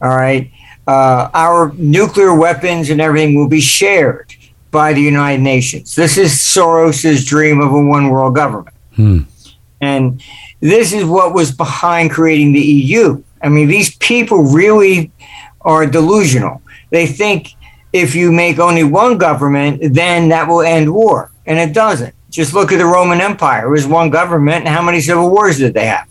All 0.00 0.16
right. 0.16 0.50
Uh, 0.86 1.28
our 1.34 1.72
nuclear 1.76 2.34
weapons 2.34 2.88
and 2.88 3.00
everything 3.00 3.34
will 3.34 3.48
be 3.48 3.60
shared 3.60 4.34
by 4.70 4.92
the 4.92 5.00
United 5.00 5.42
Nations. 5.42 5.94
This 5.94 6.16
is 6.18 6.32
Soros's 6.32 7.24
dream 7.24 7.60
of 7.60 7.72
a 7.72 7.80
one 7.80 8.10
world 8.10 8.34
government. 8.34 8.76
Hmm. 8.94 9.20
And 9.80 10.22
this 10.60 10.92
is 10.92 11.04
what 11.04 11.34
was 11.34 11.52
behind 11.52 12.10
creating 12.10 12.52
the 12.52 12.60
EU. 12.60 13.22
I 13.42 13.48
mean, 13.48 13.68
these 13.68 13.96
people 13.96 14.42
really 14.42 15.10
are 15.60 15.86
delusional. 15.86 16.60
They 16.90 17.06
think 17.06 17.54
if 17.92 18.14
you 18.14 18.32
make 18.32 18.58
only 18.58 18.84
one 18.84 19.18
government, 19.18 19.94
then 19.94 20.28
that 20.30 20.48
will 20.48 20.62
end 20.62 20.92
war. 20.92 21.30
And 21.46 21.58
it 21.58 21.72
doesn't. 21.72 22.14
Just 22.30 22.52
look 22.52 22.72
at 22.72 22.76
the 22.78 22.84
Roman 22.84 23.20
Empire. 23.20 23.66
It 23.68 23.70
was 23.70 23.86
one 23.86 24.10
government. 24.10 24.66
And 24.66 24.68
how 24.68 24.82
many 24.82 25.00
civil 25.00 25.30
wars 25.30 25.58
did 25.58 25.72
they 25.74 25.86
have? 25.86 26.06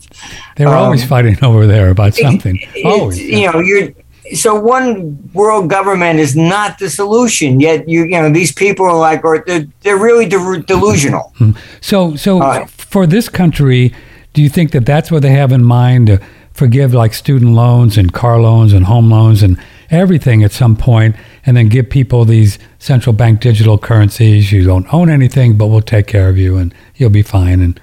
They 0.56 0.64
were 0.66 0.74
always 0.74 1.02
um, 1.02 1.08
fighting 1.08 1.36
over 1.44 1.66
there 1.66 1.90
about 1.90 2.14
something. 2.14 2.58
It- 2.74 2.84
Always. 2.84 3.20
you 3.20 3.50
know, 3.52 3.60
you're 3.60 3.90
so 4.34 4.54
one 4.54 5.18
world 5.32 5.68
government 5.70 6.18
is 6.18 6.34
not 6.34 6.78
the 6.78 6.90
solution. 6.90 7.60
Yet 7.60 7.88
you, 7.88 8.04
you 8.04 8.20
know, 8.20 8.30
these 8.30 8.52
people 8.52 8.86
are 8.86 8.98
like, 8.98 9.24
or 9.24 9.44
they're, 9.46 9.66
they're 9.82 9.98
really 9.98 10.26
de- 10.26 10.62
delusional. 10.66 11.32
So, 11.80 12.16
so 12.16 12.42
Uh, 12.42 12.66
for 12.66 13.06
this 13.06 13.28
country, 13.28 13.92
do 14.32 14.42
you 14.42 14.48
think 14.48 14.70
that 14.72 14.86
that's 14.86 15.10
what 15.10 15.22
they 15.22 15.32
have 15.32 15.52
in 15.52 15.64
mind 15.64 16.06
to 16.06 16.20
forgive 16.52 16.92
like 16.92 17.14
student 17.14 17.52
loans 17.52 17.96
and 17.98 18.12
car 18.12 18.40
loans 18.40 18.72
and 18.72 18.86
home 18.86 19.10
loans 19.10 19.42
and 19.42 19.56
everything 19.90 20.44
at 20.44 20.52
some 20.52 20.76
point, 20.76 21.16
and 21.46 21.56
then 21.56 21.68
give 21.68 21.88
people 21.88 22.24
these 22.24 22.58
central 22.78 23.12
bank 23.12 23.40
digital 23.40 23.78
currencies? 23.78 24.52
You 24.52 24.64
don't 24.64 24.92
own 24.92 25.08
anything, 25.10 25.56
but 25.56 25.68
we'll 25.68 25.82
take 25.82 26.06
care 26.06 26.28
of 26.28 26.36
you, 26.36 26.56
and 26.56 26.74
you'll 26.96 27.10
be 27.10 27.22
fine. 27.22 27.60
And 27.60 27.80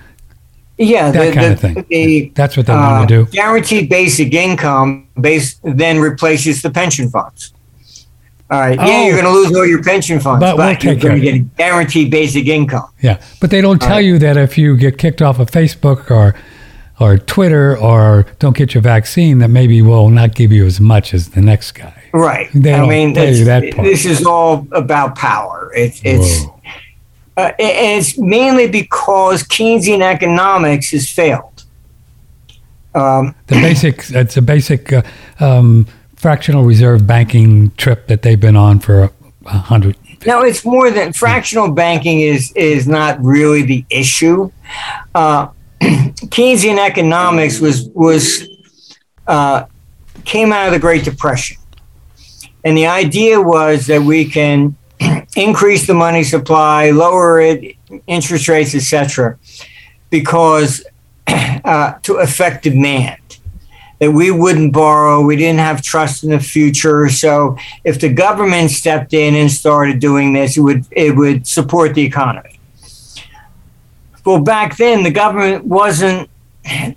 Yeah, 0.78 1.12
That 1.12 1.28
the, 1.28 1.32
kind 1.34 1.48
the, 1.48 1.52
of 1.54 1.60
thing. 1.60 1.86
The, 1.90 2.32
that's 2.36 2.58
what 2.58 2.66
they 2.66 2.74
uh, 2.74 2.78
want 2.78 3.08
to 3.08 3.26
do. 3.26 3.32
Guaranteed 3.32 3.90
basic 3.90 4.34
income 4.34 5.08
base 5.20 5.60
then 5.64 6.00
replaces 6.00 6.62
the 6.62 6.70
pension 6.70 7.10
funds. 7.10 7.54
All 8.52 8.60
right. 8.60 8.78
Yeah, 8.78 8.86
Oh. 8.86 9.06
you're 9.06 9.22
going 9.22 9.26
to 9.26 9.32
lose 9.32 9.56
all 9.56 9.66
your 9.66 9.82
pension 9.82 10.20
funds, 10.20 10.40
But 10.42 10.58
but, 10.58 10.84
we'll 10.84 10.94
you're 10.94 11.02
going 11.02 11.22
to 11.22 11.32
get 11.40 11.56
guaranteed 11.58 12.12
basic 12.12 12.48
income. 12.48 12.90
Yeah, 13.02 13.20
but 13.42 13.50
they 13.50 13.62
don't 13.62 13.80
tell 13.80 13.92
right. 13.98 14.06
you 14.06 14.20
that 14.20 14.38
if 14.38 14.58
you 14.58 14.78
get 14.78 14.98
kicked 14.98 15.22
off 15.22 15.40
of 15.40 15.50
Facebook 15.50 16.12
or 16.12 16.36
or 17.00 17.18
Twitter 17.18 17.78
or 17.78 18.26
don't 18.40 18.56
get 18.56 18.74
your 18.74 18.82
vaccine, 18.82 19.40
that 19.40 19.50
maybe 19.50 19.82
will 19.82 20.10
not 20.10 20.34
give 20.36 20.52
you 20.52 20.66
as 20.66 20.80
much 20.80 21.14
as 21.14 21.30
the 21.30 21.42
next 21.42 21.72
guy. 21.74 21.94
Right. 22.14 22.48
They 22.54 22.74
I 22.74 22.78
don't 22.78 22.90
mean, 22.90 23.14
tell 23.14 23.34
you 23.34 23.44
that 23.46 23.74
part. 23.74 23.86
this 23.86 24.06
is 24.06 24.26
all 24.26 24.68
about 24.72 25.16
power. 25.16 25.72
It's 25.76 26.02
it's. 26.04 26.46
Uh, 27.38 27.52
and 27.60 28.00
it's 28.00 28.18
mainly 28.18 28.68
because 28.68 29.44
Keynesian 29.44 30.02
economics 30.02 30.92
has 30.92 31.10
failed. 31.10 31.64
Um, 32.94 33.36
The 33.48 33.56
basic, 33.56 34.10
it's 34.10 34.38
a 34.38 34.42
basic 34.42 34.94
uh, 34.94 35.02
um, 35.40 35.86
fractional 36.16 36.64
reserve 36.64 37.06
banking 37.06 37.72
trip 37.72 38.08
that 38.08 38.22
they've 38.22 38.40
been 38.40 38.56
on 38.56 38.80
for 38.80 39.04
a, 39.04 39.12
a 39.48 39.58
hundred. 39.58 39.98
No, 40.26 40.42
it's 40.42 40.66
more 40.66 40.90
than 40.90 41.14
fractional 41.14 41.72
banking 41.72 42.22
is 42.22 42.52
is 42.54 42.88
not 42.88 43.22
really 43.24 43.62
the 43.64 43.86
issue. 43.90 44.50
Uh, 45.14 45.50
Keynesian 45.82 46.80
economics 46.80 47.60
was 47.60 47.90
was 47.90 48.48
uh, 49.28 49.66
came 50.24 50.54
out 50.54 50.68
of 50.68 50.74
the 50.74 50.80
Great 50.80 51.04
Depression, 51.04 51.58
and 52.64 52.78
the 52.78 52.88
idea 52.88 53.40
was 53.40 53.88
that 53.88 54.02
we 54.02 54.26
can 54.26 54.76
increase 55.36 55.86
the 55.88 55.94
money 55.94 56.24
supply, 56.24 56.92
lower 56.92 57.40
it, 57.40 57.76
interest 58.08 58.48
rates, 58.48 58.74
etc., 58.74 59.38
because 60.10 60.86
uh, 61.28 61.94
to 62.04 62.16
affect 62.16 62.64
demand. 62.64 63.20
That 64.00 64.12
we 64.12 64.30
wouldn't 64.30 64.74
borrow, 64.74 65.22
we 65.22 65.38
didn't 65.38 65.60
have 65.60 65.82
trust 65.82 66.26
in 66.26 66.32
the 66.32 66.40
future. 66.40 67.08
So 67.10 67.58
if 67.86 68.02
the 68.02 68.12
government 68.12 68.72
stepped 68.72 69.14
in 69.14 69.36
and 69.36 69.50
started 69.50 70.00
doing 70.00 70.34
this, 70.34 70.58
it 70.58 70.62
would 70.62 70.86
it 70.92 71.16
would 71.16 71.48
support 71.48 71.94
the 71.96 72.02
economy. 72.02 72.60
Well, 74.26 74.42
back 74.42 74.76
then 74.76 75.04
the 75.04 75.12
government 75.12 75.64
wasn't 75.64 76.30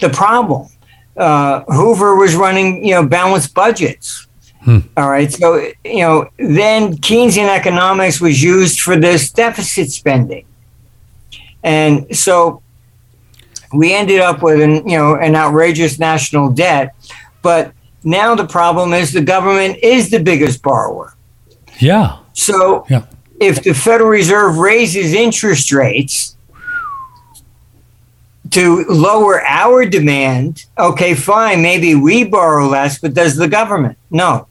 the 0.00 0.10
problem. 0.12 0.68
Uh, 1.16 1.64
Hoover 1.64 2.16
was 2.16 2.34
running, 2.34 2.84
you 2.84 2.94
know, 2.94 3.06
balanced 3.06 3.54
budgets. 3.54 4.27
Hmm. 4.64 4.78
All 4.96 5.08
right, 5.08 5.32
so 5.32 5.56
you 5.84 6.00
know, 6.00 6.28
then 6.38 6.96
Keynesian 6.96 7.48
economics 7.48 8.20
was 8.20 8.42
used 8.42 8.80
for 8.80 8.96
this 8.96 9.30
deficit 9.30 9.90
spending, 9.90 10.44
and 11.62 12.14
so 12.16 12.62
we 13.72 13.94
ended 13.94 14.20
up 14.20 14.42
with 14.42 14.60
an 14.60 14.88
you 14.88 14.96
know 14.98 15.14
an 15.16 15.36
outrageous 15.36 15.98
national 15.98 16.50
debt. 16.50 16.94
But 17.42 17.72
now 18.04 18.34
the 18.34 18.46
problem 18.46 18.92
is 18.92 19.12
the 19.12 19.20
government 19.22 19.78
is 19.82 20.10
the 20.10 20.18
biggest 20.18 20.62
borrower. 20.62 21.14
Yeah, 21.78 22.16
So 22.32 22.84
Yeah. 22.88 23.02
if 23.40 23.62
the 23.62 23.72
Federal 23.74 24.10
Reserve 24.10 24.58
raises 24.58 25.12
interest 25.12 25.70
rates 25.72 26.36
to 28.50 28.84
lower 28.88 29.42
our 29.42 29.84
demand, 29.86 30.64
okay, 30.78 31.14
fine, 31.14 31.62
maybe 31.62 31.94
we 31.94 32.24
borrow 32.24 32.66
less, 32.68 32.98
but 32.98 33.14
does 33.14 33.36
the 33.36 33.48
government? 33.48 33.98
No. 34.10 34.46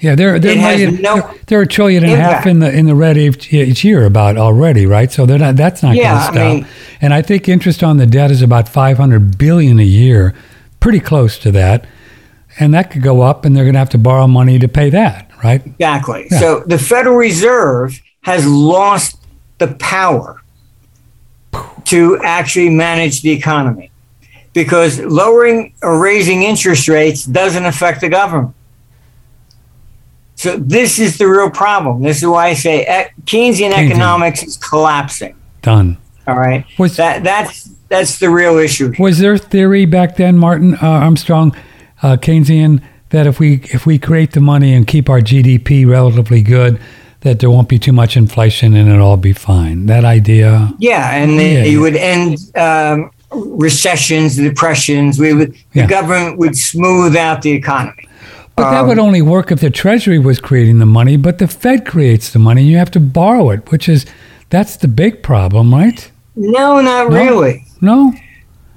yeah. 0.00 0.14
They're 0.14 0.38
they're, 0.38 0.56
has 0.56 0.78
million, 0.80 1.02
no 1.02 1.16
they're, 1.20 1.34
they're 1.46 1.60
a 1.62 1.66
trillion 1.66 2.04
and 2.04 2.12
a 2.12 2.16
half 2.16 2.46
in 2.46 2.60
the 2.60 2.70
in 2.72 2.86
the 2.86 2.94
red 2.94 3.16
each, 3.16 3.52
each 3.52 3.84
year 3.84 4.04
about 4.04 4.36
already, 4.36 4.86
right? 4.86 5.10
So 5.10 5.26
they're 5.26 5.38
not. 5.38 5.56
That's 5.56 5.82
not 5.82 5.96
Yeah, 5.96 6.12
going 6.12 6.18
to 6.18 6.22
stop. 6.22 6.52
mean- 6.54 6.66
and 7.00 7.14
I 7.14 7.22
think 7.22 7.48
interest 7.48 7.82
on 7.82 7.96
the 7.96 8.06
debt 8.06 8.30
is 8.30 8.42
about 8.42 8.68
five 8.68 8.96
hundred 8.96 9.38
billion 9.38 9.78
a 9.80 9.84
year, 9.84 10.34
pretty 10.80 11.00
close 11.00 11.38
to 11.38 11.50
that, 11.52 11.86
and 12.60 12.72
that 12.74 12.90
could 12.90 13.02
go 13.02 13.22
up, 13.22 13.44
and 13.44 13.56
they're 13.56 13.64
going 13.64 13.74
to 13.74 13.78
have 13.80 13.90
to 13.90 13.98
borrow 13.98 14.26
money 14.26 14.58
to 14.58 14.68
pay 14.68 14.90
that, 14.90 15.30
right? 15.42 15.64
Exactly. 15.66 16.28
Yeah. 16.30 16.38
So 16.38 16.60
the 16.66 16.78
Federal 16.78 17.16
Reserve 17.16 18.00
has 18.22 18.46
lost 18.46 19.16
the 19.58 19.68
power 19.80 20.40
to 21.88 22.18
actually 22.22 22.70
manage 22.70 23.22
the 23.22 23.30
economy 23.30 23.90
because 24.52 24.98
lowering 25.00 25.74
or 25.82 25.98
raising 26.00 26.42
interest 26.42 26.88
rates 26.88 27.24
doesn't 27.24 27.64
affect 27.64 28.00
the 28.00 28.08
government. 28.08 28.54
So 30.34 30.56
this 30.56 30.98
is 30.98 31.18
the 31.18 31.26
real 31.26 31.50
problem. 31.50 32.02
This 32.02 32.18
is 32.18 32.26
why 32.28 32.48
I 32.48 32.54
say 32.54 33.10
Keynesian 33.24 33.72
Keynesian. 33.72 33.90
economics 33.90 34.42
is 34.42 34.56
collapsing. 34.56 35.34
Done. 35.62 35.96
All 36.26 36.36
right, 36.36 36.64
Was- 36.78 36.96
that 36.96 37.24
that's 37.24 37.70
that's 37.88 38.18
the 38.18 38.28
real 38.28 38.58
issue. 38.58 38.92
Was 38.98 39.18
there 39.18 39.38
theory 39.38 39.86
back 39.86 40.16
then, 40.16 40.36
Martin 40.36 40.74
uh, 40.74 40.86
Armstrong, 40.86 41.56
uh, 42.02 42.16
Keynesian, 42.16 42.82
that 43.08 43.26
if 43.26 43.40
we 43.40 43.62
if 43.72 43.86
we 43.86 43.98
create 43.98 44.32
the 44.32 44.40
money 44.40 44.74
and 44.74 44.86
keep 44.86 45.08
our 45.08 45.20
GDP 45.20 45.88
relatively 45.88 46.42
good, 46.42 46.78
that 47.20 47.40
there 47.40 47.50
won't 47.50 47.68
be 47.68 47.78
too 47.78 47.92
much 47.92 48.16
inflation 48.16 48.74
and 48.76 48.88
it'll 48.88 49.06
all 49.06 49.16
be 49.16 49.32
fine? 49.32 49.86
That 49.86 50.04
idea. 50.04 50.72
Yeah, 50.78 51.10
and 51.14 51.32
Yeah, 51.36 51.64
you 51.64 51.78
yeah. 51.78 51.80
would 51.80 51.96
end 51.96 52.38
um, 52.56 53.10
recessions, 53.32 54.36
depressions. 54.36 55.18
We 55.18 55.32
would 55.34 55.54
Yeah. 55.74 55.82
the 55.82 55.88
government 55.88 56.38
would 56.38 56.56
smooth 56.56 57.16
out 57.16 57.42
the 57.42 57.50
economy. 57.52 58.04
But 58.56 58.70
that 58.70 58.80
Um, 58.80 58.88
would 58.88 58.98
only 58.98 59.22
work 59.22 59.52
if 59.52 59.60
the 59.60 59.70
Treasury 59.70 60.18
was 60.18 60.40
creating 60.40 60.78
the 60.78 60.86
money. 60.86 61.16
But 61.16 61.38
the 61.38 61.46
Fed 61.46 61.84
creates 61.86 62.30
the 62.30 62.38
money. 62.40 62.62
You 62.64 62.76
have 62.78 62.90
to 62.92 63.00
borrow 63.00 63.50
it, 63.50 63.70
which 63.70 63.88
is 63.88 64.04
that's 64.50 64.76
the 64.76 64.88
big 64.88 65.22
problem, 65.22 65.72
right? 65.74 66.10
No, 66.36 66.80
not 66.80 67.10
No? 67.10 67.16
really. 67.16 67.64
No, 67.80 68.12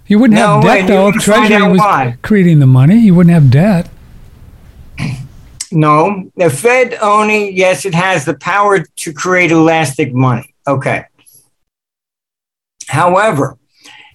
You 0.08 0.20
wouldn't 0.20 0.38
No, 0.38 0.56
have 0.56 0.64
debt 0.64 0.88
though 0.88 1.08
if 1.08 1.16
Treasury 1.16 1.62
was 1.70 1.80
why. 1.80 2.16
creating 2.22 2.60
the 2.60 2.68
money. 2.68 2.98
You 3.00 3.16
wouldn't 3.16 3.34
have 3.34 3.50
debt. 3.50 3.88
No, 5.72 6.30
the 6.36 6.50
Fed 6.50 6.98
only, 7.02 7.52
yes, 7.52 7.86
it 7.86 7.94
has 7.94 8.26
the 8.26 8.34
power 8.34 8.80
to 8.80 9.14
create 9.14 9.52
elastic 9.52 10.14
money. 10.14 10.54
Okay. 10.68 11.06
However, 12.88 13.58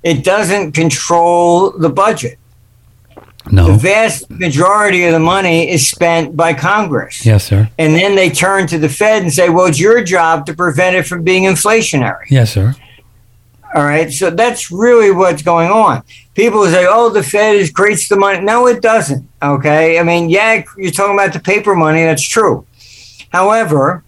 it 0.03 0.23
doesn't 0.23 0.73
control 0.73 1.71
the 1.71 1.89
budget. 1.89 2.39
No. 3.51 3.69
The 3.69 3.79
vast 3.79 4.29
majority 4.29 5.05
of 5.05 5.13
the 5.13 5.21
money 5.21 5.71
is 5.71 5.89
spent 5.89 6.37
by 6.37 6.53
Congress. 6.53 7.25
Yes, 7.25 7.45
sir. 7.45 7.71
And 7.79 7.95
then 7.95 8.17
they 8.17 8.29
turn 8.29 8.67
to 8.67 8.79
the 8.79 8.89
Fed 8.89 9.23
and 9.23 9.33
say, 9.33 9.49
well, 9.49 9.67
it's 9.67 9.81
your 9.81 10.03
job 10.03 10.47
to 10.47 10.55
prevent 10.55 10.97
it 10.97 11.07
from 11.07 11.23
being 11.23 11.45
inflationary. 11.45 12.25
Yes, 12.29 12.53
sir. 12.53 12.75
All 13.77 13.85
right. 13.85 14.11
So 14.11 14.31
that's 14.31 14.71
really 14.73 15.11
what's 15.11 15.43
going 15.43 15.71
on. 15.71 16.03
People 16.35 16.65
say, 16.67 16.87
oh, 16.89 17.11
the 17.11 17.23
Fed 17.23 17.57
is, 17.57 17.71
creates 17.71 18.09
the 18.09 18.17
money. 18.17 18.41
No, 18.41 18.67
it 18.67 18.81
doesn't. 18.81 19.29
Okay. 19.43 19.99
I 19.99 20.03
mean, 20.03 20.31
yeah, 20.31 20.63
you're 20.79 20.91
talking 20.91 21.15
about 21.15 21.35
the 21.35 21.41
paper 21.41 21.75
money. 21.75 22.03
That's 22.05 22.27
true. 22.27 22.67
However, 23.31 24.03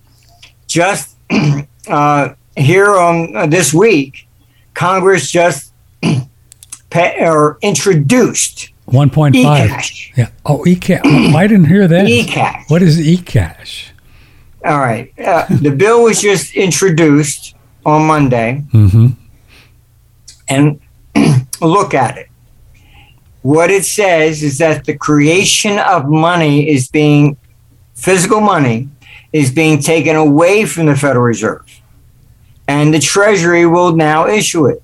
just 0.66 1.16
uh, 1.88 2.30
here 2.56 2.96
on 2.96 3.36
uh, 3.36 3.46
this 3.46 3.74
week, 3.74 4.26
Congress 4.72 5.30
just 5.30 5.72
pa- 6.90 7.14
or 7.20 7.58
introduced 7.60 8.70
One 8.86 9.10
point 9.10 9.36
five. 9.36 9.66
e-cash. 9.66 10.12
Yeah. 10.16 10.30
Oh, 10.46 10.64
e-cash. 10.66 11.02
Oh, 11.04 11.36
I 11.36 11.46
didn't 11.46 11.66
hear 11.66 11.86
that. 11.88 12.08
E-cash. 12.08 12.64
What 12.70 12.80
is 12.82 12.98
e-cash? 12.98 13.92
All 14.64 14.78
right. 14.78 15.12
Uh, 15.18 15.44
the 15.50 15.70
bill 15.70 16.04
was 16.04 16.22
just 16.22 16.54
introduced 16.54 17.54
on 17.84 18.06
Monday. 18.06 18.64
Mm-hmm. 18.72 19.08
And 20.49 20.80
look 21.61 21.94
at 21.94 22.18
it. 22.18 22.28
What 23.42 23.70
it 23.70 23.84
says 23.84 24.42
is 24.42 24.59
that 24.59 24.84
the 24.84 24.96
creation 24.96 25.78
of 25.78 26.09
money 26.09 26.68
is 26.68 26.88
being, 26.88 27.36
physical 27.94 28.40
money 28.40 28.88
is 29.32 29.53
being 29.53 29.80
taken 29.80 30.16
away 30.16 30.64
from 30.64 30.86
the 30.86 30.96
Federal 30.96 31.24
Reserve. 31.24 31.80
And 32.66 32.92
the 32.92 32.99
Treasury 32.99 33.66
will 33.66 33.94
now 33.94 34.26
issue 34.26 34.66
it. 34.66 34.82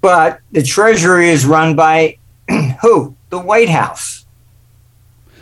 But 0.00 0.40
the 0.52 0.62
Treasury 0.62 1.28
is 1.28 1.44
run 1.44 1.76
by 1.76 2.18
who? 2.82 3.14
The 3.30 3.38
White 3.38 3.68
House. 3.68 4.24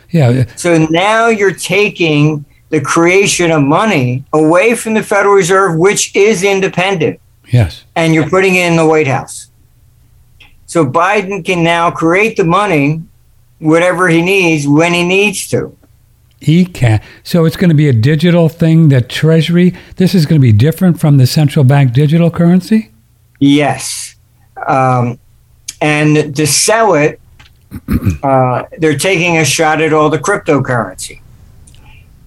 Yeah. 0.09 0.45
So 0.55 0.85
now 0.89 1.27
you're 1.27 1.53
taking 1.53 2.45
the 2.69 2.81
creation 2.81 3.51
of 3.51 3.63
money 3.63 4.23
away 4.33 4.75
from 4.75 4.93
the 4.93 5.03
Federal 5.03 5.35
Reserve, 5.35 5.77
which 5.77 6.15
is 6.15 6.43
independent 6.43 7.19
Yes. 7.51 7.83
and 7.95 8.13
you're 8.13 8.29
putting 8.29 8.55
it 8.55 8.69
in 8.71 8.77
the 8.77 8.85
White 8.85 9.07
House. 9.07 9.49
So 10.65 10.85
Biden 10.85 11.43
can 11.43 11.63
now 11.63 11.91
create 11.91 12.37
the 12.37 12.45
money, 12.45 13.01
whatever 13.59 14.07
he 14.07 14.21
needs, 14.21 14.65
when 14.67 14.93
he 14.93 15.03
needs 15.03 15.49
to. 15.49 15.75
He 16.39 16.65
can. 16.65 17.01
So 17.23 17.45
it's 17.45 17.57
going 17.57 17.69
to 17.69 17.75
be 17.75 17.89
a 17.89 17.93
digital 17.93 18.49
thing 18.49 18.89
that 18.89 19.09
Treasury. 19.09 19.75
This 19.97 20.15
is 20.15 20.25
going 20.25 20.39
to 20.39 20.41
be 20.41 20.53
different 20.53 20.99
from 20.99 21.17
the 21.17 21.27
central 21.27 21.63
bank 21.65 21.93
digital 21.93 22.31
currency. 22.31 22.89
Yes. 23.39 24.15
Um, 24.65 25.19
and 25.81 26.35
to 26.35 26.47
sell 26.47 26.93
it, 26.93 27.19
uh, 28.23 28.63
they're 28.77 28.97
taking 28.97 29.37
a 29.37 29.45
shot 29.45 29.81
at 29.81 29.93
all 29.93 30.09
the 30.09 30.19
cryptocurrency. 30.19 31.21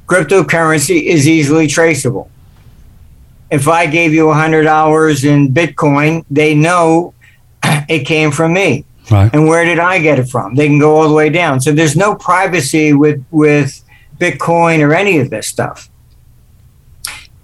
Cryptocurrency 0.07 1.05
is 1.05 1.27
easily 1.27 1.67
traceable. 1.67 2.31
If 3.51 3.69
I 3.69 3.87
gave 3.87 4.13
you 4.13 4.31
a 4.31 4.35
$100 4.35 5.25
in 5.25 5.53
Bitcoin, 5.53 6.25
they 6.31 6.55
know 6.55 7.15
it 7.89 8.05
came 8.07 8.31
from 8.31 8.53
me. 8.55 8.85
Right. 9.11 9.31
and 9.35 9.47
where 9.47 9.67
did 9.67 9.79
I 9.79 9.99
get 9.99 10.19
it 10.19 10.29
from? 10.31 10.55
They 10.55 10.67
can 10.67 10.79
go 10.79 10.97
all 10.97 11.09
the 11.09 11.15
way 11.15 11.29
down. 11.29 11.61
So 11.61 11.73
there's 11.73 11.95
no 11.95 12.15
privacy 12.15 12.95
with 12.95 13.23
with 13.31 13.83
Bitcoin 14.19 14.81
or 14.81 14.95
any 14.95 15.19
of 15.19 15.29
this 15.29 15.47
stuff. 15.47 15.91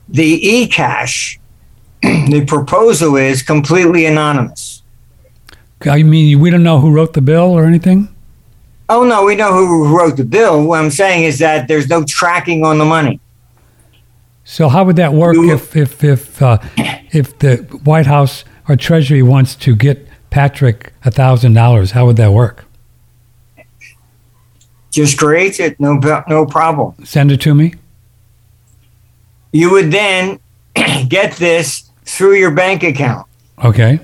The 0.09 0.41
eCash, 0.41 1.39
the 2.03 2.45
proposal 2.47 3.17
is 3.17 3.43
completely 3.43 4.07
anonymous. 4.07 4.83
I 5.83 6.03
mean, 6.03 6.41
we 6.41 6.51
don't 6.51 6.63
know 6.63 6.81
who 6.81 6.91
wrote 6.91 7.13
the 7.13 7.23
bill 7.23 7.53
or 7.53 7.65
anything. 7.65 8.09
Oh 8.89 9.05
no, 9.05 9.25
we 9.25 9.37
know 9.37 9.53
who 9.53 9.97
wrote 9.97 10.17
the 10.17 10.25
bill. 10.25 10.65
What 10.65 10.81
I'm 10.81 10.91
saying 10.91 11.25
is 11.25 11.39
that 11.39 11.69
there's 11.69 11.89
no 11.89 12.05
tracking 12.05 12.65
on 12.65 12.79
the 12.79 12.85
money. 12.85 13.21
So 14.51 14.69
how 14.69 14.83
would 14.83 14.97
that 14.97 15.13
work 15.13 15.37
if 15.37 15.77
if 15.77 16.03
if 16.03 16.43
uh, 16.43 16.59
if 17.13 17.39
the 17.39 17.59
White 17.85 18.07
House 18.07 18.45
or 18.69 18.75
Treasury 18.75 19.23
wants 19.23 19.55
to 19.55 19.77
get 19.77 20.09
Patrick 20.31 20.93
a 21.05 21.11
thousand 21.13 21.55
dollars? 21.55 21.93
How 21.93 22.07
would 22.07 22.17
that 22.17 22.33
work? 22.33 22.65
Just 24.91 25.17
create 25.17 25.61
it, 25.61 25.79
no 25.79 26.01
no 26.29 26.47
problem. 26.47 26.97
Send 27.05 27.31
it 27.31 27.41
to 27.43 27.55
me. 27.55 27.75
You 29.53 29.71
would 29.71 29.93
then 29.93 30.41
get 31.09 31.37
this 31.37 31.89
through 32.05 32.35
your 32.35 32.51
bank 32.51 32.83
account. 32.83 33.29
Okay. 33.65 34.01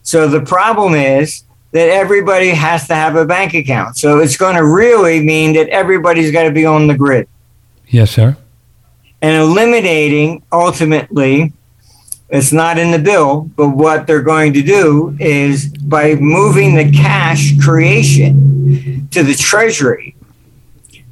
So 0.00 0.28
the 0.28 0.40
problem 0.40 0.94
is 0.94 1.44
that 1.72 1.90
everybody 1.90 2.50
has 2.50 2.86
to 2.88 2.94
have 2.94 3.16
a 3.16 3.26
bank 3.26 3.52
account. 3.52 3.98
So 3.98 4.18
it's 4.18 4.38
going 4.38 4.56
to 4.56 4.64
really 4.64 5.22
mean 5.22 5.52
that 5.56 5.68
everybody's 5.68 6.32
got 6.32 6.44
to 6.44 6.52
be 6.52 6.64
on 6.64 6.86
the 6.86 6.96
grid 6.96 7.28
Yes, 7.88 8.10
sir. 8.10 8.36
And 9.22 9.36
eliminating 9.36 10.42
ultimately. 10.52 11.52
It's 12.28 12.52
not 12.52 12.76
in 12.76 12.90
the 12.90 12.98
bill, 12.98 13.42
but 13.56 13.68
what 13.68 14.06
they're 14.06 14.22
going 14.22 14.52
to 14.54 14.62
do 14.62 15.16
is 15.20 15.68
by 15.68 16.16
moving 16.16 16.74
the 16.74 16.90
cash 16.90 17.56
creation 17.60 19.08
to 19.12 19.22
the 19.22 19.34
treasury, 19.34 20.16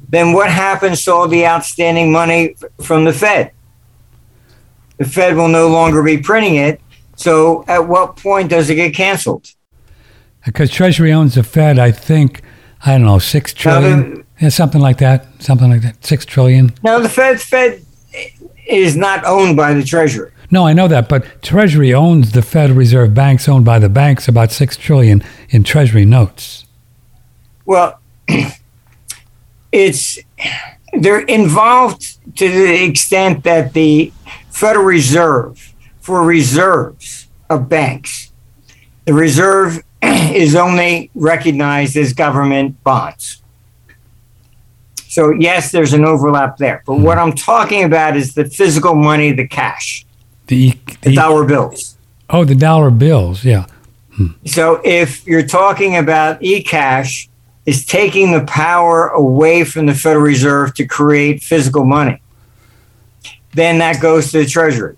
then 0.09 0.33
what 0.33 0.49
happens 0.51 1.05
to 1.05 1.13
all 1.13 1.27
the 1.27 1.45
outstanding 1.47 2.11
money 2.11 2.55
from 2.81 3.05
the 3.05 3.13
Fed? 3.13 3.51
The 4.97 5.05
Fed 5.05 5.35
will 5.35 5.47
no 5.47 5.67
longer 5.67 6.03
be 6.03 6.17
printing 6.17 6.55
it. 6.55 6.81
So 7.15 7.63
at 7.67 7.87
what 7.87 8.17
point 8.17 8.49
does 8.49 8.69
it 8.69 8.75
get 8.75 8.93
canceled? 8.93 9.51
Because 10.45 10.69
Treasury 10.69 11.11
owns 11.11 11.35
the 11.35 11.43
Fed, 11.43 11.79
I 11.79 11.91
think. 11.91 12.41
I 12.85 12.91
don't 12.91 13.05
know, 13.05 13.19
six 13.19 13.53
trillion. 13.53 14.25
yeah, 14.39 14.49
something 14.49 14.81
like 14.81 14.99
that. 14.99 15.25
Something 15.41 15.69
like 15.69 15.81
that. 15.81 16.05
Six 16.05 16.25
trillion. 16.25 16.73
Now 16.83 16.99
the 16.99 17.09
Fed 17.09 17.41
Fed 17.41 17.84
is 18.67 18.95
not 18.95 19.23
owned 19.25 19.55
by 19.55 19.73
the 19.73 19.83
Treasury. 19.83 20.31
No, 20.51 20.65
I 20.65 20.73
know 20.73 20.87
that, 20.87 21.09
but 21.09 21.41
Treasury 21.41 21.93
owns 21.93 22.31
the 22.31 22.41
Federal 22.41 22.77
Reserve 22.77 23.13
banks 23.13 23.49
owned 23.49 23.65
by 23.65 23.79
the 23.79 23.89
banks 23.89 24.27
about 24.27 24.51
six 24.51 24.77
trillion 24.77 25.23
in 25.49 25.63
Treasury 25.63 26.05
notes. 26.05 26.65
Well, 27.65 27.99
it's 29.71 30.19
they're 30.93 31.21
involved 31.21 32.19
to 32.37 32.47
the 32.49 32.83
extent 32.83 33.43
that 33.43 33.73
the 33.73 34.13
Federal 34.49 34.85
Reserve 34.85 35.73
for 35.99 36.23
reserves 36.23 37.27
of 37.49 37.67
banks, 37.67 38.31
the 39.05 39.13
reserve 39.13 39.83
is 40.03 40.55
only 40.55 41.09
recognized 41.15 41.97
as 41.97 42.13
government 42.13 42.83
bonds. 42.83 43.41
So 45.15 45.31
yes, 45.31 45.71
there's 45.71 45.93
an 45.93 46.03
overlap 46.03 46.57
there. 46.57 46.83
But 46.85 46.95
what 46.95 47.17
I'm 47.17 47.31
talking 47.31 47.85
about 47.85 48.17
is 48.17 48.33
the 48.33 48.43
physical 48.43 48.93
money, 48.95 49.31
the 49.31 49.47
cash, 49.47 50.05
The, 50.47 50.57
e- 50.57 50.81
the 51.03 51.11
the 51.11 51.15
dollar 51.15 51.45
bills. 51.45 51.95
oh, 52.29 52.43
the 52.43 52.53
dollar 52.53 52.91
bills. 52.91 53.45
Yeah. 53.45 53.65
Hmm. 54.15 54.31
So 54.45 54.81
if 54.83 55.25
you're 55.25 55.47
talking 55.61 55.95
about 55.95 56.41
eCash, 56.41 57.29
is 57.65 57.85
taking 57.85 58.33
the 58.33 58.43
power 58.43 59.07
away 59.07 59.63
from 59.63 59.85
the 59.85 59.95
Federal 59.95 60.25
Reserve 60.25 60.73
to 60.73 60.85
create 60.85 61.41
physical 61.41 61.85
money, 61.85 62.21
then 63.53 63.77
that 63.79 64.01
goes 64.01 64.31
to 64.33 64.39
the 64.39 64.45
Treasury. 64.45 64.97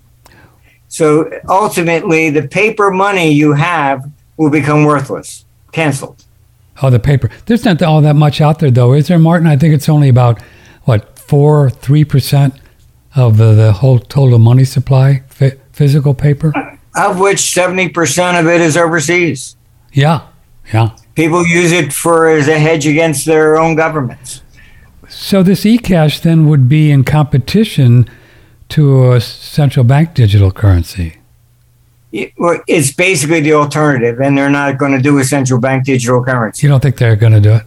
So 0.87 1.29
ultimately, 1.47 2.31
the 2.31 2.47
paper 2.47 2.89
money 2.89 3.31
you 3.31 3.53
have 3.53 3.99
will 4.35 4.49
become 4.49 4.83
worthless, 4.83 5.45
canceled. 5.71 6.25
Oh, 6.81 6.89
the 6.89 6.99
paper. 6.99 7.29
There's 7.45 7.65
not 7.65 7.81
all 7.81 8.01
that 8.01 8.15
much 8.15 8.39
out 8.41 8.59
there, 8.59 8.71
though, 8.71 8.93
is 8.93 9.07
there, 9.07 9.19
Martin? 9.19 9.47
I 9.47 9.57
think 9.57 9.73
it's 9.73 9.89
only 9.89 10.09
about 10.09 10.41
what 10.83 11.17
four, 11.17 11.69
three 11.69 12.05
percent 12.05 12.53
of 13.15 13.37
the, 13.37 13.53
the 13.53 13.73
whole 13.73 13.99
total 13.99 14.37
money 14.39 14.63
supply, 14.63 15.23
f- 15.41 15.53
physical 15.73 16.13
paper. 16.13 16.53
Of 16.95 17.19
which 17.19 17.37
70% 17.37 18.39
of 18.39 18.47
it 18.47 18.61
is 18.61 18.75
overseas. 18.77 19.55
Yeah, 19.93 20.27
yeah. 20.73 20.95
People 21.15 21.45
use 21.45 21.71
it 21.71 21.93
for 21.93 22.27
as 22.27 22.47
a 22.47 22.57
hedge 22.59 22.87
against 22.87 23.25
their 23.25 23.57
own 23.57 23.75
governments. 23.75 24.41
So 25.09 25.41
this 25.41 25.63
eCash 25.63 26.21
then 26.21 26.47
would 26.47 26.67
be 26.67 26.91
in 26.91 27.03
competition 27.03 28.09
to 28.69 29.13
a 29.13 29.21
central 29.21 29.83
bank 29.83 30.13
digital 30.13 30.51
currency. 30.51 31.16
It's 32.11 32.93
basically 32.93 33.41
the 33.41 33.53
alternative, 33.53 34.19
and 34.21 34.37
they're 34.37 34.49
not 34.49 34.77
going 34.77 34.93
to 34.93 35.01
do 35.01 35.17
a 35.19 35.23
central 35.23 35.59
bank 35.59 35.85
digital 35.85 36.23
currency. 36.23 36.65
You 36.65 36.71
don't 36.71 36.81
think 36.81 36.97
they're 36.97 37.15
going 37.15 37.33
to 37.33 37.41
do 37.41 37.53
it? 37.55 37.63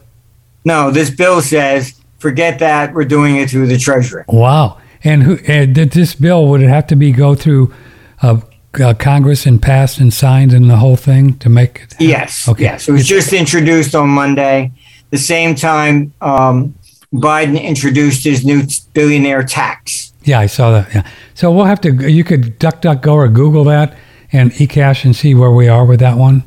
No, 0.64 0.90
this 0.90 1.10
bill 1.10 1.42
says, 1.42 2.00
forget 2.18 2.58
that. 2.60 2.94
We're 2.94 3.04
doing 3.04 3.36
it 3.36 3.50
through 3.50 3.66
the 3.66 3.78
Treasury. 3.78 4.24
Wow. 4.28 4.78
And 5.02 5.22
who? 5.22 5.38
And 5.46 5.74
did 5.74 5.92
this 5.92 6.14
bill 6.14 6.46
would 6.48 6.62
it 6.62 6.68
have 6.68 6.86
to 6.88 6.96
be 6.96 7.12
go 7.12 7.34
through 7.34 7.74
uh, 8.22 8.40
uh, 8.82 8.94
Congress 8.94 9.46
and 9.46 9.60
passed 9.60 9.98
and 9.98 10.12
signed 10.12 10.52
and 10.52 10.68
the 10.68 10.76
whole 10.76 10.96
thing 10.96 11.38
to 11.38 11.48
make 11.48 11.82
it? 11.82 11.94
Yes. 11.98 12.48
Okay. 12.48 12.64
Yes. 12.64 12.88
It 12.88 12.92
was 12.92 13.06
just 13.06 13.32
introduced 13.32 13.94
on 13.94 14.08
Monday. 14.10 14.72
The 15.10 15.18
same 15.18 15.54
time, 15.54 16.12
um, 16.20 16.74
Biden 17.12 17.60
introduced 17.60 18.24
his 18.24 18.44
new 18.44 18.62
billionaire 18.92 19.42
tax. 19.42 20.12
Yeah, 20.24 20.38
I 20.38 20.46
saw 20.46 20.70
that. 20.72 20.94
Yeah. 20.94 21.08
So 21.34 21.50
we'll 21.50 21.64
have 21.64 21.80
to. 21.80 22.10
You 22.10 22.22
could 22.22 22.58
duck, 22.58 22.82
duck, 22.82 23.02
go 23.02 23.14
or 23.14 23.28
Google 23.28 23.64
that 23.64 23.96
and 24.32 24.52
eCash 24.52 25.04
and 25.04 25.14
see 25.14 25.34
where 25.34 25.50
we 25.50 25.68
are 25.68 25.84
with 25.84 26.00
that 26.00 26.16
one. 26.16 26.44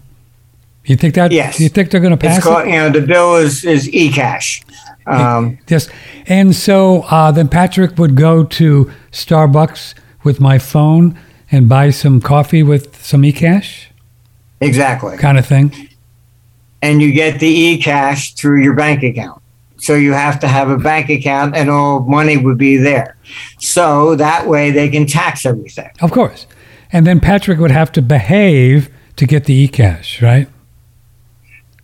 You 0.85 0.95
think 0.97 1.15
that? 1.15 1.31
Yes. 1.31 1.59
You 1.59 1.69
think 1.69 1.91
they're 1.91 2.01
going 2.01 2.17
to 2.17 2.25
It's 2.25 2.35
pass 2.35 2.43
called, 2.43 2.67
it? 2.67 2.71
you 2.71 2.77
know, 2.77 2.89
the 2.89 3.01
bill 3.01 3.37
is 3.37 3.63
is 3.63 3.89
e-cash. 3.93 4.63
Um, 5.05 5.57
Yes. 5.67 5.89
And 6.27 6.55
so 6.55 7.01
uh, 7.03 7.31
then 7.31 7.47
Patrick 7.49 7.97
would 7.97 8.15
go 8.15 8.43
to 8.45 8.91
Starbucks 9.11 9.93
with 10.23 10.39
my 10.39 10.57
phone 10.59 11.17
and 11.51 11.67
buy 11.69 11.89
some 11.89 12.19
coffee 12.21 12.63
with 12.63 13.01
some 13.05 13.21
eCash 13.23 13.85
exactly. 14.61 15.17
kind 15.17 15.37
of 15.37 15.45
thing. 15.45 15.89
and 16.81 17.01
you 17.01 17.11
get 17.13 17.39
the 17.39 17.47
e-cash 17.47 18.33
through 18.33 18.61
your 18.61 18.73
bank 18.73 19.03
account. 19.03 19.41
So 19.77 19.95
you 19.95 20.13
have 20.13 20.39
to 20.41 20.47
have 20.47 20.69
a 20.69 20.77
bank 20.77 21.09
account 21.09 21.55
and 21.55 21.69
all 21.69 22.01
money 22.01 22.37
would 22.37 22.57
be 22.57 22.77
there. 22.77 23.17
So 23.59 24.15
that 24.15 24.47
way 24.47 24.71
they 24.71 24.89
can 24.89 25.05
tax 25.05 25.45
everything. 25.45 25.89
Of 26.01 26.11
course. 26.11 26.45
And 26.93 27.07
then 27.07 27.19
Patrick 27.19 27.59
would 27.59 27.71
have 27.71 27.91
to 27.93 28.01
behave 28.03 28.89
to 29.15 29.25
get 29.25 29.45
the 29.45 29.67
eCash, 29.67 30.21
right? 30.21 30.47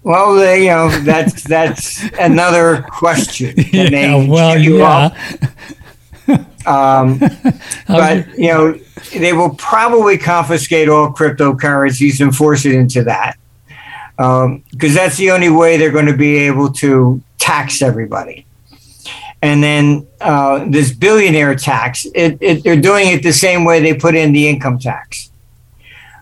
Well, 0.03 0.35
they, 0.35 0.63
you 0.63 0.69
know, 0.69 0.89
that's 1.01 1.43
that's 1.43 2.03
another 2.19 2.83
question. 2.83 3.55
Yeah, 3.73 3.89
they 3.89 4.27
well, 4.27 4.57
you 4.57 4.77
yeah. 4.77 5.09
Um, 6.65 7.19
but 7.87 8.37
you 8.37 8.47
know, 8.47 8.79
they 9.13 9.33
will 9.33 9.55
probably 9.55 10.17
confiscate 10.17 10.87
all 10.89 11.11
cryptocurrencies 11.11 12.21
and 12.21 12.35
force 12.35 12.65
it 12.65 12.73
into 12.73 13.03
that, 13.03 13.37
because 14.71 14.93
that's 14.93 15.17
the 15.17 15.31
only 15.31 15.49
way 15.49 15.77
they're 15.77 15.91
going 15.91 16.05
to 16.05 16.17
be 16.17 16.37
able 16.37 16.71
to 16.73 17.21
tax 17.37 17.81
everybody. 17.81 18.45
And 19.41 19.63
then 19.63 20.07
uh, 20.19 20.65
this 20.67 20.91
billionaire 20.91 21.55
tax, 21.55 22.05
it, 22.13 22.37
it, 22.41 22.63
they're 22.63 22.79
doing 22.79 23.07
it 23.07 23.23
the 23.23 23.31
same 23.31 23.63
way 23.63 23.79
they 23.79 23.93
put 23.93 24.15
in 24.15 24.33
the 24.33 24.47
income 24.47 24.79
tax. 24.79 25.31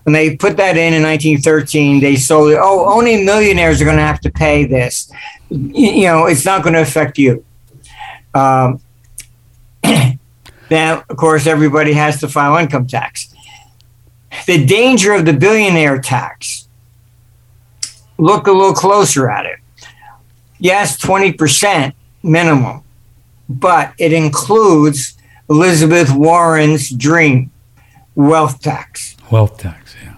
When 0.03 0.13
they 0.13 0.37
put 0.37 0.55
that 0.57 0.77
in 0.77 0.93
in 0.93 1.03
1913, 1.03 1.99
they 1.99 2.15
sold 2.15 2.51
it. 2.51 2.59
Oh, 2.61 2.93
only 2.93 3.25
millionaires 3.25 3.81
are 3.81 3.85
going 3.85 3.97
to 3.97 4.03
have 4.03 4.21
to 4.21 4.31
pay 4.31 4.65
this. 4.65 5.11
You, 5.49 6.05
know, 6.05 6.27
it's 6.27 6.45
not 6.45 6.63
going 6.63 6.75
to 6.75 6.81
affect 6.81 7.17
you. 7.17 7.43
Um, 8.33 8.79
then, 9.83 10.19
of 11.09 11.17
course, 11.17 11.47
everybody 11.47 11.93
has 11.93 12.19
to 12.21 12.29
file 12.29 12.55
income 12.57 12.87
tax. 12.87 13.33
The 14.45 14.65
danger 14.65 15.13
of 15.13 15.25
the 15.25 15.33
billionaire 15.33 15.99
tax, 15.99 16.67
look 18.17 18.47
a 18.47 18.51
little 18.51 18.73
closer 18.73 19.29
at 19.29 19.45
it. 19.45 19.59
Yes, 20.59 20.97
20% 20.97 21.93
minimum, 22.23 22.83
but 23.49 23.93
it 23.97 24.13
includes 24.13 25.17
Elizabeth 25.49 26.13
Warren's 26.13 26.89
dream 26.89 27.51
wealth 28.15 28.61
tax. 28.61 29.15
Wealth 29.31 29.57
tax, 29.57 29.95
yeah. 30.03 30.15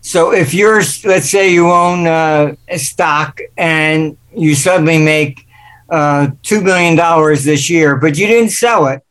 So 0.00 0.32
if 0.32 0.54
you're, 0.54 0.82
let's 1.04 1.30
say 1.30 1.52
you 1.52 1.70
own 1.70 2.06
uh, 2.06 2.54
a 2.68 2.78
stock 2.78 3.40
and 3.56 4.16
you 4.34 4.54
suddenly 4.54 4.98
make 4.98 5.46
uh, 5.90 6.28
$2 6.42 6.62
million 6.62 6.96
this 7.44 7.68
year, 7.70 7.96
but 7.96 8.16
you 8.16 8.26
didn't 8.26 8.50
sell 8.50 8.86
it, 8.86 9.02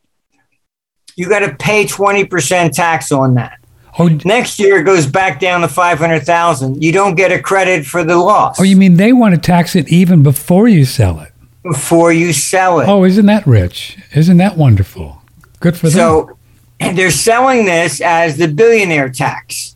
you 1.15 1.27
got 1.29 1.39
to 1.39 1.55
pay 1.55 1.85
20% 1.85 2.71
tax 2.71 3.11
on 3.11 3.35
that. 3.35 3.59
Oh, 3.99 4.07
Next 4.25 4.59
year 4.59 4.77
it 4.77 4.83
goes 4.83 5.07
back 5.07 5.39
down 5.39 5.61
to 5.61 5.67
500,000. 5.67 6.83
You 6.83 6.91
don't 6.91 7.15
get 7.15 7.31
a 7.31 7.41
credit 7.41 7.85
for 7.85 8.03
the 8.03 8.15
loss 8.15 8.59
oh, 8.59 8.63
you 8.63 8.75
mean 8.75 8.97
they 8.97 9.11
want 9.11 9.33
to 9.33 9.41
tax 9.41 9.75
it 9.75 9.87
even 9.89 10.21
before 10.21 10.67
you 10.67 10.85
sell 10.85 11.19
it? 11.19 11.31
Before 11.67 12.11
you 12.11 12.33
sell 12.33 12.79
it. 12.79 12.87
Oh, 12.87 13.03
isn't 13.03 13.25
that 13.25 13.45
rich? 13.45 13.97
Isn't 14.13 14.37
that 14.37 14.57
wonderful? 14.57 15.21
Good 15.59 15.77
for 15.77 15.89
them. 15.89 15.97
So 15.97 16.37
they're 16.79 17.11
selling 17.11 17.65
this 17.65 18.01
as 18.01 18.37
the 18.37 18.47
billionaire 18.47 19.09
tax. 19.09 19.75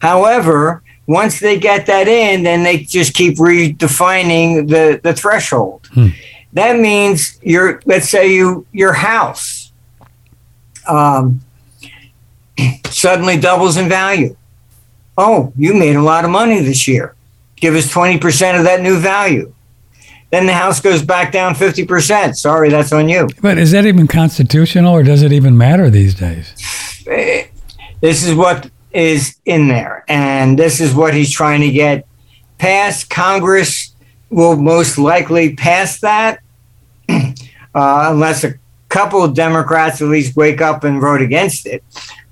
However, 0.00 0.82
once 1.06 1.40
they 1.40 1.58
get 1.58 1.86
that 1.86 2.08
in, 2.08 2.42
then 2.42 2.62
they 2.62 2.78
just 2.78 3.14
keep 3.14 3.36
redefining 3.38 4.68
the, 4.68 5.00
the 5.02 5.14
threshold. 5.14 5.88
Hmm. 5.92 6.08
That 6.52 6.78
means 6.78 7.38
your 7.42 7.82
let's 7.84 8.08
say 8.08 8.32
you 8.32 8.66
your 8.72 8.94
house 8.94 9.72
um, 10.88 11.42
suddenly 12.86 13.38
doubles 13.38 13.76
in 13.76 13.88
value. 13.88 14.36
Oh, 15.18 15.52
you 15.56 15.74
made 15.74 15.96
a 15.96 16.02
lot 16.02 16.24
of 16.24 16.30
money 16.30 16.60
this 16.60 16.86
year. 16.86 17.14
Give 17.56 17.74
us 17.74 17.92
20% 17.92 18.58
of 18.58 18.64
that 18.64 18.82
new 18.82 18.98
value. 18.98 19.52
Then 20.30 20.46
the 20.46 20.52
house 20.54 20.80
goes 20.80 21.02
back 21.02 21.30
down 21.32 21.54
50%. 21.54 22.34
Sorry, 22.36 22.68
that's 22.68 22.92
on 22.92 23.08
you. 23.08 23.28
but 23.40 23.58
is 23.58 23.70
that 23.70 23.86
even 23.86 24.06
constitutional 24.08 24.92
or 24.94 25.02
does 25.02 25.22
it 25.22 25.32
even 25.32 25.56
matter 25.56 25.88
these 25.90 26.14
days? 26.14 26.52
this 28.00 28.24
is 28.26 28.34
what 28.34 28.70
is 28.92 29.36
in 29.44 29.68
there 29.68 30.04
and 30.08 30.58
this 30.58 30.80
is 30.80 30.94
what 30.94 31.14
he's 31.14 31.30
trying 31.30 31.60
to 31.60 31.70
get 31.70 32.06
passed 32.58 33.10
congress 33.10 33.94
will 34.30 34.56
most 34.56 34.96
likely 34.98 35.54
pass 35.54 36.00
that 36.00 36.40
uh, 37.08 37.28
unless 37.74 38.42
a 38.42 38.54
couple 38.88 39.22
of 39.22 39.34
democrats 39.34 40.00
at 40.00 40.08
least 40.08 40.34
wake 40.36 40.60
up 40.60 40.82
and 40.84 41.00
vote 41.00 41.20
against 41.20 41.66
it 41.66 41.82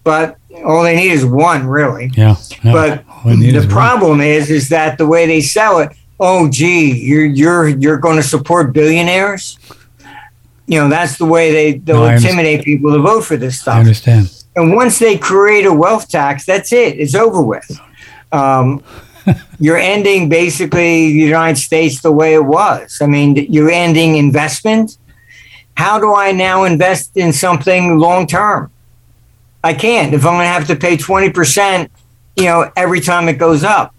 but 0.05 0.37
all 0.65 0.83
they 0.83 0.97
need 0.97 1.13
is 1.13 1.25
one 1.25 1.67
really 1.67 2.11
Yeah. 2.15 2.37
yeah. 2.63 2.73
but 2.73 3.05
All 3.09 3.31
I 3.33 3.37
need 3.37 3.53
the 3.53 3.59
is 3.59 3.67
one. 3.67 3.73
problem 3.75 4.21
is 4.21 4.51
is 4.51 4.69
that 4.71 4.97
the 4.99 5.07
way 5.07 5.27
they 5.27 5.41
sell 5.43 5.79
it 5.81 5.93
oh 6.21 6.49
gee 6.49 6.93
you're 7.05 7.25
you're 7.25 7.69
you're 7.69 7.99
going 7.99 8.17
to 8.17 8.23
support 8.23 8.73
billionaires 8.73 9.59
you 10.67 10.79
know 10.81 10.89
that's 10.89 11.19
the 11.19 11.25
way 11.25 11.53
they 11.53 11.79
they'll 11.79 12.01
No, 12.01 12.07
intimidate 12.07 12.65
people 12.65 12.93
to 12.93 12.99
vote 13.01 13.23
for 13.23 13.37
this 13.37 13.59
I 13.61 13.63
stuff 13.63 13.79
understand. 13.79 14.45
and 14.57 14.75
once 14.75 14.99
they 14.99 15.19
create 15.19 15.67
a 15.67 15.73
wealth 15.73 16.09
tax, 16.09 16.47
that's 16.47 16.73
it. 16.73 16.99
It's 16.99 17.15
over 17.15 17.43
with. 17.43 17.69
Um, 18.33 18.83
you're 19.59 19.77
ending 19.79 20.29
basically 20.29 21.13
the 21.13 21.19
United 21.19 21.61
States 21.61 22.01
the 22.03 22.13
way 22.13 22.35
it 22.35 22.45
was. 22.45 22.99
I 23.01 23.07
mean, 23.07 23.37
you're 23.37 23.71
ending 23.71 24.17
investment. 24.17 24.99
How 25.77 25.99
do 25.99 26.15
I 26.15 26.31
now 26.33 26.65
invest 26.65 27.17
in 27.17 27.33
something 27.33 27.99
long 27.99 28.27
term? 28.27 28.71
I 29.63 29.73
can't 29.75 30.13
if 30.15 30.25
I'm 30.27 30.35
going 30.35 30.45
to 30.45 30.49
have 30.49 30.67
to 30.69 30.77
pay 30.77 30.97
20%, 30.97 31.89
you 32.37 32.45
know, 32.45 32.71
every 32.77 33.01
time 33.01 33.29
it 33.29 33.35
goes 33.39 33.65
up. 33.65 33.94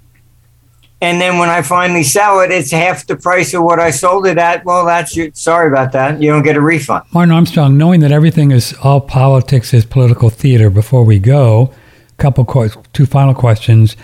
And 1.02 1.20
then 1.20 1.38
when 1.38 1.50
I 1.50 1.62
finally 1.62 2.04
sell 2.04 2.40
it, 2.40 2.52
it's 2.52 2.72
half 2.72 3.06
the 3.06 3.18
price 3.18 3.54
of 3.54 3.64
what 3.64 3.80
I 3.80 3.92
sold 3.92 4.26
it 4.26 4.38
at. 4.38 4.64
Well, 4.64 4.86
that's 4.86 5.16
your, 5.16 5.30
sorry 5.34 5.68
about 5.68 5.92
that. 5.92 6.22
You 6.22 6.32
don't 6.32 6.42
get 6.42 6.56
a 6.56 6.62
refund. 6.62 7.04
Martin 7.14 7.34
Armstrong, 7.34 7.78
knowing 7.78 8.00
that 8.00 8.12
everything 8.12 8.52
is 8.52 8.74
all 8.82 9.02
politics 9.02 9.74
is 9.74 9.86
political 9.86 10.30
theater, 10.30 10.70
before 10.70 11.04
we 11.04 11.20
go, 11.20 11.74
a 12.18 12.22
couple 12.22 12.46
two 12.94 13.06
final 13.06 13.34
questions. 13.34 13.98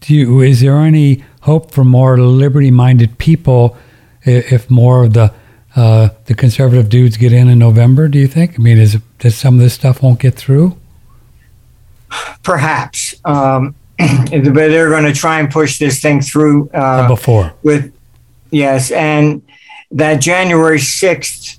Do 0.00 0.14
you, 0.14 0.40
is 0.40 0.62
there 0.62 0.78
any 0.78 1.22
hope 1.42 1.70
for 1.70 1.84
more 1.84 2.18
liberty-minded 2.18 3.18
people 3.18 3.76
if 4.24 4.70
more 4.70 5.04
of 5.04 5.12
the 5.12 5.32
uh, 5.74 6.10
the 6.26 6.34
conservative 6.34 6.88
dudes 6.88 7.16
get 7.16 7.32
in 7.32 7.48
in 7.48 7.58
November? 7.58 8.08
Do 8.08 8.18
you 8.18 8.26
think? 8.26 8.58
I 8.58 8.62
mean, 8.62 8.78
is 8.78 8.98
that 9.18 9.30
some 9.30 9.54
of 9.54 9.60
this 9.60 9.74
stuff 9.74 10.02
won't 10.02 10.18
get 10.18 10.34
through? 10.34 10.76
Perhaps. 12.42 13.14
Um, 13.24 13.74
but 14.30 14.54
they're 14.54 14.90
going 14.90 15.04
to 15.04 15.12
try 15.12 15.40
and 15.40 15.50
push 15.50 15.78
this 15.78 16.00
thing 16.00 16.20
through 16.20 16.68
uh, 16.70 17.08
before, 17.08 17.54
with 17.62 17.92
yes 18.50 18.90
and 18.90 19.42
that 19.90 20.20
january 20.20 20.78
6th 20.78 21.58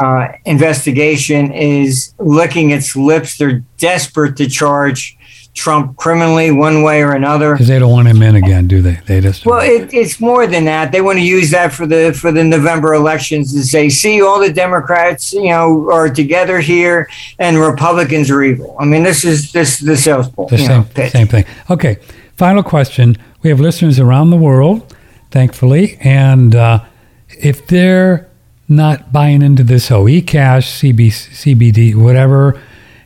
uh, 0.00 0.32
investigation 0.46 1.52
is 1.52 2.14
licking 2.18 2.70
its 2.70 2.96
lips. 2.96 3.36
They're 3.36 3.62
desperate 3.76 4.36
to 4.38 4.48
charge 4.48 5.16
trump 5.54 5.96
criminally 5.96 6.50
one 6.50 6.82
way 6.82 7.02
or 7.02 7.12
another 7.12 7.54
because 7.54 7.66
they 7.66 7.78
don't 7.78 7.90
want 7.90 8.06
him 8.06 8.22
in 8.22 8.36
again, 8.36 8.68
do 8.68 8.80
they? 8.80 9.00
They 9.06 9.20
just 9.20 9.44
well 9.44 9.60
it, 9.60 9.92
it's 9.92 10.20
more 10.20 10.46
than 10.46 10.64
that 10.66 10.92
they 10.92 11.00
want 11.00 11.18
to 11.18 11.24
use 11.24 11.50
that 11.50 11.72
for 11.72 11.86
the 11.86 12.12
for 12.12 12.30
the 12.30 12.44
november 12.44 12.94
elections 12.94 13.52
to 13.52 13.62
say 13.64 13.88
see 13.88 14.22
all 14.22 14.38
the 14.38 14.52
democrats 14.52 15.32
you 15.32 15.48
know 15.48 15.90
are 15.90 16.08
together 16.08 16.60
here 16.60 17.08
and 17.38 17.58
republicans 17.58 18.30
are 18.30 18.42
evil 18.42 18.76
i 18.78 18.84
mean 18.84 19.02
this 19.02 19.24
is 19.24 19.50
this 19.52 19.80
is 19.80 19.86
the 19.86 19.96
sales 19.96 20.28
poll 20.28 20.46
the 20.50 20.58
same 20.58 20.68
know, 20.68 20.86
pitch. 20.94 21.12
same 21.12 21.26
thing. 21.26 21.44
Okay, 21.68 21.96
final 22.36 22.62
question. 22.62 23.16
We 23.42 23.50
have 23.50 23.60
listeners 23.60 23.98
around 23.98 24.30
the 24.30 24.36
world, 24.36 24.94
thankfully, 25.30 25.96
and 26.00 26.54
uh, 26.54 26.84
if 27.28 27.66
they're 27.66 28.28
not 28.68 29.12
buying 29.12 29.42
into 29.42 29.64
this 29.64 29.88
whole 29.88 30.08
e-cash, 30.08 30.80
CB, 30.80 31.08
CBD, 31.08 31.94
whatever, 31.94 32.60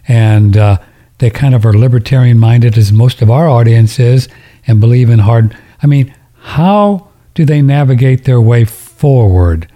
and 0.06 0.56
uh, 0.56 0.78
they 1.18 1.30
kind 1.30 1.54
of 1.54 1.64
are 1.64 1.72
libertarian 1.72 2.38
minded, 2.38 2.76
as 2.76 2.92
most 2.92 3.22
of 3.22 3.30
our 3.30 3.48
audience 3.48 3.98
is, 3.98 4.28
and 4.66 4.80
believe 4.80 5.10
in 5.10 5.20
hard. 5.20 5.56
I 5.82 5.86
mean, 5.86 6.14
how 6.40 7.08
do 7.34 7.44
they 7.44 7.62
navigate 7.62 8.24
their 8.24 8.40
way 8.40 8.64
forward 8.64 9.68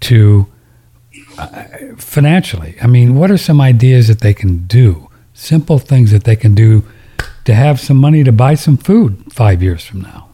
to 0.00 0.46
uh, 1.38 1.64
financially? 1.96 2.76
I 2.82 2.86
mean, 2.86 3.16
what 3.16 3.30
are 3.30 3.38
some 3.38 3.60
ideas 3.60 4.08
that 4.08 4.20
they 4.20 4.34
can 4.34 4.66
do 4.66 5.08
simple 5.34 5.78
things 5.78 6.10
that 6.12 6.24
they 6.24 6.36
can 6.36 6.54
do 6.54 6.82
to 7.44 7.54
have 7.54 7.78
some 7.78 7.98
money 7.98 8.24
to 8.24 8.32
buy 8.32 8.54
some 8.54 8.76
food 8.76 9.32
five 9.32 9.62
years 9.62 9.84
from 9.84 10.00
now? 10.00 10.28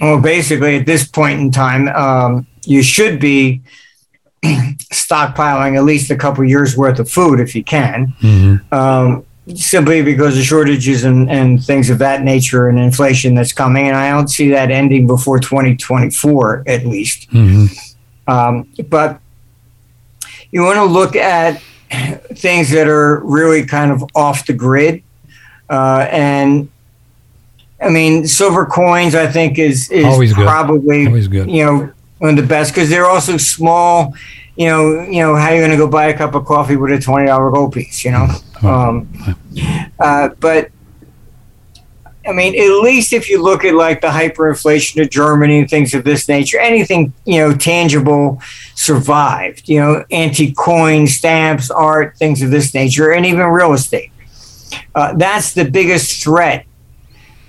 Well, 0.00 0.20
basically, 0.20 0.76
at 0.76 0.86
this 0.86 1.06
point 1.06 1.40
in 1.40 1.50
time, 1.50 1.88
um, 1.88 2.46
you 2.64 2.82
should 2.82 3.20
be 3.20 3.60
stockpiling 4.42 5.76
at 5.76 5.84
least 5.84 6.10
a 6.10 6.16
couple 6.16 6.42
years 6.44 6.76
worth 6.76 6.98
of 6.98 7.10
food 7.10 7.40
if 7.40 7.54
you 7.54 7.62
can. 7.62 8.14
Mm-hmm. 8.20 8.74
Um, 8.74 9.26
simply 9.54 10.02
because 10.02 10.38
of 10.38 10.44
shortages 10.44 11.04
and, 11.04 11.30
and 11.30 11.64
things 11.64 11.90
of 11.90 11.98
that 11.98 12.22
nature 12.22 12.68
and 12.68 12.78
inflation 12.78 13.34
that's 13.34 13.52
coming. 13.52 13.88
And 13.88 13.96
I 13.96 14.10
don't 14.10 14.28
see 14.28 14.50
that 14.50 14.70
ending 14.70 15.06
before 15.06 15.38
2024, 15.38 16.64
at 16.66 16.86
least. 16.86 17.30
Mm-hmm. 17.30 18.30
Um, 18.30 18.68
but 18.88 19.20
you 20.52 20.62
want 20.62 20.76
to 20.76 20.84
look 20.84 21.16
at 21.16 21.60
things 22.34 22.70
that 22.70 22.86
are 22.86 23.20
really 23.20 23.64
kind 23.64 23.90
of 23.90 24.04
off 24.14 24.46
the 24.46 24.52
grid. 24.52 25.02
Uh, 25.68 26.06
and 26.10 26.68
I 27.80 27.88
mean, 27.88 28.26
silver 28.26 28.66
coins, 28.66 29.14
I 29.14 29.26
think, 29.26 29.58
is, 29.58 29.90
is 29.90 30.04
Always 30.04 30.32
good. 30.32 30.46
probably, 30.46 31.06
Always 31.06 31.28
good. 31.28 31.50
you 31.50 31.64
know, 31.64 31.92
one 32.18 32.30
of 32.30 32.36
the 32.36 32.46
best 32.46 32.74
because 32.74 32.90
they're 32.90 33.06
also 33.06 33.36
small. 33.36 34.14
You 34.60 34.66
know, 34.66 35.02
you 35.04 35.22
know, 35.22 35.34
how 35.36 35.46
are 35.48 35.54
you 35.54 35.60
going 35.62 35.70
to 35.70 35.78
go 35.78 35.88
buy 35.88 36.08
a 36.08 36.14
cup 36.14 36.34
of 36.34 36.44
coffee 36.44 36.76
with 36.76 36.92
a 36.92 37.00
twenty 37.00 37.28
dollar 37.28 37.50
gold 37.50 37.72
piece? 37.72 38.04
You 38.04 38.10
know, 38.10 38.28
um, 38.62 39.08
uh, 39.98 40.28
but 40.38 40.70
I 42.28 42.32
mean, 42.32 42.54
at 42.54 42.82
least 42.82 43.14
if 43.14 43.30
you 43.30 43.42
look 43.42 43.64
at 43.64 43.72
like 43.72 44.02
the 44.02 44.08
hyperinflation 44.08 45.00
of 45.00 45.08
Germany 45.08 45.60
and 45.60 45.70
things 45.70 45.94
of 45.94 46.04
this 46.04 46.28
nature, 46.28 46.60
anything 46.60 47.14
you 47.24 47.38
know 47.38 47.54
tangible 47.56 48.38
survived. 48.74 49.66
You 49.66 49.80
know, 49.80 50.04
antique 50.10 50.58
coins, 50.58 51.14
stamps, 51.14 51.70
art, 51.70 52.18
things 52.18 52.42
of 52.42 52.50
this 52.50 52.74
nature, 52.74 53.12
and 53.12 53.24
even 53.24 53.46
real 53.46 53.72
estate. 53.72 54.12
Uh, 54.94 55.14
that's 55.14 55.54
the 55.54 55.64
biggest 55.64 56.22
threat 56.22 56.66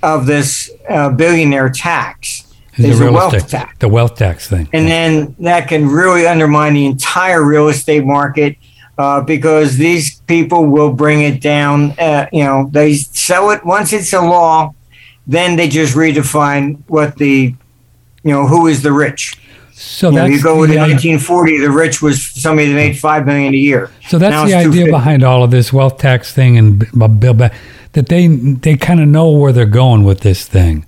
of 0.01 0.27
this 0.27 0.71
uh, 0.87 1.09
billionaire 1.09 1.69
tax 1.69 2.50
Is 2.77 2.99
the 2.99 3.09
a 3.09 3.11
wealth 3.11 3.33
estate, 3.33 3.49
tax. 3.49 3.77
the 3.79 3.89
wealth 3.89 4.15
tax 4.15 4.47
thing. 4.47 4.69
And 4.71 4.87
then 4.87 5.35
that 5.39 5.67
can 5.67 5.87
really 5.87 6.25
undermine 6.25 6.73
the 6.73 6.85
entire 6.85 7.43
real 7.43 7.67
estate 7.67 8.05
market 8.05 8.57
uh, 8.97 9.21
because 9.21 9.77
these 9.77 10.21
people 10.21 10.65
will 10.65 10.93
bring 10.93 11.21
it 11.21 11.41
down. 11.41 11.91
Uh, 11.99 12.27
you 12.31 12.43
know, 12.43 12.69
they 12.71 12.93
sell 12.93 13.51
it 13.51 13.65
once 13.65 13.91
it's 13.91 14.13
a 14.13 14.21
law, 14.21 14.73
then 15.27 15.55
they 15.57 15.67
just 15.67 15.95
redefine 15.95 16.81
what 16.87 17.17
the, 17.17 17.53
you 18.23 18.31
know, 18.31 18.47
who 18.47 18.67
is 18.67 18.83
the 18.83 18.93
rich. 18.93 19.35
so 19.73 20.09
You, 20.09 20.15
know, 20.15 20.25
you 20.25 20.41
go 20.41 20.59
with 20.59 20.69
the, 20.69 20.75
the 20.75 20.81
1940, 20.81 21.57
the 21.59 21.71
rich 21.71 22.01
was 22.01 22.23
somebody 22.23 22.69
that 22.69 22.75
made 22.75 22.97
five 22.97 23.25
million 23.25 23.53
a 23.53 23.57
year. 23.57 23.91
so 24.07 24.17
that's 24.17 24.31
Now 24.31 24.45
the 24.45 24.53
idea 24.53 24.85
behind 24.85 25.23
all 25.23 25.43
of 25.43 25.51
this 25.51 25.73
wealth 25.73 25.97
tax 25.97 26.33
thing 26.33 26.57
and 26.57 26.87
bill 27.19 27.33
back 27.33 27.53
that 27.93 28.07
they 28.07 28.27
they 28.27 28.77
kind 28.77 28.99
of 29.01 29.07
know 29.07 29.31
where 29.31 29.51
they're 29.51 29.65
going 29.65 30.03
with 30.03 30.21
this 30.21 30.45
thing, 30.47 30.85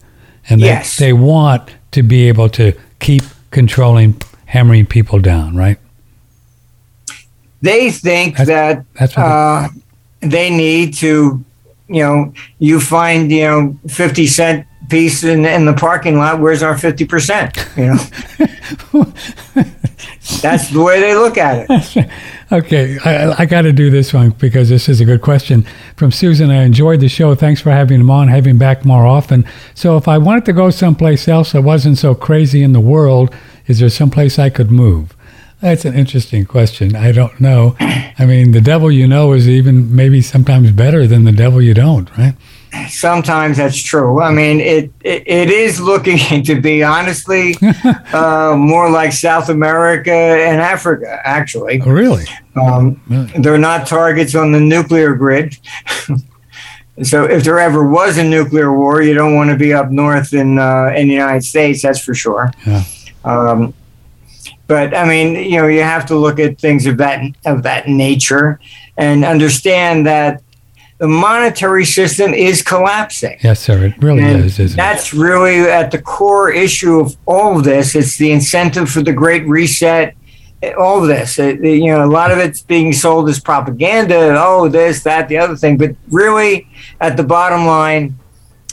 and 0.49 0.61
they, 0.61 0.65
Yes. 0.67 0.97
they 0.97 1.13
want 1.13 1.61
to 1.91 2.03
be 2.03 2.27
able 2.27 2.49
to 2.49 2.73
keep 2.99 3.23
controlling, 3.51 4.15
hammering 4.45 4.85
people 4.85 5.19
down, 5.19 5.55
right? 5.55 5.77
They 7.61 7.91
think 7.91 8.37
That's- 8.37 8.47
that 8.47 8.85
That's 8.99 9.17
uh, 9.17 9.69
they 10.21 10.49
need 10.49 10.93
to, 10.95 11.43
you 11.87 12.03
know, 12.03 12.33
you 12.59 12.79
find, 12.79 13.31
you 13.31 13.41
know, 13.43 13.77
50 13.87 14.27
cent 14.27 14.65
piece 14.89 15.23
in, 15.23 15.45
in 15.45 15.65
the 15.65 15.73
parking 15.73 16.17
lot. 16.17 16.39
Where's 16.39 16.63
our 16.63 16.75
50%? 16.75 17.77
You 17.77 17.85
know, 17.93 19.03
that's 20.41 20.69
the 20.69 20.81
way 20.81 20.99
they 20.99 21.15
look 21.15 21.37
at 21.37 21.65
it. 21.69 22.09
Okay, 22.51 22.99
I, 23.03 23.33
I 23.39 23.45
got 23.47 23.63
to 23.63 23.73
do 23.73 23.89
this 23.89 24.13
one 24.13 24.29
because 24.29 24.69
this 24.69 24.87
is 24.87 25.01
a 25.01 25.05
good 25.05 25.23
question 25.23 25.65
from 25.95 26.11
Susan. 26.11 26.51
I 26.51 26.61
enjoyed 26.65 26.99
the 26.99 27.09
show. 27.09 27.33
Thanks 27.33 27.61
for 27.61 27.71
having 27.71 27.99
him 27.99 28.11
on, 28.11 28.27
having 28.27 28.51
him 28.51 28.57
back 28.59 28.85
more 28.85 29.07
often. 29.07 29.43
So, 29.73 29.97
if 29.97 30.07
I 30.07 30.19
wanted 30.19 30.45
to 30.45 30.53
go 30.53 30.69
someplace 30.69 31.27
else 31.27 31.53
that 31.53 31.63
wasn't 31.63 31.97
so 31.97 32.13
crazy 32.13 32.61
in 32.61 32.73
the 32.73 32.79
world, 32.79 33.33
is 33.65 33.79
there 33.79 33.89
someplace 33.89 34.37
I 34.37 34.51
could 34.51 34.69
move? 34.69 35.15
That's 35.61 35.83
an 35.83 35.95
interesting 35.95 36.45
question. 36.45 36.95
I 36.95 37.11
don't 37.11 37.39
know. 37.39 37.75
I 37.79 38.25
mean, 38.27 38.51
the 38.51 38.61
devil 38.61 38.91
you 38.91 39.07
know 39.07 39.33
is 39.33 39.49
even 39.49 39.95
maybe 39.95 40.21
sometimes 40.21 40.71
better 40.71 41.07
than 41.07 41.23
the 41.23 41.31
devil 41.31 41.59
you 41.59 41.73
don't, 41.73 42.15
right? 42.17 42.35
Sometimes 42.89 43.57
that's 43.57 43.81
true. 43.81 44.21
I 44.21 44.31
mean, 44.31 44.59
it, 44.59 44.91
it, 45.01 45.23
it 45.27 45.49
is 45.49 45.79
looking 45.79 46.17
to 46.43 46.59
be 46.59 46.83
honestly 46.83 47.55
uh, 48.13 48.55
more 48.57 48.89
like 48.89 49.13
South 49.13 49.49
America 49.49 50.11
and 50.11 50.59
Africa, 50.59 51.19
actually. 51.23 51.81
Oh, 51.81 51.91
really? 51.91 52.25
Um, 52.55 53.01
Really? 53.07 53.31
they're 53.39 53.57
not 53.57 53.87
targets 53.87 54.35
on 54.35 54.51
the 54.51 54.59
nuclear 54.59 55.15
grid. 55.15 55.57
so 57.03 57.23
if 57.25 57.43
there 57.43 57.59
ever 57.59 57.87
was 57.87 58.17
a 58.17 58.23
nuclear 58.23 58.75
war, 58.77 59.01
you 59.01 59.13
don't 59.13 59.35
want 59.35 59.49
to 59.49 59.55
be 59.55 59.73
up 59.73 59.89
north 59.91 60.33
in 60.33 60.59
uh, 60.59 60.93
in 60.95 61.07
the 61.07 61.13
United 61.13 61.43
States. 61.43 61.81
That's 61.81 61.99
for 61.99 62.13
sure. 62.13 62.51
Yeah. 62.65 62.83
Um, 63.23 63.73
but 64.67 64.95
I 64.95 65.07
mean, 65.07 65.35
you 65.35 65.57
know, 65.61 65.67
you 65.67 65.81
have 65.81 66.05
to 66.07 66.15
look 66.15 66.39
at 66.39 66.59
things 66.59 66.85
of 66.85 66.97
that 66.97 67.21
of 67.45 67.63
that 67.63 67.87
nature 67.87 68.59
and 68.97 69.25
understand 69.25 70.05
that 70.05 70.41
the 71.03 71.09
monetary 71.09 71.83
system 71.83 72.33
is 72.33 72.61
collapsing. 72.61 73.37
Yes, 73.41 73.59
sir. 73.59 73.87
It 73.87 73.93
really 74.01 74.23
And 74.23 74.45
is, 74.45 74.57
isn't 74.57 74.79
it? 74.79 74.81
that's 74.81 75.13
really 75.13 75.59
at 75.69 75.91
the 75.91 76.01
core 76.01 76.49
issue 76.49 76.97
of 77.01 77.17
all 77.25 77.57
of 77.57 77.65
this. 77.65 77.93
It's 77.93 78.15
the 78.17 78.31
incentive 78.31 78.89
for 78.89 79.01
the 79.01 79.11
Great 79.11 79.45
Reset. 79.45 80.15
All 80.79 81.01
of 81.01 81.09
this, 81.09 81.37
It- 81.39 81.59
it- 81.61 81.79
you 81.83 81.87
know, 81.91 82.05
a 82.05 82.13
lot 82.19 82.31
of 82.31 82.37
it's 82.37 82.61
being 82.61 82.93
sold 82.93 83.27
as 83.27 83.37
propaganda. 83.37 84.33
Oh, 84.41 84.69
this, 84.69 85.03
that, 85.03 85.27
the 85.27 85.37
other 85.37 85.57
thing. 85.57 85.75
But 85.75 85.91
really, 86.09 86.67
at 87.01 87.17
the 87.17 87.23
bottom 87.23 87.65
line, 87.65 88.15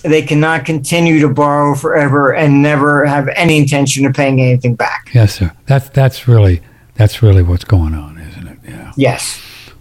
they 0.05 0.23
cannot 0.23 0.65
continue 0.65 1.19
to 1.19 1.29
borrow 1.29 1.75
forever 1.75 2.33
and 2.33 2.63
never 2.63 3.05
have 3.07 3.27
any 3.35 3.59
intention 3.59 4.07
of 4.07 4.15
paying 4.15 4.41
anything 4.41 4.77
back. 4.77 5.11
Yes, 5.13 5.35
sir. 5.35 5.51
That's 5.67 5.89
that's 5.89 6.29
really 6.29 6.61
that's 6.95 7.25
really 7.25 7.43
what's 7.43 7.65
going 7.65 7.95
on, 7.95 8.19
isn't 8.31 8.47
it? 8.47 8.59
Yeah. 8.69 8.93
Yes. 8.97 9.41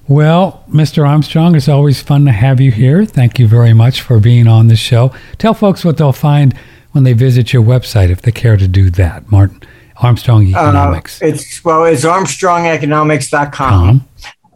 Well, 0.10 0.66
Mr. 0.68 1.08
Armstrong, 1.08 1.56
it's 1.56 1.70
always 1.70 2.02
fun 2.02 2.26
to 2.26 2.32
have 2.32 2.60
you 2.60 2.72
here. 2.72 3.06
Thank 3.06 3.38
you 3.38 3.48
very 3.48 3.74
much 3.74 4.02
for 4.02 4.20
being 4.20 4.48
on 4.48 4.68
the 4.68 4.76
show. 4.76 5.14
Tell 5.38 5.54
folks 5.54 5.86
what 5.86 5.98
they'll 5.98 6.12
find 6.12 6.58
when 6.94 7.04
they 7.04 7.14
visit 7.14 7.54
your 7.54 7.62
website 7.62 8.10
if 8.10 8.24
they 8.24 8.32
care 8.32 8.58
to 8.58 8.68
do 8.68 8.90
that. 8.90 9.32
Martin 9.32 9.62
Armstrong 9.98 10.48
Economics. 10.48 11.22
Uh, 11.22 11.28
it's 11.28 11.64
well, 11.64 11.86
it's 11.86 12.06
ArmstrongEconomics.com. 12.06 14.08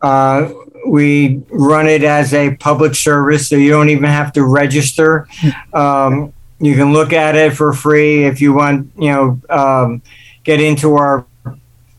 Uh, 0.01 0.51
we 0.87 1.43
run 1.51 1.85
it 1.85 2.03
as 2.03 2.33
a 2.33 2.55
public 2.55 2.95
service, 2.95 3.47
so 3.47 3.55
you 3.55 3.69
don't 3.69 3.89
even 3.89 4.05
have 4.05 4.33
to 4.33 4.43
register. 4.43 5.27
Um, 5.71 6.33
you 6.59 6.73
can 6.73 6.93
look 6.93 7.13
at 7.13 7.35
it 7.35 7.53
for 7.53 7.73
free 7.73 8.23
if 8.23 8.41
you 8.41 8.53
want. 8.53 8.91
You 8.97 9.11
know, 9.11 9.39
um, 9.51 10.01
get 10.43 10.59
into 10.59 10.95
our 10.95 11.27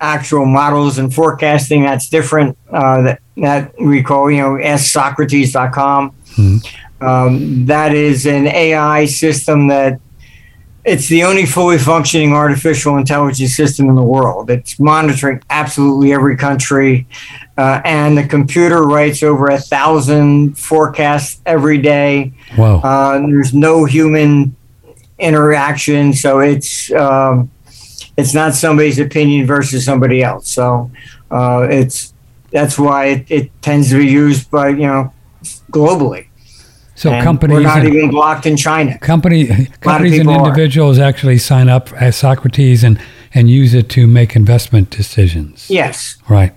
actual 0.01 0.47
models 0.47 0.99
and 0.99 1.15
forecasting. 1.15 1.83
That's 1.83 2.09
different. 2.09 2.57
Uh, 2.71 3.03
that 3.03 3.21
that 3.37 3.75
we 3.81 4.03
call 4.03 4.31
you 4.31 4.39
know 4.39 4.55
AskSocrates.com. 4.55 6.15
Um, 7.01 7.67
that 7.67 7.95
is 7.95 8.27
an 8.27 8.47
AI 8.47 9.05
system 9.07 9.69
that 9.69 10.01
it's 10.85 11.09
the 11.09 11.25
only 11.25 11.47
fully 11.47 11.79
functioning 11.79 12.33
artificial 12.33 12.99
intelligence 12.99 13.57
system 13.57 13.89
in 13.89 13.95
the 13.95 14.03
world. 14.03 14.51
It's 14.51 14.79
monitoring 14.79 15.43
absolutely 15.49 16.13
every 16.13 16.37
country, 16.37 17.07
uh, 17.57 17.81
and 17.85 18.19
the 18.19 18.27
computer 18.27 18.83
writes 18.83 19.23
over 19.23 19.47
a 19.47 19.59
thousand 19.59 20.59
forecasts 20.59 21.41
every 21.47 21.79
day. 21.79 22.33
Wow. 22.57 22.81
Uh, 22.81 23.21
there's 23.21 23.55
no 23.55 23.87
human 23.87 24.55
interaction, 25.19 26.13
so 26.13 26.41
it's 26.41 26.93
um, 26.93 27.51
it's 28.17 28.35
not 28.35 28.55
somebody's 28.55 28.99
opinion 28.99 29.47
versus 29.47 29.85
somebody 29.85 30.23
else. 30.23 30.49
So 30.49 30.91
uh, 31.31 31.67
it's 31.71 32.13
that's 32.51 32.79
why 32.79 33.07
it, 33.07 33.31
it 33.31 33.63
tends 33.63 33.91
to 33.91 33.99
be 33.99 34.07
used 34.07 34.51
by 34.51 34.69
you 34.69 34.87
know 34.87 35.13
globally. 35.71 36.27
so 36.95 37.11
And 37.11 37.25
companies 37.25 37.57
we're 37.57 37.63
not 37.63 37.85
and, 37.85 37.95
even 37.95 38.11
blocked 38.11 38.47
in 38.47 38.57
China. 38.57 38.99
company 38.99 39.47
companies 39.81 40.13
and 40.19 40.29
people 40.29 40.35
are. 40.35 40.47
individuals 40.49 40.99
actually 40.99 41.39
sign 41.39 41.69
up 41.69 41.93
as 41.95 42.17
Socrates 42.17 42.85
and 42.85 42.99
and 43.35 43.51
use 43.51 43.75
it 43.75 43.89
to 43.91 44.07
make 44.07 44.37
investment 44.37 44.91
decisions. 44.91 45.69
Yes. 45.69 46.17
Right. 46.29 46.53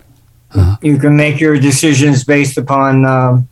you 0.82 0.98
can 0.98 1.18
make 1.18 1.40
your 1.40 1.60
decisions 1.60 2.24
based 2.24 2.58
upon 2.58 3.06
um, 3.06 3.48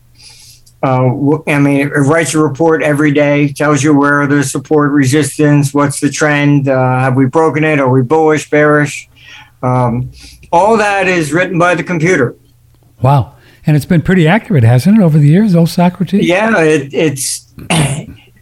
uh, 0.85 1.41
I 1.47 1.57
mean, 1.57 1.87
it 1.87 1.89
writes 1.89 2.35
a 2.35 2.39
report 2.39 2.83
every 2.83 3.11
day, 3.11 3.51
tells 3.51 3.81
you 3.81 3.97
where 3.97 4.27
there's 4.27 4.51
support, 4.51 4.91
resistance, 4.91 5.73
what's 5.73 5.99
the 5.99 6.11
trend, 6.11 6.67
uh, 6.67 6.99
have 6.99 7.15
we 7.15 7.25
broken 7.25 7.63
it, 7.63 7.79
are 7.79 7.89
we 7.89 8.03
bullish, 8.03 8.51
bearish? 8.51 9.09
Um, 9.63 10.11
all 10.51 10.77
that 10.77 11.07
is 11.07 11.33
written 11.33 11.57
by 11.57 11.73
the 11.73 11.83
computer. 11.83 12.35
Wow. 13.01 13.35
And 13.65 13.75
it's 13.75 13.85
been 13.85 14.03
pretty 14.03 14.27
accurate, 14.27 14.63
hasn't 14.63 14.99
it, 14.99 15.01
over 15.01 15.17
the 15.17 15.27
years, 15.27 15.55
old 15.55 15.69
Socrates? 15.69 16.27
Yeah, 16.27 16.61
it, 16.61 16.93
it's 16.93 17.51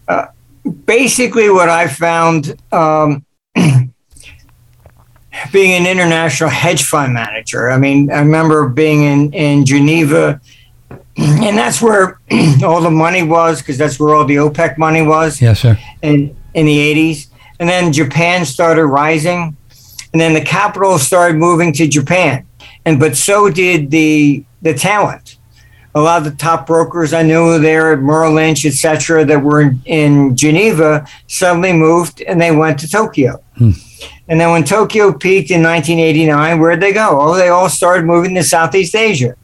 uh, 0.09 0.25
basically 0.85 1.49
what 1.49 1.69
I 1.69 1.87
found 1.87 2.61
um, 2.73 3.25
being 3.55 3.93
an 5.71 5.87
international 5.87 6.49
hedge 6.49 6.83
fund 6.83 7.13
manager. 7.13 7.71
I 7.71 7.77
mean, 7.77 8.11
I 8.11 8.19
remember 8.19 8.67
being 8.67 9.03
in, 9.03 9.31
in 9.31 9.65
Geneva 9.65 10.41
and 11.17 11.57
that's 11.57 11.81
where 11.81 12.19
all 12.63 12.81
the 12.81 12.91
money 12.91 13.23
was 13.23 13.59
because 13.61 13.77
that's 13.77 13.99
where 13.99 14.15
all 14.15 14.25
the 14.25 14.35
OPEC 14.37 14.77
money 14.77 15.01
was 15.01 15.41
Yes, 15.41 15.59
sir. 15.61 15.77
in 16.01 16.35
in 16.53 16.65
the 16.65 16.77
80s. 16.93 17.27
And 17.59 17.69
then 17.69 17.93
Japan 17.93 18.45
started 18.45 18.85
rising, 18.87 19.55
and 20.11 20.21
then 20.21 20.33
the 20.33 20.41
capital 20.41 20.97
started 20.97 21.37
moving 21.37 21.71
to 21.73 21.87
Japan, 21.87 22.45
and 22.85 22.99
but 22.99 23.15
so 23.15 23.49
did 23.49 23.91
the 23.91 24.43
the 24.61 24.73
talent. 24.73 25.37
A 25.95 26.01
lot 26.01 26.17
of 26.17 26.23
the 26.23 26.35
top 26.37 26.65
brokers 26.65 27.13
I 27.13 27.21
knew 27.21 27.59
there 27.59 27.93
at 27.93 27.99
Merrill 28.01 28.33
Lynch, 28.33 28.65
etc., 28.65 29.23
that 29.25 29.43
were 29.43 29.61
in, 29.61 29.79
in 29.85 30.35
Geneva, 30.35 31.05
suddenly 31.27 31.71
moved 31.71 32.21
and 32.23 32.41
they 32.41 32.49
went 32.49 32.79
to 32.79 32.89
Tokyo. 32.89 33.43
Hmm. 33.57 33.71
And 34.27 34.41
then 34.41 34.49
when 34.49 34.63
Tokyo 34.63 35.13
peaked 35.13 35.51
in 35.51 35.61
1989, 35.61 36.59
where'd 36.59 36.81
they 36.81 36.93
go? 36.93 37.19
Oh, 37.21 37.35
they 37.35 37.49
all 37.49 37.69
started 37.69 38.07
moving 38.07 38.33
to 38.33 38.43
Southeast 38.43 38.95
Asia. 38.95 39.35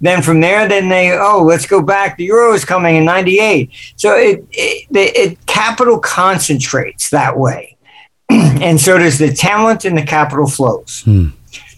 Then 0.00 0.22
from 0.22 0.40
there, 0.40 0.68
then 0.68 0.88
they 0.88 1.12
oh 1.12 1.42
let's 1.42 1.66
go 1.66 1.80
back. 1.82 2.16
The 2.18 2.24
euro 2.24 2.52
is 2.52 2.64
coming 2.64 2.96
in 2.96 3.04
'98, 3.04 3.70
so 3.96 4.14
it 4.14 4.44
it, 4.50 4.86
the- 4.90 5.20
it 5.20 5.46
capital 5.46 5.98
concentrates 5.98 7.08
that 7.10 7.38
way, 7.38 7.76
and 8.30 8.78
so 8.80 8.98
does 8.98 9.18
the 9.18 9.32
talent 9.32 9.84
and 9.84 9.96
the 9.96 10.02
capital 10.04 10.46
flows. 10.46 11.02
Hmm. 11.04 11.28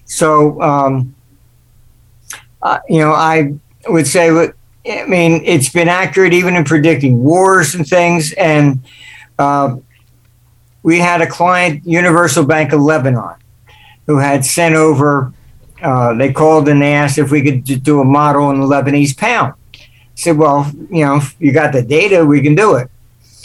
So 0.04 0.60
um, 0.60 1.14
uh, 2.62 2.80
you 2.88 2.98
know, 2.98 3.12
I 3.12 3.54
would 3.88 4.06
say 4.06 4.30
I 4.30 5.04
mean. 5.06 5.42
It's 5.44 5.68
been 5.68 5.88
accurate 5.88 6.32
even 6.32 6.56
in 6.56 6.64
predicting 6.64 7.22
wars 7.22 7.74
and 7.74 7.86
things. 7.86 8.32
And 8.32 8.82
uh, 9.38 9.76
we 10.82 10.98
had 10.98 11.20
a 11.20 11.26
client, 11.26 11.84
Universal 11.86 12.46
Bank 12.46 12.72
of 12.72 12.80
Lebanon, 12.80 13.34
who 14.06 14.18
had 14.18 14.44
sent 14.44 14.74
over 14.74 15.32
uh, 15.82 16.14
they 16.14 16.32
called 16.32 16.68
and 16.68 16.82
they 16.82 16.94
asked 16.94 17.18
if 17.18 17.30
we 17.30 17.42
could 17.42 17.64
do 17.82 18.00
a 18.00 18.04
model 18.04 18.50
in 18.50 18.60
the 18.60 18.66
Lebanese 18.66 19.16
pound. 19.16 19.54
I 19.74 19.80
said, 20.14 20.36
well, 20.36 20.70
you 20.90 21.04
know, 21.04 21.16
if 21.16 21.36
you 21.38 21.52
got 21.52 21.72
the 21.72 21.82
data, 21.82 22.24
we 22.24 22.40
can 22.40 22.54
do 22.54 22.76
it. 22.76 22.90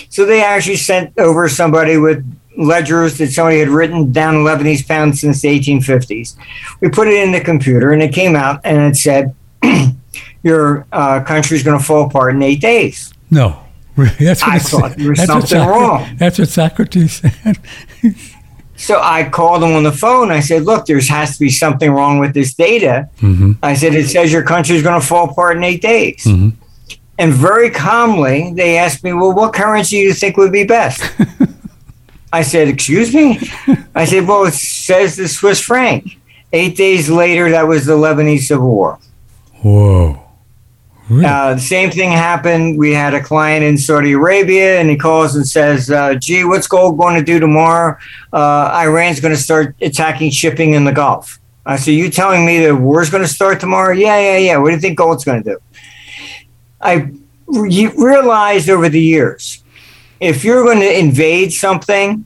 So 0.09 0.25
they 0.25 0.43
actually 0.43 0.77
sent 0.77 1.17
over 1.19 1.47
somebody 1.47 1.97
with 1.97 2.25
ledgers 2.57 3.17
that 3.17 3.31
somebody 3.31 3.59
had 3.59 3.69
written 3.69 4.11
down 4.11 4.43
the 4.43 4.49
Lebanese 4.49 4.87
pound 4.87 5.17
since 5.17 5.41
the 5.41 5.59
1850s. 5.59 6.35
We 6.81 6.89
put 6.89 7.07
it 7.07 7.23
in 7.23 7.31
the 7.31 7.41
computer 7.41 7.91
and 7.91 8.01
it 8.01 8.13
came 8.13 8.35
out 8.35 8.61
and 8.63 8.81
it 8.81 8.95
said, 8.95 9.35
your 10.43 10.85
uh, 10.91 11.23
country's 11.23 11.63
going 11.63 11.77
to 11.77 11.83
fall 11.83 12.07
apart 12.07 12.35
in 12.35 12.41
eight 12.43 12.61
days. 12.61 13.13
No. 13.31 13.59
That's 13.95 14.41
what 14.41 14.51
I 14.51 14.59
thought 14.59 14.97
there 14.97 15.09
was 15.09 15.23
something 15.23 15.59
wrong. 15.59 16.15
That's 16.17 16.39
what 16.39 16.49
Socrates 16.49 17.13
said. 17.43 17.59
So 18.83 18.99
I 19.01 19.29
called 19.29 19.63
him 19.63 19.71
on 19.75 19.83
the 19.83 19.93
phone. 19.93 20.29
I 20.29 20.41
said, 20.41 20.63
look, 20.63 20.85
there 20.85 20.99
has 20.99 21.33
to 21.35 21.39
be 21.39 21.49
something 21.49 21.89
wrong 21.89 22.19
with 22.19 22.33
this 22.33 22.53
data. 22.53 23.07
Mhm. 23.21 23.55
I 23.63 23.75
said, 23.75 23.95
it 23.95 24.09
says 24.09 24.29
your 24.33 24.43
country's 24.43 24.83
going 24.83 24.99
to 24.99 25.07
fall 25.07 25.29
apart 25.29 25.55
in 25.55 25.63
eight 25.63 25.81
days. 25.81 26.25
Mhm. 26.25 26.51
And 27.17 27.31
very 27.33 27.69
calmly, 27.69 28.51
they 28.53 28.77
asked 28.77 29.03
me, 29.05 29.13
well, 29.13 29.31
what 29.31 29.53
currency 29.53 29.97
do 30.01 30.07
you 30.07 30.13
think 30.13 30.35
would 30.35 30.51
be 30.51 30.65
best? 30.65 31.01
I 32.33 32.41
said, 32.41 32.67
excuse 32.67 33.13
me? 33.13 33.39
I 33.95 34.03
said, 34.05 34.27
well, 34.27 34.43
it 34.45 34.53
says 34.53 35.15
the 35.15 35.27
Swiss 35.29 35.61
franc. 35.61 36.17
Eight 36.51 36.75
days 36.75 37.09
later, 37.09 37.51
that 37.51 37.67
was 37.67 37.85
the 37.85 37.93
Lebanese 37.93 38.41
Civil 38.47 38.67
War. 38.69 38.99
Whoa. 39.61 40.22
Really? 41.09 41.25
Uh, 41.25 41.55
the 41.55 41.61
same 41.61 41.91
thing 41.91 42.11
happened. 42.11 42.77
We 42.77 42.93
had 42.93 43.13
a 43.13 43.21
client 43.21 43.63
in 43.63 43.77
Saudi 43.77 44.13
Arabia, 44.13 44.79
and 44.79 44.89
he 44.89 44.95
calls 44.95 45.35
and 45.35 45.45
says, 45.45 45.91
uh, 45.91 46.15
"Gee, 46.15 46.45
what's 46.45 46.67
gold 46.67 46.97
going 46.97 47.15
to 47.15 47.23
do 47.23 47.39
tomorrow? 47.39 47.97
Uh, 48.31 48.71
Iran's 48.73 49.19
going 49.19 49.33
to 49.33 49.39
start 49.39 49.75
attacking 49.81 50.31
shipping 50.31 50.73
in 50.73 50.85
the 50.85 50.93
Gulf." 50.93 51.39
I 51.65 51.75
said, 51.75 51.91
"You 51.91 52.09
telling 52.09 52.45
me 52.45 52.65
the 52.65 52.75
war's 52.75 53.09
going 53.09 53.23
to 53.23 53.29
start 53.29 53.59
tomorrow?" 53.59 53.93
Yeah, 53.93 54.17
yeah, 54.19 54.37
yeah. 54.37 54.57
What 54.57 54.69
do 54.69 54.75
you 54.75 54.81
think 54.81 54.97
gold's 54.97 55.25
going 55.25 55.43
to 55.43 55.51
do? 55.51 55.59
I 56.79 57.11
re- 57.47 57.91
realized 57.97 58.69
over 58.69 58.87
the 58.87 59.01
years, 59.01 59.61
if 60.21 60.45
you're 60.45 60.63
going 60.63 60.79
to 60.79 60.99
invade 60.99 61.51
something, 61.51 62.25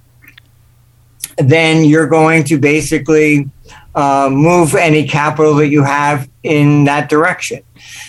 then 1.38 1.84
you're 1.84 2.08
going 2.08 2.44
to 2.46 2.60
basically 2.60 3.50
uh, 3.98 4.30
move 4.32 4.76
any 4.76 5.08
capital 5.08 5.56
that 5.56 5.70
you 5.70 5.84
have 5.84 6.30
in 6.44 6.84
that 6.84 7.10
direction. 7.10 7.64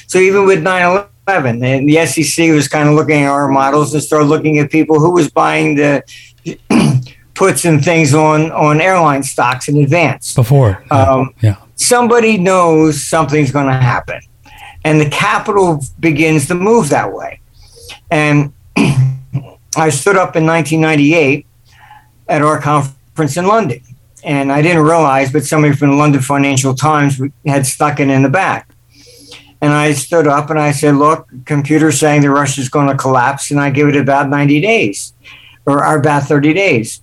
So 0.07 0.19
even 0.19 0.45
with 0.45 0.63
9 0.63 1.07
11, 1.27 1.65
and 1.65 1.89
the 1.89 2.05
SEC 2.07 2.51
was 2.51 2.69
kind 2.69 2.89
of 2.89 2.95
looking 2.95 3.23
at 3.23 3.31
our 3.31 3.49
models 3.49 3.95
and 3.95 4.03
started 4.03 4.27
looking 4.27 4.59
at 4.59 4.71
people 4.71 5.01
who 5.01 5.11
was 5.13 5.31
buying 5.31 5.77
the 5.77 6.03
puts 7.35 7.65
and 7.65 7.83
things 7.83 8.13
on, 8.13 8.53
on 8.53 8.83
airline 8.83 9.23
stocks 9.23 9.69
in 9.69 9.79
advance. 9.79 10.35
Before. 10.35 10.85
Um, 10.91 11.35
yeah. 11.41 11.57
Somebody 11.77 12.37
knows 12.37 13.03
something's 13.03 13.51
going 13.51 13.67
to 13.67 13.73
happen, 13.73 14.21
and 14.85 15.01
the 15.01 15.09
capital 15.09 15.83
begins 16.01 16.49
to 16.49 16.55
move 16.55 16.91
that 16.91 17.15
way. 17.15 17.41
And 18.11 18.53
I 18.77 19.89
stood 19.89 20.17
up 20.17 20.37
in 20.37 20.45
1998 20.45 21.47
at 22.29 22.43
our 22.43 22.61
conference 22.61 23.37
in 23.39 23.47
London, 23.47 23.81
and 24.25 24.53
I 24.53 24.63
didn't 24.63 24.83
realize, 24.83 25.33
but 25.33 25.45
somebody 25.45 25.75
from 25.75 25.91
the 25.91 25.97
London 25.97 26.21
Financial 26.21 26.75
Times 26.75 27.21
had 27.47 27.67
stuck 27.67 28.01
it 28.01 28.09
in 28.09 28.23
the 28.23 28.29
back. 28.29 28.71
And 29.61 29.73
I 29.73 29.93
stood 29.93 30.27
up 30.27 30.51
and 30.51 30.59
I 30.59 30.71
said, 30.73 30.97
"Look, 30.97 31.27
computer's 31.45 31.99
saying 31.99 32.23
the 32.23 32.31
Russia's 32.31 32.69
going 32.69 32.89
to 32.89 32.97
collapse, 32.97 33.51
and 33.51 33.61
I 33.61 33.71
give 33.71 33.89
it 33.89 33.97
about 33.97 34.29
90 34.29 34.61
days, 34.61 35.13
or, 35.67 35.97
about 35.97 36.25
30 36.25 36.53
days." 36.53 37.01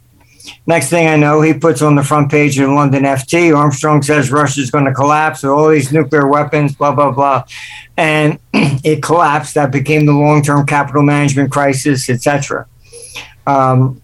Next 0.67 0.89
thing 0.89 1.07
I 1.07 1.15
know, 1.15 1.41
he 1.41 1.53
puts 1.53 1.81
on 1.81 1.95
the 1.95 2.03
front 2.03 2.29
page 2.29 2.57
of 2.59 2.69
London 2.69 3.03
FT. 3.03 3.55
Armstrong 3.55 4.01
says 4.01 4.31
Russia's 4.31 4.71
going 4.71 4.85
to 4.85 4.93
collapse 4.93 5.43
with 5.43 5.51
all 5.51 5.69
these 5.69 5.91
nuclear 5.91 6.27
weapons, 6.27 6.75
blah 6.75 6.93
blah 6.93 7.11
blah, 7.11 7.43
and 7.97 8.39
it 8.53 9.03
collapsed. 9.03 9.55
That 9.55 9.71
became 9.71 10.05
the 10.05 10.13
long-term 10.13 10.65
capital 10.65 11.03
management 11.03 11.51
crisis, 11.51 12.09
etc. 12.09 12.67
Um, 13.47 14.01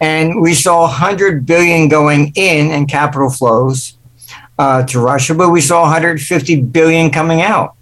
and 0.00 0.40
we 0.40 0.54
saw 0.54 0.82
100 0.82 1.44
billion 1.46 1.88
going 1.88 2.32
in 2.34 2.70
and 2.70 2.88
capital 2.88 3.30
flows 3.30 3.96
uh, 4.58 4.84
to 4.86 5.00
Russia, 5.00 5.34
but 5.34 5.50
we 5.50 5.60
saw 5.60 5.82
150 5.82 6.62
billion 6.62 7.10
coming 7.10 7.40
out. 7.40 7.74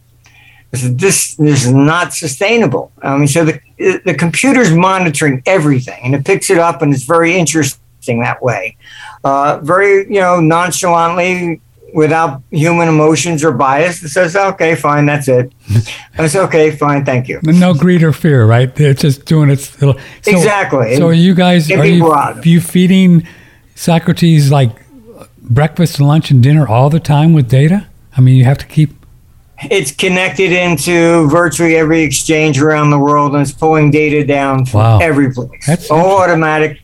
Said, 0.75 0.99
this, 0.99 1.37
this 1.37 1.65
is 1.65 1.73
not 1.73 2.13
sustainable. 2.13 2.93
I 3.01 3.17
mean, 3.17 3.29
so 3.29 3.47
the 3.47 3.61
the 3.79 4.15
computer's 4.15 4.73
monitoring 4.73 5.43
everything, 5.47 6.01
and 6.05 6.15
it 6.15 6.25
picks 6.25 6.51
it 6.51 6.59
up, 6.59 6.83
and 6.83 6.93
it's 6.93 7.05
very 7.05 7.35
interesting 7.35 8.21
that 8.21 8.43
way. 8.43 8.77
Uh, 9.25 9.59
very, 9.63 10.05
you 10.05 10.21
know, 10.21 10.41
nonchalantly, 10.41 11.61
without 11.95 12.43
human 12.51 12.89
emotions 12.89 13.45
or 13.45 13.53
bias, 13.53 14.03
it 14.03 14.09
says, 14.11 14.35
"Okay, 14.37 14.75
fine, 14.75 15.07
that's 15.07 15.29
it." 15.29 15.53
Said, 16.17 16.37
"Okay, 16.45 16.71
fine, 16.71 17.05
thank 17.05 17.29
you." 17.29 17.41
No 17.43 17.75
greed 17.75 18.03
or 18.03 18.13
fear, 18.13 18.47
right? 18.47 18.71
It's 18.81 19.03
just 19.03 19.25
doing 19.27 19.51
its 19.51 19.81
little. 19.81 20.01
So, 20.23 20.31
Exactly. 20.31 20.97
So 20.97 21.09
are 21.09 21.13
you 21.13 21.35
guys 21.35 21.71
are 21.71 21.85
you, 21.87 22.13
out. 22.13 22.45
you 22.47 22.61
feeding 22.61 23.27
Socrates 23.75 24.51
like 24.51 24.71
breakfast, 25.41 26.01
lunch, 26.01 26.31
and 26.31 26.43
dinner 26.43 26.67
all 26.67 26.91
the 26.91 27.01
time 27.01 27.33
with 27.33 27.49
data? 27.49 27.87
I 28.17 28.21
mean, 28.21 28.37
you 28.37 28.45
have 28.45 28.59
to 28.59 28.67
keep. 28.67 28.91
It's 29.71 29.91
connected 29.91 30.53
into 30.53 31.29
virtually 31.29 31.77
every 31.77 32.03
exchange 32.03 32.61
around 32.61 32.91
the 32.91 32.99
world, 32.99 33.33
and 33.33 33.41
it's 33.43 33.53
pulling 33.53 33.91
data 33.91 34.25
down 34.27 34.67
from 34.67 34.81
Wow. 34.81 34.99
every 34.99 35.33
place. 35.33 35.67
That's 35.67 35.91
all 35.91 36.19
automatic. 36.19 36.79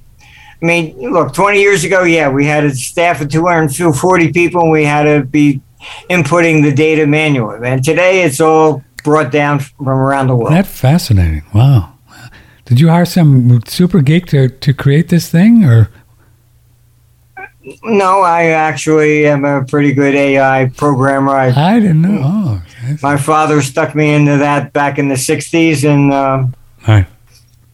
I 0.63 0.65
mean, 0.65 0.97
look, 1.13 1.35
20 1.35 1.61
years 1.61 1.83
ago, 1.83 2.05
yeah, 2.05 2.29
we 2.29 2.47
had 2.47 2.63
a 2.65 2.71
staff 2.71 3.21
of 3.21 3.29
240 3.29 4.33
people, 4.33 4.63
and 4.63 4.71
we 4.71 4.85
had 4.85 5.03
to 5.03 5.25
be 5.25 5.61
inputting 6.09 6.63
the 6.63 6.73
data 6.73 7.05
manually. 7.05 7.69
And 7.69 7.85
today, 7.85 8.23
it's 8.23 8.41
all 8.41 8.85
brought 9.03 9.33
down 9.33 9.59
from 9.59 9.89
around 9.89 10.29
the 10.29 10.37
world. 10.37 10.53
That's 10.53 10.69
fascinating. 10.69 11.43
Wow. 11.53 11.95
Did 12.65 12.79
you 12.79 12.89
hire 12.89 13.05
some 13.05 13.61
super 13.67 14.01
geek 14.03 14.27
to, 14.27 14.49
to 14.49 14.73
create 14.73 15.09
this 15.09 15.29
thing, 15.29 15.65
or 15.65 15.91
No, 17.83 18.21
I 18.21 18.45
actually 18.45 19.27
am 19.27 19.45
a 19.45 19.65
pretty 19.65 19.93
good 19.93 20.15
AI 20.15 20.71
programmer. 20.77 21.33
I, 21.33 21.49
I 21.49 21.81
didn't 21.81 22.03
know? 22.03 22.21
Oh, 22.23 22.63
my 23.03 23.17
father 23.17 23.63
stuck 23.63 23.97
me 23.97 24.15
into 24.15 24.37
that 24.39 24.73
back 24.73 25.01
in 25.01 25.09
the 25.09 25.17
60s, 25.17 25.85
and 25.85 26.13
um, 26.13 26.55
all 26.87 26.95
right. 26.95 27.07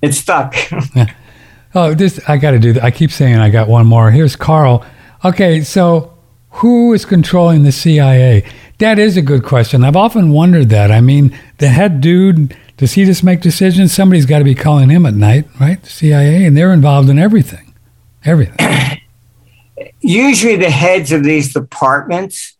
it 0.00 0.14
stuck. 0.14 0.56
Oh, 1.74 1.94
this 1.94 2.20
I 2.28 2.36
got 2.38 2.52
to 2.52 2.58
do. 2.58 2.72
That. 2.72 2.84
I 2.84 2.90
keep 2.90 3.10
saying 3.10 3.36
I 3.36 3.50
got 3.50 3.68
one 3.68 3.86
more. 3.86 4.10
Here's 4.10 4.36
Carl. 4.36 4.84
Okay, 5.24 5.62
so 5.62 6.16
who 6.50 6.92
is 6.92 7.04
controlling 7.04 7.62
the 7.62 7.72
CIA? 7.72 8.44
That 8.78 8.98
is 8.98 9.16
a 9.16 9.22
good 9.22 9.44
question. 9.44 9.84
I've 9.84 9.96
often 9.96 10.30
wondered 10.30 10.68
that. 10.70 10.90
I 10.90 11.00
mean, 11.00 11.36
the 11.58 11.68
head 11.68 12.00
dude 12.00 12.56
does 12.78 12.92
he 12.92 13.04
just 13.04 13.24
make 13.24 13.40
decisions? 13.40 13.92
Somebody's 13.92 14.24
got 14.24 14.38
to 14.38 14.44
be 14.44 14.54
calling 14.54 14.88
him 14.88 15.04
at 15.04 15.14
night, 15.14 15.46
right? 15.60 15.82
The 15.82 15.90
CIA, 15.90 16.44
and 16.44 16.56
they're 16.56 16.72
involved 16.72 17.10
in 17.10 17.18
everything, 17.18 17.74
everything. 18.24 18.56
usually 20.00 20.56
the 20.56 20.70
heads 20.70 21.10
of 21.10 21.24
these 21.24 21.52
departments 21.52 22.56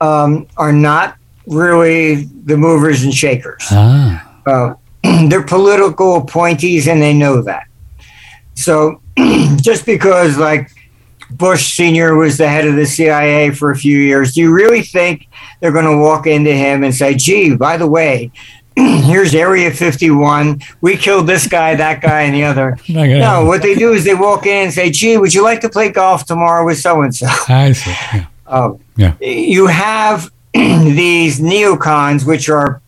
um, 0.00 0.48
are 0.56 0.72
not 0.72 1.16
really 1.46 2.24
the 2.44 2.56
movers 2.56 3.04
and 3.04 3.14
shakers. 3.14 3.64
ah, 3.70 4.40
Uh, 4.46 4.74
they're 5.28 5.44
political 5.46 6.16
appointees 6.16 6.88
and 6.88 7.00
they 7.00 7.14
know 7.14 7.40
that. 7.42 7.64
So 8.54 9.00
just 9.56 9.86
because, 9.86 10.38
like, 10.38 10.70
Bush 11.30 11.74
Sr. 11.74 12.14
was 12.14 12.38
the 12.38 12.48
head 12.48 12.66
of 12.66 12.76
the 12.76 12.86
CIA 12.86 13.50
for 13.50 13.70
a 13.70 13.76
few 13.76 13.98
years. 13.98 14.34
Do 14.34 14.40
you 14.42 14.52
really 14.52 14.82
think 14.82 15.28
they're 15.60 15.72
going 15.72 15.86
to 15.86 15.96
walk 15.96 16.26
into 16.26 16.52
him 16.52 16.84
and 16.84 16.94
say, 16.94 17.14
gee, 17.14 17.56
by 17.56 17.76
the 17.76 17.86
way, 17.86 18.30
here's 18.76 19.34
Area 19.34 19.70
51. 19.70 20.60
We 20.80 20.96
killed 20.96 21.26
this 21.26 21.46
guy, 21.46 21.74
that 21.74 22.00
guy, 22.00 22.22
and 22.22 22.34
the 22.34 22.44
other. 22.44 22.76
No, 23.20 23.44
what 23.44 23.62
they 23.62 23.74
do 23.74 23.92
is 23.92 24.04
they 24.04 24.14
walk 24.14 24.46
in 24.46 24.64
and 24.64 24.72
say, 24.72 24.90
gee, 24.90 25.16
would 25.16 25.34
you 25.34 25.42
like 25.42 25.60
to 25.62 25.68
play 25.68 25.90
golf 25.90 26.26
tomorrow 26.26 26.64
with 26.64 26.78
so 26.78 27.02
and 27.02 27.14
so? 27.14 27.26
I 27.48 27.72
see. 27.72 27.90
Yeah. 27.90 28.26
Um, 28.46 28.80
yeah. 28.96 29.14
You 29.20 29.66
have 29.66 30.30
these 30.54 31.40
neocons, 31.40 32.26
which 32.26 32.48
are 32.48 32.80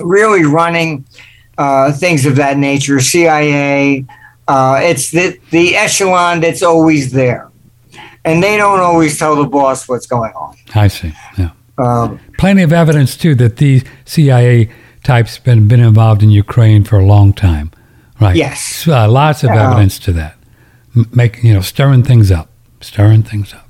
really 0.00 0.44
running 0.44 1.04
uh, 1.58 1.92
things 1.92 2.26
of 2.26 2.36
that 2.36 2.56
nature, 2.56 3.00
CIA. 3.00 4.04
Uh, 4.52 4.78
it's 4.82 5.10
the, 5.12 5.38
the 5.50 5.74
echelon 5.74 6.40
that's 6.40 6.62
always 6.62 7.10
there. 7.10 7.50
And 8.22 8.42
they 8.42 8.58
don't 8.58 8.80
always 8.80 9.18
tell 9.18 9.34
the 9.34 9.48
boss 9.48 9.88
what's 9.88 10.06
going 10.06 10.32
on. 10.34 10.54
I 10.74 10.88
see. 10.88 11.14
Yeah. 11.38 11.52
Um, 11.78 12.20
Plenty 12.36 12.62
of 12.62 12.70
evidence, 12.70 13.16
too, 13.16 13.34
that 13.36 13.56
these 13.56 13.82
CIA 14.04 14.68
types 15.04 15.38
been, 15.38 15.68
been 15.68 15.80
involved 15.80 16.22
in 16.22 16.30
Ukraine 16.30 16.84
for 16.84 16.98
a 16.98 17.06
long 17.06 17.32
time. 17.32 17.70
Right. 18.20 18.36
Yes. 18.36 18.86
Uh, 18.86 19.10
lots 19.10 19.42
of 19.42 19.50
uh, 19.50 19.54
evidence 19.54 19.98
to 20.00 20.12
that. 20.12 20.36
Make, 21.14 21.42
you 21.42 21.54
know, 21.54 21.62
stirring 21.62 22.02
things 22.02 22.30
up, 22.30 22.50
stirring 22.82 23.22
things 23.22 23.54
up. 23.54 23.66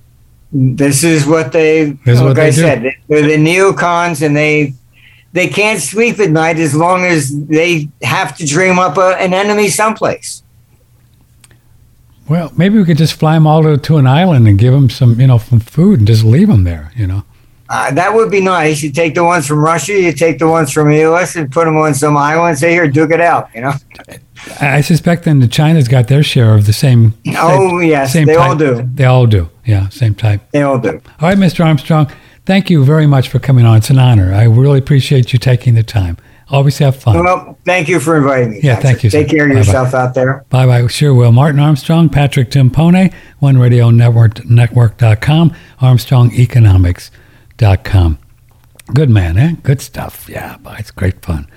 This 0.50 1.04
is 1.04 1.26
what 1.26 1.52
they, 1.52 1.92
this 2.04 2.18
like 2.18 2.36
what 2.36 2.38
I 2.40 2.50
said, 2.50 2.92
they're 3.06 3.22
the 3.22 3.36
neocons 3.36 4.20
and 4.20 4.36
they 4.36 4.74
they 5.32 5.48
can't 5.48 5.80
sleep 5.80 6.18
at 6.18 6.30
night 6.30 6.58
as 6.58 6.74
long 6.74 7.06
as 7.06 7.34
they 7.46 7.88
have 8.02 8.36
to 8.36 8.46
dream 8.46 8.78
up 8.78 8.98
a, 8.98 9.16
an 9.18 9.32
enemy 9.32 9.68
someplace. 9.68 10.41
Well, 12.28 12.52
maybe 12.56 12.78
we 12.78 12.84
could 12.84 12.98
just 12.98 13.14
fly 13.14 13.34
them 13.34 13.46
all 13.46 13.62
to, 13.62 13.76
to 13.76 13.96
an 13.96 14.06
island 14.06 14.46
and 14.46 14.58
give 14.58 14.72
them 14.72 14.88
some, 14.88 15.20
you 15.20 15.26
know, 15.26 15.38
some 15.38 15.60
food 15.60 15.98
and 15.98 16.06
just 16.06 16.24
leave 16.24 16.48
them 16.48 16.64
there, 16.64 16.92
you 16.94 17.06
know. 17.06 17.24
Uh, 17.68 17.90
that 17.90 18.14
would 18.14 18.30
be 18.30 18.40
nice. 18.40 18.82
You 18.82 18.92
take 18.92 19.14
the 19.14 19.24
ones 19.24 19.46
from 19.46 19.60
Russia, 19.60 19.98
you 19.98 20.12
take 20.12 20.38
the 20.38 20.46
ones 20.46 20.70
from 20.70 20.90
the 20.90 20.98
U.S., 20.98 21.36
and 21.36 21.50
put 21.50 21.64
them 21.64 21.76
on 21.78 21.94
some 21.94 22.18
island. 22.18 22.58
Say 22.58 22.72
here, 22.72 22.86
duke 22.86 23.12
it 23.12 23.20
out. 23.20 23.48
You 23.54 23.62
know. 23.62 23.72
I 24.60 24.82
suspect 24.82 25.24
then 25.24 25.38
the 25.38 25.48
China's 25.48 25.88
got 25.88 26.08
their 26.08 26.22
share 26.22 26.54
of 26.54 26.66
the 26.66 26.74
same. 26.74 27.14
Oh 27.36 27.80
same, 27.80 27.88
yes, 27.88 28.12
same 28.12 28.26
they 28.26 28.34
type. 28.34 28.48
all 28.50 28.56
do. 28.56 28.82
They 28.94 29.04
all 29.04 29.26
do. 29.26 29.48
Yeah, 29.64 29.88
same 29.88 30.14
type. 30.14 30.42
They 30.50 30.60
all 30.60 30.78
do. 30.78 31.00
All 31.20 31.28
right, 31.28 31.38
Mr. 31.38 31.64
Armstrong. 31.64 32.12
Thank 32.44 32.68
you 32.68 32.84
very 32.84 33.06
much 33.06 33.28
for 33.28 33.38
coming 33.38 33.64
on. 33.64 33.78
It's 33.78 33.88
an 33.90 33.98
honor. 33.98 34.34
I 34.34 34.44
really 34.44 34.78
appreciate 34.78 35.32
you 35.32 35.38
taking 35.38 35.74
the 35.74 35.82
time. 35.82 36.18
Always 36.52 36.78
have 36.78 36.94
fun. 36.96 37.24
Well, 37.24 37.58
thank 37.64 37.88
you 37.88 37.98
for 37.98 38.18
inviting 38.18 38.50
me. 38.50 38.60
Yeah, 38.62 38.74
Patrick. 38.74 39.00
thank 39.00 39.04
you. 39.04 39.10
Take 39.10 39.30
care 39.30 39.50
of 39.50 39.56
yourself 39.56 39.94
out 39.94 40.12
there. 40.12 40.44
Bye 40.50 40.66
bye. 40.66 40.86
Sure 40.86 41.14
will. 41.14 41.32
Martin 41.32 41.58
Armstrong, 41.58 42.10
Patrick 42.10 42.50
Timpone, 42.50 43.10
One 43.38 43.56
Radio 43.56 43.88
Network, 43.88 44.44
Network.com, 44.44 45.54
ArmstrongEconomics.com. 45.80 48.18
Good 48.94 49.08
man, 49.08 49.38
eh? 49.38 49.52
Good 49.62 49.80
stuff. 49.80 50.28
Yeah, 50.28 50.58
it's 50.78 50.90
great 50.90 51.24
fun. 51.24 51.48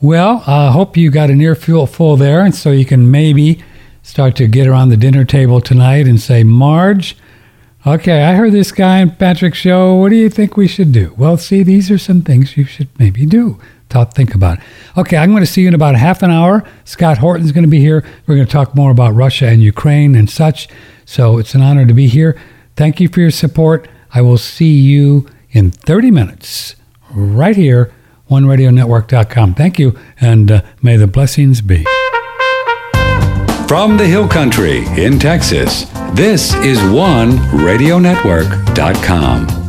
Well, 0.00 0.42
I 0.48 0.66
uh, 0.66 0.72
hope 0.72 0.96
you 0.96 1.12
got 1.12 1.30
an 1.30 1.40
earful 1.40 1.86
full 1.86 2.16
there, 2.16 2.40
and 2.40 2.56
so 2.56 2.72
you 2.72 2.84
can 2.84 3.12
maybe 3.12 3.62
start 4.02 4.34
to 4.36 4.48
get 4.48 4.66
around 4.66 4.88
the 4.88 4.96
dinner 4.96 5.24
table 5.24 5.60
tonight 5.60 6.08
and 6.08 6.20
say, 6.20 6.42
Marge, 6.42 7.16
Okay, 7.86 8.22
I 8.22 8.34
heard 8.34 8.52
this 8.52 8.72
guy 8.72 9.02
on 9.02 9.10
Patrick's 9.10 9.58
show. 9.58 9.96
What 9.96 10.08
do 10.08 10.16
you 10.16 10.30
think 10.30 10.56
we 10.56 10.66
should 10.66 10.90
do? 10.90 11.12
Well, 11.18 11.36
see, 11.36 11.62
these 11.62 11.90
are 11.90 11.98
some 11.98 12.22
things 12.22 12.56
you 12.56 12.64
should 12.64 12.88
maybe 12.98 13.26
do. 13.26 13.60
Talk, 13.94 14.12
think 14.12 14.34
about 14.34 14.58
it. 14.58 14.64
Okay, 14.96 15.16
I'm 15.16 15.30
going 15.30 15.44
to 15.44 15.46
see 15.46 15.62
you 15.62 15.68
in 15.68 15.74
about 15.74 15.94
half 15.94 16.24
an 16.24 16.32
hour. 16.32 16.64
Scott 16.84 17.18
Horton's 17.18 17.52
going 17.52 17.62
to 17.62 17.70
be 17.70 17.78
here. 17.78 18.04
We're 18.26 18.34
going 18.34 18.44
to 18.44 18.52
talk 18.52 18.74
more 18.74 18.90
about 18.90 19.14
Russia 19.14 19.46
and 19.46 19.62
Ukraine 19.62 20.16
and 20.16 20.28
such. 20.28 20.66
So 21.04 21.38
it's 21.38 21.54
an 21.54 21.62
honor 21.62 21.86
to 21.86 21.94
be 21.94 22.08
here. 22.08 22.36
Thank 22.74 22.98
you 22.98 23.06
for 23.06 23.20
your 23.20 23.30
support. 23.30 23.86
I 24.12 24.20
will 24.20 24.36
see 24.36 24.74
you 24.74 25.28
in 25.52 25.70
30 25.70 26.10
minutes 26.10 26.74
right 27.12 27.54
here, 27.54 27.92
oneradionetwork.com. 28.28 29.54
Thank 29.54 29.78
you, 29.78 29.96
and 30.20 30.50
uh, 30.50 30.62
may 30.82 30.96
the 30.96 31.06
blessings 31.06 31.60
be. 31.60 31.84
From 33.68 33.96
the 33.96 34.08
Hill 34.08 34.26
Country 34.26 34.84
in 35.00 35.20
Texas, 35.20 35.84
this 36.14 36.52
is 36.54 36.80
OneRadioNetwork.com. 36.80 39.63